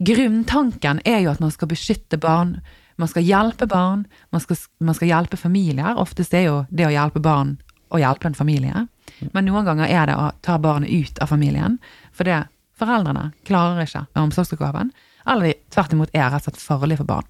Grunntanken 0.04 1.00
er 1.06 1.24
jo 1.24 1.32
at 1.32 1.42
man 1.42 1.54
skal 1.54 1.72
beskytte 1.72 2.20
barn 2.22 2.60
Man 2.98 3.10
skal 3.10 3.22
hjelpe 3.22 3.68
barn, 3.70 4.08
man 4.34 4.42
skal, 4.42 4.58
man 4.82 4.96
skal 4.98 5.12
hjelpe 5.12 5.38
familier. 5.38 6.00
Oftest 6.02 6.34
er 6.34 6.48
jo 6.48 6.56
det 6.74 6.88
å 6.88 6.90
hjelpe 6.90 7.22
barn 7.22 7.52
å 7.94 8.00
hjelpe 8.02 8.26
en 8.26 8.34
familie. 8.34 8.88
Men 9.36 9.46
noen 9.46 9.68
ganger 9.68 9.86
er 9.86 10.10
det 10.10 10.16
å 10.18 10.32
ta 10.42 10.56
barnet 10.58 10.90
ut 10.90 11.22
av 11.22 11.30
familien, 11.30 11.78
for 12.10 12.26
det 12.26 12.40
foreldrene 12.74 13.28
klarer 13.46 13.86
ikke 13.86 14.02
omsorgsoppgaven. 14.18 14.90
Eller 15.30 15.52
de 15.52 15.54
tvert 15.76 15.94
imot 15.94 16.14
er 16.16 16.26
rett 16.26 16.42
og 16.42 16.50
slett 16.50 16.64
farlige 16.64 17.04
for 17.04 17.12
barn. 17.12 17.30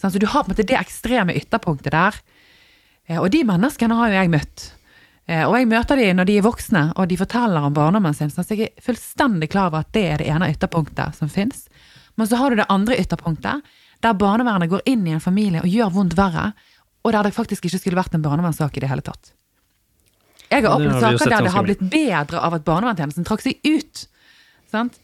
Sånn, 0.00 0.12
så 0.12 0.20
du 0.20 0.26
har 0.26 0.42
på 0.42 0.50
en 0.50 0.56
måte 0.56 0.66
det 0.66 0.78
ekstreme 0.80 1.36
ytterpunktet 1.38 1.94
der. 1.94 2.20
Eh, 3.06 3.20
Og 3.20 3.30
de 3.30 3.44
menneskene 3.46 3.96
har 3.96 4.10
jo 4.10 4.20
jeg 4.20 4.32
møtt. 4.32 4.64
Eh, 5.26 5.44
Og 5.46 5.54
jeg 5.56 5.68
møter 5.70 5.96
de 5.96 6.08
når 6.16 6.28
de 6.28 6.38
er 6.38 6.46
voksne 6.46 6.84
og 6.96 7.08
de 7.08 7.18
forteller 7.20 7.68
om 7.68 7.74
barndommen 7.74 8.14
sin. 8.14 8.30
Så 8.30 8.44
jeg 8.50 8.70
er 8.70 8.82
fullstendig 8.82 9.50
klar 9.52 9.70
over 9.70 9.84
at 9.84 9.92
det 9.94 10.04
er 10.08 10.22
det 10.22 10.30
ene 10.32 10.50
ytterpunktet 10.52 11.18
som 11.18 11.30
fins. 11.30 11.68
Men 12.16 12.28
så 12.28 12.40
har 12.40 12.50
du 12.50 12.56
det 12.60 12.68
andre 12.68 12.98
ytterpunktet, 13.00 13.62
der 14.02 14.18
barnevernet 14.18 14.70
går 14.70 14.82
inn 14.90 15.06
i 15.06 15.14
en 15.14 15.22
familie 15.22 15.62
og 15.62 15.70
gjør 15.70 15.94
vondt 15.94 16.16
verre, 16.18 16.50
og 17.02 17.14
der 17.14 17.28
det 17.28 17.34
faktisk 17.34 17.64
ikke 17.66 17.78
skulle 17.78 17.98
vært 17.98 18.14
en 18.14 18.24
barnevernssak 18.24 18.76
i 18.76 18.82
det 18.82 18.90
hele 18.90 19.04
tatt. 19.06 19.32
Jeg 20.52 20.66
har 20.66 20.74
opplevd 20.74 21.00
saker 21.00 21.32
der 21.32 21.46
det 21.46 21.54
har 21.54 21.64
blitt 21.64 21.84
bedre 21.92 22.42
av 22.44 22.58
at 22.58 22.66
barnevernstjenesten 22.66 23.24
trakk 23.24 23.44
seg 23.44 23.62
ut. 23.64 24.04
Sant? 24.70 24.98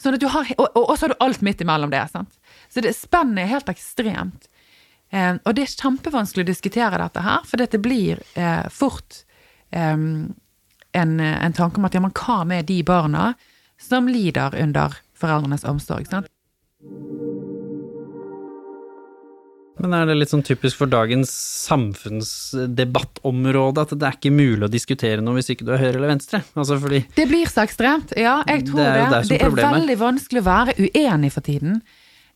Sånn 0.00 0.16
har, 0.16 0.48
og, 0.56 0.66
og, 0.72 0.94
så 0.96 1.06
har 1.06 1.14
du 1.14 1.22
alt 1.24 1.44
midt 1.44 1.60
imellom 1.64 1.92
det. 1.92 2.00
Sant? 2.12 2.32
Så 2.72 2.82
det 2.84 2.94
spennet 2.96 3.44
er 3.44 3.52
helt 3.52 3.68
ekstremt. 3.70 4.48
Eh, 5.12 5.36
og 5.36 5.54
det 5.54 5.66
er 5.66 5.76
kjempevanskelig 5.76 6.46
å 6.46 6.48
diskutere 6.48 7.00
dette 7.00 7.22
her, 7.24 7.44
for 7.46 7.60
dette 7.60 7.80
blir 7.82 8.22
eh, 8.34 8.64
fort 8.72 9.22
en, 9.74 10.34
en 11.20 11.52
tanke 11.56 11.76
om 11.80 11.84
at 11.88 11.94
ja, 11.96 12.00
men 12.04 12.12
hva 12.14 12.44
med 12.46 12.66
de 12.70 12.78
barna 12.86 13.32
som 13.82 14.06
lider 14.08 14.54
under 14.62 14.88
foreldrenes 15.18 15.64
omsorg? 15.68 16.06
Sant? 16.10 16.26
Men 19.84 19.90
er 19.98 20.04
det 20.06 20.14
litt 20.16 20.30
sånn 20.30 20.44
typisk 20.46 20.78
for 20.80 20.86
dagens 20.88 21.30
samfunnsdebattområde 21.66 23.82
at 23.82 23.90
det 23.98 24.06
er 24.06 24.14
ikke 24.16 24.30
mulig 24.32 24.64
å 24.68 24.70
diskutere 24.72 25.20
noe 25.24 25.34
hvis 25.40 25.50
ikke 25.52 25.66
du 25.66 25.72
er 25.74 25.82
høyre 25.82 25.96
eller 25.98 26.12
venstre? 26.14 26.38
Altså 26.54 26.78
fordi 26.80 27.00
Det 27.16 27.26
blir 27.28 27.46
så 27.50 27.60
ekstremt, 27.66 28.10
ja, 28.16 28.36
jeg 28.48 28.64
tror 28.70 28.78
Det 28.80 28.86
det. 28.86 28.94
er 28.94 28.98
Det 29.10 29.28
det 29.28 29.36
er, 29.40 29.44
problemet 29.48 29.74
er. 29.74 29.78
veldig 29.80 29.98
vanskelig 30.04 30.40
å 30.40 30.46
være 30.46 30.72
uenig 30.86 31.30
for 31.34 31.42
tiden. 31.50 31.72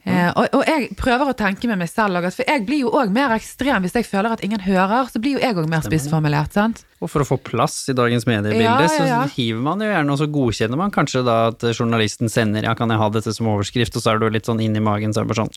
Eh, 0.08 0.28
og, 0.32 0.46
og 0.56 0.62
jeg 0.68 0.88
prøver 0.96 1.30
å 1.30 1.36
tenke 1.36 1.68
med 1.68 1.80
meg 1.82 1.90
selv, 1.90 2.22
for 2.32 2.48
jeg 2.48 2.64
blir 2.68 2.84
jo 2.86 2.92
òg 2.96 3.12
mer 3.12 3.34
ekstrem 3.36 3.84
hvis 3.84 3.96
jeg 3.98 4.08
føler 4.08 4.34
at 4.34 4.44
ingen 4.46 4.62
hører. 4.64 5.10
Så 5.12 5.20
blir 5.22 5.36
jo 5.36 5.42
jeg 5.42 5.56
òg 5.58 5.68
mer 5.70 5.84
spissformulert, 5.84 6.54
sant. 6.56 6.84
Og 6.98 7.12
for 7.12 7.22
å 7.22 7.28
få 7.28 7.38
plass 7.44 7.76
i 7.92 7.96
dagens 7.96 8.26
mediebilde, 8.26 8.64
Ja, 8.64 8.78
ja, 8.80 9.06
ja. 9.06 9.20
så 9.28 9.36
hiver 9.36 9.62
man 9.62 9.84
jo 9.84 9.90
gjerne, 9.90 10.14
og 10.14 10.18
så 10.22 10.26
godkjenner 10.32 10.80
man 10.80 10.94
kanskje 10.94 11.22
da 11.26 11.38
at 11.52 11.62
journalisten 11.70 12.32
sender 12.32 12.66
ja, 12.66 12.74
kan 12.78 12.90
jeg 12.90 12.98
ha 13.00 13.08
dette 13.14 13.34
som 13.36 13.50
overskrift, 13.52 13.94
og 13.94 14.02
så 14.04 14.14
er 14.14 14.22
du 14.22 14.28
litt 14.32 14.48
sånn 14.48 14.62
inn 14.64 14.76
i 14.78 14.82
magen, 14.82 15.14
så 15.14 15.22
er 15.22 15.28
det 15.28 15.34
bare 15.34 15.44
sånn 15.46 15.54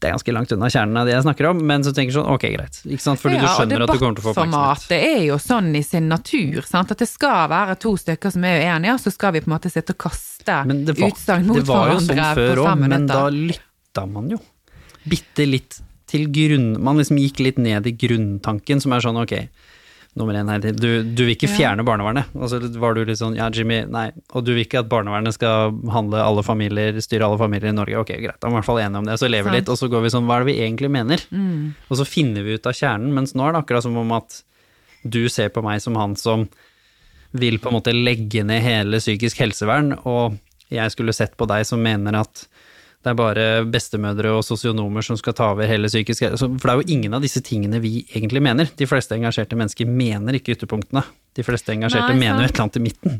Det 0.00 0.08
er 0.08 0.14
ganske 0.16 0.32
langt 0.32 0.52
unna 0.56 0.68
kjernen 0.72 0.96
av 0.96 1.04
det 1.08 1.12
jeg 1.12 1.24
snakker 1.26 1.46
om, 1.50 1.58
men 1.68 1.82
så 1.84 1.92
tenker 1.92 2.14
du 2.14 2.16
sånn 2.16 2.30
ok, 2.32 2.44
greit. 2.54 2.78
Ikke 2.88 3.04
sant, 3.04 3.20
fordi 3.20 3.36
Ja, 3.36 3.42
du 3.42 3.48
skjønner 3.52 3.82
at 3.84 3.90
du 3.92 3.98
kommer 4.00 4.16
til 4.16 4.22
å 4.22 4.24
få 4.24 4.32
oppmerksomhet. 4.32 4.86
debattformatet 4.88 5.18
er 5.20 5.24
jo 5.26 5.36
sånn 5.44 5.68
i 5.76 5.82
sin 5.84 6.08
natur, 6.08 6.62
sant. 6.64 6.94
At 6.94 7.02
det 7.04 7.08
skal 7.10 7.42
være 7.52 7.76
to 7.84 7.92
stykker 8.00 8.32
som 8.32 8.46
er 8.48 8.62
uenige, 8.64 8.94
og 8.96 9.02
så 9.04 9.12
skal 9.12 9.34
vi 9.36 9.42
på 9.44 9.50
en 9.50 9.54
måte 9.58 9.72
sitte 9.72 9.92
og 9.92 10.00
kaste 10.06 10.56
Men 10.70 10.84
det 10.88 10.96
på 10.96 11.10
utsagn 11.12 11.46
mot 11.50 11.60
det 11.60 11.66
var 11.68 11.92
jo 11.92 11.98
sånn 12.00 12.24
før 12.40 12.62
òg, 12.64 12.72
men 12.80 13.06
da 13.06 13.26
minutter. 13.28 13.36
lytta 13.52 14.06
man 14.08 14.32
jo 14.32 14.40
bitte 15.04 15.44
litt 15.48 15.80
til 16.10 16.26
grunn 16.34 16.72
Man 16.82 16.98
liksom 16.98 17.20
gikk 17.20 17.38
litt 17.44 17.58
ned 17.62 17.86
i 17.86 17.92
grunntanken, 17.94 18.80
som 18.82 18.92
er 18.96 19.04
sånn 19.04 19.20
ok, 19.20 19.36
nummer 20.18 20.34
én 20.34 20.48
her, 20.50 20.58
du, 20.74 21.02
du 21.06 21.22
vil 21.24 21.36
ikke 21.36 21.48
Ja. 21.48 21.56
fjerne 21.56 21.84
barnevernet. 21.86 22.32
Og 22.34 22.50
så 22.50 22.58
var 22.82 22.94
du 22.94 23.04
litt 23.04 23.20
sånn 23.20 23.36
ja, 23.38 23.46
Jimmy, 23.54 23.84
nei, 23.86 24.10
og 24.34 24.44
du 24.44 24.52
vil 24.56 24.64
ikke 24.64 24.80
at 24.82 24.88
barnevernet 24.90 25.36
skal 25.36 25.70
handle 25.94 26.18
alle 26.24 26.42
familier, 26.42 26.98
styre 27.00 27.28
alle 27.28 27.38
familier 27.38 27.70
i 27.70 27.76
Norge. 27.76 28.00
Ok, 28.02 28.10
greit, 28.18 28.40
da 28.42 28.48
er 28.48 28.50
vi 28.50 28.56
i 28.56 28.58
hvert 28.58 28.68
fall 28.72 28.80
enige 28.82 28.98
om 29.04 29.06
det. 29.06 29.18
Så 29.22 29.30
lever 29.30 29.50
vi 29.50 29.60
litt, 29.60 29.70
og 29.70 29.78
så 29.78 29.88
går 29.92 30.02
vi 30.02 30.12
sånn, 30.16 30.26
hva 30.26 30.40
er 30.40 30.44
det 30.44 30.50
vi 30.50 30.58
egentlig 30.66 30.90
mener? 30.90 31.22
Mm. 31.30 31.74
Og 31.88 32.00
så 32.00 32.08
finner 32.08 32.42
vi 32.46 32.58
ut 32.58 32.66
av 32.66 32.74
kjernen, 32.74 33.14
mens 33.14 33.36
nå 33.38 33.46
er 33.46 33.54
det 33.54 33.62
akkurat 33.62 33.86
som 33.86 33.96
om 34.02 34.12
at 34.18 34.42
du 35.06 35.22
ser 35.32 35.48
på 35.54 35.62
meg 35.64 35.80
som 35.80 35.94
han 35.96 36.16
som 36.18 36.48
vil 37.30 37.60
på 37.62 37.70
en 37.70 37.78
måte 37.78 37.94
legge 37.94 38.42
ned 38.44 38.60
hele 38.66 38.98
psykisk 38.98 39.38
helsevern, 39.38 39.94
og 40.04 40.34
jeg 40.70 40.90
skulle 40.90 41.14
sett 41.14 41.36
på 41.38 41.46
deg 41.50 41.62
som 41.66 41.80
mener 41.82 42.18
at 42.18 42.44
det 43.00 43.12
er 43.14 43.16
bare 43.16 43.44
bestemødre 43.64 44.34
og 44.36 44.42
sosionomer 44.44 45.04
som 45.04 45.16
skal 45.16 45.32
ta 45.36 45.50
over 45.54 45.68
hele 45.68 45.88
psykisk 45.88 46.26
helse. 46.26 46.48
For 46.60 46.68
det 46.68 46.72
er 46.72 46.82
jo 46.82 46.96
ingen 46.98 47.16
av 47.16 47.24
disse 47.24 47.40
tingene 47.44 47.80
vi 47.80 48.02
egentlig 48.12 48.42
mener. 48.44 48.68
De 48.76 48.88
fleste 48.88 49.16
engasjerte 49.16 49.56
mennesker 49.56 49.88
mener 49.88 50.36
ikke 50.36 50.52
ytterpunktene. 50.52 51.06
De 51.36 51.46
fleste 51.46 51.72
engasjerte 51.72 52.12
Nei, 52.12 52.20
mener 52.26 52.44
jo 52.44 52.50
et 52.50 52.52
eller 52.52 52.66
annet 52.66 52.76
i 52.76 52.84
midten. 52.84 53.14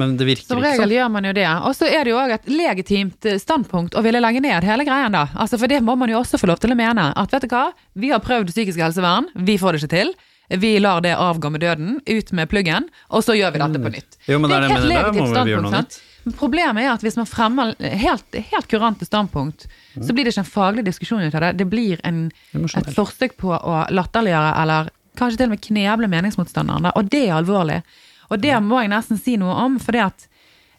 Men 0.00 0.12
det 0.16 0.26
virker 0.28 0.44
ikke 0.44 0.48
sånn. 0.48 0.60
Som 0.60 0.66
regel 0.66 0.92
gjør 0.96 1.08
man 1.12 1.28
jo 1.28 1.32
det. 1.36 1.48
Og 1.68 1.76
så 1.76 1.88
er 1.88 2.04
det 2.04 2.12
jo 2.12 2.18
òg 2.20 2.34
et 2.36 2.50
legitimt 2.52 3.28
eh, 3.28 3.40
standpunkt 3.40 3.96
å 3.96 4.02
ville 4.04 4.20
legge 4.24 4.40
ned 4.44 4.64
hele 4.68 4.86
greien, 4.88 5.12
da. 5.12 5.26
Altså, 5.36 5.60
for 5.60 5.72
det 5.72 5.82
må 5.84 5.96
man 6.00 6.12
jo 6.12 6.20
også 6.20 6.40
få 6.40 6.48
lov 6.48 6.60
til 6.62 6.72
å 6.72 6.78
mene. 6.78 7.08
At 7.16 7.32
vet 7.32 7.44
du 7.44 7.52
hva, 7.52 7.66
vi 7.96 8.12
har 8.12 8.22
prøvd 8.24 8.52
psykisk 8.52 8.80
helsevern, 8.80 9.28
vi 9.36 9.58
får 9.60 9.76
det 9.76 9.82
ikke 9.82 9.94
til. 9.96 10.14
Vi 10.48 10.78
lar 10.80 11.00
det 11.00 11.14
avgå 11.16 11.50
med 11.50 11.60
døden, 11.60 12.00
ut 12.06 12.32
med 12.32 12.48
pluggen, 12.50 12.88
og 13.08 13.22
så 13.24 13.36
gjør 13.38 13.52
vi 13.54 13.58
dette 13.62 13.82
på 13.84 13.92
nytt. 13.94 14.16
Jo, 14.28 14.38
det 14.42 14.56
er 14.56 14.66
et 14.66 14.70
helt 14.74 14.88
legitimt 14.90 15.30
standpunkt. 15.32 15.70
sant? 15.76 16.00
Men 16.24 16.34
Problemet 16.38 16.84
er 16.84 16.90
at 16.92 17.02
hvis 17.02 17.16
man 17.18 17.26
fremmer 17.26 17.72
helt, 17.80 18.36
helt 18.52 18.68
kurante 18.70 19.04
standpunkt, 19.08 19.66
Mm. 19.92 20.06
så 20.06 20.14
blir 20.14 20.24
det 20.24 20.32
ikke 20.32 20.40
en 20.40 20.48
faglig 20.48 20.84
diskusjon 20.86 21.20
ut 21.22 21.34
av 21.34 21.40
det. 21.40 21.52
Det 21.58 21.66
blir 21.68 22.00
en, 22.04 22.30
et 22.54 22.94
forsøk 22.94 23.34
på 23.36 23.50
å 23.52 23.74
latterliggjøre 23.92 24.52
eller 24.62 24.88
kanskje 25.20 25.36
til 25.36 25.46
og 25.50 25.50
med 25.52 25.60
kneble 25.60 26.08
meningsmotstanderen. 26.08 26.86
Og 26.96 27.10
det 27.12 27.26
er 27.28 27.34
alvorlig. 27.36 27.82
Og 28.30 28.40
det 28.40 28.54
må 28.64 28.80
jeg 28.80 28.88
nesten 28.88 29.18
si 29.20 29.34
noe 29.36 29.52
om, 29.66 29.76
fordi 29.78 30.00
at 30.00 30.24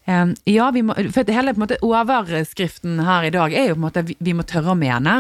eh, 0.07 0.33
ja, 0.49 0.71
vi 0.73 0.81
må, 0.81 0.95
for 1.13 1.29
hele 1.29 1.53
måte, 1.53 1.77
overskriften 1.85 3.03
her 3.05 3.23
i 3.27 3.33
dag 3.35 3.53
er 3.53 3.67
jo 3.69 3.75
på 3.75 3.81
en 3.83 3.85
måte 3.85 4.05
vi, 4.07 4.15
vi 4.19 4.33
må 4.33 4.41
tørre 4.49 4.73
å 4.73 4.77
mene. 4.79 5.19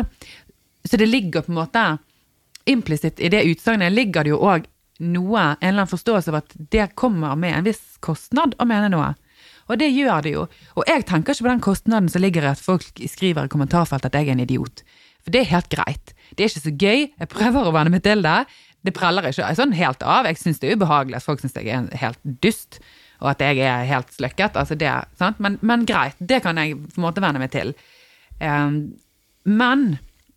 Så 0.83 0.97
det 0.97 1.05
ligger 1.11 1.45
på 1.45 1.53
en 1.53 1.59
måte 1.61 1.83
implisitt 2.69 3.19
i 3.19 3.31
det 3.33 3.43
utsagnet 3.49 3.93
ligger 3.93 4.25
det 4.25 4.33
jo 4.33 4.39
òg 4.41 4.69
noe, 5.03 5.41
en 5.41 5.57
eller 5.59 5.83
annen 5.83 5.91
forståelse 5.91 6.31
av 6.31 6.39
at 6.43 6.55
det 6.71 6.91
kommer 6.99 7.35
med 7.39 7.57
en 7.57 7.67
viss 7.67 7.81
kostnad 8.03 8.55
å 8.61 8.67
mene 8.69 8.91
noe. 8.93 9.13
Og 9.71 9.79
det 9.79 9.89
gjør 9.93 10.25
det 10.25 10.33
jo. 10.35 10.43
Og 10.77 10.89
jeg 10.89 11.05
tenker 11.07 11.33
ikke 11.33 11.45
på 11.45 11.51
den 11.51 11.63
kostnaden 11.63 12.09
som 12.11 12.23
ligger 12.23 12.45
i 12.45 12.51
at 12.51 12.61
folk 12.61 12.99
skriver 13.09 13.47
i 13.47 13.51
kommentarfeltet 13.51 14.11
at 14.11 14.19
jeg 14.19 14.29
er 14.29 14.35
en 14.35 14.43
idiot. 14.43 14.83
For 15.23 15.33
det 15.33 15.43
er 15.43 15.53
helt 15.53 15.71
greit. 15.71 16.13
Det 16.35 16.43
er 16.43 16.51
ikke 16.51 16.65
så 16.65 16.75
gøy. 16.75 17.05
Jeg 17.07 17.31
prøver 17.31 17.69
å 17.69 17.73
venne 17.75 17.93
meg 17.93 18.03
til 18.05 18.23
det. 18.25 18.43
Det 18.83 18.95
preller 18.95 19.29
ikke 19.29 19.47
sånn 19.55 19.75
helt 19.77 20.03
av. 20.03 20.27
Jeg 20.27 20.41
syns 20.41 20.59
det 20.59 20.69
er 20.69 20.77
ubehagelig 20.77 21.21
at 21.21 21.25
folk 21.25 21.43
syns 21.43 21.55
jeg 21.55 21.71
er 21.71 21.87
helt 22.01 22.19
dust, 22.43 22.81
og 23.23 23.31
at 23.31 23.43
jeg 23.45 23.63
er 23.63 23.87
helt 23.87 24.11
sløkket. 24.11 24.59
Altså 24.59 24.75
det? 24.75 24.91
Men, 25.39 25.55
men 25.63 25.87
greit, 25.87 26.19
det 26.19 26.41
kan 26.43 26.59
jeg 26.59 26.75
på 26.89 26.99
en 26.99 27.07
måte 27.07 27.23
venne 27.23 27.39
meg 27.39 27.53
til. 27.55 27.71
Um, 28.43 28.97
men 29.47 29.93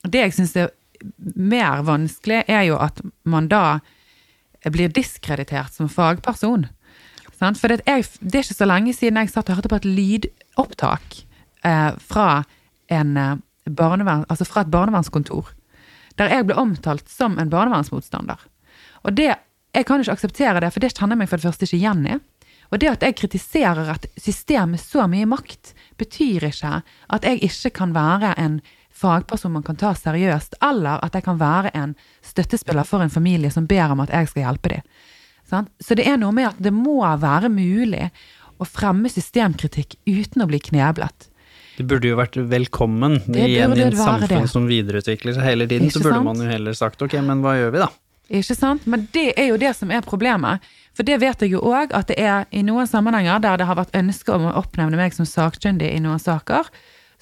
det 0.07 0.23
jeg 0.23 0.37
syns 0.37 0.55
er 0.55 0.71
mer 1.37 1.85
vanskelig, 1.87 2.45
er 2.49 2.67
jo 2.69 2.79
at 2.83 3.01
man 3.25 3.49
da 3.51 3.79
blir 4.67 4.91
diskreditert 4.91 5.75
som 5.75 5.91
fagperson. 5.91 6.67
For 7.37 7.69
det, 7.69 7.83
er 7.85 8.01
ikke 8.01 8.57
så 8.57 8.69
lenge 8.69 8.95
siden 8.97 9.21
jeg 9.21 9.31
satt 9.33 9.51
og 9.51 9.59
hørte 9.59 9.71
på 9.71 9.79
et 9.81 9.89
lydopptak 9.89 11.19
eh, 11.69 11.91
fra, 12.01 12.45
eh, 12.89 13.35
barnevern, 13.67 14.25
altså 14.29 14.47
fra 14.49 14.65
et 14.65 14.73
barnevernskontor, 14.73 15.51
der 16.17 16.33
jeg 16.33 16.47
ble 16.49 16.57
omtalt 16.59 17.11
som 17.13 17.37
en 17.39 17.53
barnevernsmotstander. 17.53 18.41
Og 19.05 19.19
det, 19.19 19.35
jeg 19.77 19.87
kan 19.87 20.01
ikke 20.01 20.17
akseptere 20.17 20.63
det, 20.65 20.73
for 20.73 20.83
det 20.83 20.95
kjenner 20.95 21.15
jeg 21.15 21.23
meg 21.23 21.31
for 21.31 21.43
det 21.43 21.51
første 21.51 21.69
ikke 21.69 21.83
igjen 21.83 22.09
i. 22.09 22.17
Og 22.73 22.81
det 22.83 22.91
at 22.91 23.05
jeg 23.05 23.19
kritiserer 23.21 23.93
et 23.93 24.09
system 24.19 24.73
med 24.75 24.83
så 24.83 25.05
mye 25.11 25.29
makt, 25.29 25.75
betyr 26.01 26.49
ikke 26.49 26.81
at 26.83 27.27
jeg 27.29 27.43
ikke 27.47 27.75
kan 27.83 27.95
være 27.95 28.33
en 28.43 28.59
fagperson 28.97 29.53
man 29.53 29.65
kan 29.67 29.77
ta 29.81 29.93
seriøst, 29.97 30.59
eller 30.65 31.03
at 31.05 31.17
jeg 31.17 31.27
kan 31.27 31.39
være 31.41 31.73
en 31.77 31.95
støttespiller 32.25 32.87
for 32.89 33.05
en 33.05 33.13
familie 33.13 33.53
som 33.53 33.69
ber 33.69 33.93
om 33.93 34.03
at 34.05 34.13
jeg 34.15 34.33
skal 34.33 34.47
hjelpe 34.47 34.73
dem. 34.73 34.83
Sant? 35.47 35.71
Så 35.79 35.95
det 35.99 36.09
er 36.09 36.19
noe 36.19 36.35
med 36.35 36.49
at 36.51 36.59
det 36.63 36.73
må 36.75 36.99
være 37.21 37.51
mulig 37.53 38.09
å 38.59 38.67
fremme 38.67 39.11
systemkritikk 39.13 39.99
uten 40.09 40.43
å 40.43 40.49
bli 40.51 40.59
kneblet. 40.71 41.29
Det 41.77 41.85
burde 41.85 42.09
jo 42.09 42.17
vært 42.17 42.39
velkommen 42.49 43.19
igjen 43.29 43.75
i 43.77 43.85
et 43.85 43.99
samfunn 44.01 44.47
det. 44.47 44.49
som 44.49 44.65
videreutvikler 44.69 45.37
seg 45.37 45.45
hele 45.45 45.67
tiden. 45.69 45.91
Ikke 45.91 45.99
Så 45.99 46.05
burde 46.07 46.17
sant? 46.17 46.29
man 46.31 46.41
jo 46.41 46.49
heller 46.49 46.77
sagt 46.79 47.05
ok, 47.05 47.19
men 47.21 47.45
hva 47.45 47.53
gjør 47.59 47.75
vi 47.75 47.83
da? 47.85 47.91
Ikke 48.41 48.57
sant? 48.59 48.87
Men 48.91 49.05
det 49.15 49.27
er 49.39 49.51
jo 49.53 49.59
det 49.61 49.75
som 49.77 49.93
er 49.93 50.01
problemet. 50.03 50.65
For 50.97 51.07
det 51.07 51.21
vet 51.23 51.45
jeg 51.45 51.53
jo 51.53 51.61
òg, 51.69 51.93
at 51.95 52.09
det 52.09 52.17
er 52.19 52.49
i 52.51 52.65
noen 52.67 52.89
sammenhenger 52.89 53.45
der 53.45 53.61
det 53.61 53.69
har 53.69 53.79
vært 53.79 53.95
ønske 53.95 54.33
om 54.35 54.49
å 54.49 54.57
oppnevne 54.63 54.99
meg 54.99 55.15
som 55.15 55.29
sakkyndig 55.29 55.93
i 55.93 56.01
noen 56.03 56.19
saker, 56.23 56.73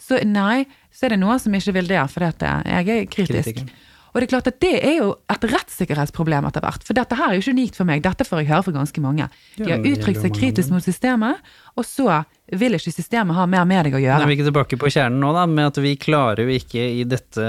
så 0.00 0.22
nei, 0.26 0.64
så 0.94 1.06
er 1.06 1.14
det 1.14 1.22
noen 1.22 1.40
som 1.42 1.54
ikke 1.56 1.74
vil 1.74 1.90
det, 1.90 2.02
for 2.12 2.28
at 2.28 2.44
jeg 2.44 2.86
er 2.94 3.08
kritisk. 3.10 3.50
Kritikken. 3.50 3.72
Og 4.14 4.20
det 4.22 4.28
er 4.28 4.30
klart 4.30 4.46
at 4.46 4.58
det 4.62 4.76
er 4.78 4.92
jo 5.00 5.06
et 5.32 5.44
rettssikkerhetsproblem 5.50 6.44
etter 6.46 6.62
hvert. 6.62 6.84
For 6.86 6.94
dette 6.94 7.16
her 7.18 7.32
er 7.32 7.34
jo 7.34 7.42
ikke 7.42 7.54
unikt 7.56 7.78
for 7.80 7.88
meg, 7.88 8.02
dette 8.04 8.22
får 8.28 8.44
jeg 8.44 8.50
høre 8.52 8.62
fra 8.62 8.74
ganske 8.76 9.02
mange. 9.02 9.26
De 9.58 9.66
har 9.72 9.82
uttrykt 9.90 10.20
seg 10.22 10.36
kritisk 10.36 10.70
mot 10.70 10.84
systemet, 10.86 11.40
og 11.74 11.82
så 11.88 12.20
vil 12.54 12.78
ikke 12.78 12.94
systemet 12.94 13.34
ha 13.34 13.46
mer 13.50 13.66
med 13.66 13.88
deg 13.88 13.96
å 13.96 13.98
Nå 13.98 14.04
er 14.04 14.06
gjøre. 14.06 14.28
vi 14.30 14.36
ikke 14.38 14.46
tilbake 14.52 14.78
på 14.78 14.92
kjernen 14.94 15.18
nå, 15.18 15.32
da, 15.34 15.48
med 15.50 15.72
at 15.72 15.80
vi 15.82 15.96
klarer 15.98 16.46
jo 16.46 16.54
ikke 16.54 16.84
i 17.00 17.02
dette 17.10 17.48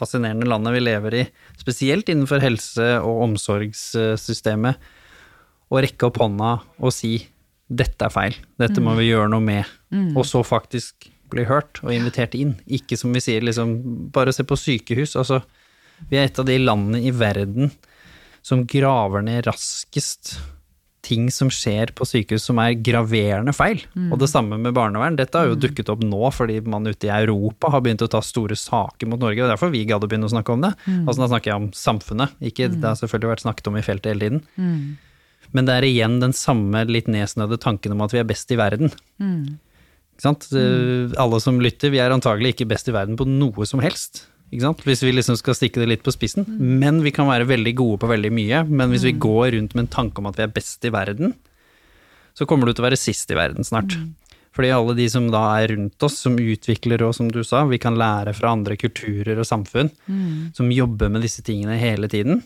fascinerende 0.00 0.48
landet 0.48 0.72
vi 0.78 0.80
lever 0.86 1.18
i, 1.20 1.26
spesielt 1.60 2.08
innenfor 2.08 2.40
helse- 2.40 2.94
og 3.04 3.20
omsorgssystemet, 3.28 4.80
å 5.70 5.84
rekke 5.84 6.08
opp 6.08 6.16
hånda 6.24 6.54
og 6.80 6.94
si 6.96 7.18
dette 7.68 8.08
er 8.08 8.10
feil, 8.10 8.40
dette 8.58 8.80
må 8.82 8.96
vi 8.96 9.10
gjøre 9.12 9.28
noe 9.30 9.44
med, 9.44 9.68
og 10.16 10.24
så 10.26 10.40
faktisk 10.42 11.10
bli 11.32 11.46
hørt 11.48 11.80
og 11.84 11.92
invitert 11.94 12.36
inn. 12.38 12.56
Ikke 12.66 12.98
som 13.00 13.14
vi 13.14 13.22
sier, 13.24 13.44
liksom 13.46 13.76
bare 14.14 14.34
se 14.36 14.46
på 14.46 14.58
sykehus. 14.58 15.16
Altså, 15.20 15.42
vi 16.10 16.18
er 16.20 16.28
et 16.28 16.38
av 16.40 16.48
de 16.48 16.56
landene 16.60 17.02
i 17.04 17.12
verden 17.12 17.70
som 18.42 18.64
graver 18.68 19.22
ned 19.26 19.44
raskest 19.48 20.38
ting 21.04 21.30
som 21.32 21.48
skjer 21.52 21.90
på 21.96 22.04
sykehus 22.04 22.44
som 22.44 22.58
er 22.60 22.76
graverende 22.76 23.52
feil. 23.56 23.80
Og 24.12 24.18
det 24.20 24.28
samme 24.30 24.58
med 24.60 24.74
barnevern. 24.76 25.16
Dette 25.16 25.38
har 25.40 25.48
jo 25.48 25.56
dukket 25.58 25.88
opp 25.92 26.02
nå 26.04 26.28
fordi 26.32 26.58
man 26.68 26.86
ute 26.86 27.08
i 27.08 27.12
Europa 27.14 27.70
har 27.72 27.80
begynt 27.84 28.04
å 28.04 28.08
ta 28.12 28.20
store 28.24 28.56
saker 28.56 29.08
mot 29.08 29.20
Norge. 29.20 29.40
Det 29.40 29.46
er 29.48 29.54
derfor 29.54 29.72
vi 29.72 29.86
gadd 29.88 30.04
å 30.04 30.10
begynne 30.10 30.28
å 30.28 30.32
snakke 30.34 30.52
om 30.52 30.60
det. 30.66 30.74
Altså 31.06 31.22
Da 31.24 31.30
snakker 31.32 31.50
jeg 31.52 31.62
om 31.62 31.70
samfunnet, 31.72 32.36
ikke 32.40 32.68
det 32.74 32.84
har 32.84 32.98
selvfølgelig 33.00 33.32
vært 33.32 33.44
snakket 33.46 33.70
om 33.72 33.76
i 33.80 33.82
feltet 33.86 34.12
hele 34.12 34.20
tiden. 34.20 34.42
Men 35.52 35.66
det 35.66 35.74
er 35.80 35.88
igjen 35.88 36.20
den 36.22 36.32
samme 36.36 36.84
litt 36.86 37.08
nedsnødde 37.10 37.58
tanken 37.58 37.92
om 37.96 38.04
at 38.04 38.12
vi 38.14 38.20
er 38.20 38.28
best 38.28 38.52
i 38.52 38.60
verden. 38.60 38.92
Ikke 39.18 39.58
sant? 40.24 40.46
Eh, 40.52 41.14
Alle 41.20 41.40
som 41.42 41.60
lytter, 41.62 41.92
vi 41.92 42.00
er 42.02 42.14
antagelig 42.14 42.54
ikke 42.54 42.68
best 42.72 42.88
i 42.88 42.94
verden 42.96 43.16
på 43.20 43.26
noe 43.28 43.66
som 43.68 43.80
helst. 43.84 44.26
Ikke 44.50 44.64
sant? 44.66 44.80
Hvis 44.82 45.04
vi 45.06 45.12
liksom 45.14 45.36
skal 45.38 45.54
stikke 45.54 45.78
det 45.82 45.88
litt 45.88 46.02
på 46.06 46.12
spissen. 46.14 46.46
Men 46.58 47.02
vi 47.04 47.12
kan 47.14 47.28
være 47.30 47.46
veldig 47.46 47.74
gode 47.78 48.00
på 48.02 48.08
veldig 48.10 48.32
mye. 48.34 48.64
Men 48.68 48.90
hvis 48.90 49.04
vi 49.06 49.12
går 49.22 49.52
rundt 49.54 49.76
med 49.76 49.86
en 49.86 49.92
tanke 49.94 50.18
om 50.18 50.26
at 50.26 50.36
vi 50.40 50.42
er 50.46 50.54
best 50.56 50.84
i 50.84 50.90
verden, 50.90 51.34
så 52.34 52.46
kommer 52.46 52.66
du 52.66 52.72
til 52.74 52.82
å 52.84 52.88
være 52.88 52.98
sist 52.98 53.30
i 53.30 53.38
verden 53.38 53.62
snart. 53.66 53.94
Fordi 54.50 54.72
alle 54.74 54.96
de 54.98 55.04
som 55.08 55.28
da 55.30 55.44
er 55.60 55.68
rundt 55.76 56.02
oss, 56.02 56.16
som 56.24 56.34
utvikler 56.34 57.02
og 57.06 57.14
som 57.14 57.28
du 57.30 57.44
sa, 57.46 57.62
vi 57.70 57.78
kan 57.78 57.94
lære 57.94 58.34
fra 58.34 58.50
andre 58.56 58.74
kulturer 58.76 59.38
og 59.38 59.46
samfunn, 59.46 59.90
som 60.56 60.72
jobber 60.74 61.08
med 61.14 61.22
disse 61.22 61.42
tingene 61.46 61.78
hele 61.78 62.08
tiden, 62.10 62.42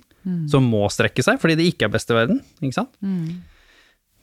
som 0.49 0.65
må 0.69 0.85
strekke 0.93 1.25
seg 1.25 1.41
fordi 1.41 1.57
de 1.57 1.71
ikke 1.73 1.89
er 1.89 1.93
best 1.97 2.11
i 2.13 2.15
verden. 2.17 2.43
Ikke 2.61 2.77
sant? 2.83 2.93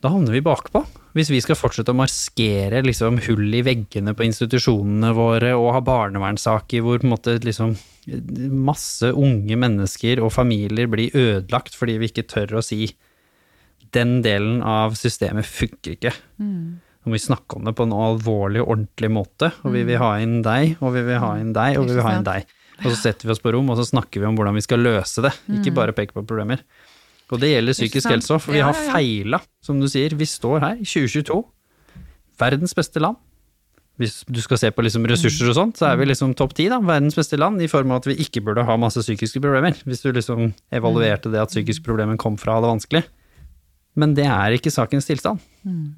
Da 0.02 0.10
havner 0.10 0.34
vi 0.34 0.42
bakpå. 0.42 0.82
Hvis 1.14 1.30
vi 1.30 1.42
skal 1.44 1.58
fortsette 1.60 1.94
å 1.94 1.98
maskere 1.98 2.82
liksom, 2.86 3.20
hull 3.28 3.54
i 3.54 3.64
veggene 3.66 4.16
på 4.18 4.26
institusjonene 4.26 5.12
våre 5.14 5.52
og 5.60 5.74
ha 5.76 5.82
barnevernssaker 5.86 6.84
hvor 6.86 7.04
måte 7.06 7.36
liksom 7.44 7.76
masse 8.66 9.12
unge 9.12 9.58
mennesker 9.62 10.24
og 10.24 10.32
familier 10.34 10.90
blir 10.90 11.14
ødelagt 11.14 11.76
fordi 11.78 12.00
vi 12.02 12.10
ikke 12.10 12.26
tør 12.32 12.58
å 12.58 12.64
si 12.66 12.88
den 13.94 14.22
delen 14.26 14.64
av 14.66 14.96
systemet 14.98 15.46
funker 15.46 15.98
ikke. 15.98 16.16
Nå 16.40 17.12
må 17.12 17.18
vi 17.18 17.22
snakke 17.22 17.60
om 17.60 17.68
det 17.68 17.76
på 17.78 17.86
en 17.86 17.94
alvorlig 17.98 18.64
og 18.64 18.76
ordentlig 18.76 19.12
måte, 19.12 19.52
og 19.66 19.76
vi 19.76 19.84
vil 19.90 20.00
ha 20.02 20.16
inn 20.22 20.40
deg, 20.46 20.78
og 20.80 20.96
vi 20.96 21.02
vil 21.06 21.22
ha 21.22 21.32
inn 21.42 21.54
deg, 21.54 21.78
og 21.78 21.90
vi 21.90 21.98
vil 21.98 22.06
ha 22.06 22.16
inn 22.16 22.28
deg. 22.28 22.46
Og 22.82 22.88
så 22.88 22.98
setter 22.98 23.28
vi 23.28 23.34
oss 23.36 23.42
på 23.44 23.52
rom, 23.54 23.70
og 23.70 23.78
så 23.78 23.86
snakker 23.86 24.22
vi 24.22 24.30
om 24.30 24.38
hvordan 24.38 24.58
vi 24.58 24.64
skal 24.66 24.82
løse 24.82 25.22
det, 25.26 25.34
ikke 25.60 25.74
bare 25.76 25.94
peke 25.98 26.16
på 26.16 26.24
problemer. 26.26 26.64
Og 27.32 27.40
det 27.40 27.54
gjelder 27.54 27.78
psykisk 27.78 28.12
helse 28.12 28.36
òg, 28.36 28.44
for 28.44 28.56
vi 28.56 28.64
har 28.64 28.76
feila, 28.76 29.40
som 29.64 29.80
du 29.80 29.88
sier. 29.92 30.16
Vi 30.20 30.28
står 30.28 30.64
her 30.66 30.80
i 30.82 30.88
2022, 30.88 31.42
verdens 32.42 32.76
beste 32.78 33.04
land. 33.04 33.20
Hvis 34.02 34.22
du 34.26 34.40
skal 34.42 34.58
se 34.58 34.72
på 34.74 34.84
liksom 34.84 35.06
ressurser 35.10 35.52
og 35.52 35.56
sånt, 35.56 35.78
så 35.78 35.92
er 35.92 36.00
vi 36.00 36.08
liksom 36.10 36.34
topp 36.38 36.56
ti, 36.58 36.66
da. 36.72 36.80
Verdens 36.84 37.16
beste 37.18 37.38
land, 37.40 37.62
i 37.62 37.70
form 37.72 37.94
av 37.94 38.02
at 38.02 38.10
vi 38.10 38.18
ikke 38.24 38.42
burde 38.44 38.66
ha 38.66 38.78
masse 38.82 39.04
psykiske 39.04 39.44
problemer. 39.44 39.78
Hvis 39.86 40.04
du 40.04 40.10
liksom 40.16 40.52
evaluerte 40.74 41.32
det 41.32 41.44
at 41.44 41.54
psykiske 41.54 41.86
problemer 41.86 42.20
kom 42.20 42.40
fra 42.42 42.58
det 42.64 42.72
vanskelig. 42.72 43.04
Men 44.00 44.14
det 44.16 44.24
er 44.24 44.56
ikke 44.56 44.72
sakens 44.72 45.06
tilstand. 45.08 45.42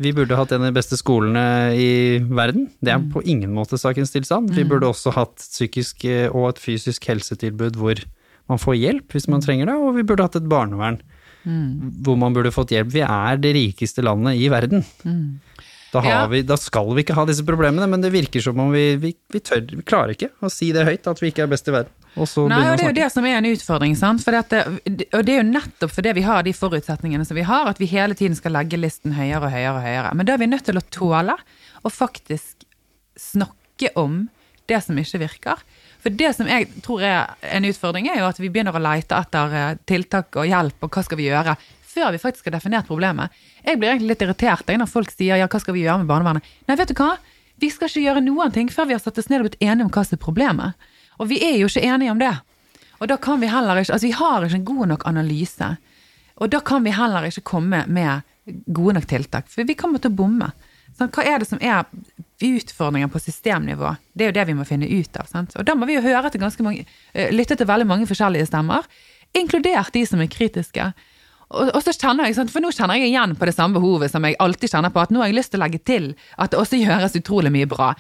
Vi 0.02 0.12
burde 0.18 0.36
hatt 0.36 0.52
en 0.52 0.66
av 0.66 0.72
de 0.72 0.76
beste 0.76 0.98
skolene 0.98 1.46
i 1.78 2.20
verden. 2.26 2.68
Det 2.82 2.92
er 2.92 3.04
på 3.14 3.22
ingen 3.22 3.54
måte 3.54 3.78
sakens 3.78 4.12
tilstand. 4.12 4.50
Vi 4.58 4.66
burde 4.66 4.90
også 4.90 5.14
hatt 5.14 5.38
psykisk 5.38 6.06
eh, 6.10 6.26
og 6.34 6.50
et 6.50 6.62
fysisk 6.62 7.06
helsetilbud 7.06 7.78
hvor 7.78 8.02
man 8.50 8.60
får 8.60 8.80
hjelp 8.80 9.14
hvis 9.14 9.30
man 9.32 9.46
trenger 9.46 9.70
det, 9.70 9.78
og 9.78 9.94
vi 9.96 10.04
burde 10.04 10.26
hatt 10.26 10.40
et 10.40 10.50
barnevern 10.50 11.00
hvor 11.44 12.18
man 12.20 12.36
burde 12.36 12.52
fått 12.56 12.72
hjelp. 12.76 12.92
Vi 12.94 13.04
er 13.06 13.40
det 13.42 13.54
rikeste 13.58 14.04
landet 14.06 14.40
i 14.40 14.50
verden. 14.52 14.86
Da, 15.94 16.02
har 16.02 16.10
Ja. 16.10 16.28
vi, 16.28 16.42
da 16.42 16.58
skal 16.58 16.88
vi 16.96 17.04
ikke 17.04 17.14
ha 17.14 17.26
disse 17.30 17.44
problemene, 17.46 17.86
men 17.88 18.02
det 18.02 18.10
virker 18.12 18.42
som 18.42 18.58
om 18.60 18.72
vi, 18.74 18.96
vi, 18.98 19.12
vi 19.30 19.40
tør, 19.40 19.62
vi 19.70 19.84
klarer 19.86 20.16
ikke 20.16 20.32
å 20.42 20.50
si 20.50 20.72
det 20.74 20.88
høyt, 20.88 21.06
at 21.08 21.22
vi 21.22 21.30
ikke 21.30 21.44
er 21.46 21.52
best 21.52 21.68
i 21.70 21.76
verden. 21.76 21.92
Og 22.18 22.28
så 22.30 22.48
Nei, 22.50 22.62
og 22.72 22.78
det 22.78 22.86
er 22.86 22.90
jo 22.92 22.98
det 22.98 23.10
som 23.14 23.26
er 23.26 23.38
en 23.38 23.50
utfordring, 23.50 23.94
dette, 23.98 24.64
og 25.14 25.26
det 25.26 25.34
er 25.34 25.40
jo 25.40 25.46
nettopp 25.50 25.94
fordi 25.94 26.14
vi 26.18 26.26
har 26.26 26.44
de 26.46 26.54
forutsetningene 26.54 27.26
som 27.26 27.38
vi 27.38 27.46
har, 27.46 27.70
at 27.70 27.82
vi 27.82 27.86
hele 27.90 28.18
tiden 28.18 28.38
skal 28.38 28.54
legge 28.58 28.78
listen 28.78 29.14
høyere 29.18 29.46
og 29.46 29.54
høyere 29.54 29.76
og 29.78 29.86
høyere. 29.86 30.14
Men 30.18 30.26
da 30.30 30.34
er 30.34 30.42
vi 30.42 30.50
nødt 30.50 30.66
til 30.66 30.78
å 30.78 30.86
tåle 30.94 31.38
å 31.84 31.94
faktisk 31.94 32.66
snakke 33.20 33.94
om 34.00 34.28
det 34.70 34.82
som 34.86 34.98
ikke 34.98 35.22
virker. 35.22 35.62
For 36.04 36.12
det 36.12 36.34
som 36.36 36.50
jeg 36.52 36.68
tror 36.84 37.04
er 37.08 37.32
en 37.56 37.66
utfordring, 37.68 38.10
er 38.12 38.20
jo 38.20 38.28
at 38.28 38.40
vi 38.42 38.50
begynner 38.52 38.76
å 38.76 38.84
leite 38.84 39.16
etter 39.16 39.56
eh, 39.56 39.76
tiltak 39.88 40.36
og 40.36 40.50
hjelp, 40.50 40.82
og 40.84 40.92
hva 40.92 41.04
skal 41.06 41.20
vi 41.20 41.30
gjøre, 41.30 41.56
før 41.94 42.12
vi 42.12 42.20
faktisk 42.20 42.50
har 42.50 42.58
definert 42.58 42.90
problemet. 42.90 43.32
Jeg 43.64 43.80
blir 43.80 43.94
egentlig 43.94 44.16
litt 44.16 44.26
irritert 44.26 44.68
når 44.68 44.90
folk 44.92 45.14
sier 45.14 45.40
ja, 45.40 45.48
hva 45.48 45.62
skal 45.62 45.78
vi 45.78 45.86
gjøre 45.86 46.02
med 46.02 46.10
barnevernet? 46.10 46.50
Nei, 46.68 46.78
vet 46.80 46.92
du 46.92 46.98
hva? 47.00 47.14
Vi 47.62 47.70
skal 47.72 47.88
ikke 47.88 48.04
gjøre 48.08 48.24
noen 48.26 48.52
ting 48.52 48.72
før 48.74 48.90
vi 48.90 48.98
har 48.98 49.04
satt 49.04 49.22
oss 49.22 49.30
ned 49.32 49.44
og 49.44 49.48
blitt 49.48 49.62
enige 49.62 49.86
om 49.86 49.94
hva 49.94 50.04
som 50.04 50.18
er 50.18 50.24
problemet. 50.24 50.90
Og 51.22 51.30
vi 51.30 51.40
er 51.46 51.56
jo 51.62 51.70
ikke 51.70 51.86
enige 51.86 52.12
om 52.12 52.20
det. 52.20 52.34
Og 53.00 53.10
da 53.12 53.18
kan 53.22 53.40
vi 53.40 53.52
heller 53.52 53.80
ikke 53.80 53.94
Altså, 53.94 54.08
vi 54.08 54.18
har 54.18 54.46
ikke 54.46 54.60
en 54.60 54.68
god 54.68 54.86
nok 54.94 55.08
analyse. 55.08 55.70
Og 56.42 56.52
da 56.52 56.60
kan 56.66 56.84
vi 56.84 56.96
heller 56.96 57.30
ikke 57.30 57.46
komme 57.54 57.84
med 57.88 58.26
gode 58.68 58.98
nok 58.98 59.08
tiltak, 59.08 59.48
for 59.48 59.64
vi 59.64 59.78
kommer 59.80 60.02
til 60.02 60.12
å 60.12 60.18
bomme. 60.18 60.50
Sånn, 60.98 61.12
hva 61.14 61.24
er 61.24 61.40
det 61.40 61.48
som 61.48 61.62
er 61.64 61.86
utfordringer 62.42 63.12
på 63.12 63.22
systemnivå? 63.22 63.96
Det 64.14 64.26
er 64.26 64.32
jo 64.32 64.38
det 64.40 64.48
vi 64.50 64.58
må 64.58 64.66
finne 64.68 64.90
ut 64.90 65.20
av. 65.20 65.30
Sant? 65.30 65.56
Og 65.60 65.66
da 65.68 65.76
må 65.78 65.88
vi 65.90 65.98
jo 65.98 66.06
høre 66.06 66.32
til 66.34 66.42
ganske 66.42 66.66
mange, 66.66 66.86
eh, 67.14 67.34
lytte 67.34 67.58
til 67.60 67.70
veldig 67.70 67.88
mange 67.90 68.10
forskjellige 68.10 68.50
stemmer, 68.50 68.88
inkludert 69.34 69.94
de 69.94 70.06
som 70.06 70.22
er 70.22 70.32
kritiske. 70.32 70.94
Og, 71.54 71.70
og 71.70 71.82
så 71.86 71.94
kjenner 71.94 72.28
jeg, 72.28 72.38
sant, 72.38 72.52
For 72.54 72.64
nå 72.64 72.72
kjenner 72.74 72.98
jeg 72.98 73.12
igjen 73.12 73.36
på 73.38 73.46
det 73.50 73.56
samme 73.56 73.78
behovet 73.78 74.12
som 74.12 74.26
jeg 74.26 74.40
alltid 74.42 74.74
kjenner 74.74 74.94
på, 74.94 75.04
at 75.04 75.14
nå 75.14 75.22
har 75.22 75.30
jeg 75.30 75.38
lyst 75.38 75.54
til 75.54 75.62
å 75.62 75.66
legge 75.66 75.82
til 75.86 76.12
at 76.38 76.54
det 76.54 76.60
også 76.60 76.82
gjøres 76.82 77.18
utrolig 77.20 77.54
mye 77.54 77.70
bra. 77.70 77.94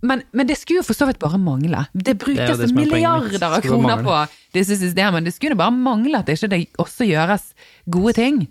Men, 0.00 0.22
men 0.32 0.48
det 0.48 0.56
skulle 0.56 0.80
jo 0.80 0.86
for 0.86 0.96
så 0.96 1.06
vidt 1.08 1.20
bare 1.20 1.38
mangle. 1.40 1.84
Det 1.92 2.16
brukes 2.20 2.56
det 2.56 2.56
det 2.62 2.70
er 2.70 2.76
milliarder 2.76 3.44
av 3.50 3.58
kroner 3.64 4.00
på 4.04 4.16
disse 4.56 4.78
systemene. 4.80 5.26
Det 5.28 5.34
skulle 5.36 5.58
bare 5.60 5.74
mangle 5.76 6.22
at 6.22 6.28
det 6.30 6.38
ikke 6.40 6.84
også 6.84 7.08
gjøres 7.08 7.50
gode 7.84 8.16
ting. 8.16 8.44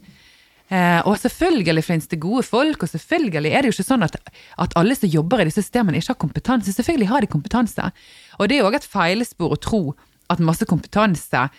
Eh, 0.70 1.00
og 1.10 1.18
selvfølgelig 1.18 1.82
finnes 1.86 2.10
det 2.12 2.20
gode 2.22 2.44
folk, 2.46 2.84
og 2.84 2.92
selvfølgelig 2.92 3.50
er 3.50 3.64
det 3.64 3.72
jo 3.72 3.78
ikke 3.78 3.88
sånn 3.88 4.06
at, 4.06 4.20
at 4.62 4.76
alle 4.78 4.98
som 4.98 5.10
jobber 5.10 5.42
i 5.42 5.48
disse 5.50 5.64
systemene 5.66 5.98
ikke 5.98 6.14
har 6.14 6.22
kompetanse. 6.22 6.76
Selvfølgelig 6.76 7.10
har 7.10 7.26
de 7.26 7.32
kompetanse. 7.32 7.90
Og 8.38 8.50
det 8.50 8.58
er 8.58 8.64
jo 8.64 8.70
òg 8.70 8.78
et 8.78 8.90
feilspor 8.90 9.56
å 9.56 9.62
tro 9.62 9.84
at 10.30 10.44
masse 10.44 10.68
kompetanse 10.70 11.50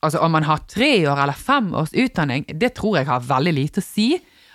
Altså 0.00 0.16
om 0.24 0.32
man 0.32 0.46
har 0.48 0.62
tre 0.64 1.02
år 1.04 1.18
eller 1.26 1.36
fem 1.36 1.74
års 1.76 1.92
utdanning, 1.92 2.46
det 2.56 2.70
tror 2.78 2.94
jeg 2.96 3.08
har 3.10 3.20
veldig 3.20 3.52
lite 3.52 3.82
å 3.82 3.84
si. 3.84 4.14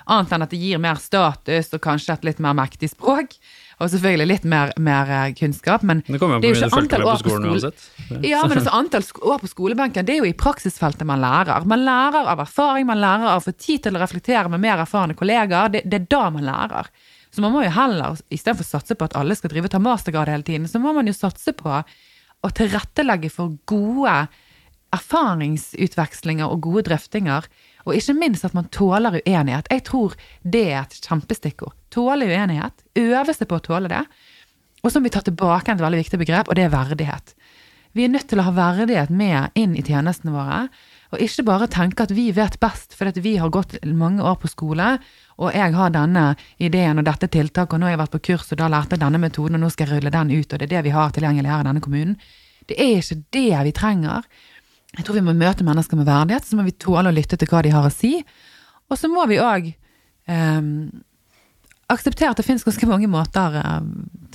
Annet 0.09 0.31
enn 0.33 0.45
at 0.45 0.53
det 0.53 0.57
gir 0.57 0.81
mer 0.81 0.97
status 1.01 1.69
og 1.69 1.83
kanskje 1.83 2.15
et 2.15 2.25
litt 2.25 2.41
mer 2.41 2.55
mektig 2.57 2.89
språk. 2.95 3.35
Og 3.75 3.89
selvfølgelig 3.91 4.27
litt 4.29 4.45
mer, 4.47 4.71
mer 4.79 5.09
eh, 5.11 5.33
kunnskap, 5.35 5.83
men 5.83 6.03
Det 6.05 6.19
kommer 6.21 6.39
det 6.39 6.45
på 6.45 6.51
er 6.51 6.53
jo 6.53 6.59
du 6.59 6.65
ikke 6.65 6.75
fulgte 6.75 6.99
antall 6.99 7.03
med 7.03 7.09
år 7.11 7.17
på 7.17 7.31
skolen 7.31 7.49
uansett. 7.51 7.87
Ja, 8.23 8.43
men 8.47 8.61
altså 8.61 8.75
antall 8.77 9.07
år 9.33 9.41
på 9.41 9.49
skolebenken, 9.51 10.07
det 10.07 10.15
er 10.15 10.21
jo 10.21 10.29
i 10.29 10.37
praksisfeltet 10.37 11.07
man 11.09 11.19
lærer. 11.23 11.67
Man 11.67 11.83
lærer 11.83 12.31
av 12.31 12.45
erfaring, 12.45 12.87
man 12.87 13.01
lærer 13.03 13.33
av 13.33 13.41
å 13.41 13.45
få 13.49 13.55
tid 13.57 13.83
til 13.87 13.97
å 13.97 14.03
reflektere 14.03 14.53
med 14.53 14.63
mer 14.63 14.85
erfarne 14.85 15.17
kollegaer. 15.19 15.73
Det, 15.73 15.83
det 15.83 16.01
er 16.01 16.07
da 16.15 16.23
man 16.37 16.47
lærer. 16.47 16.91
Så 17.35 17.43
man 17.43 17.51
må 17.51 17.65
jo 17.65 17.73
heller, 17.75 18.15
istedenfor 18.31 18.63
å 18.63 18.71
satse 18.77 18.95
på 18.95 19.09
at 19.09 19.17
alle 19.19 19.35
skal 19.35 19.51
drive 19.51 19.67
og 19.67 19.75
ta 19.75 19.83
mastergrad 19.83 20.31
hele 20.31 20.47
tiden, 20.47 20.69
så 20.71 20.79
må 20.79 20.95
man 20.95 21.09
jo 21.09 21.15
satse 21.17 21.51
på 21.57 21.71
å 21.75 22.51
tilrettelegge 22.55 23.27
for 23.33 23.57
gode 23.67 24.13
erfaringsutvekslinger 24.95 26.47
og 26.47 26.61
gode 26.63 26.85
drøftinger. 26.87 27.49
Og 27.85 27.97
ikke 27.97 28.15
minst 28.17 28.45
at 28.47 28.55
man 28.57 28.69
tåler 28.73 29.19
uenighet. 29.21 29.69
Jeg 29.69 29.83
tror 29.85 30.15
det 30.41 30.63
er 30.71 30.79
et 30.81 30.97
kjempestikkord. 31.05 31.75
Tåle 31.93 32.27
uenighet. 32.27 32.85
Øve 32.97 33.35
seg 33.35 33.49
på 33.49 33.59
å 33.59 33.65
tåle 33.65 33.91
det. 33.91 34.01
Og 34.85 34.91
så 34.91 34.99
må 34.99 35.09
vi 35.09 35.15
ta 35.15 35.21
tilbake 35.25 35.73
et 35.73 35.81
veldig 35.81 36.01
viktig 36.03 36.21
begrep, 36.21 36.49
og 36.49 36.57
det 36.57 36.65
er 36.65 36.73
verdighet. 36.73 37.33
Vi 37.95 38.03
er 38.03 38.11
nødt 38.11 38.27
til 38.27 38.41
å 38.41 38.45
ha 38.45 38.51
verdighet 38.51 39.09
med 39.09 39.55
inn 39.55 39.73
i 39.79 39.83
tjenestene 39.85 40.33
våre, 40.35 40.65
og 41.15 41.21
ikke 41.23 41.45
bare 41.47 41.69
tenke 41.71 42.03
at 42.03 42.11
vi 42.11 42.25
vet 42.35 42.57
best 42.59 42.97
fordi 42.97 43.21
vi 43.23 43.37
har 43.39 43.53
gått 43.53 43.77
mange 43.87 44.25
år 44.25 44.35
på 44.41 44.51
skole, 44.51 44.97
og 45.39 45.55
jeg 45.55 45.73
har 45.77 45.93
denne 45.95 46.25
ideen 46.59 46.99
og 46.99 47.07
dette 47.07 47.29
tiltaket, 47.31 47.77
og 47.77 47.79
nå 47.79 47.87
har 47.87 47.95
jeg 47.95 48.01
vært 48.03 48.15
på 48.17 48.23
kurs, 48.29 48.49
og 48.51 48.59
da 48.59 48.67
lærte 48.71 48.97
jeg 48.97 49.03
denne 49.05 49.21
metoden, 49.23 49.55
og 49.55 49.63
nå 49.63 49.71
skal 49.71 49.87
jeg 49.87 49.95
rulle 49.95 50.11
den 50.11 50.33
ut, 50.35 50.51
og 50.51 50.59
det 50.59 50.67
er 50.67 50.73
det 50.73 50.83
vi 50.89 50.93
har 50.97 51.15
tilgjengelig 51.15 51.53
her 51.53 51.63
i 51.63 51.69
denne 51.69 51.85
kommunen. 51.85 52.19
Det 52.67 52.77
er 52.81 52.99
ikke 52.99 53.19
det 53.37 53.63
vi 53.69 53.73
trenger. 53.79 54.27
Jeg 54.95 55.03
tror 55.03 55.17
vi 55.17 55.25
må 55.25 55.33
møte 55.35 55.65
mennesker 55.67 55.99
med 55.99 56.07
verdighet, 56.07 56.47
så 56.47 56.57
må 56.57 56.63
vi 56.67 56.75
tåle 56.79 57.11
å 57.11 57.15
lytte 57.15 57.37
til 57.39 57.49
hva 57.51 57.61
de 57.65 57.73
har 57.73 57.87
å 57.87 57.93
si. 57.93 58.17
Og 58.89 58.99
så 58.99 59.09
må 59.11 59.25
vi 59.29 59.41
òg 59.43 59.73
akseptere 61.91 62.31
at 62.33 62.39
det 62.39 62.45
finnes 62.47 62.65
ganske 62.65 62.89
mange 62.89 63.09
måter 63.11 63.59
eh, 63.61 63.79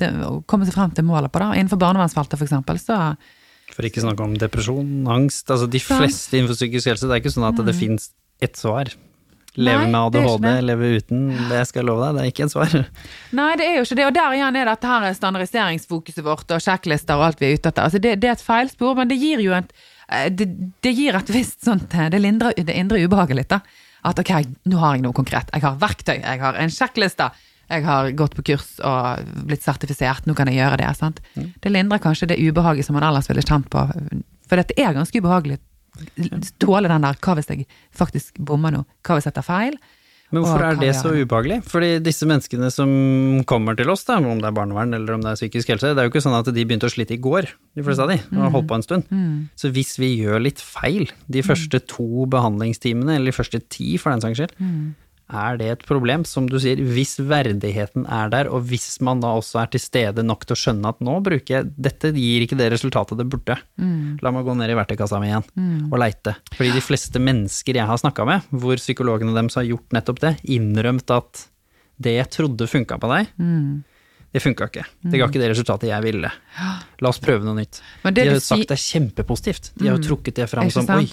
til 0.00 0.22
å 0.26 0.32
komme 0.50 0.66
seg 0.68 0.76
frem 0.76 0.94
til 0.94 1.06
målet 1.08 1.32
på. 1.32 1.42
Da. 1.42 1.52
Innenfor 1.58 1.80
barnevernsfeltet, 1.82 2.40
eksempel, 2.46 2.78
så 2.82 2.98
For 3.74 3.86
ikke 3.86 4.02
snakke 4.04 4.26
om 4.26 4.34
depresjon, 4.38 4.90
angst. 5.10 5.50
Altså 5.50 5.68
de 5.70 5.82
Sant. 5.82 6.02
fleste 6.02 6.38
innenfor 6.38 6.58
psykisk 6.58 6.92
helse. 6.92 7.06
Det 7.08 7.16
er 7.16 7.22
ikke 7.24 7.36
sånn 7.36 7.48
at 7.50 7.62
det 7.66 7.76
finnes 7.78 8.10
ett 8.42 8.58
svar. 8.58 8.92
Leve 9.58 9.82
Nei, 9.82 9.90
med 9.90 9.98
ADHD, 9.98 10.48
leve 10.62 10.88
uten. 11.00 11.22
Det 11.50 11.64
skal 11.66 11.80
jeg 11.82 11.86
love 11.88 12.06
deg, 12.06 12.16
det 12.16 12.22
er 12.22 12.30
ikke 12.30 12.44
et 12.46 12.52
svar. 12.52 12.74
Nei, 13.38 13.48
det 13.58 13.64
er 13.66 13.80
jo 13.80 13.86
ikke 13.86 13.96
det. 13.98 14.04
Og 14.06 14.14
der 14.14 14.36
igjen 14.36 14.58
er 14.60 14.70
dette 14.70 14.90
her 14.92 15.06
standardiseringsfokuset 15.18 16.22
vårt 16.26 16.54
og 16.54 16.62
sjekklister 16.62 17.18
og 17.18 17.26
alt 17.26 17.42
vi 17.42 17.48
er 17.48 17.58
ute 17.58 17.72
etter. 17.72 17.88
Altså, 17.88 17.98
det, 18.02 18.12
det 18.22 18.30
er 18.30 18.36
et 18.38 18.44
feilspor, 18.46 18.94
men 18.98 19.10
det 19.10 19.18
gir 19.18 19.42
jo 19.42 19.56
et 19.58 19.74
eh, 19.74 19.89
det, 20.10 20.46
det 20.82 20.92
gir 20.96 21.14
et 21.14 21.30
visst 21.30 21.62
sånt 21.64 21.94
eh, 21.94 22.08
Det 22.10 22.18
lindrer 22.18 22.56
det 22.56 22.74
indre 22.74 22.98
ubehaget 23.04 23.38
litt, 23.38 23.52
da. 23.52 23.60
At 24.06 24.18
ok, 24.18 24.32
nå 24.70 24.80
har 24.80 24.96
jeg 24.96 25.04
noe 25.04 25.16
konkret. 25.16 25.50
Jeg 25.52 25.64
har 25.66 25.78
verktøy, 25.80 26.18
jeg 26.18 26.40
har 26.40 26.56
en 26.56 26.72
sjekkliste. 26.72 27.28
Jeg 27.70 27.84
har 27.86 28.08
gått 28.18 28.34
på 28.34 28.42
kurs 28.48 28.72
og 28.82 29.34
blitt 29.46 29.62
sertifisert, 29.62 30.24
nå 30.26 30.34
kan 30.34 30.48
jeg 30.50 30.58
gjøre 30.58 30.80
det. 30.80 30.88
Sant? 30.98 31.20
Det 31.36 31.70
lindrer 31.70 32.02
kanskje 32.02 32.32
det 32.32 32.40
ubehaget 32.40 32.88
som 32.88 32.96
man 32.98 33.06
ellers 33.06 33.28
ville 33.30 33.44
kjent 33.46 33.68
på. 33.70 33.84
For 34.50 34.58
dette 34.58 34.74
er 34.74 34.96
ganske 34.96 35.20
ubehagelig. 35.20 35.60
Tåle 36.58 36.88
den 36.88 37.04
der 37.06 37.18
'hva 37.20 37.36
hvis 37.36 37.50
jeg 37.50 37.66
faktisk 37.92 38.38
bommer 38.38 38.72
nå', 38.72 38.84
hva 39.04 39.18
hvis 39.18 39.28
jeg 39.28 39.34
tar 39.34 39.46
feil'? 39.46 39.78
Men 40.30 40.44
hvorfor 40.44 40.62
er 40.62 40.76
det 40.78 40.92
så 40.94 41.10
ubehagelig? 41.10 41.60
Fordi 41.66 41.90
disse 42.06 42.26
menneskene 42.28 42.68
som 42.70 42.90
kommer 43.50 43.74
til 43.78 43.90
oss, 43.90 44.04
da, 44.06 44.20
om 44.22 44.38
det 44.38 44.46
er 44.46 44.54
barnevern 44.54 44.94
eller 44.94 45.16
om 45.16 45.24
det 45.24 45.32
er 45.32 45.40
psykisk 45.40 45.72
helse, 45.74 45.90
det 45.90 45.98
er 45.98 46.06
jo 46.06 46.12
ikke 46.12 46.22
sånn 46.22 46.38
at 46.38 46.50
de 46.54 46.64
begynte 46.64 46.86
å 46.86 46.92
slite 46.94 47.16
i 47.16 47.20
går, 47.22 47.50
de 47.74 47.82
fleste 47.86 48.04
av 48.06 48.12
de, 48.12 48.20
og 48.30 48.42
har 48.44 48.54
holdt 48.54 48.68
på 48.70 48.78
en 48.78 48.86
stund. 48.86 49.10
Så 49.58 49.72
hvis 49.74 49.96
vi 49.98 50.12
gjør 50.22 50.38
litt 50.46 50.62
feil 50.62 51.10
de 51.26 51.42
første 51.42 51.82
to 51.90 52.26
behandlingstimene, 52.30 53.16
eller 53.18 53.32
de 53.32 53.38
første 53.40 53.58
ti 53.68 53.96
for 53.98 54.14
den 54.14 54.22
saks 54.22 54.38
skyld, 54.38 54.54
er 55.30 55.58
det 55.60 55.68
et 55.72 55.82
problem, 55.86 56.24
som 56.28 56.46
du 56.50 56.56
sier, 56.62 56.80
hvis 56.80 57.16
verdigheten 57.22 58.06
er 58.10 58.30
der, 58.32 58.50
og 58.50 58.64
hvis 58.70 59.00
man 59.04 59.22
da 59.22 59.32
også 59.38 59.62
er 59.62 59.70
til 59.72 59.82
stede 59.82 60.24
nok 60.26 60.46
til 60.46 60.56
å 60.56 60.60
skjønne 60.60 60.92
at 60.92 61.00
nå 61.04 61.18
bruker 61.26 61.54
jeg, 61.56 61.70
dette 61.76 62.12
gir 62.16 62.46
ikke 62.46 62.58
det 62.58 62.70
resultatet 62.74 63.20
det 63.20 63.28
burde. 63.30 63.56
La 64.22 64.32
meg 64.34 64.46
gå 64.48 64.56
ned 64.58 64.72
i 64.72 64.78
verktøykassa 64.78 65.20
mi 65.22 65.30
igjen 65.30 65.46
og 65.90 65.98
leite. 66.02 66.36
Fordi 66.56 66.72
de 66.76 66.82
fleste 66.84 67.22
mennesker 67.22 67.80
jeg 67.80 67.86
har 67.88 68.02
snakka 68.02 68.26
med, 68.28 68.50
hvor 68.50 68.80
psykologene 68.80 69.34
deres 69.36 69.58
har 69.60 69.68
gjort 69.68 69.96
nettopp 69.96 70.20
det, 70.26 70.34
innrømt 70.56 71.10
at 71.14 71.46
det 72.00 72.16
jeg 72.16 72.32
trodde 72.32 72.68
funka 72.70 72.96
på 73.00 73.10
deg, 73.12 73.32
det 74.30 74.42
funka 74.44 74.68
ikke. 74.70 74.84
Det 75.10 75.18
ga 75.18 75.26
ikke 75.26 75.40
det 75.42 75.48
resultatet 75.50 75.90
jeg 75.90 76.04
ville. 76.06 76.30
La 77.02 77.10
oss 77.10 77.18
prøve 77.22 77.42
noe 77.46 77.56
nytt. 77.58 77.80
Men 78.04 78.14
det 78.14 78.28
de 78.28 78.30
har 78.30 78.38
jo 78.38 78.44
sagt 78.44 78.68
det 78.70 78.76
er 78.76 78.84
kjempepositivt. 78.84 79.72
De 79.74 79.88
har 79.88 79.98
jo 79.98 80.04
trukket 80.06 80.38
det 80.38 80.46
fram 80.50 80.70
som 80.70 80.86
oi, 80.94 81.08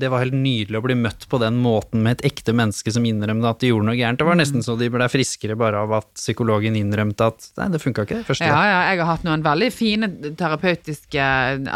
det 0.00 0.10
var 0.10 0.24
helt 0.24 0.36
nydelig 0.36 0.78
å 0.78 0.84
bli 0.84 0.96
møtt 0.98 1.26
på 1.30 1.38
den 1.42 1.58
måten 1.62 2.02
med 2.04 2.18
et 2.18 2.26
ekte 2.32 2.54
menneske 2.56 2.92
som 2.94 3.04
innrømte 3.06 3.50
at 3.50 3.62
de 3.62 3.70
gjorde 3.70 3.88
noe 3.88 3.98
gærent. 3.98 4.18
Det 4.20 4.26
var 4.28 4.38
nesten 4.40 4.64
så 4.64 4.76
de 4.80 4.90
ble 4.92 5.08
friskere 5.12 5.56
bare 5.58 5.84
av 5.84 5.94
at 6.00 6.10
psykologen 6.18 6.78
innrømte 6.78 7.28
at 7.30 7.48
nei, 7.60 7.68
det 7.74 7.82
funka 7.82 8.06
ikke 8.06 8.22
første. 8.26 8.48
Ja, 8.50 8.62
ja, 8.70 8.80
jeg 8.90 9.02
har 9.02 9.12
hatt 9.12 9.26
noen 9.28 9.44
veldig 9.46 9.70
fine 9.74 10.10
terapeutiske 10.40 11.28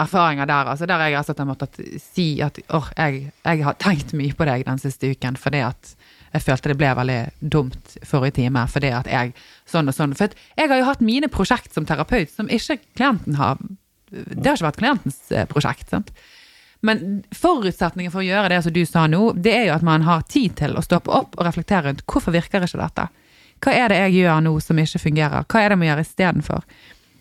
erfaringer 0.04 0.50
der, 0.50 0.72
altså 0.74 0.88
der 0.90 1.06
jeg 1.06 1.16
rett 1.16 1.24
og 1.24 1.30
slett 1.30 1.44
har 1.44 1.50
måttet 1.52 1.82
si 2.02 2.28
at 2.44 2.60
åh, 2.74 2.90
jeg, 2.98 3.28
jeg 3.44 3.66
har 3.66 3.78
tenkt 3.82 4.14
mye 4.18 4.36
på 4.36 4.48
deg 4.48 4.66
den 4.68 4.82
siste 4.82 5.12
uken, 5.14 5.38
fordi 5.40 5.64
at 5.68 5.94
jeg 6.32 6.44
følte 6.44 6.72
det 6.72 6.78
ble 6.80 6.90
veldig 6.98 7.20
dumt 7.54 7.94
forrige 8.06 8.36
time, 8.42 8.64
fordi 8.68 8.90
at 8.92 9.08
jeg 9.10 9.32
sånn 9.68 9.88
og 9.88 9.96
sånn. 9.96 10.16
For 10.18 10.34
jeg 10.58 10.70
har 10.70 10.80
jo 10.80 10.88
hatt 10.88 11.04
mine 11.04 11.30
prosjekt 11.32 11.76
som 11.76 11.86
terapeut 11.88 12.32
som 12.32 12.50
ikke 12.52 12.80
klienten 12.98 13.38
har 13.40 13.60
Det 14.08 14.46
har 14.46 14.56
ikke 14.56 14.68
vært 14.70 14.80
klientens 14.80 15.16
eh, 15.36 15.44
prosjekt, 15.48 15.90
sant. 15.92 16.12
Men 16.80 17.22
forutsetningen 17.34 18.12
for 18.14 18.22
å 18.22 18.28
gjøre 18.28 18.52
det 18.52 18.60
som 18.62 18.74
du 18.74 18.84
sa 18.86 19.06
nå, 19.10 19.32
det 19.34 19.54
er 19.54 19.64
jo 19.68 19.78
at 19.78 19.86
man 19.86 20.04
har 20.06 20.22
tid 20.30 20.54
til 20.60 20.76
å 20.78 20.84
stoppe 20.84 21.10
opp 21.10 21.34
og 21.38 21.48
reflektere 21.48 21.88
rundt 21.88 22.04
hvorfor 22.06 22.34
virker 22.34 22.62
ikke 22.64 22.78
dette? 22.78 23.08
Hva 23.58 23.74
er 23.74 23.90
det 23.90 23.98
jeg 24.04 24.20
gjør 24.20 24.44
nå 24.46 24.52
som 24.62 24.78
ikke 24.78 25.02
fungerer? 25.02 25.48
Hva 25.50 25.62
er 25.62 25.68
det 25.68 25.74
jeg 25.74 25.82
må 25.82 25.88
gjøre 25.88 26.06
istedenfor? 26.06 26.68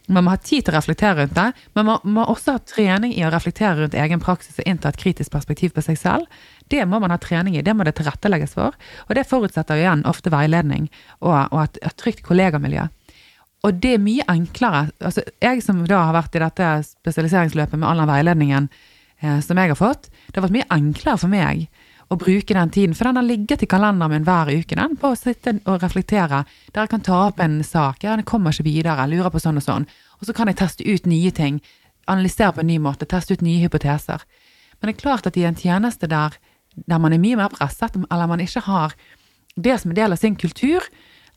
Man 0.07 0.23
må 0.23 0.31
ha 0.31 0.39
tid 0.39 0.63
til 0.63 0.71
å 0.71 0.77
reflektere 0.77 1.17
rundt 1.17 1.33
det, 1.35 1.47
men 1.75 1.87
man 1.89 2.13
må 2.15 2.23
også 2.31 2.53
ha 2.55 2.61
trening 2.63 3.11
i 3.11 3.25
å 3.27 3.31
reflektere 3.33 3.81
rundt 3.81 3.97
egen 3.97 4.21
praksis 4.23 4.61
og 4.61 4.69
innta 4.69 4.93
et 4.93 4.99
kritisk 5.01 5.33
perspektiv 5.33 5.73
på 5.75 5.83
seg 5.83 5.97
selv. 5.99 6.37
Det 6.71 6.85
må 6.87 7.01
man 7.03 7.11
ha 7.11 7.17
trening 7.19 7.57
i, 7.57 7.63
det 7.65 7.73
må 7.75 7.83
det 7.83 7.97
tilrettelegges 7.97 8.55
for. 8.55 8.77
Og 9.09 9.17
det 9.17 9.25
forutsetter 9.27 9.75
jo 9.75 9.83
igjen 9.83 10.05
ofte 10.07 10.31
veiledning 10.31 10.87
og, 11.19 11.33
og 11.51 11.59
et, 11.65 11.81
et 11.89 11.97
trygt 11.99 12.23
kollegamiljø. 12.27 12.87
Og 13.67 13.81
det 13.83 13.97
er 13.97 14.05
mye 14.05 14.23
enklere. 14.31 14.85
Altså, 15.03 15.25
jeg 15.43 15.65
som 15.65 15.81
da 15.89 16.05
har 16.07 16.15
vært 16.15 16.37
i 16.37 16.43
dette 16.45 16.69
spesialiseringsløpet 16.87 17.81
med 17.81 17.89
all 17.89 18.05
den 18.05 18.11
veiledningen 18.13 18.69
som 19.17 19.57
jeg 19.57 19.71
har 19.71 19.79
fått, 19.79 20.09
det 20.27 20.37
har 20.37 20.45
vært 20.45 20.55
mye 20.59 20.71
enklere 20.75 21.17
for 21.17 21.31
meg 21.31 21.67
å 22.07 22.15
bruke 22.15 22.55
den 22.55 22.69
tiden, 22.71 22.95
for 22.95 23.09
den 23.09 23.19
har 23.19 23.25
ligget 23.25 23.63
i 23.65 23.69
kalenderen 23.69 24.13
min 24.13 24.27
hver 24.27 24.51
uke, 24.53 24.75
den, 24.77 24.95
på 24.99 25.11
å 25.11 25.17
sitte 25.19 25.57
og 25.67 25.81
reflektere. 25.83 26.43
Der 26.71 26.85
jeg 26.85 26.91
kan 26.93 27.03
ta 27.03 27.17
opp 27.27 27.41
en 27.43 27.59
sak, 27.67 28.05
ja, 28.05 28.15
den 28.15 28.27
kommer 28.27 28.55
ikke 28.55 28.67
videre, 28.67 29.07
lurer 29.11 29.33
på 29.33 29.41
sånn 29.43 29.59
og 29.59 29.65
sånn. 29.65 29.87
Og 30.21 30.29
så 30.29 30.35
kan 30.37 30.47
jeg 30.47 30.59
teste 30.61 30.87
ut 30.87 31.09
nye 31.09 31.33
ting, 31.35 31.59
analysere 32.07 32.55
på 32.55 32.63
en 32.63 32.71
ny 32.71 32.77
måte, 32.79 33.09
teste 33.09 33.35
ut 33.35 33.43
nye 33.43 33.59
hypoteser. 33.65 34.23
Men 34.79 34.89
det 34.89 34.95
er 34.95 35.01
klart 35.01 35.27
at 35.27 35.37
i 35.37 35.43
en 35.49 35.59
tjeneste 35.59 36.07
der, 36.07 36.37
der 36.87 37.01
man 37.03 37.15
er 37.15 37.21
mye 37.21 37.39
mer 37.39 37.51
presset, 37.51 37.97
eller 37.97 38.31
man 38.31 38.43
ikke 38.43 38.63
har 38.69 38.95
det 39.57 39.79
som 39.81 39.91
er 39.91 39.99
del 39.99 40.15
av 40.15 40.21
sin 40.21 40.37
kultur, 40.39 40.85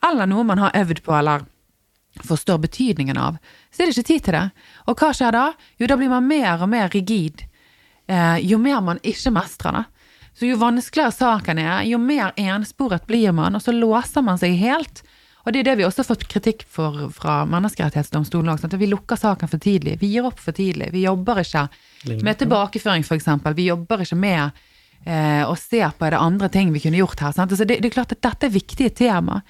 eller 0.07 0.29
noe 0.31 0.47
man 0.47 0.61
har 0.61 0.77
øvd 0.77 1.03
på, 1.03 1.17
eller 1.17 1.49
forstår 2.27 2.61
betydningen 2.63 3.19
av, 3.19 3.39
så 3.71 3.83
er 3.83 3.91
det 3.91 3.97
ikke 3.97 4.09
tid 4.09 4.25
til 4.27 4.37
det. 4.37 4.47
Og 4.87 4.99
hva 4.99 5.11
skjer 5.17 5.35
da? 5.35 5.45
Jo, 5.81 5.89
da 5.91 5.97
blir 5.99 6.11
man 6.13 6.27
mer 6.29 6.63
og 6.63 6.71
mer 6.71 6.91
rigid. 6.95 7.47
Eh, 8.11 8.39
jo 8.51 8.59
mer 8.59 8.83
man 8.83 9.01
ikke 9.07 9.31
mestrer 9.35 9.79
det. 9.79 9.85
Så 10.35 10.49
jo 10.49 10.59
vanskeligere 10.59 11.15
saken 11.15 11.59
er, 11.63 11.83
jo 11.87 11.99
mer 12.01 12.33
ensporet 12.39 13.07
blir 13.07 13.33
man, 13.37 13.59
og 13.59 13.63
så 13.63 13.75
låser 13.75 14.25
man 14.25 14.39
seg 14.41 14.57
helt. 14.59 15.03
Og 15.45 15.53
det 15.53 15.63
er 15.63 15.71
det 15.71 15.77
vi 15.81 15.87
også 15.87 16.03
har 16.03 16.11
fått 16.11 16.27
kritikk 16.31 16.65
for 16.69 17.09
fra 17.17 17.41
Menneskerettighetsdomstolen 17.49 18.53
òg. 18.53 18.77
vi 18.77 18.91
lukker 18.91 19.17
saken 19.17 19.49
for 19.49 19.59
tidlig. 19.59 19.99
Vi 20.01 20.11
gir 20.13 20.27
opp 20.29 20.39
for 20.39 20.53
tidlig. 20.53 20.91
Vi 20.93 21.07
jobber 21.07 21.41
ikke 21.41 21.69
med 22.23 22.39
tilbakeføring, 22.39 23.05
eksempel. 23.05 23.55
Vi 23.55 23.71
jobber 23.71 24.03
ikke 24.05 24.19
med 24.21 24.51
eh, 25.07 25.45
å 25.49 25.57
se 25.57 25.81
på 25.81 26.07
er 26.07 26.11
det 26.11 26.21
andre 26.21 26.49
ting 26.49 26.73
vi 26.73 26.81
kunne 26.81 27.01
gjort 27.01 27.21
her. 27.21 27.33
Sant? 27.33 27.57
Så 27.57 27.65
det, 27.65 27.81
det 27.81 27.89
er 27.89 27.97
klart 27.97 28.13
at 28.13 28.23
dette 28.23 28.47
er 28.47 28.53
viktige 28.55 28.91
tema. 28.91 29.41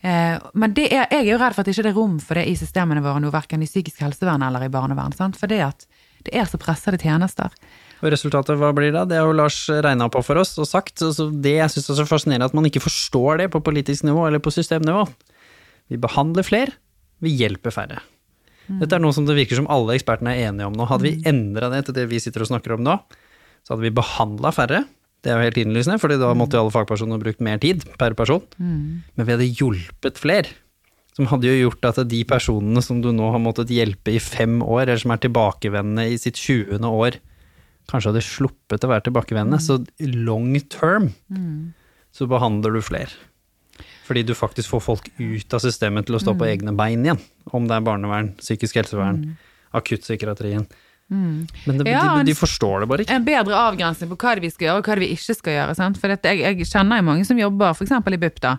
Eh, 0.00 0.36
men 0.54 0.74
det 0.74 0.88
er, 0.90 1.06
jeg 1.12 1.28
er 1.28 1.32
jo 1.32 1.38
redd 1.38 1.54
for 1.54 1.62
at 1.62 1.70
det 1.70 1.76
ikke 1.76 1.88
er 1.92 1.98
rom 2.00 2.18
for 2.18 2.40
det 2.40 2.48
i 2.50 2.56
systemene 2.58 3.04
våre 3.04 3.22
nå, 3.22 3.30
verken 3.30 3.62
i 3.62 3.70
psykisk 3.70 4.02
helsevern 4.02 4.42
eller 4.42 4.66
i 4.66 4.72
barnevern. 4.72 5.14
Sant? 5.14 5.38
For 5.38 5.50
det 5.50 5.62
at 5.68 5.86
det 6.26 6.34
er 6.36 6.50
så 6.50 6.58
pressede 6.60 6.98
tjenester. 7.00 7.54
Og 8.00 8.12
resultatet, 8.14 8.56
hva 8.56 8.70
blir 8.76 8.94
da? 8.94 9.04
Det 9.08 9.18
har 9.20 9.28
jo 9.28 9.36
Lars 9.36 9.58
regna 9.68 10.08
på 10.12 10.22
for 10.24 10.40
oss 10.40 10.54
og 10.60 10.68
sagt. 10.68 11.02
Så 11.02 11.28
det 11.30 11.56
jeg 11.58 11.72
syns 11.74 11.90
er 11.92 11.98
så 12.00 12.06
fascinerende, 12.08 12.48
at 12.48 12.56
man 12.56 12.68
ikke 12.68 12.82
forstår 12.84 13.42
det 13.42 13.50
på 13.52 13.60
politisk 13.64 14.06
nivå 14.08 14.24
eller 14.28 14.40
på 14.40 14.52
systemnivå. 14.54 15.04
Vi 15.92 15.98
behandler 16.00 16.46
flere, 16.46 16.76
vi 17.20 17.34
hjelper 17.36 17.74
færre. 17.74 18.00
Dette 18.70 18.94
er 18.94 19.02
noe 19.02 19.14
som 19.16 19.26
det 19.26 19.34
virker 19.34 19.58
som 19.58 19.66
alle 19.72 19.96
ekspertene 19.96 20.32
er 20.36 20.48
enige 20.48 20.68
om 20.70 20.76
nå. 20.78 20.86
Hadde 20.86 21.08
vi 21.08 21.16
endra 21.26 21.68
det 21.72 21.82
til 21.88 21.96
det 21.96 22.06
vi 22.12 22.20
sitter 22.22 22.44
og 22.44 22.50
snakker 22.52 22.76
om 22.76 22.84
nå, 22.86 22.96
så 23.66 23.74
hadde 23.74 23.88
vi 23.88 23.94
behandla 23.98 24.52
færre. 24.54 24.84
Det 25.20 25.32
er 25.32 25.36
jo 25.36 25.48
helt 25.48 25.58
innlysende, 25.60 25.98
fordi 26.00 26.16
da 26.20 26.30
måtte 26.38 26.56
jo 26.56 26.64
alle 26.64 26.72
fagpersoner 26.72 27.20
brukt 27.20 27.42
mer 27.44 27.58
tid 27.60 27.82
per 28.00 28.14
person. 28.16 28.44
Men 29.18 29.26
vi 29.26 29.34
hadde 29.34 29.48
hjulpet 29.58 30.20
flere. 30.22 30.54
Som 31.18 31.26
hadde 31.28 31.50
jo 31.50 31.66
gjort 31.66 31.84
at 31.90 31.98
de 32.08 32.22
personene 32.24 32.80
som 32.86 33.02
du 33.02 33.10
nå 33.12 33.32
har 33.34 33.42
måttet 33.42 33.72
hjelpe 33.74 34.14
i 34.14 34.22
fem 34.22 34.62
år, 34.62 34.86
eller 34.86 35.02
som 35.02 35.12
er 35.12 35.20
tilbakevendende 35.26 36.06
i 36.14 36.16
sitt 36.22 36.38
20. 36.38 36.78
år, 36.86 37.18
kanskje 37.90 38.12
hadde 38.12 38.22
sluppet 38.24 38.86
å 38.86 38.90
være 38.92 39.04
tilbakevendende. 39.08 39.60
Så 39.62 39.80
long 40.16 40.54
term 40.72 41.10
så 42.14 42.26
behandler 42.30 42.74
du 42.78 42.82
flere. 42.82 43.10
Fordi 44.06 44.24
du 44.26 44.34
faktisk 44.34 44.72
får 44.72 44.80
folk 44.82 45.08
ut 45.20 45.54
av 45.54 45.62
systemet 45.62 46.06
til 46.08 46.16
å 46.18 46.20
stå 46.20 46.34
på 46.36 46.48
egne 46.48 46.72
bein 46.76 47.04
igjen. 47.06 47.20
Om 47.54 47.68
det 47.70 47.76
er 47.78 47.84
barnevern, 47.86 48.32
psykisk 48.40 48.80
helsevern, 48.80 49.36
akuttpsykiatrien. 49.76 50.66
Men 51.10 51.46
det, 51.78 51.86
Ja, 51.90 52.18
de, 52.18 52.24
de 52.30 52.34
forstår 52.38 52.80
det 52.84 52.88
bare 52.90 53.04
ikke. 53.04 53.14
En 53.18 53.24
bedre 53.26 53.56
avgrensning 53.58 54.10
på 54.12 54.18
hva 54.20 54.34
vi 54.42 54.50
skal 54.50 54.68
gjøre, 54.68 54.82
og 54.82 54.90
hva 54.90 54.98
vi 55.00 55.08
ikke 55.14 55.34
skal 55.34 55.56
gjøre. 55.56 55.74
Sant? 55.78 55.98
For 55.98 56.12
dette, 56.12 56.34
jeg, 56.36 56.58
jeg 56.60 56.68
kjenner 56.70 57.00
jo 57.00 57.06
mange 57.08 57.26
som 57.26 57.38
jobber 57.40 57.72
f.eks. 57.74 57.90
i 57.98 58.20
BUP, 58.22 58.38
da. 58.44 58.56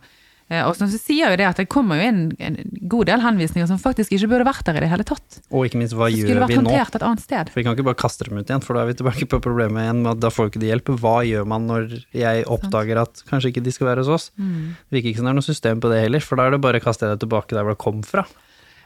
Eh, 0.52 0.66
Og 0.68 0.76
så 0.76 0.88
sier 0.92 1.32
jo 1.32 1.38
det 1.40 1.46
at 1.48 1.60
det 1.62 1.70
kommer 1.72 1.96
jo 2.02 2.08
inn 2.10 2.22
en 2.44 2.58
god 2.92 3.08
del 3.08 3.22
henvisninger 3.24 3.70
som 3.70 3.80
faktisk 3.80 4.12
ikke 4.12 4.28
burde 4.34 4.48
vært 4.50 4.66
der 4.68 4.82
i 4.82 4.84
det 4.84 4.90
hele 4.92 5.06
tatt. 5.08 5.40
Og 5.50 5.64
ikke 5.70 5.80
minst, 5.80 5.96
hva 5.96 6.10
skulle 6.12 6.28
gjør 6.28 6.42
vært 6.44 6.52
vi 6.52 6.58
nå? 6.60 6.66
håndtert 6.68 6.98
et 7.00 7.06
annet 7.08 7.24
sted. 7.24 7.52
For 7.54 7.62
vi 7.62 7.66
kan 7.68 7.78
ikke 7.78 7.88
bare 7.88 8.02
kaste 8.04 8.28
dem 8.28 8.38
ut 8.42 8.52
igjen, 8.52 8.66
for 8.68 8.76
da 8.76 8.84
er 8.84 8.92
vi 8.92 8.98
tilbake 9.00 9.30
på 9.32 9.40
problemet 9.48 9.86
igjen 9.88 10.04
med 10.04 10.12
at 10.18 10.22
da 10.26 10.34
får 10.36 10.52
ikke 10.52 10.62
de 10.66 10.72
hjelp. 10.74 10.92
Hva 11.00 11.16
gjør 11.24 11.48
man 11.48 11.68
når 11.72 11.88
jeg 12.12 12.44
oppdager 12.52 13.00
at 13.06 13.24
kanskje 13.32 13.54
ikke 13.54 13.64
de 13.64 13.72
skal 13.78 13.88
være 13.94 14.04
hos 14.04 14.12
oss? 14.18 14.30
Mm. 14.36 14.76
Det 14.92 15.00
virker 15.00 15.14
ikke 15.14 15.24
som 15.24 15.30
det 15.32 15.36
er 15.38 15.40
noe 15.40 15.48
system 15.50 15.80
på 15.82 15.94
det 15.94 16.04
heller, 16.04 16.20
for 16.28 16.36
da 16.42 16.50
er 16.50 16.58
det 16.58 16.62
bare 16.68 16.84
å 16.84 16.84
kaste 16.84 17.08
deg 17.08 17.24
tilbake 17.24 17.56
der 17.56 17.64
hvor 17.64 17.78
det 17.78 17.84
kom 17.88 18.04
fra. 18.04 18.28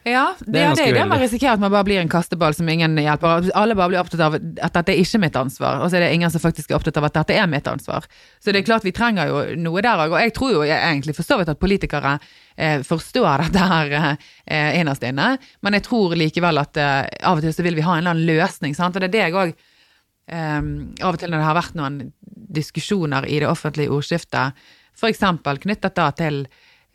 Ja, 0.05 0.35
det, 0.39 0.51
Det 0.53 0.61
er 0.61 0.75
det 0.77 0.91
det 0.99 1.03
man 1.09 1.17
risikerer, 1.17 1.55
at 1.57 1.61
man 1.63 1.71
bare 1.73 1.85
blir 1.87 1.97
en 1.97 2.09
kasteball 2.09 2.53
som 2.53 2.67
ingen 2.69 2.93
hjelper. 3.01 3.47
Alle 3.57 3.73
bare 3.73 3.89
blir 3.89 4.01
opptatt 4.03 4.21
av 4.21 4.35
at 4.37 4.75
dette 4.75 4.93
er 4.93 4.99
ikke 5.01 5.17
mitt 5.23 5.37
ansvar, 5.39 5.79
og 5.81 5.89
så 5.89 5.97
er 5.97 6.05
det 6.05 6.09
ingen 6.13 6.29
som 6.29 6.43
faktisk 6.43 6.69
er 6.69 6.77
opptatt 6.77 6.99
av 7.01 7.07
at 7.07 7.15
dette 7.15 7.33
er 7.33 7.47
mitt 7.49 7.65
ansvar. 7.65 8.05
Så 8.37 8.53
det 8.53 8.61
er 8.61 8.67
klart 8.67 8.85
vi 8.85 8.93
trenger 8.93 9.31
jo 9.31 9.39
noe 9.63 9.81
der 9.81 10.03
òg, 10.03 10.13
og 10.13 10.21
jeg 10.21 10.35
tror 10.37 10.51
jo 10.53 10.67
jeg 10.67 10.77
egentlig 10.77 11.15
for 11.17 11.25
så 11.25 11.39
vidt 11.39 11.49
at 11.49 11.61
politikere 11.61 12.19
eh, 12.21 12.85
forstår 12.85 13.47
dette 13.47 13.65
her 13.71 13.95
eh, 13.97 14.77
innerst 14.77 15.07
inne, 15.09 15.31
men 15.65 15.79
jeg 15.79 15.87
tror 15.89 16.13
likevel 16.21 16.61
at 16.61 16.77
eh, 16.77 17.01
av 17.25 17.41
og 17.41 17.47
til 17.47 17.57
så 17.57 17.65
vil 17.65 17.79
vi 17.79 17.87
ha 17.87 17.97
en 17.97 18.03
eller 18.03 18.13
annen 18.13 18.29
løsning, 18.29 18.77
sant, 18.77 18.93
og 18.93 19.01
det 19.01 19.09
er 19.09 19.15
det 19.17 19.23
jeg 19.25 19.39
òg 19.41 19.57
av 20.25 21.11
og 21.13 21.19
til 21.21 21.29
når 21.29 21.37
det 21.37 21.45
har 21.45 21.57
vært 21.57 21.75
noen 21.77 21.97
diskusjoner 22.57 23.27
i 23.29 23.35
det 23.43 23.49
offentlige 23.49 23.93
ordskiftet, 23.93 24.57
f.eks. 24.97 25.21
knyttet 25.65 25.97
da 25.97 26.07
til 26.17 26.45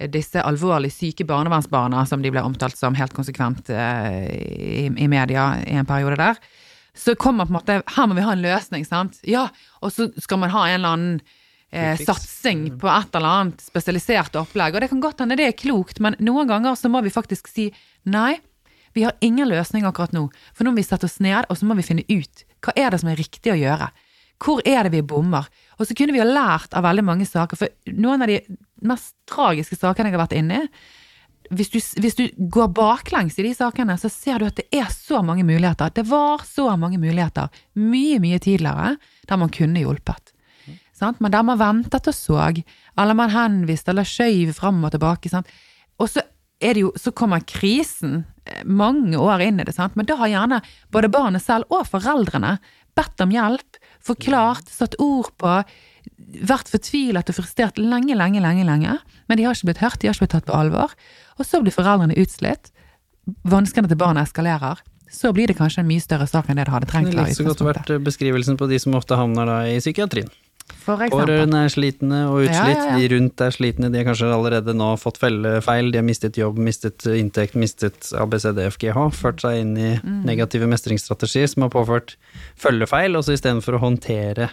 disse 0.08 0.42
alvorlig 0.42 0.92
syke 0.94 1.26
barnevernsbarna, 1.28 2.06
som 2.08 2.22
de 2.22 2.32
ble 2.32 2.42
omtalt 2.44 2.78
som 2.78 2.96
helt 2.96 3.14
konsekvent 3.16 3.68
eh, 3.74 4.24
i, 4.30 4.86
i 4.88 5.08
media 5.10 5.52
i 5.66 5.76
en 5.80 5.88
periode 5.88 6.16
der, 6.20 6.40
så 6.96 7.14
kommer 7.14 7.46
på 7.46 7.54
en 7.54 7.58
måte 7.60 7.76
Her 7.94 8.08
må 8.08 8.16
vi 8.18 8.24
ha 8.24 8.32
en 8.34 8.42
løsning, 8.42 8.84
sant? 8.88 9.20
Ja, 9.28 9.48
og 9.80 9.92
så 9.94 10.08
skal 10.20 10.40
man 10.42 10.52
ha 10.54 10.66
en 10.68 10.80
eller 10.80 10.96
annen 10.96 11.20
eh, 11.70 11.96
satsing 12.00 12.66
på 12.80 12.90
et 12.90 13.14
eller 13.14 13.40
annet 13.40 13.64
spesialisert 13.64 14.36
opplegg. 14.40 14.74
Og 14.74 14.84
det 14.84 14.90
kan 14.92 15.02
godt 15.02 15.22
hende 15.22 15.38
det 15.38 15.48
er 15.50 15.58
klokt, 15.58 16.02
men 16.02 16.18
noen 16.22 16.50
ganger 16.50 16.78
så 16.78 16.90
må 16.92 17.02
vi 17.06 17.14
faktisk 17.14 17.50
si 17.50 17.70
nei. 18.10 18.38
Vi 18.96 19.04
har 19.06 19.14
ingen 19.22 19.48
løsning 19.48 19.86
akkurat 19.86 20.14
nå, 20.16 20.26
for 20.50 20.66
nå 20.66 20.72
må 20.72 20.82
vi 20.82 20.88
sette 20.88 21.06
oss 21.06 21.20
ned, 21.22 21.46
og 21.46 21.58
så 21.60 21.68
må 21.68 21.76
vi 21.78 21.86
finne 21.86 22.06
ut 22.10 22.46
hva 22.64 22.74
er 22.76 22.90
det 22.90 22.98
som 23.02 23.12
er 23.12 23.20
riktig 23.20 23.52
å 23.52 23.60
gjøre. 23.60 23.86
Hvor 24.40 24.62
er 24.64 24.86
det 24.86 24.94
vi 24.94 25.02
bommer? 25.04 25.48
Og 25.78 25.88
så 25.88 25.96
kunne 25.96 26.14
vi 26.16 26.22
ha 26.22 26.28
lært 26.28 26.72
av 26.76 26.86
veldig 26.86 27.04
mange 27.04 27.28
saker, 27.28 27.60
for 27.60 27.92
noen 27.92 28.24
av 28.24 28.30
de 28.30 28.40
mest 28.88 29.14
tragiske 29.28 29.76
sakene 29.76 30.08
jeg 30.08 30.16
har 30.16 30.24
vært 30.24 30.38
inne 30.38 30.62
i, 30.62 30.72
hvis 31.50 31.72
du, 31.72 31.78
hvis 31.98 32.14
du 32.14 32.24
går 32.52 32.68
baklengs 32.76 33.38
i 33.40 33.44
de 33.48 33.50
sakene, 33.56 33.96
så 33.98 34.06
ser 34.12 34.38
du 34.38 34.46
at 34.46 34.60
det 34.60 34.68
er 34.70 34.86
så 34.94 35.18
mange 35.26 35.42
muligheter. 35.42 35.90
Det 35.90 36.04
var 36.06 36.44
så 36.46 36.68
mange 36.78 37.00
muligheter 37.02 37.50
mye, 37.74 38.20
mye 38.22 38.38
tidligere 38.38 38.92
der 39.26 39.40
man 39.40 39.50
kunne 39.50 39.82
hjulpet. 39.82 40.30
Sant? 40.94 41.18
Men 41.18 41.32
der 41.34 41.42
man 41.46 41.58
ventet 41.58 42.06
og 42.06 42.14
så, 42.14 42.38
eller 42.94 43.16
man 43.18 43.32
henviste 43.34 43.90
eller 43.90 44.06
skjøv 44.06 44.52
fram 44.54 44.78
og 44.84 44.92
tilbake. 44.94 45.32
Sant? 45.32 45.48
Og 45.98 46.12
så, 46.12 46.22
jo, 46.60 46.92
så 46.94 47.10
kommer 47.16 47.42
krisen 47.48 48.20
eh, 48.44 48.62
mange 48.64 49.18
år 49.18 49.42
inn 49.48 49.62
i 49.62 49.66
det, 49.66 49.74
sant? 49.74 49.96
men 49.98 50.06
da 50.06 50.20
har 50.20 50.30
gjerne 50.30 50.60
både 50.92 51.10
barnet 51.10 51.42
selv 51.42 51.72
og 51.72 51.88
foreldrene 51.88 52.58
bedt 52.98 53.24
om 53.24 53.32
hjelp, 53.32 53.79
forklart, 54.04 54.68
satt 54.70 54.96
ord 55.02 55.30
på, 55.40 55.56
vært 56.48 56.70
fortvilet 56.72 57.32
og 57.32 57.36
frustrert 57.36 57.80
lenge, 57.80 58.16
lenge, 58.16 58.42
lenge, 58.42 58.66
lenge, 58.68 58.98
men 59.28 59.38
de 59.38 59.46
har 59.46 59.56
ikke 59.56 59.70
blitt 59.70 59.82
hørt, 59.84 60.00
de 60.00 60.10
har 60.10 60.16
ikke 60.16 60.26
blitt 60.26 60.36
tatt 60.38 60.48
på 60.48 60.56
alvor. 60.56 60.94
Og 61.38 61.48
så 61.48 61.60
blir 61.62 61.74
foreldrene 61.74 62.16
utslitt, 62.20 62.72
vanskene 63.48 63.90
til 63.90 64.00
barna 64.00 64.24
eskalerer. 64.26 64.80
Så 65.10 65.32
blir 65.34 65.50
det 65.50 65.56
kanskje 65.58 65.82
en 65.82 65.88
mye 65.90 66.02
større 66.02 66.28
sak 66.30 66.48
enn 66.50 66.60
det 66.60 66.68
det 66.68 66.74
hadde 66.74 66.88
trengt. 66.90 67.10
Det 67.10 67.16
kunne 67.16 67.26
like 67.26 67.38
så 67.38 67.46
godt 67.48 67.64
vært 67.66 67.90
beskrivelsen 68.06 68.58
på 68.60 68.68
de 68.70 68.78
som 68.78 68.94
ofte 68.94 69.18
havner 69.18 69.48
da 69.48 69.56
i 69.66 69.80
psykiatrien. 69.82 70.30
Pårørende 70.86 71.64
er 71.66 71.72
slitne 71.72 72.20
og 72.30 72.40
utslitt, 72.44 72.76
Ja, 72.76 72.84
ja, 72.84 72.86
ja. 72.92 72.96
de 72.98 73.08
rundt 73.14 73.40
er 73.44 73.50
slitne, 73.54 73.90
de 73.92 73.98
har 74.00 74.06
kanskje 74.08 74.30
allerede 74.34 74.74
nå 74.74 74.88
fått 74.98 75.18
fellefeil, 75.22 75.90
de 75.92 75.98
har 76.00 76.06
mistet 76.06 76.38
jobb, 76.40 76.58
mistet 76.58 77.04
inntekt, 77.06 77.54
mistet 77.54 78.10
ABCDFGH, 78.16 78.98
ført 79.14 79.40
seg 79.44 79.60
inn 79.60 79.76
i 79.76 79.90
Mm. 80.00 80.24
negative 80.24 80.66
mestringsstrategier 80.66 81.48
som 81.48 81.62
har 81.62 81.70
påført 81.70 82.16
følgefeil, 82.56 83.16
og 83.16 83.24
så 83.24 83.32
istedenfor 83.36 83.76
å 83.78 83.84
håndtere 83.84 84.50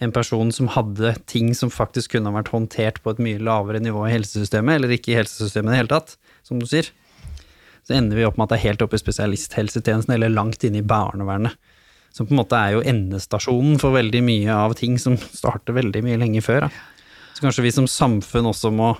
en 0.00 0.12
person 0.12 0.52
som 0.52 0.68
hadde 0.68 1.16
ting 1.26 1.54
som 1.54 1.70
faktisk 1.70 2.12
kunne 2.12 2.30
ha 2.30 2.38
vært 2.42 2.52
håndtert 2.54 3.02
på 3.02 3.10
et 3.10 3.18
mye 3.18 3.38
lavere 3.42 3.80
nivå 3.82 4.06
i 4.08 4.12
helsesystemet, 4.14 4.76
eller 4.76 4.88
ikke 4.94 5.12
i 5.12 5.18
helsesystemet 5.18 5.68
i 5.68 5.74
det 5.74 5.80
hele 5.82 5.88
tatt, 6.00 6.16
som 6.44 6.58
du 6.60 6.66
sier, 6.66 6.90
så 7.86 7.96
ender 7.96 8.16
vi 8.16 8.24
opp 8.24 8.36
med 8.38 8.44
at 8.44 8.50
det 8.54 8.58
er 8.60 8.68
helt 8.70 8.82
oppe 8.82 8.94
i 8.94 9.02
spesialisthelsetjenesten 9.02 10.14
eller 10.14 10.28
langt 10.28 10.62
inne 10.62 10.78
i 10.78 10.86
barnevernet. 10.86 11.56
Som 12.18 12.26
på 12.26 12.34
en 12.34 12.40
måte 12.40 12.58
er 12.58 12.74
jo 12.74 12.82
endestasjonen 12.82 13.78
for 13.78 13.94
veldig 13.94 14.24
mye 14.26 14.54
av 14.66 14.74
ting 14.78 14.96
som 14.98 15.14
starter 15.14 15.76
veldig 15.76 16.02
mye 16.02 16.18
lenge 16.18 16.42
før. 16.42 16.66
Da. 16.66 17.28
Så 17.36 17.44
kanskje 17.44 17.62
vi 17.68 17.74
som 17.76 17.86
samfunn 17.86 18.50
også 18.50 18.72
må 18.74 18.96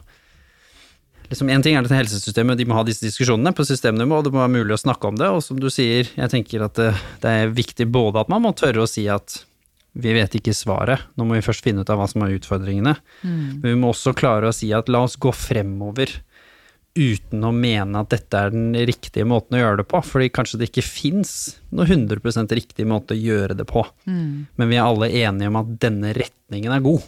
liksom 1.29 1.51
En 1.53 1.61
ting 1.61 1.75
er 1.77 1.85
dette 1.85 1.93
helsesystemet, 1.93 2.57
de 2.57 2.65
må 2.65 2.79
ha 2.79 2.83
disse 2.89 3.05
diskusjonene 3.05 3.51
på 3.53 3.67
systemnivå, 3.69 4.17
og 4.17 4.25
det 4.25 4.31
må 4.33 4.41
være 4.41 4.55
mulig 4.55 4.79
å 4.79 4.81
snakke 4.81 5.11
om 5.11 5.19
det. 5.21 5.27
Og 5.29 5.43
som 5.45 5.59
du 5.61 5.67
sier, 5.69 6.09
jeg 6.17 6.33
tenker 6.33 6.65
at 6.65 6.79
det, 6.79 6.87
det 7.21 7.35
er 7.43 7.53
viktig 7.53 7.85
både 7.93 8.23
at 8.23 8.31
man 8.33 8.47
må 8.47 8.55
tørre 8.57 8.87
å 8.87 8.89
si 8.89 9.05
at 9.13 9.43
vi 9.99 10.15
vet 10.15 10.39
ikke 10.39 10.55
svaret, 10.57 11.05
nå 11.19 11.27
må 11.27 11.37
vi 11.37 11.45
først 11.45 11.67
finne 11.67 11.83
ut 11.83 11.91
av 11.93 11.99
hva 12.01 12.07
som 12.09 12.23
er 12.25 12.33
utfordringene. 12.39 12.95
Men 13.59 13.67
vi 13.67 13.77
må 13.77 13.91
også 13.93 14.15
klare 14.17 14.49
å 14.49 14.57
si 14.57 14.71
at 14.73 14.89
la 14.89 15.03
oss 15.05 15.19
gå 15.21 15.33
fremover 15.35 16.15
uten 16.99 17.45
å 17.47 17.53
mene 17.55 18.03
at 18.03 18.11
dette 18.11 18.41
er 18.41 18.51
den 18.55 18.73
riktige 18.89 19.27
måten 19.29 19.57
å 19.57 19.61
gjøre 19.63 19.81
det 19.81 19.87
på, 19.91 20.01
fordi 20.05 20.29
kanskje 20.35 20.59
det 20.61 20.69
ikke 20.71 20.85
fins 20.87 21.33
noe 21.71 21.87
100% 21.87 22.55
riktig 22.59 22.87
måte 22.91 23.15
å 23.15 23.21
gjøre 23.21 23.57
det 23.59 23.69
på. 23.71 23.85
Men 24.59 24.73
vi 24.73 24.79
er 24.79 24.85
alle 24.85 25.11
enige 25.23 25.53
om 25.53 25.61
at 25.63 25.73
denne 25.87 26.13
retningen 26.17 26.75
er 26.75 26.85
god. 26.85 27.07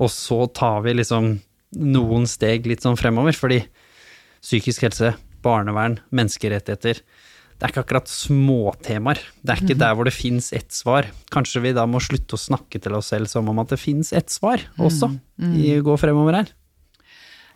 Og 0.00 0.12
så 0.12 0.40
tar 0.56 0.82
vi 0.86 0.96
liksom 0.98 1.34
noen 1.76 2.26
steg 2.30 2.66
litt 2.70 2.84
sånn 2.84 2.98
fremover, 2.98 3.36
fordi 3.36 3.62
psykisk 4.40 4.88
helse, 4.88 5.14
barnevern, 5.44 6.00
menneskerettigheter 6.10 7.04
det 7.56 7.64
er 7.64 7.72
ikke 7.72 7.82
akkurat 7.86 8.10
småtemaer. 8.10 9.20
Det 9.40 9.54
er 9.54 9.60
ikke 9.64 9.78
der 9.80 9.94
hvor 9.96 10.04
det 10.04 10.12
fins 10.12 10.50
ett 10.52 10.74
svar. 10.76 11.06
Kanskje 11.32 11.62
vi 11.64 11.72
da 11.76 11.86
må 11.88 12.02
slutte 12.04 12.36
å 12.36 12.40
snakke 12.40 12.80
til 12.84 12.96
oss 12.98 13.08
selv 13.14 13.30
som 13.32 13.48
om 13.48 13.62
at 13.62 13.72
det 13.72 13.78
fins 13.80 14.12
ett 14.12 14.28
svar 14.32 14.60
også, 14.76 15.08
i 15.56 15.70
å 15.78 15.86
gå 15.86 15.96
fremover 16.00 16.36
her. 16.42 16.50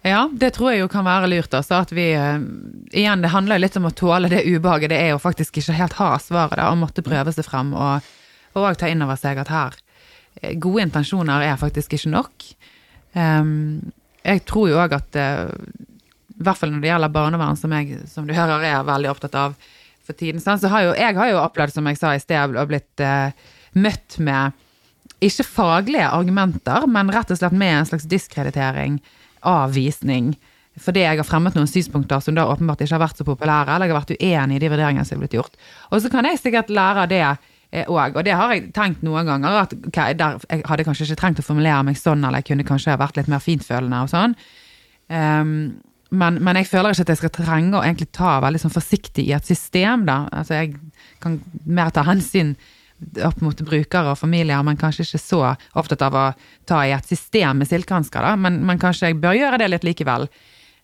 Ja, 0.03 0.31
det 0.33 0.55
tror 0.57 0.73
jeg 0.73 0.81
jo 0.81 0.89
kan 0.89 1.05
være 1.05 1.29
lurt. 1.29 1.53
Altså, 1.53 1.83
at 1.85 1.93
vi, 1.93 2.07
eh, 2.17 2.41
igjen, 2.97 3.21
det 3.21 3.33
handler 3.35 3.59
jo 3.59 3.65
litt 3.67 3.77
om 3.77 3.89
å 3.91 3.93
tåle 3.93 4.31
det 4.33 4.47
ubehaget 4.49 4.93
det 4.95 5.01
er 5.01 5.13
å 5.15 5.21
faktisk 5.21 5.61
ikke 5.61 5.77
helt 5.77 5.99
ha 5.99 6.15
svaret, 6.23 6.57
da, 6.57 6.71
og 6.73 6.81
måtte 6.81 7.05
prøve 7.05 7.35
seg 7.37 7.45
frem, 7.45 7.75
og, 7.77 8.07
og 8.57 8.79
ta 8.81 8.89
inn 8.89 9.05
over 9.05 9.21
seg 9.21 9.43
at 9.43 9.53
her, 9.53 9.77
eh, 10.41 10.57
gode 10.57 10.87
intensjoner 10.89 11.45
er 11.45 11.61
faktisk 11.61 11.99
ikke 11.99 12.15
nok. 12.15 12.49
Um, 13.13 13.93
jeg 14.25 14.45
tror 14.49 14.71
jo 14.71 14.81
òg 14.81 14.97
at, 14.97 15.21
uh, 15.21 15.51
i 15.51 16.43
hvert 16.47 16.57
fall 16.57 16.73
når 16.73 16.81
det 16.81 16.93
gjelder 16.93 17.13
barnevern, 17.13 17.59
som 17.59 17.73
jeg, 17.77 18.01
som 18.09 18.29
du 18.29 18.33
hører, 18.37 18.65
er 18.65 18.89
veldig 18.89 19.13
opptatt 19.13 19.37
av 19.37 19.57
for 20.07 20.17
tiden, 20.17 20.41
sånn, 20.41 20.61
så 20.63 20.71
har 20.73 20.87
jo, 20.87 20.97
jeg 20.97 21.17
har 21.19 21.33
jo 21.33 21.41
opplevd, 21.43 21.75
som 21.77 21.89
jeg 21.91 22.01
sa 22.01 22.15
i 22.17 22.23
sted, 22.23 22.57
og 22.57 22.73
blitt 22.73 23.05
uh, 23.05 23.37
møtt 23.77 24.17
med 24.23 24.57
ikke 25.21 25.45
faglige 25.45 26.09
argumenter, 26.09 26.87
men 26.89 27.13
rett 27.13 27.33
og 27.35 27.37
slett 27.37 27.57
med 27.57 27.83
en 27.83 27.89
slags 27.91 28.09
diskreditering, 28.09 28.97
avvisning, 29.47 30.33
fordi 30.81 31.03
jeg 31.05 31.19
har 31.19 31.27
fremmet 31.27 31.57
noen 31.59 31.69
synspunkter 31.69 32.23
som 32.25 32.37
da 32.37 32.47
åpenbart 32.49 32.85
ikke 32.85 32.97
har 32.97 33.05
vært 33.05 33.21
så 33.21 33.27
populære, 33.27 33.75
eller 33.75 33.89
jeg 33.89 33.95
har 33.95 34.01
vært 34.01 34.15
uenig 34.17 34.57
i 34.59 34.63
de 34.63 34.71
vurderingene 34.73 35.07
som 35.07 35.19
er 35.19 35.25
blitt 35.25 35.37
gjort. 35.37 35.59
Og 35.91 36.03
så 36.03 36.13
kan 36.13 36.29
jeg 36.29 36.41
sikkert 36.41 36.73
lære 36.73 37.09
det 37.11 37.25
òg, 37.87 38.17
og 38.17 38.25
det 38.27 38.35
har 38.35 38.55
jeg 38.55 38.71
tenkt 38.75 39.05
noen 39.07 39.29
ganger, 39.29 39.61
at 39.65 39.75
okay, 39.77 40.15
jeg 40.15 40.65
hadde 40.67 40.87
kanskje 40.87 41.07
ikke 41.07 41.21
trengt 41.21 41.43
å 41.43 41.47
formulere 41.47 41.85
meg 41.87 41.99
sånn, 41.99 42.25
eller 42.25 42.43
jeg 42.43 42.51
kunne 42.51 42.67
kanskje 42.67 42.99
vært 42.99 43.21
litt 43.21 43.31
mer 43.31 43.45
fintfølende 43.45 44.03
og 44.07 44.11
sånn. 44.11 44.35
Um, 45.11 45.55
men, 46.11 46.41
men 46.43 46.59
jeg 46.59 46.67
føler 46.71 46.95
ikke 46.95 47.07
at 47.07 47.13
jeg 47.13 47.21
skal 47.21 47.35
trenge 47.37 47.79
å 47.79 47.85
egentlig 47.85 48.11
ta 48.17 48.39
veldig 48.43 48.61
sånn 48.65 48.75
forsiktig 48.75 49.29
i 49.29 49.35
et 49.37 49.47
system, 49.47 50.03
da. 50.09 50.25
Altså 50.35 50.59
jeg 50.59 50.75
kan 51.23 51.39
mer 51.67 51.93
ta 51.95 52.03
hensyn 52.09 52.57
opp 53.25 53.41
mot 53.45 53.65
brukere 53.67 54.13
og 54.13 54.19
familier, 54.21 54.63
men 54.67 54.79
kanskje 54.81 55.07
ikke 55.07 55.23
så 55.23 55.43
opptatt 55.79 56.05
av 56.07 56.17
å 56.17 56.25
ta 56.69 56.85
i 56.87 56.95
et 56.95 57.09
system 57.09 57.63
med 57.63 57.71
silkehansker, 57.71 58.25
da. 58.25 58.37
Men, 58.37 58.61
men 58.67 58.81
kanskje 58.83 59.11
jeg 59.11 59.21
bør 59.23 59.39
gjøre 59.39 59.61
det 59.63 59.71
litt 59.73 59.87
likevel. 59.89 60.29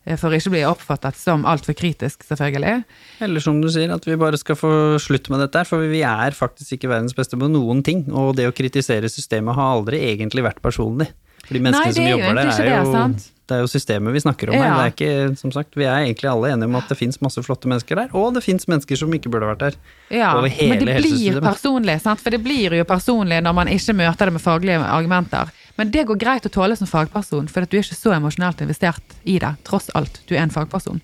For 0.07 0.21
For 0.23 0.31
å 0.31 0.39
ikke 0.39 0.53
bli 0.55 0.63
oppfattet 0.63 1.17
som 1.19 1.43
altfor 1.51 1.75
kritisk, 1.75 2.23
selvfølgelig. 2.29 2.85
Eller 3.27 3.43
som 3.43 3.59
du 3.59 3.67
sier, 3.75 3.91
at 3.91 4.05
vi 4.07 4.15
bare 4.21 4.39
skal 4.39 4.55
få 4.55 4.71
slutt 5.03 5.27
med 5.33 5.43
dette 5.43 5.59
her, 5.59 5.67
for 5.67 5.83
vi 5.83 6.05
er 6.07 6.37
faktisk 6.37 6.77
ikke 6.77 6.93
verdens 6.93 7.17
beste 7.17 7.39
på 7.39 7.49
noen 7.51 7.83
ting, 7.83 8.05
og 8.15 8.37
det 8.39 8.47
å 8.47 8.55
kritisere 8.55 9.11
systemet 9.11 9.59
har 9.59 9.73
aldri 9.81 10.05
egentlig 10.13 10.47
vært 10.47 10.63
personlig. 10.63 11.09
For 11.43 11.59
de 11.59 11.65
menneskene 11.67 11.97
som 11.97 12.07
er 12.07 12.13
jo 12.13 12.21
jobber 12.21 12.39
der, 12.39 12.53
er 12.55 12.71
jo, 12.71 12.85
det, 12.85 12.95
sant? 12.95 13.27
Det 13.47 13.55
er 13.57 13.63
jo 13.63 13.69
systemet 13.71 14.15
vi 14.15 14.21
snakker 14.25 14.51
om 14.51 14.57
her. 14.59 14.73
Det 14.75 14.85
er 14.85 14.95
ikke, 14.95 15.39
som 15.39 15.53
sagt, 15.55 15.77
vi 15.79 15.87
er 15.87 16.01
egentlig 16.03 16.29
alle 16.31 16.51
enige 16.51 16.67
om 16.67 16.79
at 16.81 16.89
det 16.91 16.97
fins 16.99 17.21
masse 17.23 17.43
flotte 17.47 17.71
mennesker 17.71 18.01
der, 18.01 18.09
og 18.19 18.35
det 18.35 18.43
fins 18.43 18.67
mennesker 18.67 18.99
som 18.99 19.13
ikke 19.15 19.31
burde 19.31 19.51
vært 19.53 19.63
der. 19.63 19.77
Ja, 20.11 20.33
men 20.43 20.81
det 20.83 20.97
blir 20.99 21.39
personlig, 21.45 22.01
sant? 22.03 22.23
for 22.23 22.35
det 22.35 22.43
blir 22.43 22.75
jo 22.75 22.89
personlig 22.89 23.39
når 23.47 23.57
man 23.61 23.71
ikke 23.71 23.95
møter 23.97 24.31
det 24.31 24.37
med 24.37 24.43
faglige 24.43 24.81
argumenter. 24.83 25.53
Men 25.79 25.93
det 25.95 26.07
går 26.09 26.19
greit 26.19 26.49
å 26.49 26.53
tåle 26.53 26.77
som 26.79 26.91
fagperson, 26.91 27.47
for 27.53 27.69
du 27.69 27.79
er 27.79 27.85
ikke 27.85 27.99
så 27.99 28.17
emosjonelt 28.17 28.65
investert 28.65 29.17
i 29.23 29.39
det, 29.43 29.55
tross 29.69 29.91
alt. 29.95 30.23
Du 30.27 30.35
er 30.35 30.43
en 30.47 30.55
fagperson. 30.55 31.03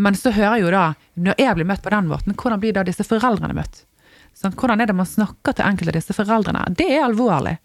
Men 0.00 0.16
så 0.16 0.30
hører 0.32 0.60
jeg 0.60 0.68
jo 0.68 0.72
da, 0.76 0.86
når 1.18 1.42
jeg 1.42 1.58
blir 1.58 1.68
møtt 1.68 1.82
på 1.84 1.92
den 1.92 2.08
måten, 2.08 2.36
hvordan 2.38 2.60
blir 2.62 2.76
da 2.76 2.84
disse 2.86 3.04
foreldrene 3.04 3.56
møtt? 3.56 3.82
Sånn, 4.36 4.54
Hvordan 4.56 4.80
er 4.80 4.88
det 4.88 4.96
man 4.96 5.08
snakker 5.08 5.56
til 5.56 5.66
enkelte 5.66 5.92
av 5.92 5.98
disse 5.98 6.14
foreldrene? 6.16 6.62
Det 6.78 6.86
er 6.94 7.02
alvorlig. 7.04 7.58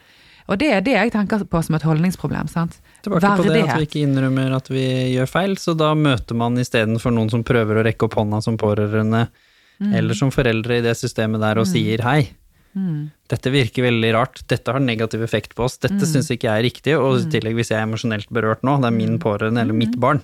Og 0.49 0.59
det 0.61 0.71
er 0.73 0.83
det 0.85 0.95
jeg 0.97 1.13
tenker 1.13 1.45
på 1.49 1.61
som 1.63 1.77
et 1.77 1.85
holdningsproblem. 1.85 2.49
sant? 2.51 2.77
Tilbake 3.05 3.33
på 3.39 3.47
det 3.47 3.63
at 3.69 3.77
vi 3.79 3.85
ikke 3.87 4.03
innrømmer 4.05 4.55
at 4.57 4.67
vi 4.73 4.85
gjør 5.15 5.29
feil, 5.31 5.55
så 5.61 5.75
da 5.77 5.93
møter 5.97 6.35
man 6.35 6.57
istedenfor 6.61 7.13
noen 7.15 7.29
som 7.31 7.43
prøver 7.47 7.79
å 7.81 7.85
rekke 7.85 8.09
opp 8.09 8.17
hånda 8.19 8.41
som 8.43 8.57
pårørende, 8.61 9.27
Mm. 9.75 9.91
eller 9.93 10.15
som 10.15 10.29
foreldre 10.31 10.77
i 10.77 10.81
det 10.85 10.93
systemet 10.95 11.41
der 11.43 11.57
og 11.59 11.65
sier 11.67 11.99
hei. 12.05 12.29
Mm. 12.75 13.09
Dette 13.27 13.51
virker 13.51 13.83
veldig 13.83 14.13
rart, 14.15 14.39
dette 14.47 14.71
har 14.71 14.79
negativ 14.79 15.21
effekt 15.23 15.53
på 15.55 15.63
oss, 15.65 15.75
dette 15.83 15.99
Mm. 15.99 16.07
syns 16.13 16.29
ikke 16.31 16.47
jeg 16.47 16.59
er 16.59 16.63
riktig, 16.63 16.93
og 16.99 17.19
i 17.19 17.29
tillegg 17.31 17.55
hvis 17.55 17.71
jeg 17.71 17.79
er 17.79 17.83
emosjonelt 17.87 18.27
berørt 18.31 18.63
nå, 18.63 18.77
det 18.79 18.87
er 18.87 18.91
Mm. 18.91 18.97
min 18.97 19.19
pårørende 19.19 19.59
eller 19.59 19.73
mitt 19.73 19.99
barn, 19.99 20.21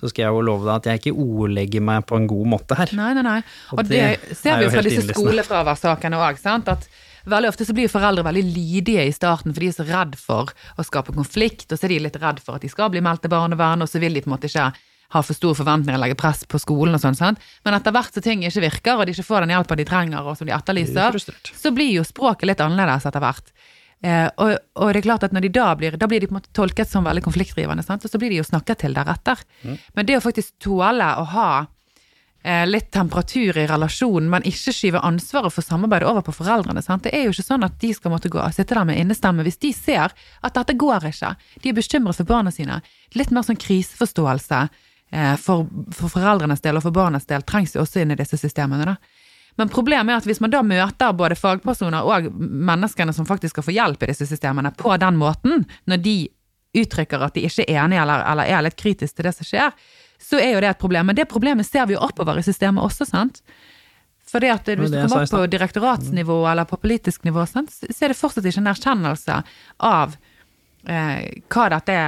så 0.00 0.08
skal 0.08 0.22
jeg 0.24 0.32
jo 0.32 0.40
love 0.40 0.64
deg 0.64 0.74
at 0.76 0.84
jeg 0.84 1.12
ikke 1.12 1.16
ordlegger 1.18 1.82
meg 1.82 2.06
på 2.06 2.16
en 2.16 2.26
god 2.26 2.46
måte 2.46 2.74
her. 2.76 2.88
Nei, 2.96 3.12
nei, 3.14 3.22
nei. 3.22 3.38
Og 3.72 3.78
Og 3.80 3.88
det, 3.88 4.18
ser 4.34 4.52
er 4.56 4.64
vi 4.64 4.70
fra 4.70 4.82
disse 4.82 5.12
skolefraværssakene 5.12 6.16
òg, 6.16 6.38
sant. 6.38 6.68
At 6.68 6.88
veldig 7.30 7.50
ofte 7.52 7.66
så 7.68 7.74
blir 7.76 7.92
foreldre 7.92 8.24
veldig 8.26 8.42
lydige 8.46 9.06
i 9.06 9.14
starten, 9.14 9.54
for 9.54 9.62
de 9.62 9.70
er 9.70 9.76
så 9.76 9.86
redd 9.88 10.18
for 10.20 10.52
å 10.52 10.86
skape 10.86 11.14
konflikt, 11.16 11.68
og 11.70 11.78
så 11.78 11.88
er 11.88 11.94
de 11.94 12.02
litt 12.06 12.20
redd 12.22 12.42
for 12.42 12.58
at 12.58 12.66
de 12.66 12.70
skal 12.72 12.92
bli 12.94 13.02
meldt 13.04 13.24
til 13.26 13.32
barnevernet, 13.32 13.86
og 13.86 13.92
så 13.92 14.02
vil 14.02 14.16
de 14.16 14.24
på 14.24 14.30
en 14.30 14.36
måte 14.36 14.50
ikke 14.50 14.70
ha 15.14 15.22
for 15.22 15.38
store 15.38 15.54
forventninger 15.60 15.98
og 15.98 16.02
legge 16.02 16.18
press 16.18 16.42
på 16.50 16.58
skolen 16.58 16.96
og 16.98 17.02
sånn, 17.02 17.18
sant. 17.18 17.42
Men 17.66 17.76
etter 17.76 17.94
hvert 17.94 18.14
så 18.14 18.22
ting 18.24 18.42
ikke 18.46 18.64
virker, 18.64 18.98
og 18.98 19.06
de 19.06 19.14
ikke 19.14 19.26
får 19.28 19.44
den 19.44 19.54
hjelpa 19.54 19.78
de 19.78 19.86
trenger, 19.86 20.26
og 20.26 20.38
som 20.38 20.48
de 20.48 20.54
etterlyser, 20.56 21.18
så 21.54 21.74
blir 21.74 21.92
jo 21.94 22.06
språket 22.06 22.50
litt 22.50 22.62
annerledes 22.64 23.06
etter 23.06 23.22
hvert. 23.22 23.54
Eh, 24.04 24.26
og, 24.42 24.58
og 24.76 24.90
det 24.92 25.00
er 25.00 25.06
klart 25.06 25.24
at 25.24 25.32
når 25.32 25.46
de 25.46 25.52
da 25.56 25.70
blir, 25.78 25.94
da 25.96 26.08
blir 26.10 26.20
de 26.20 26.28
på 26.28 26.34
en 26.34 26.40
måte 26.40 26.52
tolket 26.56 26.90
som 26.90 27.06
veldig 27.06 27.22
konfliktdrivende, 27.24 27.86
sant? 27.86 28.04
og 28.04 28.12
så 28.12 28.20
blir 28.20 28.34
de 28.34 28.42
jo 28.42 28.46
snakket 28.46 28.82
til 28.82 28.96
deretter. 28.98 29.40
Men 29.96 30.08
det 30.08 30.18
å 30.18 30.24
faktisk 30.24 30.56
tåle 30.62 31.08
å 31.22 31.24
ha 31.32 31.50
litt 32.46 32.92
temperatur 32.94 33.56
i 33.58 33.64
relasjonen, 33.66 34.28
men 34.30 34.44
ikke 34.46 34.70
skyve 34.70 35.00
ansvaret 35.02 35.50
for 35.50 35.66
samarbeidet 35.66 36.06
over 36.06 36.22
på 36.22 36.34
foreldrene. 36.36 36.82
Sant? 36.84 37.02
Det 37.02 37.10
er 37.16 37.24
jo 37.26 37.32
ikke 37.34 37.42
sånn 37.42 37.66
at 37.66 37.74
de 37.82 37.90
skal 37.96 38.12
måtte 38.12 38.30
gå 38.30 38.38
og 38.38 38.54
sitte 38.54 38.76
der 38.76 38.86
med 38.86 39.00
innestemme 39.00 39.42
hvis 39.42 39.58
de 39.64 39.72
ser 39.74 40.14
at 40.14 40.54
dette 40.54 40.76
går 40.78 41.08
ikke. 41.10 41.32
De 41.64 41.72
er 41.72 41.78
bekymret 41.78 42.20
for 42.20 42.28
barna 42.28 42.52
sine. 42.54 42.78
Litt 43.18 43.34
mer 43.34 43.46
sånn 43.46 43.58
kriseforståelse 43.58 44.60
eh, 44.62 45.34
for, 45.42 45.66
for 45.90 46.12
foreldrenes 46.14 46.62
del 46.62 46.78
og 46.78 46.86
for 46.86 46.94
barnas 46.94 47.26
del 47.26 47.42
trengs 47.42 47.74
jo 47.74 47.82
også 47.82 48.04
inn 48.04 48.14
i 48.14 48.20
disse 48.20 48.38
systemene. 48.38 48.94
da. 48.94 48.96
Men 49.56 49.72
problemet 49.72 50.12
er 50.12 50.20
at 50.20 50.28
hvis 50.28 50.42
man 50.44 50.52
da 50.52 50.62
møter 50.62 51.16
både 51.16 51.38
fagpersoner 51.40 52.06
og 52.06 52.30
menneskene 52.36 53.14
som 53.16 53.28
faktisk 53.28 53.56
skal 53.56 53.66
få 53.66 53.76
hjelp 53.76 54.04
i 54.04 54.10
disse 54.12 54.28
systemene, 54.28 54.72
på 54.76 54.92
den 55.00 55.16
måten, 55.18 55.64
når 55.88 56.02
de 56.04 56.16
uttrykker 56.76 57.22
at 57.24 57.36
de 57.36 57.46
ikke 57.48 57.64
er 57.64 57.86
enige 57.86 58.02
eller, 58.02 58.24
eller 58.28 58.50
er 58.52 58.66
litt 58.66 58.76
kritiske 58.76 59.16
til 59.16 59.28
det 59.28 59.32
som 59.38 59.48
skjer, 59.48 59.72
så 60.22 60.40
er 60.42 60.56
jo 60.56 60.62
det 60.64 60.72
et 60.72 60.80
problem. 60.80 61.10
Men 61.10 61.18
det 61.18 61.28
problemet 61.30 61.68
ser 61.68 61.86
vi 61.88 61.96
jo 61.96 62.02
oppover 62.04 62.40
i 62.40 62.44
systemet 62.46 62.84
også, 62.84 63.08
sant. 63.08 63.42
For 64.26 64.42
det 64.42 64.50
at 64.50 64.68
hvis 64.68 64.90
du 64.90 64.98
kommer 64.98 65.22
opp 65.22 65.30
på 65.30 65.44
direktoratsnivå 65.52 66.40
eller 66.50 66.66
på 66.66 66.80
politisk 66.82 67.26
nivå, 67.28 67.44
sant, 67.46 67.70
så 67.70 67.98
er 68.04 68.12
det 68.12 68.18
fortsatt 68.18 68.48
ikke 68.48 68.64
en 68.64 68.72
erkjennelse 68.72 69.38
av 69.86 70.16
eh, 70.90 71.22
hva 71.52 71.68
dette 71.76 71.98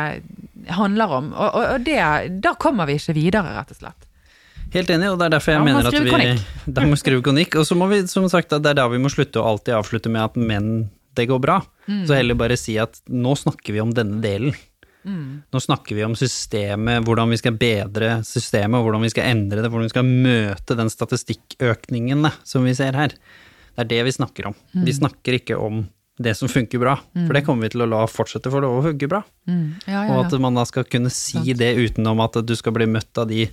handler 0.75 1.15
om. 1.21 1.31
Og, 1.33 1.59
og, 1.63 1.87
det, 1.87 2.01
da 2.43 2.55
kommer 2.59 2.91
vi 2.91 2.99
ikke 2.99 3.15
videre, 3.17 3.55
rett 3.55 3.71
og 3.75 3.83
slett. 3.85 4.09
Helt 4.75 4.91
enig, 4.93 5.09
og 5.09 5.21
det 5.21 5.29
er 5.29 5.35
derfor 5.39 5.55
jeg 5.55 5.61
Da 5.63 5.65
mener 5.65 5.89
at 5.89 5.95
vi. 5.97 6.33
Da 6.77 6.85
må 6.85 6.97
vi 6.97 7.01
skrive 7.01 7.25
kronikk. 7.25 7.57
Og 7.57 7.69
så 7.69 7.79
må 7.79 7.89
vi, 7.93 8.03
som 8.11 8.27
sagt, 8.29 8.53
det 8.53 8.75
er 8.75 8.81
da 8.83 8.89
vi 8.91 9.01
må 9.01 9.13
slutte 9.13 9.41
å 9.41 9.47
alltid 9.55 9.79
avslutte 9.79 10.13
med 10.13 10.27
at 10.27 10.37
menn, 10.37 10.73
det 11.17 11.29
går 11.31 11.41
bra. 11.41 11.63
Mm. 11.87 12.03
Så 12.09 12.19
heller 12.19 12.37
bare 12.39 12.59
si 12.61 12.77
at 12.83 12.99
nå 13.09 13.33
snakker 13.39 13.79
vi 13.79 13.85
om 13.85 13.95
denne 13.97 14.21
delen. 14.25 14.59
Mm. 15.07 15.43
Nå 15.53 15.61
snakker 15.63 15.97
vi 15.97 16.05
om 16.07 16.17
systemet, 16.19 17.05
hvordan 17.07 17.31
vi 17.33 17.39
skal 17.41 17.59
bedre 17.59 18.19
systemet, 18.27 18.79
og 18.79 18.89
hvordan 18.89 19.05
vi 19.07 19.13
skal 19.13 19.31
endre 19.31 19.63
det, 19.63 19.71
hvordan 19.71 19.89
vi 19.89 19.95
skal 19.95 20.09
møte 20.09 20.79
den 20.79 20.91
statistikkøkningen 20.93 22.27
da, 22.27 22.33
som 22.49 22.67
vi 22.67 22.75
ser 22.79 22.99
her. 22.99 23.15
Det 23.77 23.85
er 23.87 23.93
det 23.93 24.03
vi 24.09 24.17
snakker 24.19 24.51
om. 24.51 24.59
Mm. 24.75 24.83
Vi 24.89 24.97
snakker 24.99 25.39
ikke 25.39 25.61
om 25.63 25.87
det 26.19 26.35
som 26.35 26.51
funker 26.51 26.81
bra, 26.83 26.97
for 27.15 27.37
det 27.37 27.45
kommer 27.47 27.69
vi 27.69 27.77
til 27.77 27.85
å 27.85 27.87
la 27.87 28.03
fortsette 28.11 28.51
for 28.51 28.65
det 28.65 28.69
å 28.75 28.83
funke 28.83 29.07
bra. 29.11 29.23
Mm. 29.47 29.67
Ja, 29.87 30.01
ja, 30.01 30.17
Og 30.17 30.25
at 30.27 30.35
man 30.43 30.59
da 30.59 30.65
skal 30.67 30.87
kunne 30.91 31.13
si 31.15 31.55
det 31.55 31.77
utenom 31.79 32.19
at 32.25 32.41
du 32.43 32.55
skal 32.59 32.75
bli 32.75 32.89
møtt 32.91 33.21
av 33.23 33.29
de, 33.31 33.47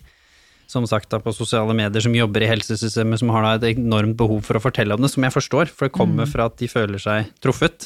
som 0.66 0.88
sagt 0.90 1.12
da 1.14 1.20
på 1.22 1.34
sosiale 1.36 1.76
medier, 1.78 2.02
som 2.02 2.16
jobber 2.18 2.42
i 2.42 2.50
helsesystemet, 2.50 3.22
som 3.22 3.30
har 3.36 3.46
da 3.46 3.54
et 3.60 3.78
enormt 3.78 4.18
behov 4.18 4.42
for 4.48 4.58
å 4.58 4.64
fortelle 4.64 4.98
om 4.98 5.06
det, 5.06 5.14
som 5.14 5.28
jeg 5.28 5.36
forstår, 5.36 5.70
for 5.70 5.86
det 5.86 5.94
kommer 5.94 6.26
fra 6.30 6.50
at 6.50 6.58
de 6.58 6.72
føler 6.72 7.02
seg 7.02 7.30
truffet. 7.46 7.86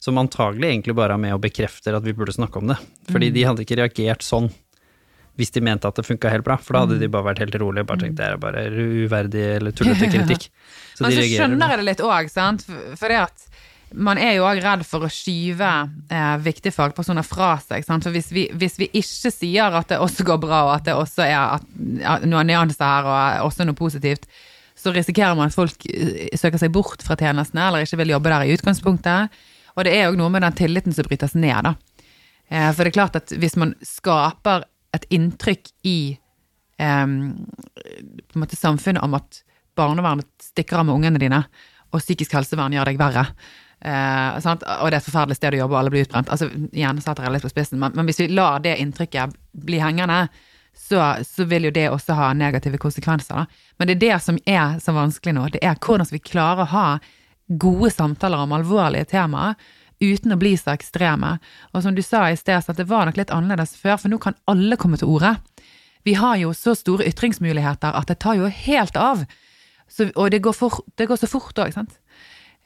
Som 0.00 0.18
antagelig 0.20 0.70
egentlig 0.70 0.96
bare 0.96 1.16
er 1.16 1.20
med 1.20 1.36
og 1.36 1.42
bekrefter 1.44 1.96
at 1.98 2.04
vi 2.06 2.16
burde 2.16 2.32
snakke 2.32 2.60
om 2.60 2.72
det. 2.72 2.78
Fordi 3.10 3.30
de 3.34 3.44
hadde 3.44 3.66
ikke 3.66 3.80
reagert 3.82 4.24
sånn 4.24 4.48
hvis 5.40 5.52
de 5.54 5.62
mente 5.64 5.88
at 5.88 5.96
det 5.96 6.04
funka 6.04 6.28
helt 6.32 6.44
bra, 6.44 6.58
for 6.60 6.76
da 6.76 6.82
hadde 6.84 6.98
de 7.00 7.08
bare 7.08 7.30
vært 7.30 7.40
helt 7.40 7.54
rolige 7.62 7.86
bare 7.88 8.02
tenkt 8.02 8.18
det 8.18 8.26
er 8.26 8.40
bare 8.40 8.66
uverdig 8.68 9.44
eller 9.56 9.72
tullete 9.76 10.10
kritikk. 10.14 10.50
Så 10.98 11.06
Men 11.06 11.16
så 11.16 11.24
skjønner 11.24 11.72
jeg 11.72 11.80
det 11.80 11.86
litt 11.86 12.02
òg, 12.04 12.28
sant. 12.32 12.66
For 12.66 12.98
for 13.00 13.12
det 13.12 13.22
at 13.22 13.46
man 13.90 14.20
er 14.22 14.36
jo 14.36 14.44
òg 14.46 14.60
redd 14.62 14.84
for 14.86 15.02
å 15.02 15.10
skyve 15.10 15.70
eh, 16.12 16.34
viktige 16.44 16.74
fagpersoner 16.74 17.26
fra 17.26 17.56
seg. 17.62 17.82
Sant? 17.86 18.06
For 18.06 18.14
hvis 18.14 18.30
vi, 18.34 18.46
hvis 18.54 18.78
vi 18.78 18.90
ikke 19.00 19.32
sier 19.34 19.74
at 19.80 19.90
det 19.90 19.98
også 20.02 20.26
går 20.28 20.38
bra, 20.44 20.62
og 20.68 20.74
at 20.76 20.86
det 20.86 20.94
også 20.94 21.24
er 21.26 21.38
at, 21.40 21.66
at 22.06 22.26
noen 22.28 22.50
nyanser 22.50 22.86
her, 22.86 23.08
og 23.10 23.48
også 23.48 23.66
noe 23.66 23.78
positivt, 23.78 24.28
så 24.78 24.94
risikerer 24.94 25.34
man 25.38 25.50
at 25.50 25.56
folk 25.56 25.88
eh, 25.90 26.28
søker 26.38 26.62
seg 26.62 26.74
bort 26.74 27.02
fra 27.06 27.18
tjenestene, 27.18 27.66
eller 27.66 27.86
ikke 27.86 27.98
vil 28.04 28.14
jobbe 28.14 28.32
der 28.32 28.46
i 28.46 28.54
utgangspunktet. 28.54 29.42
Og 29.76 29.86
det 29.86 29.94
er 29.96 30.08
jo 30.08 30.18
noe 30.18 30.32
med 30.32 30.44
den 30.46 30.56
tilliten 30.58 30.94
som 30.96 31.06
brytes 31.08 31.36
ned, 31.38 31.68
da. 31.68 31.74
Eh, 32.50 32.70
for 32.72 32.82
det 32.82 32.90
er 32.90 32.98
klart 32.98 33.18
at 33.20 33.32
hvis 33.38 33.56
man 33.60 33.76
skaper 33.86 34.66
et 34.96 35.06
inntrykk 35.14 35.70
i 35.86 36.00
en 36.80 37.46
måte 38.40 38.56
samfunnet 38.56 39.04
om 39.04 39.12
at 39.18 39.42
barnevernet 39.76 40.26
stikker 40.40 40.80
av 40.80 40.86
med 40.88 40.96
ungene 40.96 41.20
dine, 41.20 41.42
og 41.92 42.00
psykisk 42.00 42.32
helsevern 42.38 42.72
gjør 42.72 42.88
deg 42.88 43.00
verre. 43.00 43.26
Sant? 44.40 44.64
Og 44.64 44.88
det 44.88 44.96
er 44.96 45.02
et 45.02 45.06
forferdelig 45.06 45.36
sted 45.36 45.58
å 45.58 45.60
jobbe, 45.60 45.74
og 45.74 45.80
alle 45.82 45.92
blir 45.92 46.06
utbrent. 46.06 46.32
Altså, 46.32 46.48
igjen 46.72 47.02
setter 47.04 47.26
jeg 47.26 47.34
litt 47.34 47.44
på 47.44 47.52
spissen, 47.52 47.80
men, 47.82 47.92
men 47.98 48.08
hvis 48.08 48.22
vi 48.22 48.30
lar 48.32 48.64
det 48.64 48.78
inntrykket 48.80 49.36
bli 49.68 49.82
hengende, 49.82 50.22
så, 50.76 51.16
så 51.26 51.44
vil 51.44 51.68
jo 51.68 51.74
det 51.74 51.88
også 51.90 52.16
ha 52.18 52.32
negative 52.36 52.78
konsekvenser. 52.80 53.42
Da. 53.42 53.72
Men 53.78 53.88
det 53.88 53.96
er 53.96 54.02
det 54.04 54.18
som 54.24 54.38
er 54.46 54.78
så 54.82 54.94
vanskelig 54.96 55.34
nå. 55.36 55.48
Det 55.54 55.62
er 55.66 55.78
hvordan 55.80 56.08
vi 56.10 56.22
klare 56.22 56.64
å 56.64 56.72
ha 56.72 56.86
gode 57.50 57.90
samtaler 57.90 58.44
om 58.44 58.52
alvorlige 58.56 59.10
temaer 59.16 59.58
uten 60.00 60.32
å 60.32 60.38
bli 60.40 60.54
så 60.56 60.72
ekstreme. 60.72 61.36
Og 61.74 61.84
som 61.84 61.94
du 61.94 62.02
sa 62.02 62.24
i 62.30 62.38
sted, 62.38 62.62
så 62.64 62.72
det 62.76 62.88
var 62.88 63.06
nok 63.08 63.20
litt 63.20 63.32
annerledes 63.34 63.76
før, 63.76 63.98
for 64.00 64.12
nå 64.12 64.20
kan 64.22 64.38
alle 64.50 64.78
komme 64.80 65.00
til 65.00 65.10
orde. 65.12 65.34
Vi 66.08 66.16
har 66.16 66.38
jo 66.40 66.54
så 66.56 66.74
store 66.78 67.06
ytringsmuligheter 67.10 67.92
at 67.96 68.08
det 68.08 68.20
tar 68.24 68.38
jo 68.40 68.48
helt 68.48 68.96
av. 68.96 69.26
Så, 69.90 70.08
og 70.14 70.30
det 70.32 70.40
går, 70.44 70.56
for, 70.56 70.80
det 70.96 71.08
går 71.10 71.20
så 71.20 71.28
fort 71.28 71.58
òg, 71.60 71.74
sant. 71.76 71.98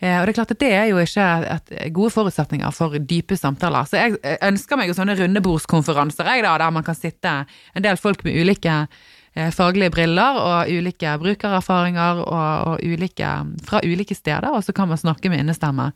Eh, 0.02 0.18
og 0.18 0.26
det 0.26 0.34
er 0.34 0.38
klart 0.38 0.54
at 0.54 0.60
det 0.60 0.70
er 0.74 0.88
jo 0.90 1.00
ikke 1.02 1.26
et, 1.54 1.74
gode 1.94 2.12
forutsetninger 2.14 2.74
for 2.74 2.98
dype 2.98 3.38
samtaler. 3.38 3.86
Så 3.88 3.98
jeg 3.98 4.18
eh, 4.22 4.38
ønsker 4.46 4.78
meg 4.78 4.90
jo 4.90 4.96
sånne 4.98 5.16
rundebordskonferanser 5.18 6.30
jeg 6.30 6.46
da, 6.46 6.56
der 6.60 6.74
man 6.74 6.86
kan 6.86 6.98
sitte 6.98 7.34
en 7.74 7.86
del 7.86 7.98
folk 8.00 8.24
med 8.26 8.36
ulike 8.36 8.74
eh, 8.84 9.04
faglige 9.34 9.90
briller 9.94 10.36
og 10.38 10.70
ulike 10.70 11.14
brukererfaringer 11.22 12.20
og, 12.22 12.74
og 12.74 12.84
ulike, 12.86 13.30
fra 13.66 13.80
ulike 13.84 14.14
steder, 14.14 14.50
og 14.54 14.62
så 14.64 14.72
kan 14.76 14.88
man 14.88 15.00
snakke 15.00 15.30
med 15.32 15.42
innestemme 15.42 15.90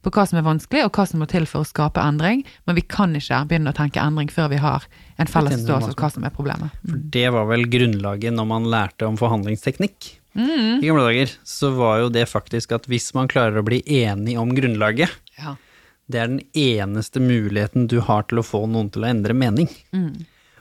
på 0.00 0.08
hva 0.14 0.22
som 0.24 0.38
er 0.40 0.46
vanskelig 0.46 0.86
og 0.86 0.94
hva 0.96 1.04
som 1.06 1.20
må 1.20 1.26
til 1.28 1.44
for 1.46 1.60
å 1.60 1.68
skape 1.68 2.00
endring, 2.00 2.40
men 2.64 2.78
vi 2.78 2.82
kan 2.88 3.12
ikke 3.18 3.42
begynne 3.50 3.70
å 3.74 3.76
tenke 3.76 4.00
endring 4.00 4.30
før 4.32 4.48
vi 4.48 4.60
har 4.62 4.86
en 5.20 5.28
felles 5.28 5.58
forståelse 5.60 5.92
av 5.92 5.98
hva 6.00 6.08
som 6.14 6.24
er 6.24 6.32
problemet. 6.32 6.72
For 6.88 7.02
det 7.16 7.26
var 7.36 7.44
vel 7.50 7.66
grunnlaget 7.68 8.32
når 8.32 8.48
man 8.48 8.68
lærte 8.72 9.06
om 9.06 9.18
forhandlingsteknikk. 9.20 10.14
I 10.40 10.86
gamle 10.86 11.04
dager 11.04 11.32
så 11.44 11.72
var 11.76 11.98
jo 12.04 12.08
det 12.14 12.24
faktisk 12.30 12.72
at 12.72 12.86
hvis 12.88 13.10
man 13.16 13.28
klarer 13.28 13.60
å 13.60 13.66
bli 13.66 13.82
enig 14.00 14.38
om 14.40 14.54
grunnlaget, 14.56 15.12
Ja. 15.36 15.56
det 16.08 16.20
er 16.22 16.28
den 16.32 16.42
eneste 16.56 17.20
muligheten 17.20 17.88
du 17.90 17.98
har 18.00 18.22
til 18.30 18.40
å 18.40 18.46
få 18.46 18.64
noen 18.70 18.88
til 18.94 19.04
å 19.04 19.10
endre 19.10 19.34
mening. 19.36 19.68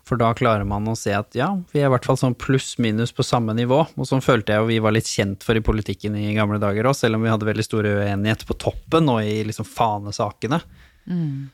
For 0.10 0.18
da 0.18 0.32
klarer 0.34 0.66
man 0.66 0.88
å 0.90 0.96
se 0.98 1.14
at 1.14 1.36
ja, 1.38 1.52
vi 1.70 1.84
er 1.84 1.86
i 1.86 1.94
hvert 1.94 2.08
fall 2.08 2.18
sånn 2.18 2.34
pluss-minus 2.34 3.14
på 3.14 3.26
samme 3.26 3.54
nivå. 3.54 3.84
Og 3.94 4.08
sånn 4.10 4.24
følte 4.26 4.56
jeg 4.56 4.64
jo 4.64 4.70
vi 4.72 4.80
var 4.82 4.96
litt 4.96 5.10
kjent 5.10 5.46
for 5.46 5.60
i 5.60 5.62
politikken 5.62 6.18
i 6.18 6.32
gamle 6.34 6.58
dager 6.62 6.90
òg, 6.90 6.98
selv 6.98 7.20
om 7.20 7.26
vi 7.26 7.30
hadde 7.30 7.46
veldig 7.46 7.66
store 7.68 7.92
uenighet 8.00 8.48
på 8.50 8.58
toppen 8.58 9.12
og 9.14 9.22
i 9.22 9.44
liksom 9.46 9.68
fanesakene. 9.70 10.64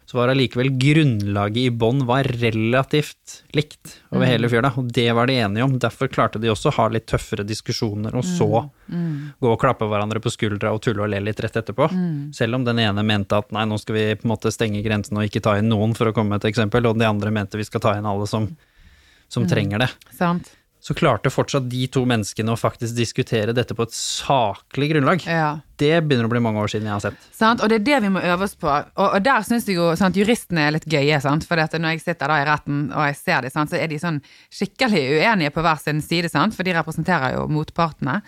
Så 0.06 0.18
var 0.18 0.32
allikevel 0.34 0.70
grunnlaget 0.76 1.58
i 1.62 1.72
bånn 1.72 2.02
var 2.06 2.28
relativt 2.28 3.38
likt 3.56 3.94
over 4.12 4.28
hele 4.28 4.50
fjøla, 4.52 4.74
og 4.76 4.90
det 4.92 5.08
var 5.16 5.30
de 5.32 5.38
enige 5.40 5.64
om. 5.64 5.78
Derfor 5.80 6.10
klarte 6.12 6.42
de 6.44 6.52
også 6.52 6.74
å 6.74 6.76
ha 6.76 6.88
litt 6.92 7.08
tøffere 7.08 7.46
diskusjoner, 7.48 8.16
og 8.16 8.26
så 8.28 8.50
gå 9.40 9.54
og 9.54 9.60
klappe 9.62 9.88
hverandre 9.88 10.20
på 10.20 10.34
skuldra 10.34 10.74
og 10.76 10.82
tulle 10.84 11.06
og 11.06 11.10
le 11.14 11.22
litt 11.24 11.40
rett 11.40 11.56
etterpå. 11.56 11.88
Selv 12.36 12.60
om 12.60 12.66
den 12.68 12.80
ene 12.84 13.04
mente 13.08 13.40
at 13.40 13.52
nei, 13.56 13.64
nå 13.66 13.80
skal 13.80 13.96
vi 13.96 14.06
på 14.20 14.28
en 14.28 14.34
måte 14.36 14.52
stenge 14.52 14.84
grensen 14.84 15.18
og 15.18 15.24
ikke 15.30 15.42
ta 15.48 15.56
inn 15.58 15.72
noen, 15.72 15.96
for 15.96 16.12
å 16.12 16.14
komme 16.14 16.36
med 16.36 16.44
et 16.44 16.52
eksempel, 16.52 16.86
og 16.92 17.00
de 17.00 17.08
andre 17.08 17.32
mente 17.32 17.58
vi 17.58 17.64
skal 17.64 17.80
ta 17.82 17.96
inn 17.98 18.06
alle 18.06 18.28
som, 18.28 18.52
som 19.32 19.48
trenger 19.48 19.86
det. 19.86 19.92
Sant? 20.20 20.52
Så 20.86 20.94
klarte 20.94 21.32
fortsatt 21.34 21.66
de 21.66 21.88
to 21.90 22.04
menneskene 22.06 22.54
å 22.54 22.60
faktisk 22.60 22.94
diskutere 22.94 23.56
dette 23.58 23.74
på 23.74 23.88
et 23.88 23.94
saklig 23.98 24.92
grunnlag. 24.92 25.24
Ja. 25.26 25.48
Det 25.82 25.96
begynner 26.06 26.28
å 26.28 26.30
bli 26.30 26.42
mange 26.46 26.62
år 26.62 26.70
siden 26.70 26.86
jeg 26.86 26.94
har 26.94 27.02
sett. 27.02 27.26
Sant? 27.34 27.64
Og 27.66 27.72
det 27.72 27.80
er 27.80 27.88
det 27.88 28.02
vi 28.04 28.12
må 28.14 28.22
øve 28.22 28.46
oss 28.46 28.54
på. 28.54 28.70
Og, 28.70 29.08
og 29.08 29.24
der 29.26 29.42
syns 29.48 29.66
jeg 29.66 29.80
jo 29.80 29.88
sant, 29.98 30.20
juristene 30.20 30.68
er 30.68 30.76
litt 30.76 30.86
gøye, 30.86 31.18
sant? 31.24 31.48
for 31.50 31.58
når 31.58 31.96
jeg 31.96 32.04
sitter 32.04 32.30
da 32.30 32.38
i 32.38 32.46
retten 32.46 32.84
og 32.92 33.08
jeg 33.10 33.18
ser 33.18 33.48
dem, 33.48 33.66
så 33.72 33.80
er 33.80 33.90
de 33.90 33.98
sånn 34.04 34.22
skikkelig 34.54 35.02
uenige 35.18 35.56
på 35.56 35.66
hver 35.66 35.82
sin 35.82 36.06
side, 36.06 36.30
sant? 36.30 36.54
for 36.54 36.68
de 36.68 36.78
representerer 36.78 37.34
jo 37.40 37.48
motpartene. 37.50 38.20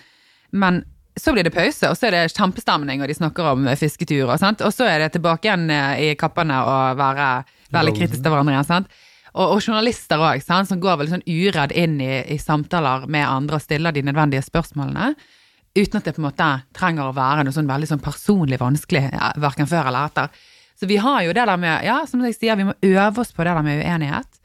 Men 0.57 0.81
så 1.13 1.34
blir 1.34 1.45
det 1.45 1.53
pause, 1.53 1.91
og 1.91 1.97
så 1.97 2.09
er 2.09 2.15
det 2.15 2.34
kjempestemning, 2.34 3.03
og 3.05 3.09
de 3.09 3.17
snakker 3.17 3.51
om 3.53 3.69
fisketurer. 3.77 4.34
Sant? 4.41 4.65
Og 4.65 4.73
så 4.73 4.89
er 4.89 5.05
det 5.05 5.13
tilbake 5.13 5.45
igjen 5.45 5.69
eh, 5.73 6.07
i 6.07 6.15
kappene 6.17 6.57
og 6.65 6.97
være 6.97 7.29
veldig 7.77 7.93
kritisk 8.01 8.21
til 8.23 8.34
hverandre 8.34 8.57
igjen. 8.57 8.67
sant? 8.67 9.03
Og, 9.35 9.57
og 9.57 9.59
journalister 9.61 10.21
òg, 10.23 10.43
som 10.45 10.79
går 10.81 11.01
veldig 11.01 11.15
sånn 11.17 11.27
uredd 11.27 11.73
inn 11.75 11.99
i, 12.03 12.13
i 12.33 12.37
samtaler 12.41 13.07
med 13.11 13.27
andre 13.27 13.59
og 13.59 13.65
stiller 13.65 13.95
de 13.95 14.05
nødvendige 14.07 14.45
spørsmålene. 14.45 15.13
Uten 15.77 15.99
at 15.99 16.07
det 16.07 16.15
på 16.15 16.23
en 16.23 16.29
måte 16.29 16.47
trenger 16.73 17.09
å 17.09 17.15
være 17.15 17.43
noe 17.45 17.53
sånn 17.53 17.69
veldig 17.69 17.89
sånn 17.91 18.01
personlig 18.01 18.57
vanskelig, 18.61 19.03
ja, 19.13 19.33
verken 19.37 19.69
før 19.69 19.91
eller 19.91 20.09
etter. 20.09 20.45
Så 20.79 20.89
vi 20.89 20.97
har 21.01 21.23
jo 21.25 21.33
det 21.33 21.45
der 21.49 21.57
med, 21.57 21.85
ja, 21.85 21.99
som 22.09 22.21
jeg 22.25 22.37
sier, 22.37 22.57
vi 22.57 22.67
må 22.69 22.73
øve 22.85 23.21
oss 23.21 23.33
på 23.33 23.45
det 23.45 23.53
der 23.53 23.65
med 23.65 23.81
uenighet. 23.81 24.39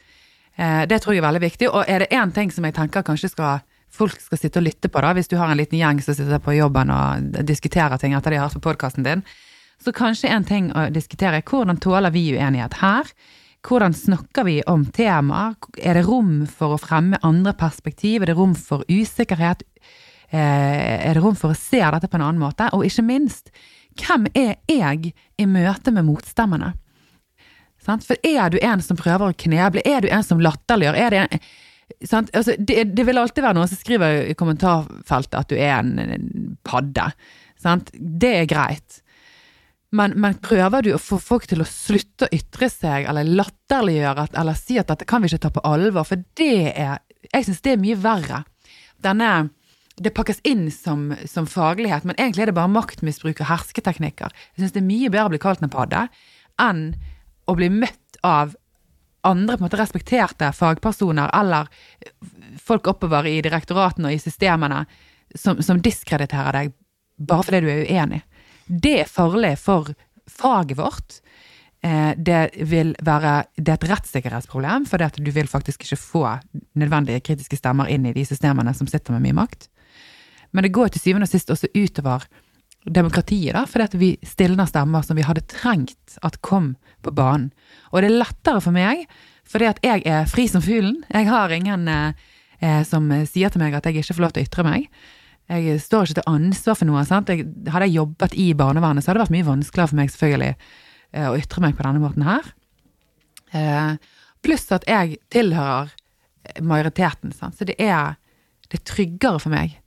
Eh, 0.56 0.82
det 0.88 1.02
tror 1.02 1.14
jeg 1.14 1.22
er 1.22 1.28
veldig 1.28 1.44
viktig. 1.44 1.68
Og 1.70 1.88
er 1.88 2.04
det 2.04 2.12
én 2.16 2.32
ting 2.34 2.52
som 2.52 2.64
jeg 2.64 2.76
tenker 2.76 3.04
kanskje 3.06 3.32
skal, 3.32 3.62
folk 3.92 4.16
skal 4.20 4.40
sitte 4.40 4.60
og 4.60 4.66
lytte 4.66 4.88
på, 4.92 5.00
da, 5.04 5.12
hvis 5.16 5.28
du 5.28 5.36
har 5.40 5.52
en 5.52 5.60
liten 5.60 5.80
gjeng 5.80 6.00
som 6.04 6.16
sitter 6.16 6.40
på 6.42 6.56
jobben 6.56 6.92
og 6.92 7.40
diskuterer 7.48 8.00
ting 8.00 8.16
etter 8.16 8.32
de 8.32 8.40
har 8.40 8.48
hørt 8.48 8.60
på 8.60 8.68
podkasten 8.70 9.06
din, 9.06 9.24
så 9.82 9.92
kanskje 9.92 10.30
en 10.30 10.46
ting 10.46 10.70
å 10.76 10.86
diskutere 10.94 11.40
er 11.40 11.46
hvordan 11.48 11.80
tåler 11.82 12.12
vi 12.14 12.30
uenighet 12.36 12.78
her? 12.80 13.08
Hvordan 13.62 13.94
snakker 13.94 14.44
vi 14.44 14.56
om 14.66 14.84
temaer? 14.90 15.54
Er 15.78 15.94
det 15.94 16.06
rom 16.08 16.42
for 16.50 16.74
å 16.74 16.80
fremme 16.82 17.20
andre 17.22 17.54
perspektiv? 17.54 18.22
Er 18.22 18.32
det 18.32 18.38
rom 18.38 18.56
for 18.58 18.82
usikkerhet? 18.90 19.62
Eh, 20.32 21.08
Er 21.08 21.14
det 21.14 21.22
rom 21.22 21.36
for 21.38 21.52
å 21.52 21.58
se 21.58 21.78
dette 21.78 22.08
på 22.08 22.18
en 22.18 22.26
annen 22.26 22.42
måte? 22.42 22.68
Og 22.74 22.84
ikke 22.88 23.04
minst, 23.06 23.52
hvem 24.00 24.26
er 24.34 24.56
jeg 24.68 25.12
i 25.38 25.46
møte 25.46 25.92
med 25.92 26.08
motstemmene? 26.08 26.72
For 27.82 28.16
er 28.22 28.50
du 28.50 28.58
en 28.62 28.82
som 28.82 28.96
prøver 28.96 29.30
å 29.30 29.36
kneble? 29.36 29.82
Er 29.84 30.02
du 30.02 30.08
en 30.08 30.22
som 30.22 30.40
latterliggjør? 30.40 30.98
Er 30.98 31.10
det 31.10 31.22
en? 31.22 31.46
Altså, 32.32 32.54
det, 32.58 32.94
det 32.96 33.04
vil 33.04 33.18
alltid 33.20 33.44
være 33.44 33.58
noen 33.58 33.68
som 33.68 33.76
skriver 33.78 34.30
i 34.30 34.34
kommentarfeltet 34.38 35.34
at 35.38 35.50
du 35.50 35.58
er 35.58 35.74
en, 35.82 35.98
en 36.00 36.56
padde. 36.64 37.10
Sant? 37.60 37.90
Det 37.94 38.30
er 38.40 38.48
greit. 38.48 39.01
Men, 39.92 40.14
men 40.16 40.38
prøver 40.40 40.86
du 40.86 40.92
å 40.96 41.00
få 41.00 41.18
folk 41.20 41.44
til 41.50 41.60
å 41.60 41.68
slutte 41.68 42.24
å 42.26 42.32
ytre 42.32 42.68
seg, 42.72 43.04
eller 43.10 43.28
latterliggjøre, 43.28 44.24
at- 44.24 44.38
eller 44.40 44.56
si 44.56 44.78
at 44.80 44.88
dette 44.88 45.04
kan 45.08 45.20
vi 45.20 45.28
ikke 45.28 45.42
ta 45.44 45.50
på 45.52 45.64
alvor, 45.68 46.06
for 46.08 46.22
det 46.40 46.72
er 46.76 46.98
Jeg 47.32 47.44
syns 47.46 47.60
det 47.62 47.72
er 47.72 47.82
mye 47.82 47.96
verre. 47.96 48.44
Denne 49.00 49.50
Det 50.00 50.14
pakkes 50.14 50.40
inn 50.48 50.70
som, 50.72 51.14
som 51.28 51.44
faglighet, 51.46 52.04
men 52.04 52.16
egentlig 52.16 52.42
er 52.42 52.46
det 52.46 52.54
bare 52.56 52.72
maktmisbruk 52.72 53.42
og 53.42 53.46
hersketeknikker. 53.46 54.32
Jeg 54.56 54.62
syns 54.64 54.72
det 54.72 54.80
er 54.80 54.88
mye 54.88 55.10
bedre 55.12 55.26
å 55.28 55.32
bli 55.34 55.38
kalt 55.38 55.62
en 55.62 55.68
padde 55.70 56.08
enn 56.58 56.94
å 57.46 57.54
bli 57.54 57.68
møtt 57.68 58.16
av 58.24 58.56
andre 59.22 59.56
på 59.56 59.62
en 59.62 59.68
måte 59.68 59.78
respekterte 59.78 60.48
fagpersoner 60.56 61.30
eller 61.36 61.68
folk 62.58 62.88
oppover 62.88 63.28
i 63.28 63.42
direktoratene 63.44 64.08
og 64.08 64.16
i 64.16 64.22
systemene 64.22 64.86
som, 65.36 65.60
som 65.62 65.78
diskrediterer 65.84 66.52
deg 66.56 66.72
bare 67.18 67.44
fordi 67.46 67.60
du 67.60 67.68
er 67.70 67.84
uenig. 67.86 68.22
Det 68.72 68.94
er 69.02 69.10
farlig 69.10 69.56
for 69.60 69.90
faget 70.30 70.78
vårt. 70.78 71.18
Eh, 71.84 72.12
det 72.16 72.50
vil 72.70 72.94
være 73.02 73.44
Det 73.56 73.68
er 73.68 73.74
et 73.74 73.90
rettssikkerhetsproblem, 73.90 74.86
for 74.86 74.98
du 74.98 75.30
vil 75.30 75.48
faktisk 75.48 75.82
ikke 75.82 75.96
få 76.00 76.38
nødvendige 76.74 77.20
kritiske 77.20 77.56
stemmer 77.56 77.90
inn 77.90 78.06
i 78.06 78.12
de 78.12 78.24
systemene 78.24 78.72
som 78.74 78.86
sitter 78.86 79.12
med 79.12 79.22
mye 79.22 79.40
makt. 79.42 79.68
Men 80.52 80.62
det 80.62 80.72
går 80.72 80.88
til 80.88 81.00
syvende 81.00 81.24
og 81.24 81.32
sist 81.32 81.50
også 81.50 81.68
utover 81.74 82.24
demokratiet, 82.86 83.54
da, 83.54 83.64
fordi 83.64 83.84
at 83.84 83.94
vi 83.98 84.16
stilner 84.26 84.66
stemmer 84.66 85.02
som 85.02 85.16
vi 85.16 85.22
hadde 85.22 85.44
trengt 85.46 86.18
at 86.22 86.40
kom 86.40 86.76
på 87.02 87.10
banen. 87.10 87.52
Og 87.92 88.02
det 88.02 88.10
er 88.10 88.18
lettere 88.24 88.60
for 88.60 88.72
meg, 88.72 89.06
fordi 89.44 89.68
at 89.68 89.78
jeg 89.82 90.02
er 90.06 90.26
fri 90.26 90.48
som 90.48 90.62
fuglen. 90.62 91.04
Jeg 91.12 91.28
har 91.28 91.50
ingen 91.50 91.88
eh, 91.88 92.12
eh 92.60 92.84
som 92.84 93.10
sier 93.26 93.50
til 93.50 93.60
meg 93.60 93.74
at 93.74 93.84
jeg 93.86 93.96
ikke 93.96 94.14
får 94.14 94.22
lov 94.22 94.32
til 94.32 94.42
å 94.42 94.46
ytre 94.46 94.64
meg. 94.64 94.88
Jeg 95.50 95.80
står 95.82 96.06
ikke 96.06 96.20
til 96.20 96.30
ansvar 96.30 96.78
for 96.78 96.88
noe. 96.88 97.02
sant? 97.04 97.28
Jeg, 97.28 97.48
hadde 97.68 97.88
jeg 97.88 97.98
jobbet 97.98 98.36
i 98.38 98.52
barnevernet, 98.56 99.04
så 99.04 99.10
hadde 99.10 99.20
det 99.20 99.26
vært 99.26 99.36
mye 99.36 99.50
vanskeligere 99.50 99.90
for 99.90 99.98
meg 99.98 100.12
selvfølgelig 100.14 100.54
eh, 100.54 101.28
å 101.28 101.36
ytre 101.36 101.64
meg 101.64 101.76
på 101.76 101.86
denne 101.86 102.02
måten 102.02 102.26
her. 102.28 102.52
Eh, 103.52 103.92
pluss 104.42 104.70
at 104.72 104.86
jeg 104.88 105.18
tilhører 105.34 105.92
majoriteten, 106.62 107.34
sant? 107.36 107.58
så 107.58 107.68
det 107.68 107.76
er, 107.82 108.16
det 108.70 108.80
er 108.80 108.88
tryggere 108.88 109.42
for 109.42 109.52
meg 109.52 109.78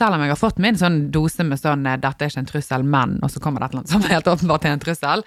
selv 0.00 0.16
om 0.16 0.24
jeg 0.24 0.32
har 0.32 0.40
fått 0.40 0.60
min 0.62 0.78
sånn 0.80 0.98
dose 1.12 1.44
med 1.44 1.60
sånn 1.60 1.84
eh, 1.86 1.98
'dette 2.00 2.24
er 2.24 2.32
ikke 2.32 2.44
en 2.44 2.50
trussel, 2.50 2.84
men', 2.86 3.18
og 3.20 3.32
så 3.32 3.42
kommer 3.42 3.60
det 3.60 3.68
et 3.68 3.74
eller 3.74 3.84
annet 3.84 3.94
som 3.94 4.06
helt 4.14 4.30
åpenbart 4.32 4.66
er 4.66 4.76
en 4.76 4.84
trussel. 4.84 5.24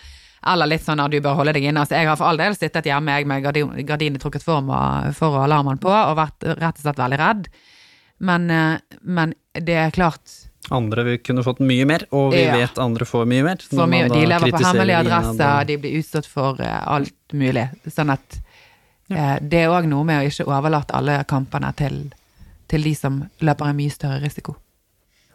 Eller 0.51 0.67
litt 0.67 0.83
sånn 0.83 0.99
at 0.99 1.13
du 1.13 1.21
bør 1.23 1.37
holde 1.39 1.53
deg 1.55 1.69
inne. 1.69 1.79
Altså, 1.79 1.95
jeg 1.95 2.09
har 2.09 2.17
for 2.19 2.27
all 2.27 2.39
del 2.41 2.55
sittet 2.57 2.87
hjemme 2.89 3.13
jeg 3.15 3.27
med 3.29 3.45
gardinene 3.87 4.19
trukket 4.19 4.43
for, 4.43 4.73
for 5.15 5.37
alarmen 5.39 5.79
på, 5.79 5.87
og 5.93 6.17
vært 6.19 6.43
rett 6.49 6.81
og 6.81 6.83
slett 6.83 6.99
veldig 6.99 7.19
redd. 7.21 7.47
Men, 8.17 8.49
eh, 8.51 8.97
men 9.01 9.33
det 9.53 9.77
er 9.79 9.95
klart 9.95 10.31
andre 10.71 11.03
vi 11.03 11.17
kunne 11.17 11.43
fått 11.43 11.59
mye 11.59 11.85
mer, 11.87 12.05
og 12.15 12.31
vi 12.33 12.43
ja. 12.45 12.55
vet 12.55 12.79
andre 12.81 13.05
får 13.07 13.27
mye 13.29 13.43
mer. 13.45 13.63
For 13.67 13.89
mye, 13.89 14.07
de 14.11 14.23
lever 14.29 14.53
på 14.53 14.63
hemmelige 14.63 15.01
adresser, 15.03 15.67
de 15.67 15.77
blir 15.81 15.99
utstått 15.99 16.29
for 16.29 16.59
uh, 16.63 16.79
alt 16.95 17.35
mulig. 17.35 17.65
Sånn 17.91 18.13
at 18.13 18.37
uh, 19.11 19.37
det 19.41 19.65
er 19.65 19.73
òg 19.73 19.89
noe 19.91 20.07
med 20.07 20.21
å 20.21 20.29
ikke 20.29 20.47
overlate 20.47 20.95
alle 20.95 21.19
kampene 21.29 21.73
til, 21.79 21.99
til 22.71 22.87
de 22.87 22.93
som 22.97 23.19
løper 23.43 23.69
en 23.71 23.79
mye 23.81 23.93
større 23.93 24.21
risiko. 24.23 24.55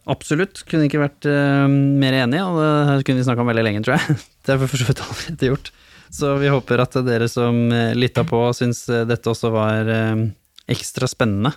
Absolutt. 0.08 0.62
Kunne 0.68 0.88
ikke 0.88 1.04
vært 1.04 1.28
uh, 1.28 1.68
mer 1.68 2.22
enig, 2.22 2.40
og 2.40 2.58
det 2.62 3.04
kunne 3.04 3.20
vi 3.20 3.28
snakka 3.28 3.44
om 3.44 3.52
veldig 3.52 3.68
lenge, 3.68 3.84
tror 3.84 3.98
jeg. 3.98 4.18
Det 4.48 4.54
er 4.54 4.62
for 4.64 4.80
så 4.80 4.88
vidt 4.88 5.04
allerede 5.04 5.52
gjort. 5.52 5.72
Så 6.08 6.36
vi 6.40 6.48
håper 6.48 6.80
at 6.80 6.94
dere 7.04 7.26
som 7.28 7.66
lytta 7.68 8.22
på, 8.24 8.38
syns 8.56 8.86
dette 8.88 9.28
også 9.28 9.50
var 9.52 9.90
ekstra 10.72 11.04
spennende. 11.04 11.52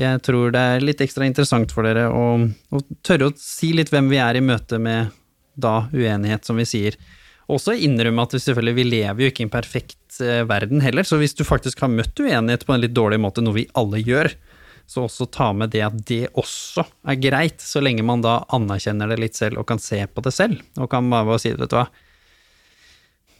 Jeg 0.00 0.22
tror 0.24 0.52
det 0.54 0.60
er 0.60 0.84
litt 0.84 1.02
ekstra 1.04 1.26
interessant 1.28 1.72
for 1.74 1.84
dere 1.84 2.06
å, 2.08 2.38
å, 2.72 2.80
tørre 3.04 3.28
å 3.28 3.34
si 3.36 3.74
litt 3.76 3.92
hvem 3.92 4.08
vi 4.12 4.20
er 4.22 4.38
i 4.38 4.44
møte 4.44 4.80
med 4.80 5.12
da 5.52 5.82
uenighet, 5.92 6.46
som 6.48 6.56
vi 6.56 6.64
sier. 6.68 6.96
Også 7.52 7.74
innrømme 7.76 8.24
at 8.24 8.32
vi 8.32 8.40
selvfølgelig 8.40 8.78
vi 8.78 8.88
lever 8.88 9.24
jo 9.24 9.32
ikke 9.32 9.44
i 9.44 9.46
en 9.48 9.52
perfekt 9.52 10.20
verden 10.48 10.80
heller, 10.84 11.04
så 11.04 11.18
hvis 11.20 11.36
du 11.36 11.44
faktisk 11.44 11.82
har 11.84 11.92
møtt 11.92 12.18
uenighet 12.20 12.64
på 12.64 12.74
en 12.74 12.82
litt 12.84 12.96
dårlig 12.96 13.20
måte, 13.20 13.44
noe 13.44 13.58
vi 13.60 13.68
alle 13.78 14.00
gjør, 14.00 14.32
så 14.88 15.06
også 15.06 15.28
ta 15.32 15.50
med 15.56 15.72
det 15.72 15.82
at 15.86 15.98
det 16.08 16.24
også 16.38 16.84
er 17.08 17.20
greit, 17.20 17.62
så 17.64 17.80
lenge 17.82 18.04
man 18.06 18.24
da 18.24 18.40
anerkjenner 18.52 19.12
det 19.12 19.20
litt 19.20 19.38
selv 19.38 19.60
og 19.62 19.68
kan 19.70 19.80
se 19.80 20.00
på 20.06 20.24
det 20.24 20.34
selv, 20.34 20.60
og 20.76 20.90
kan 20.92 21.08
bare 21.12 21.38
si 21.40 21.52
vet 21.54 21.70
du 21.70 21.78
hva. 21.78 21.86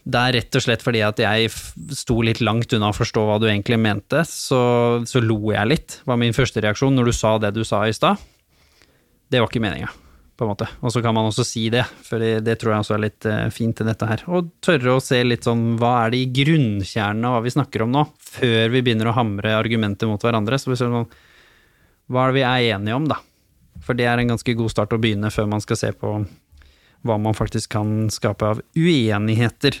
Det 0.03 0.19
er 0.19 0.35
rett 0.35 0.57
og 0.59 0.63
slett 0.65 0.83
fordi 0.83 0.99
at 1.05 1.19
jeg 1.21 1.49
sto 1.95 2.17
litt 2.25 2.41
langt 2.43 2.73
unna 2.75 2.91
å 2.91 2.95
forstå 2.95 3.23
hva 3.23 3.37
du 3.39 3.47
egentlig 3.47 3.79
mente, 3.79 4.25
så, 4.27 4.59
så 5.07 5.21
lo 5.23 5.39
jeg 5.53 5.69
litt, 5.69 5.99
var 6.09 6.19
min 6.19 6.35
første 6.35 6.63
reaksjon 6.63 6.95
når 6.97 7.09
du 7.09 7.15
sa 7.15 7.37
det 7.39 7.53
du 7.55 7.63
sa 7.67 7.85
i 7.87 7.95
stad. 7.95 8.19
Det 9.31 9.39
var 9.39 9.47
ikke 9.47 9.63
meninga, 9.63 9.87
på 10.35 10.43
en 10.43 10.51
måte. 10.51 10.67
Og 10.83 10.91
så 10.91 11.01
kan 11.01 11.15
man 11.15 11.29
også 11.29 11.45
si 11.47 11.69
det, 11.71 11.85
for 12.03 12.19
det, 12.19 12.57
tror 12.59 12.75
jeg 12.75 12.83
også 12.83 12.97
er 12.97 13.03
litt 13.05 13.29
uh, 13.31 13.47
fint 13.55 13.79
i 13.79 13.87
dette 13.87 14.09
her. 14.09 14.25
Og 14.27 14.51
tørre 14.63 14.97
å 14.97 15.03
se 15.03 15.21
litt 15.23 15.47
sånn 15.47 15.77
hva 15.79 15.93
er 16.03 16.13
det 16.13 16.19
i 16.25 16.31
grunnkjernen 16.43 17.29
av 17.29 17.37
hva 17.37 17.45
vi 17.47 17.55
snakker 17.55 17.85
om 17.87 17.95
nå, 17.95 18.03
før 18.35 18.75
vi 18.75 18.83
begynner 18.83 19.09
å 19.09 19.15
hamre 19.15 19.55
argumenter 19.55 20.11
mot 20.11 20.21
hverandre. 20.21 20.59
Så 20.59 20.73
vi 20.73 20.77
ser 20.77 20.91
sånn 20.91 21.07
hva 22.11 22.27
er 22.27 22.33
det 22.33 22.41
vi 22.41 22.45
er 22.49 22.75
enige 22.75 22.99
om, 22.99 23.07
da? 23.07 23.21
For 23.83 23.95
det 23.97 24.05
er 24.11 24.19
en 24.19 24.35
ganske 24.35 24.55
god 24.59 24.71
start 24.71 24.93
å 24.93 24.99
begynne 25.01 25.31
før 25.33 25.47
man 25.49 25.63
skal 25.63 25.79
se 25.79 25.95
på 25.95 26.17
hva 27.03 27.17
man 27.19 27.35
faktisk 27.35 27.71
kan 27.73 28.11
skape 28.13 28.51
av 28.51 28.61
uenigheter. 28.75 29.79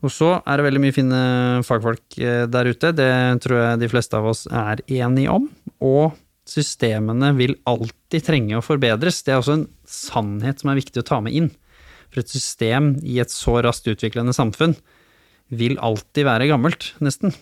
Og 0.00 0.12
så 0.12 0.30
er 0.38 0.56
det 0.56 0.64
veldig 0.64 0.82
mye 0.82 0.96
fine 0.96 1.20
fagfolk 1.66 2.18
eh, 2.22 2.44
der 2.48 2.70
ute, 2.72 2.92
det 2.96 3.12
tror 3.44 3.58
jeg 3.60 3.80
de 3.82 3.90
fleste 3.92 4.16
av 4.16 4.30
oss 4.32 4.46
er 4.48 4.80
enige 4.88 5.32
om. 5.34 5.50
Og 5.84 6.16
systemene 6.48 7.34
vil 7.36 7.58
alltid 7.68 8.24
trenge 8.26 8.56
å 8.58 8.64
forbedres. 8.64 9.20
Det 9.26 9.34
er 9.34 9.42
også 9.42 9.58
en 9.58 9.66
sannhet 9.88 10.62
som 10.62 10.72
er 10.72 10.80
viktig 10.80 11.02
å 11.02 11.08
ta 11.10 11.20
med 11.24 11.36
inn. 11.36 11.50
For 12.10 12.24
et 12.24 12.32
system 12.32 12.94
i 13.06 13.20
et 13.22 13.30
så 13.32 13.60
raskt 13.62 13.90
utviklende 13.92 14.34
samfunn 14.34 14.74
vil 15.54 15.76
alltid 15.82 16.26
være 16.26 16.48
gammelt, 16.50 16.92
nesten. 17.02 17.34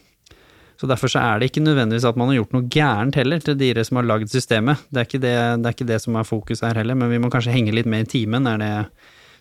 Så 0.79 0.87
derfor 0.87 1.11
så 1.11 1.21
er 1.21 1.41
det 1.41 1.49
ikke 1.51 1.65
nødvendigvis 1.65 2.07
at 2.07 2.19
man 2.19 2.31
har 2.31 2.39
gjort 2.39 2.53
noe 2.55 2.69
gærent 2.71 3.17
heller 3.19 3.43
til 3.43 3.57
dere 3.59 3.83
som 3.87 3.99
har 3.99 4.07
lagd 4.07 4.31
systemet. 4.31 4.85
Det 4.95 5.03
er, 5.03 5.09
det, 5.15 5.33
det 5.63 5.71
er, 5.71 5.75
ikke 5.75 5.89
det, 5.89 5.99
som 6.05 6.19
er 6.19 6.29
fokus 6.29 6.63
her 6.63 6.79
heller, 6.79 6.99
men 6.99 7.11
vi 7.11 7.19
må 7.23 7.31
kanskje 7.33 7.55
henge 7.55 7.75
litt 7.75 7.89
med 7.91 8.07
i 8.07 8.11
timen, 8.13 8.47
er 8.47 8.61
det 8.63 8.73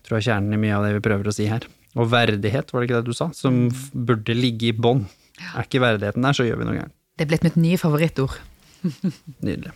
tror 0.07 0.17
jeg 0.17 0.29
kjernen 0.29 0.55
i 0.55 0.61
mye 0.61 0.77
av 0.77 0.87
det 0.87 0.95
vi 0.95 1.03
prøver 1.03 1.29
å 1.29 1.35
si 1.35 1.45
her. 1.49 1.67
Og 1.97 2.11
verdighet, 2.11 2.69
var 2.71 2.83
det 2.83 2.89
ikke 2.89 3.01
det 3.01 3.09
du 3.09 3.17
sa, 3.17 3.31
som 3.33 3.65
burde 3.93 4.35
ligge 4.37 4.69
i 4.69 4.75
bånn. 4.75 5.05
Er 5.53 5.65
ikke 5.65 5.81
verdigheten 5.81 6.25
der, 6.25 6.37
så 6.37 6.45
gjør 6.45 6.61
vi 6.61 6.69
noe 6.69 6.77
gærent. 6.77 6.95
Det 7.17 7.25
er 7.25 7.31
blitt 7.31 7.45
mitt 7.45 7.57
nye 7.57 7.79
favorittord. 7.81 8.37
Nydelig. 9.45 9.73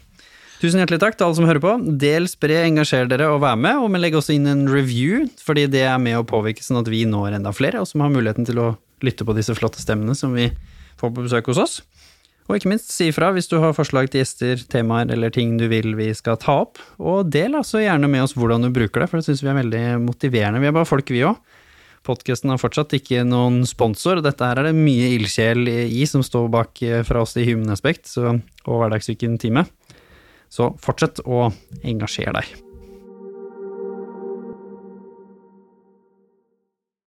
Tusen 0.62 0.78
hjertelig 0.78 1.00
takk 1.02 1.16
til 1.18 1.26
alle 1.26 1.38
som 1.40 1.48
hører 1.50 1.64
på. 1.64 1.72
Del, 2.02 2.28
spre, 2.30 2.60
engasjer 2.68 3.08
dere 3.10 3.32
og 3.34 3.40
vær 3.42 3.58
med. 3.58 3.80
Og 3.82 3.96
legg 3.98 4.14
også 4.18 4.36
inn 4.36 4.46
en 4.50 4.68
review, 4.70 5.26
fordi 5.42 5.66
det 5.74 5.88
er 5.90 5.98
med 6.02 6.20
å 6.20 6.28
påvirke 6.28 6.62
sånn 6.62 6.84
at 6.84 6.92
vi 6.92 7.02
når 7.10 7.40
enda 7.40 7.54
flere, 7.56 7.82
og 7.82 7.90
som 7.90 8.04
har 8.06 8.14
muligheten 8.14 8.46
til 8.46 8.62
å 8.62 8.68
lytte 9.02 9.26
på 9.26 9.34
disse 9.34 9.56
flotte 9.58 9.82
stemmene 9.82 10.14
som 10.18 10.38
vi 10.38 10.52
får 11.02 11.10
på 11.16 11.26
besøk 11.26 11.50
hos 11.50 11.62
oss. 11.64 11.80
Og 12.46 12.58
ikke 12.58 12.70
minst, 12.74 12.92
si 12.94 13.08
ifra 13.10 13.32
hvis 13.34 13.50
du 13.50 13.56
har 13.64 13.74
forslag 13.74 14.12
til 14.12 14.22
gjester, 14.22 14.62
temaer 14.70 15.10
eller 15.14 15.34
ting 15.34 15.56
du 15.58 15.66
vil 15.72 15.96
vi 15.98 16.12
skal 16.18 16.38
ta 16.42 16.60
opp. 16.66 16.82
Og 17.00 17.30
del 17.34 17.58
altså 17.58 17.82
gjerne 17.82 18.10
med 18.12 18.26
oss 18.26 18.36
hvordan 18.38 18.68
du 18.68 18.70
bruker 18.76 19.02
det, 19.02 19.10
for 19.10 19.18
det 19.18 19.30
syns 19.30 19.42
vi 19.42 19.50
er 19.50 19.60
veldig 19.64 19.84
motiverende. 20.04 20.62
Vi 20.62 20.70
er 20.70 20.76
bare 20.76 20.90
folk, 20.90 21.10
vi 21.10 21.24
òg. 21.26 21.40
Podkasten 22.12 22.52
har 22.52 22.60
fortsatt 22.60 22.98
ikke 22.98 23.24
noen 23.24 23.62
sponsor, 23.70 24.20
dette 24.26 24.44
her 24.44 24.60
er 24.60 24.72
det 24.72 24.76
mye 24.76 25.14
ildsjel 25.16 25.64
i 25.72 26.04
som 26.10 26.26
står 26.26 26.50
bak 26.52 26.82
eh, 26.84 27.06
fra 27.08 27.24
oss 27.24 27.38
i 27.40 27.46
Human 27.48 27.72
Aspect 27.72 28.12
og 28.20 28.42
Hverdagssyken 28.68 29.40
time. 29.40 29.64
Så 30.52 30.74
fortsett 30.84 31.24
å 31.24 31.48
engasjere 31.88 32.36
deg. 32.42 32.71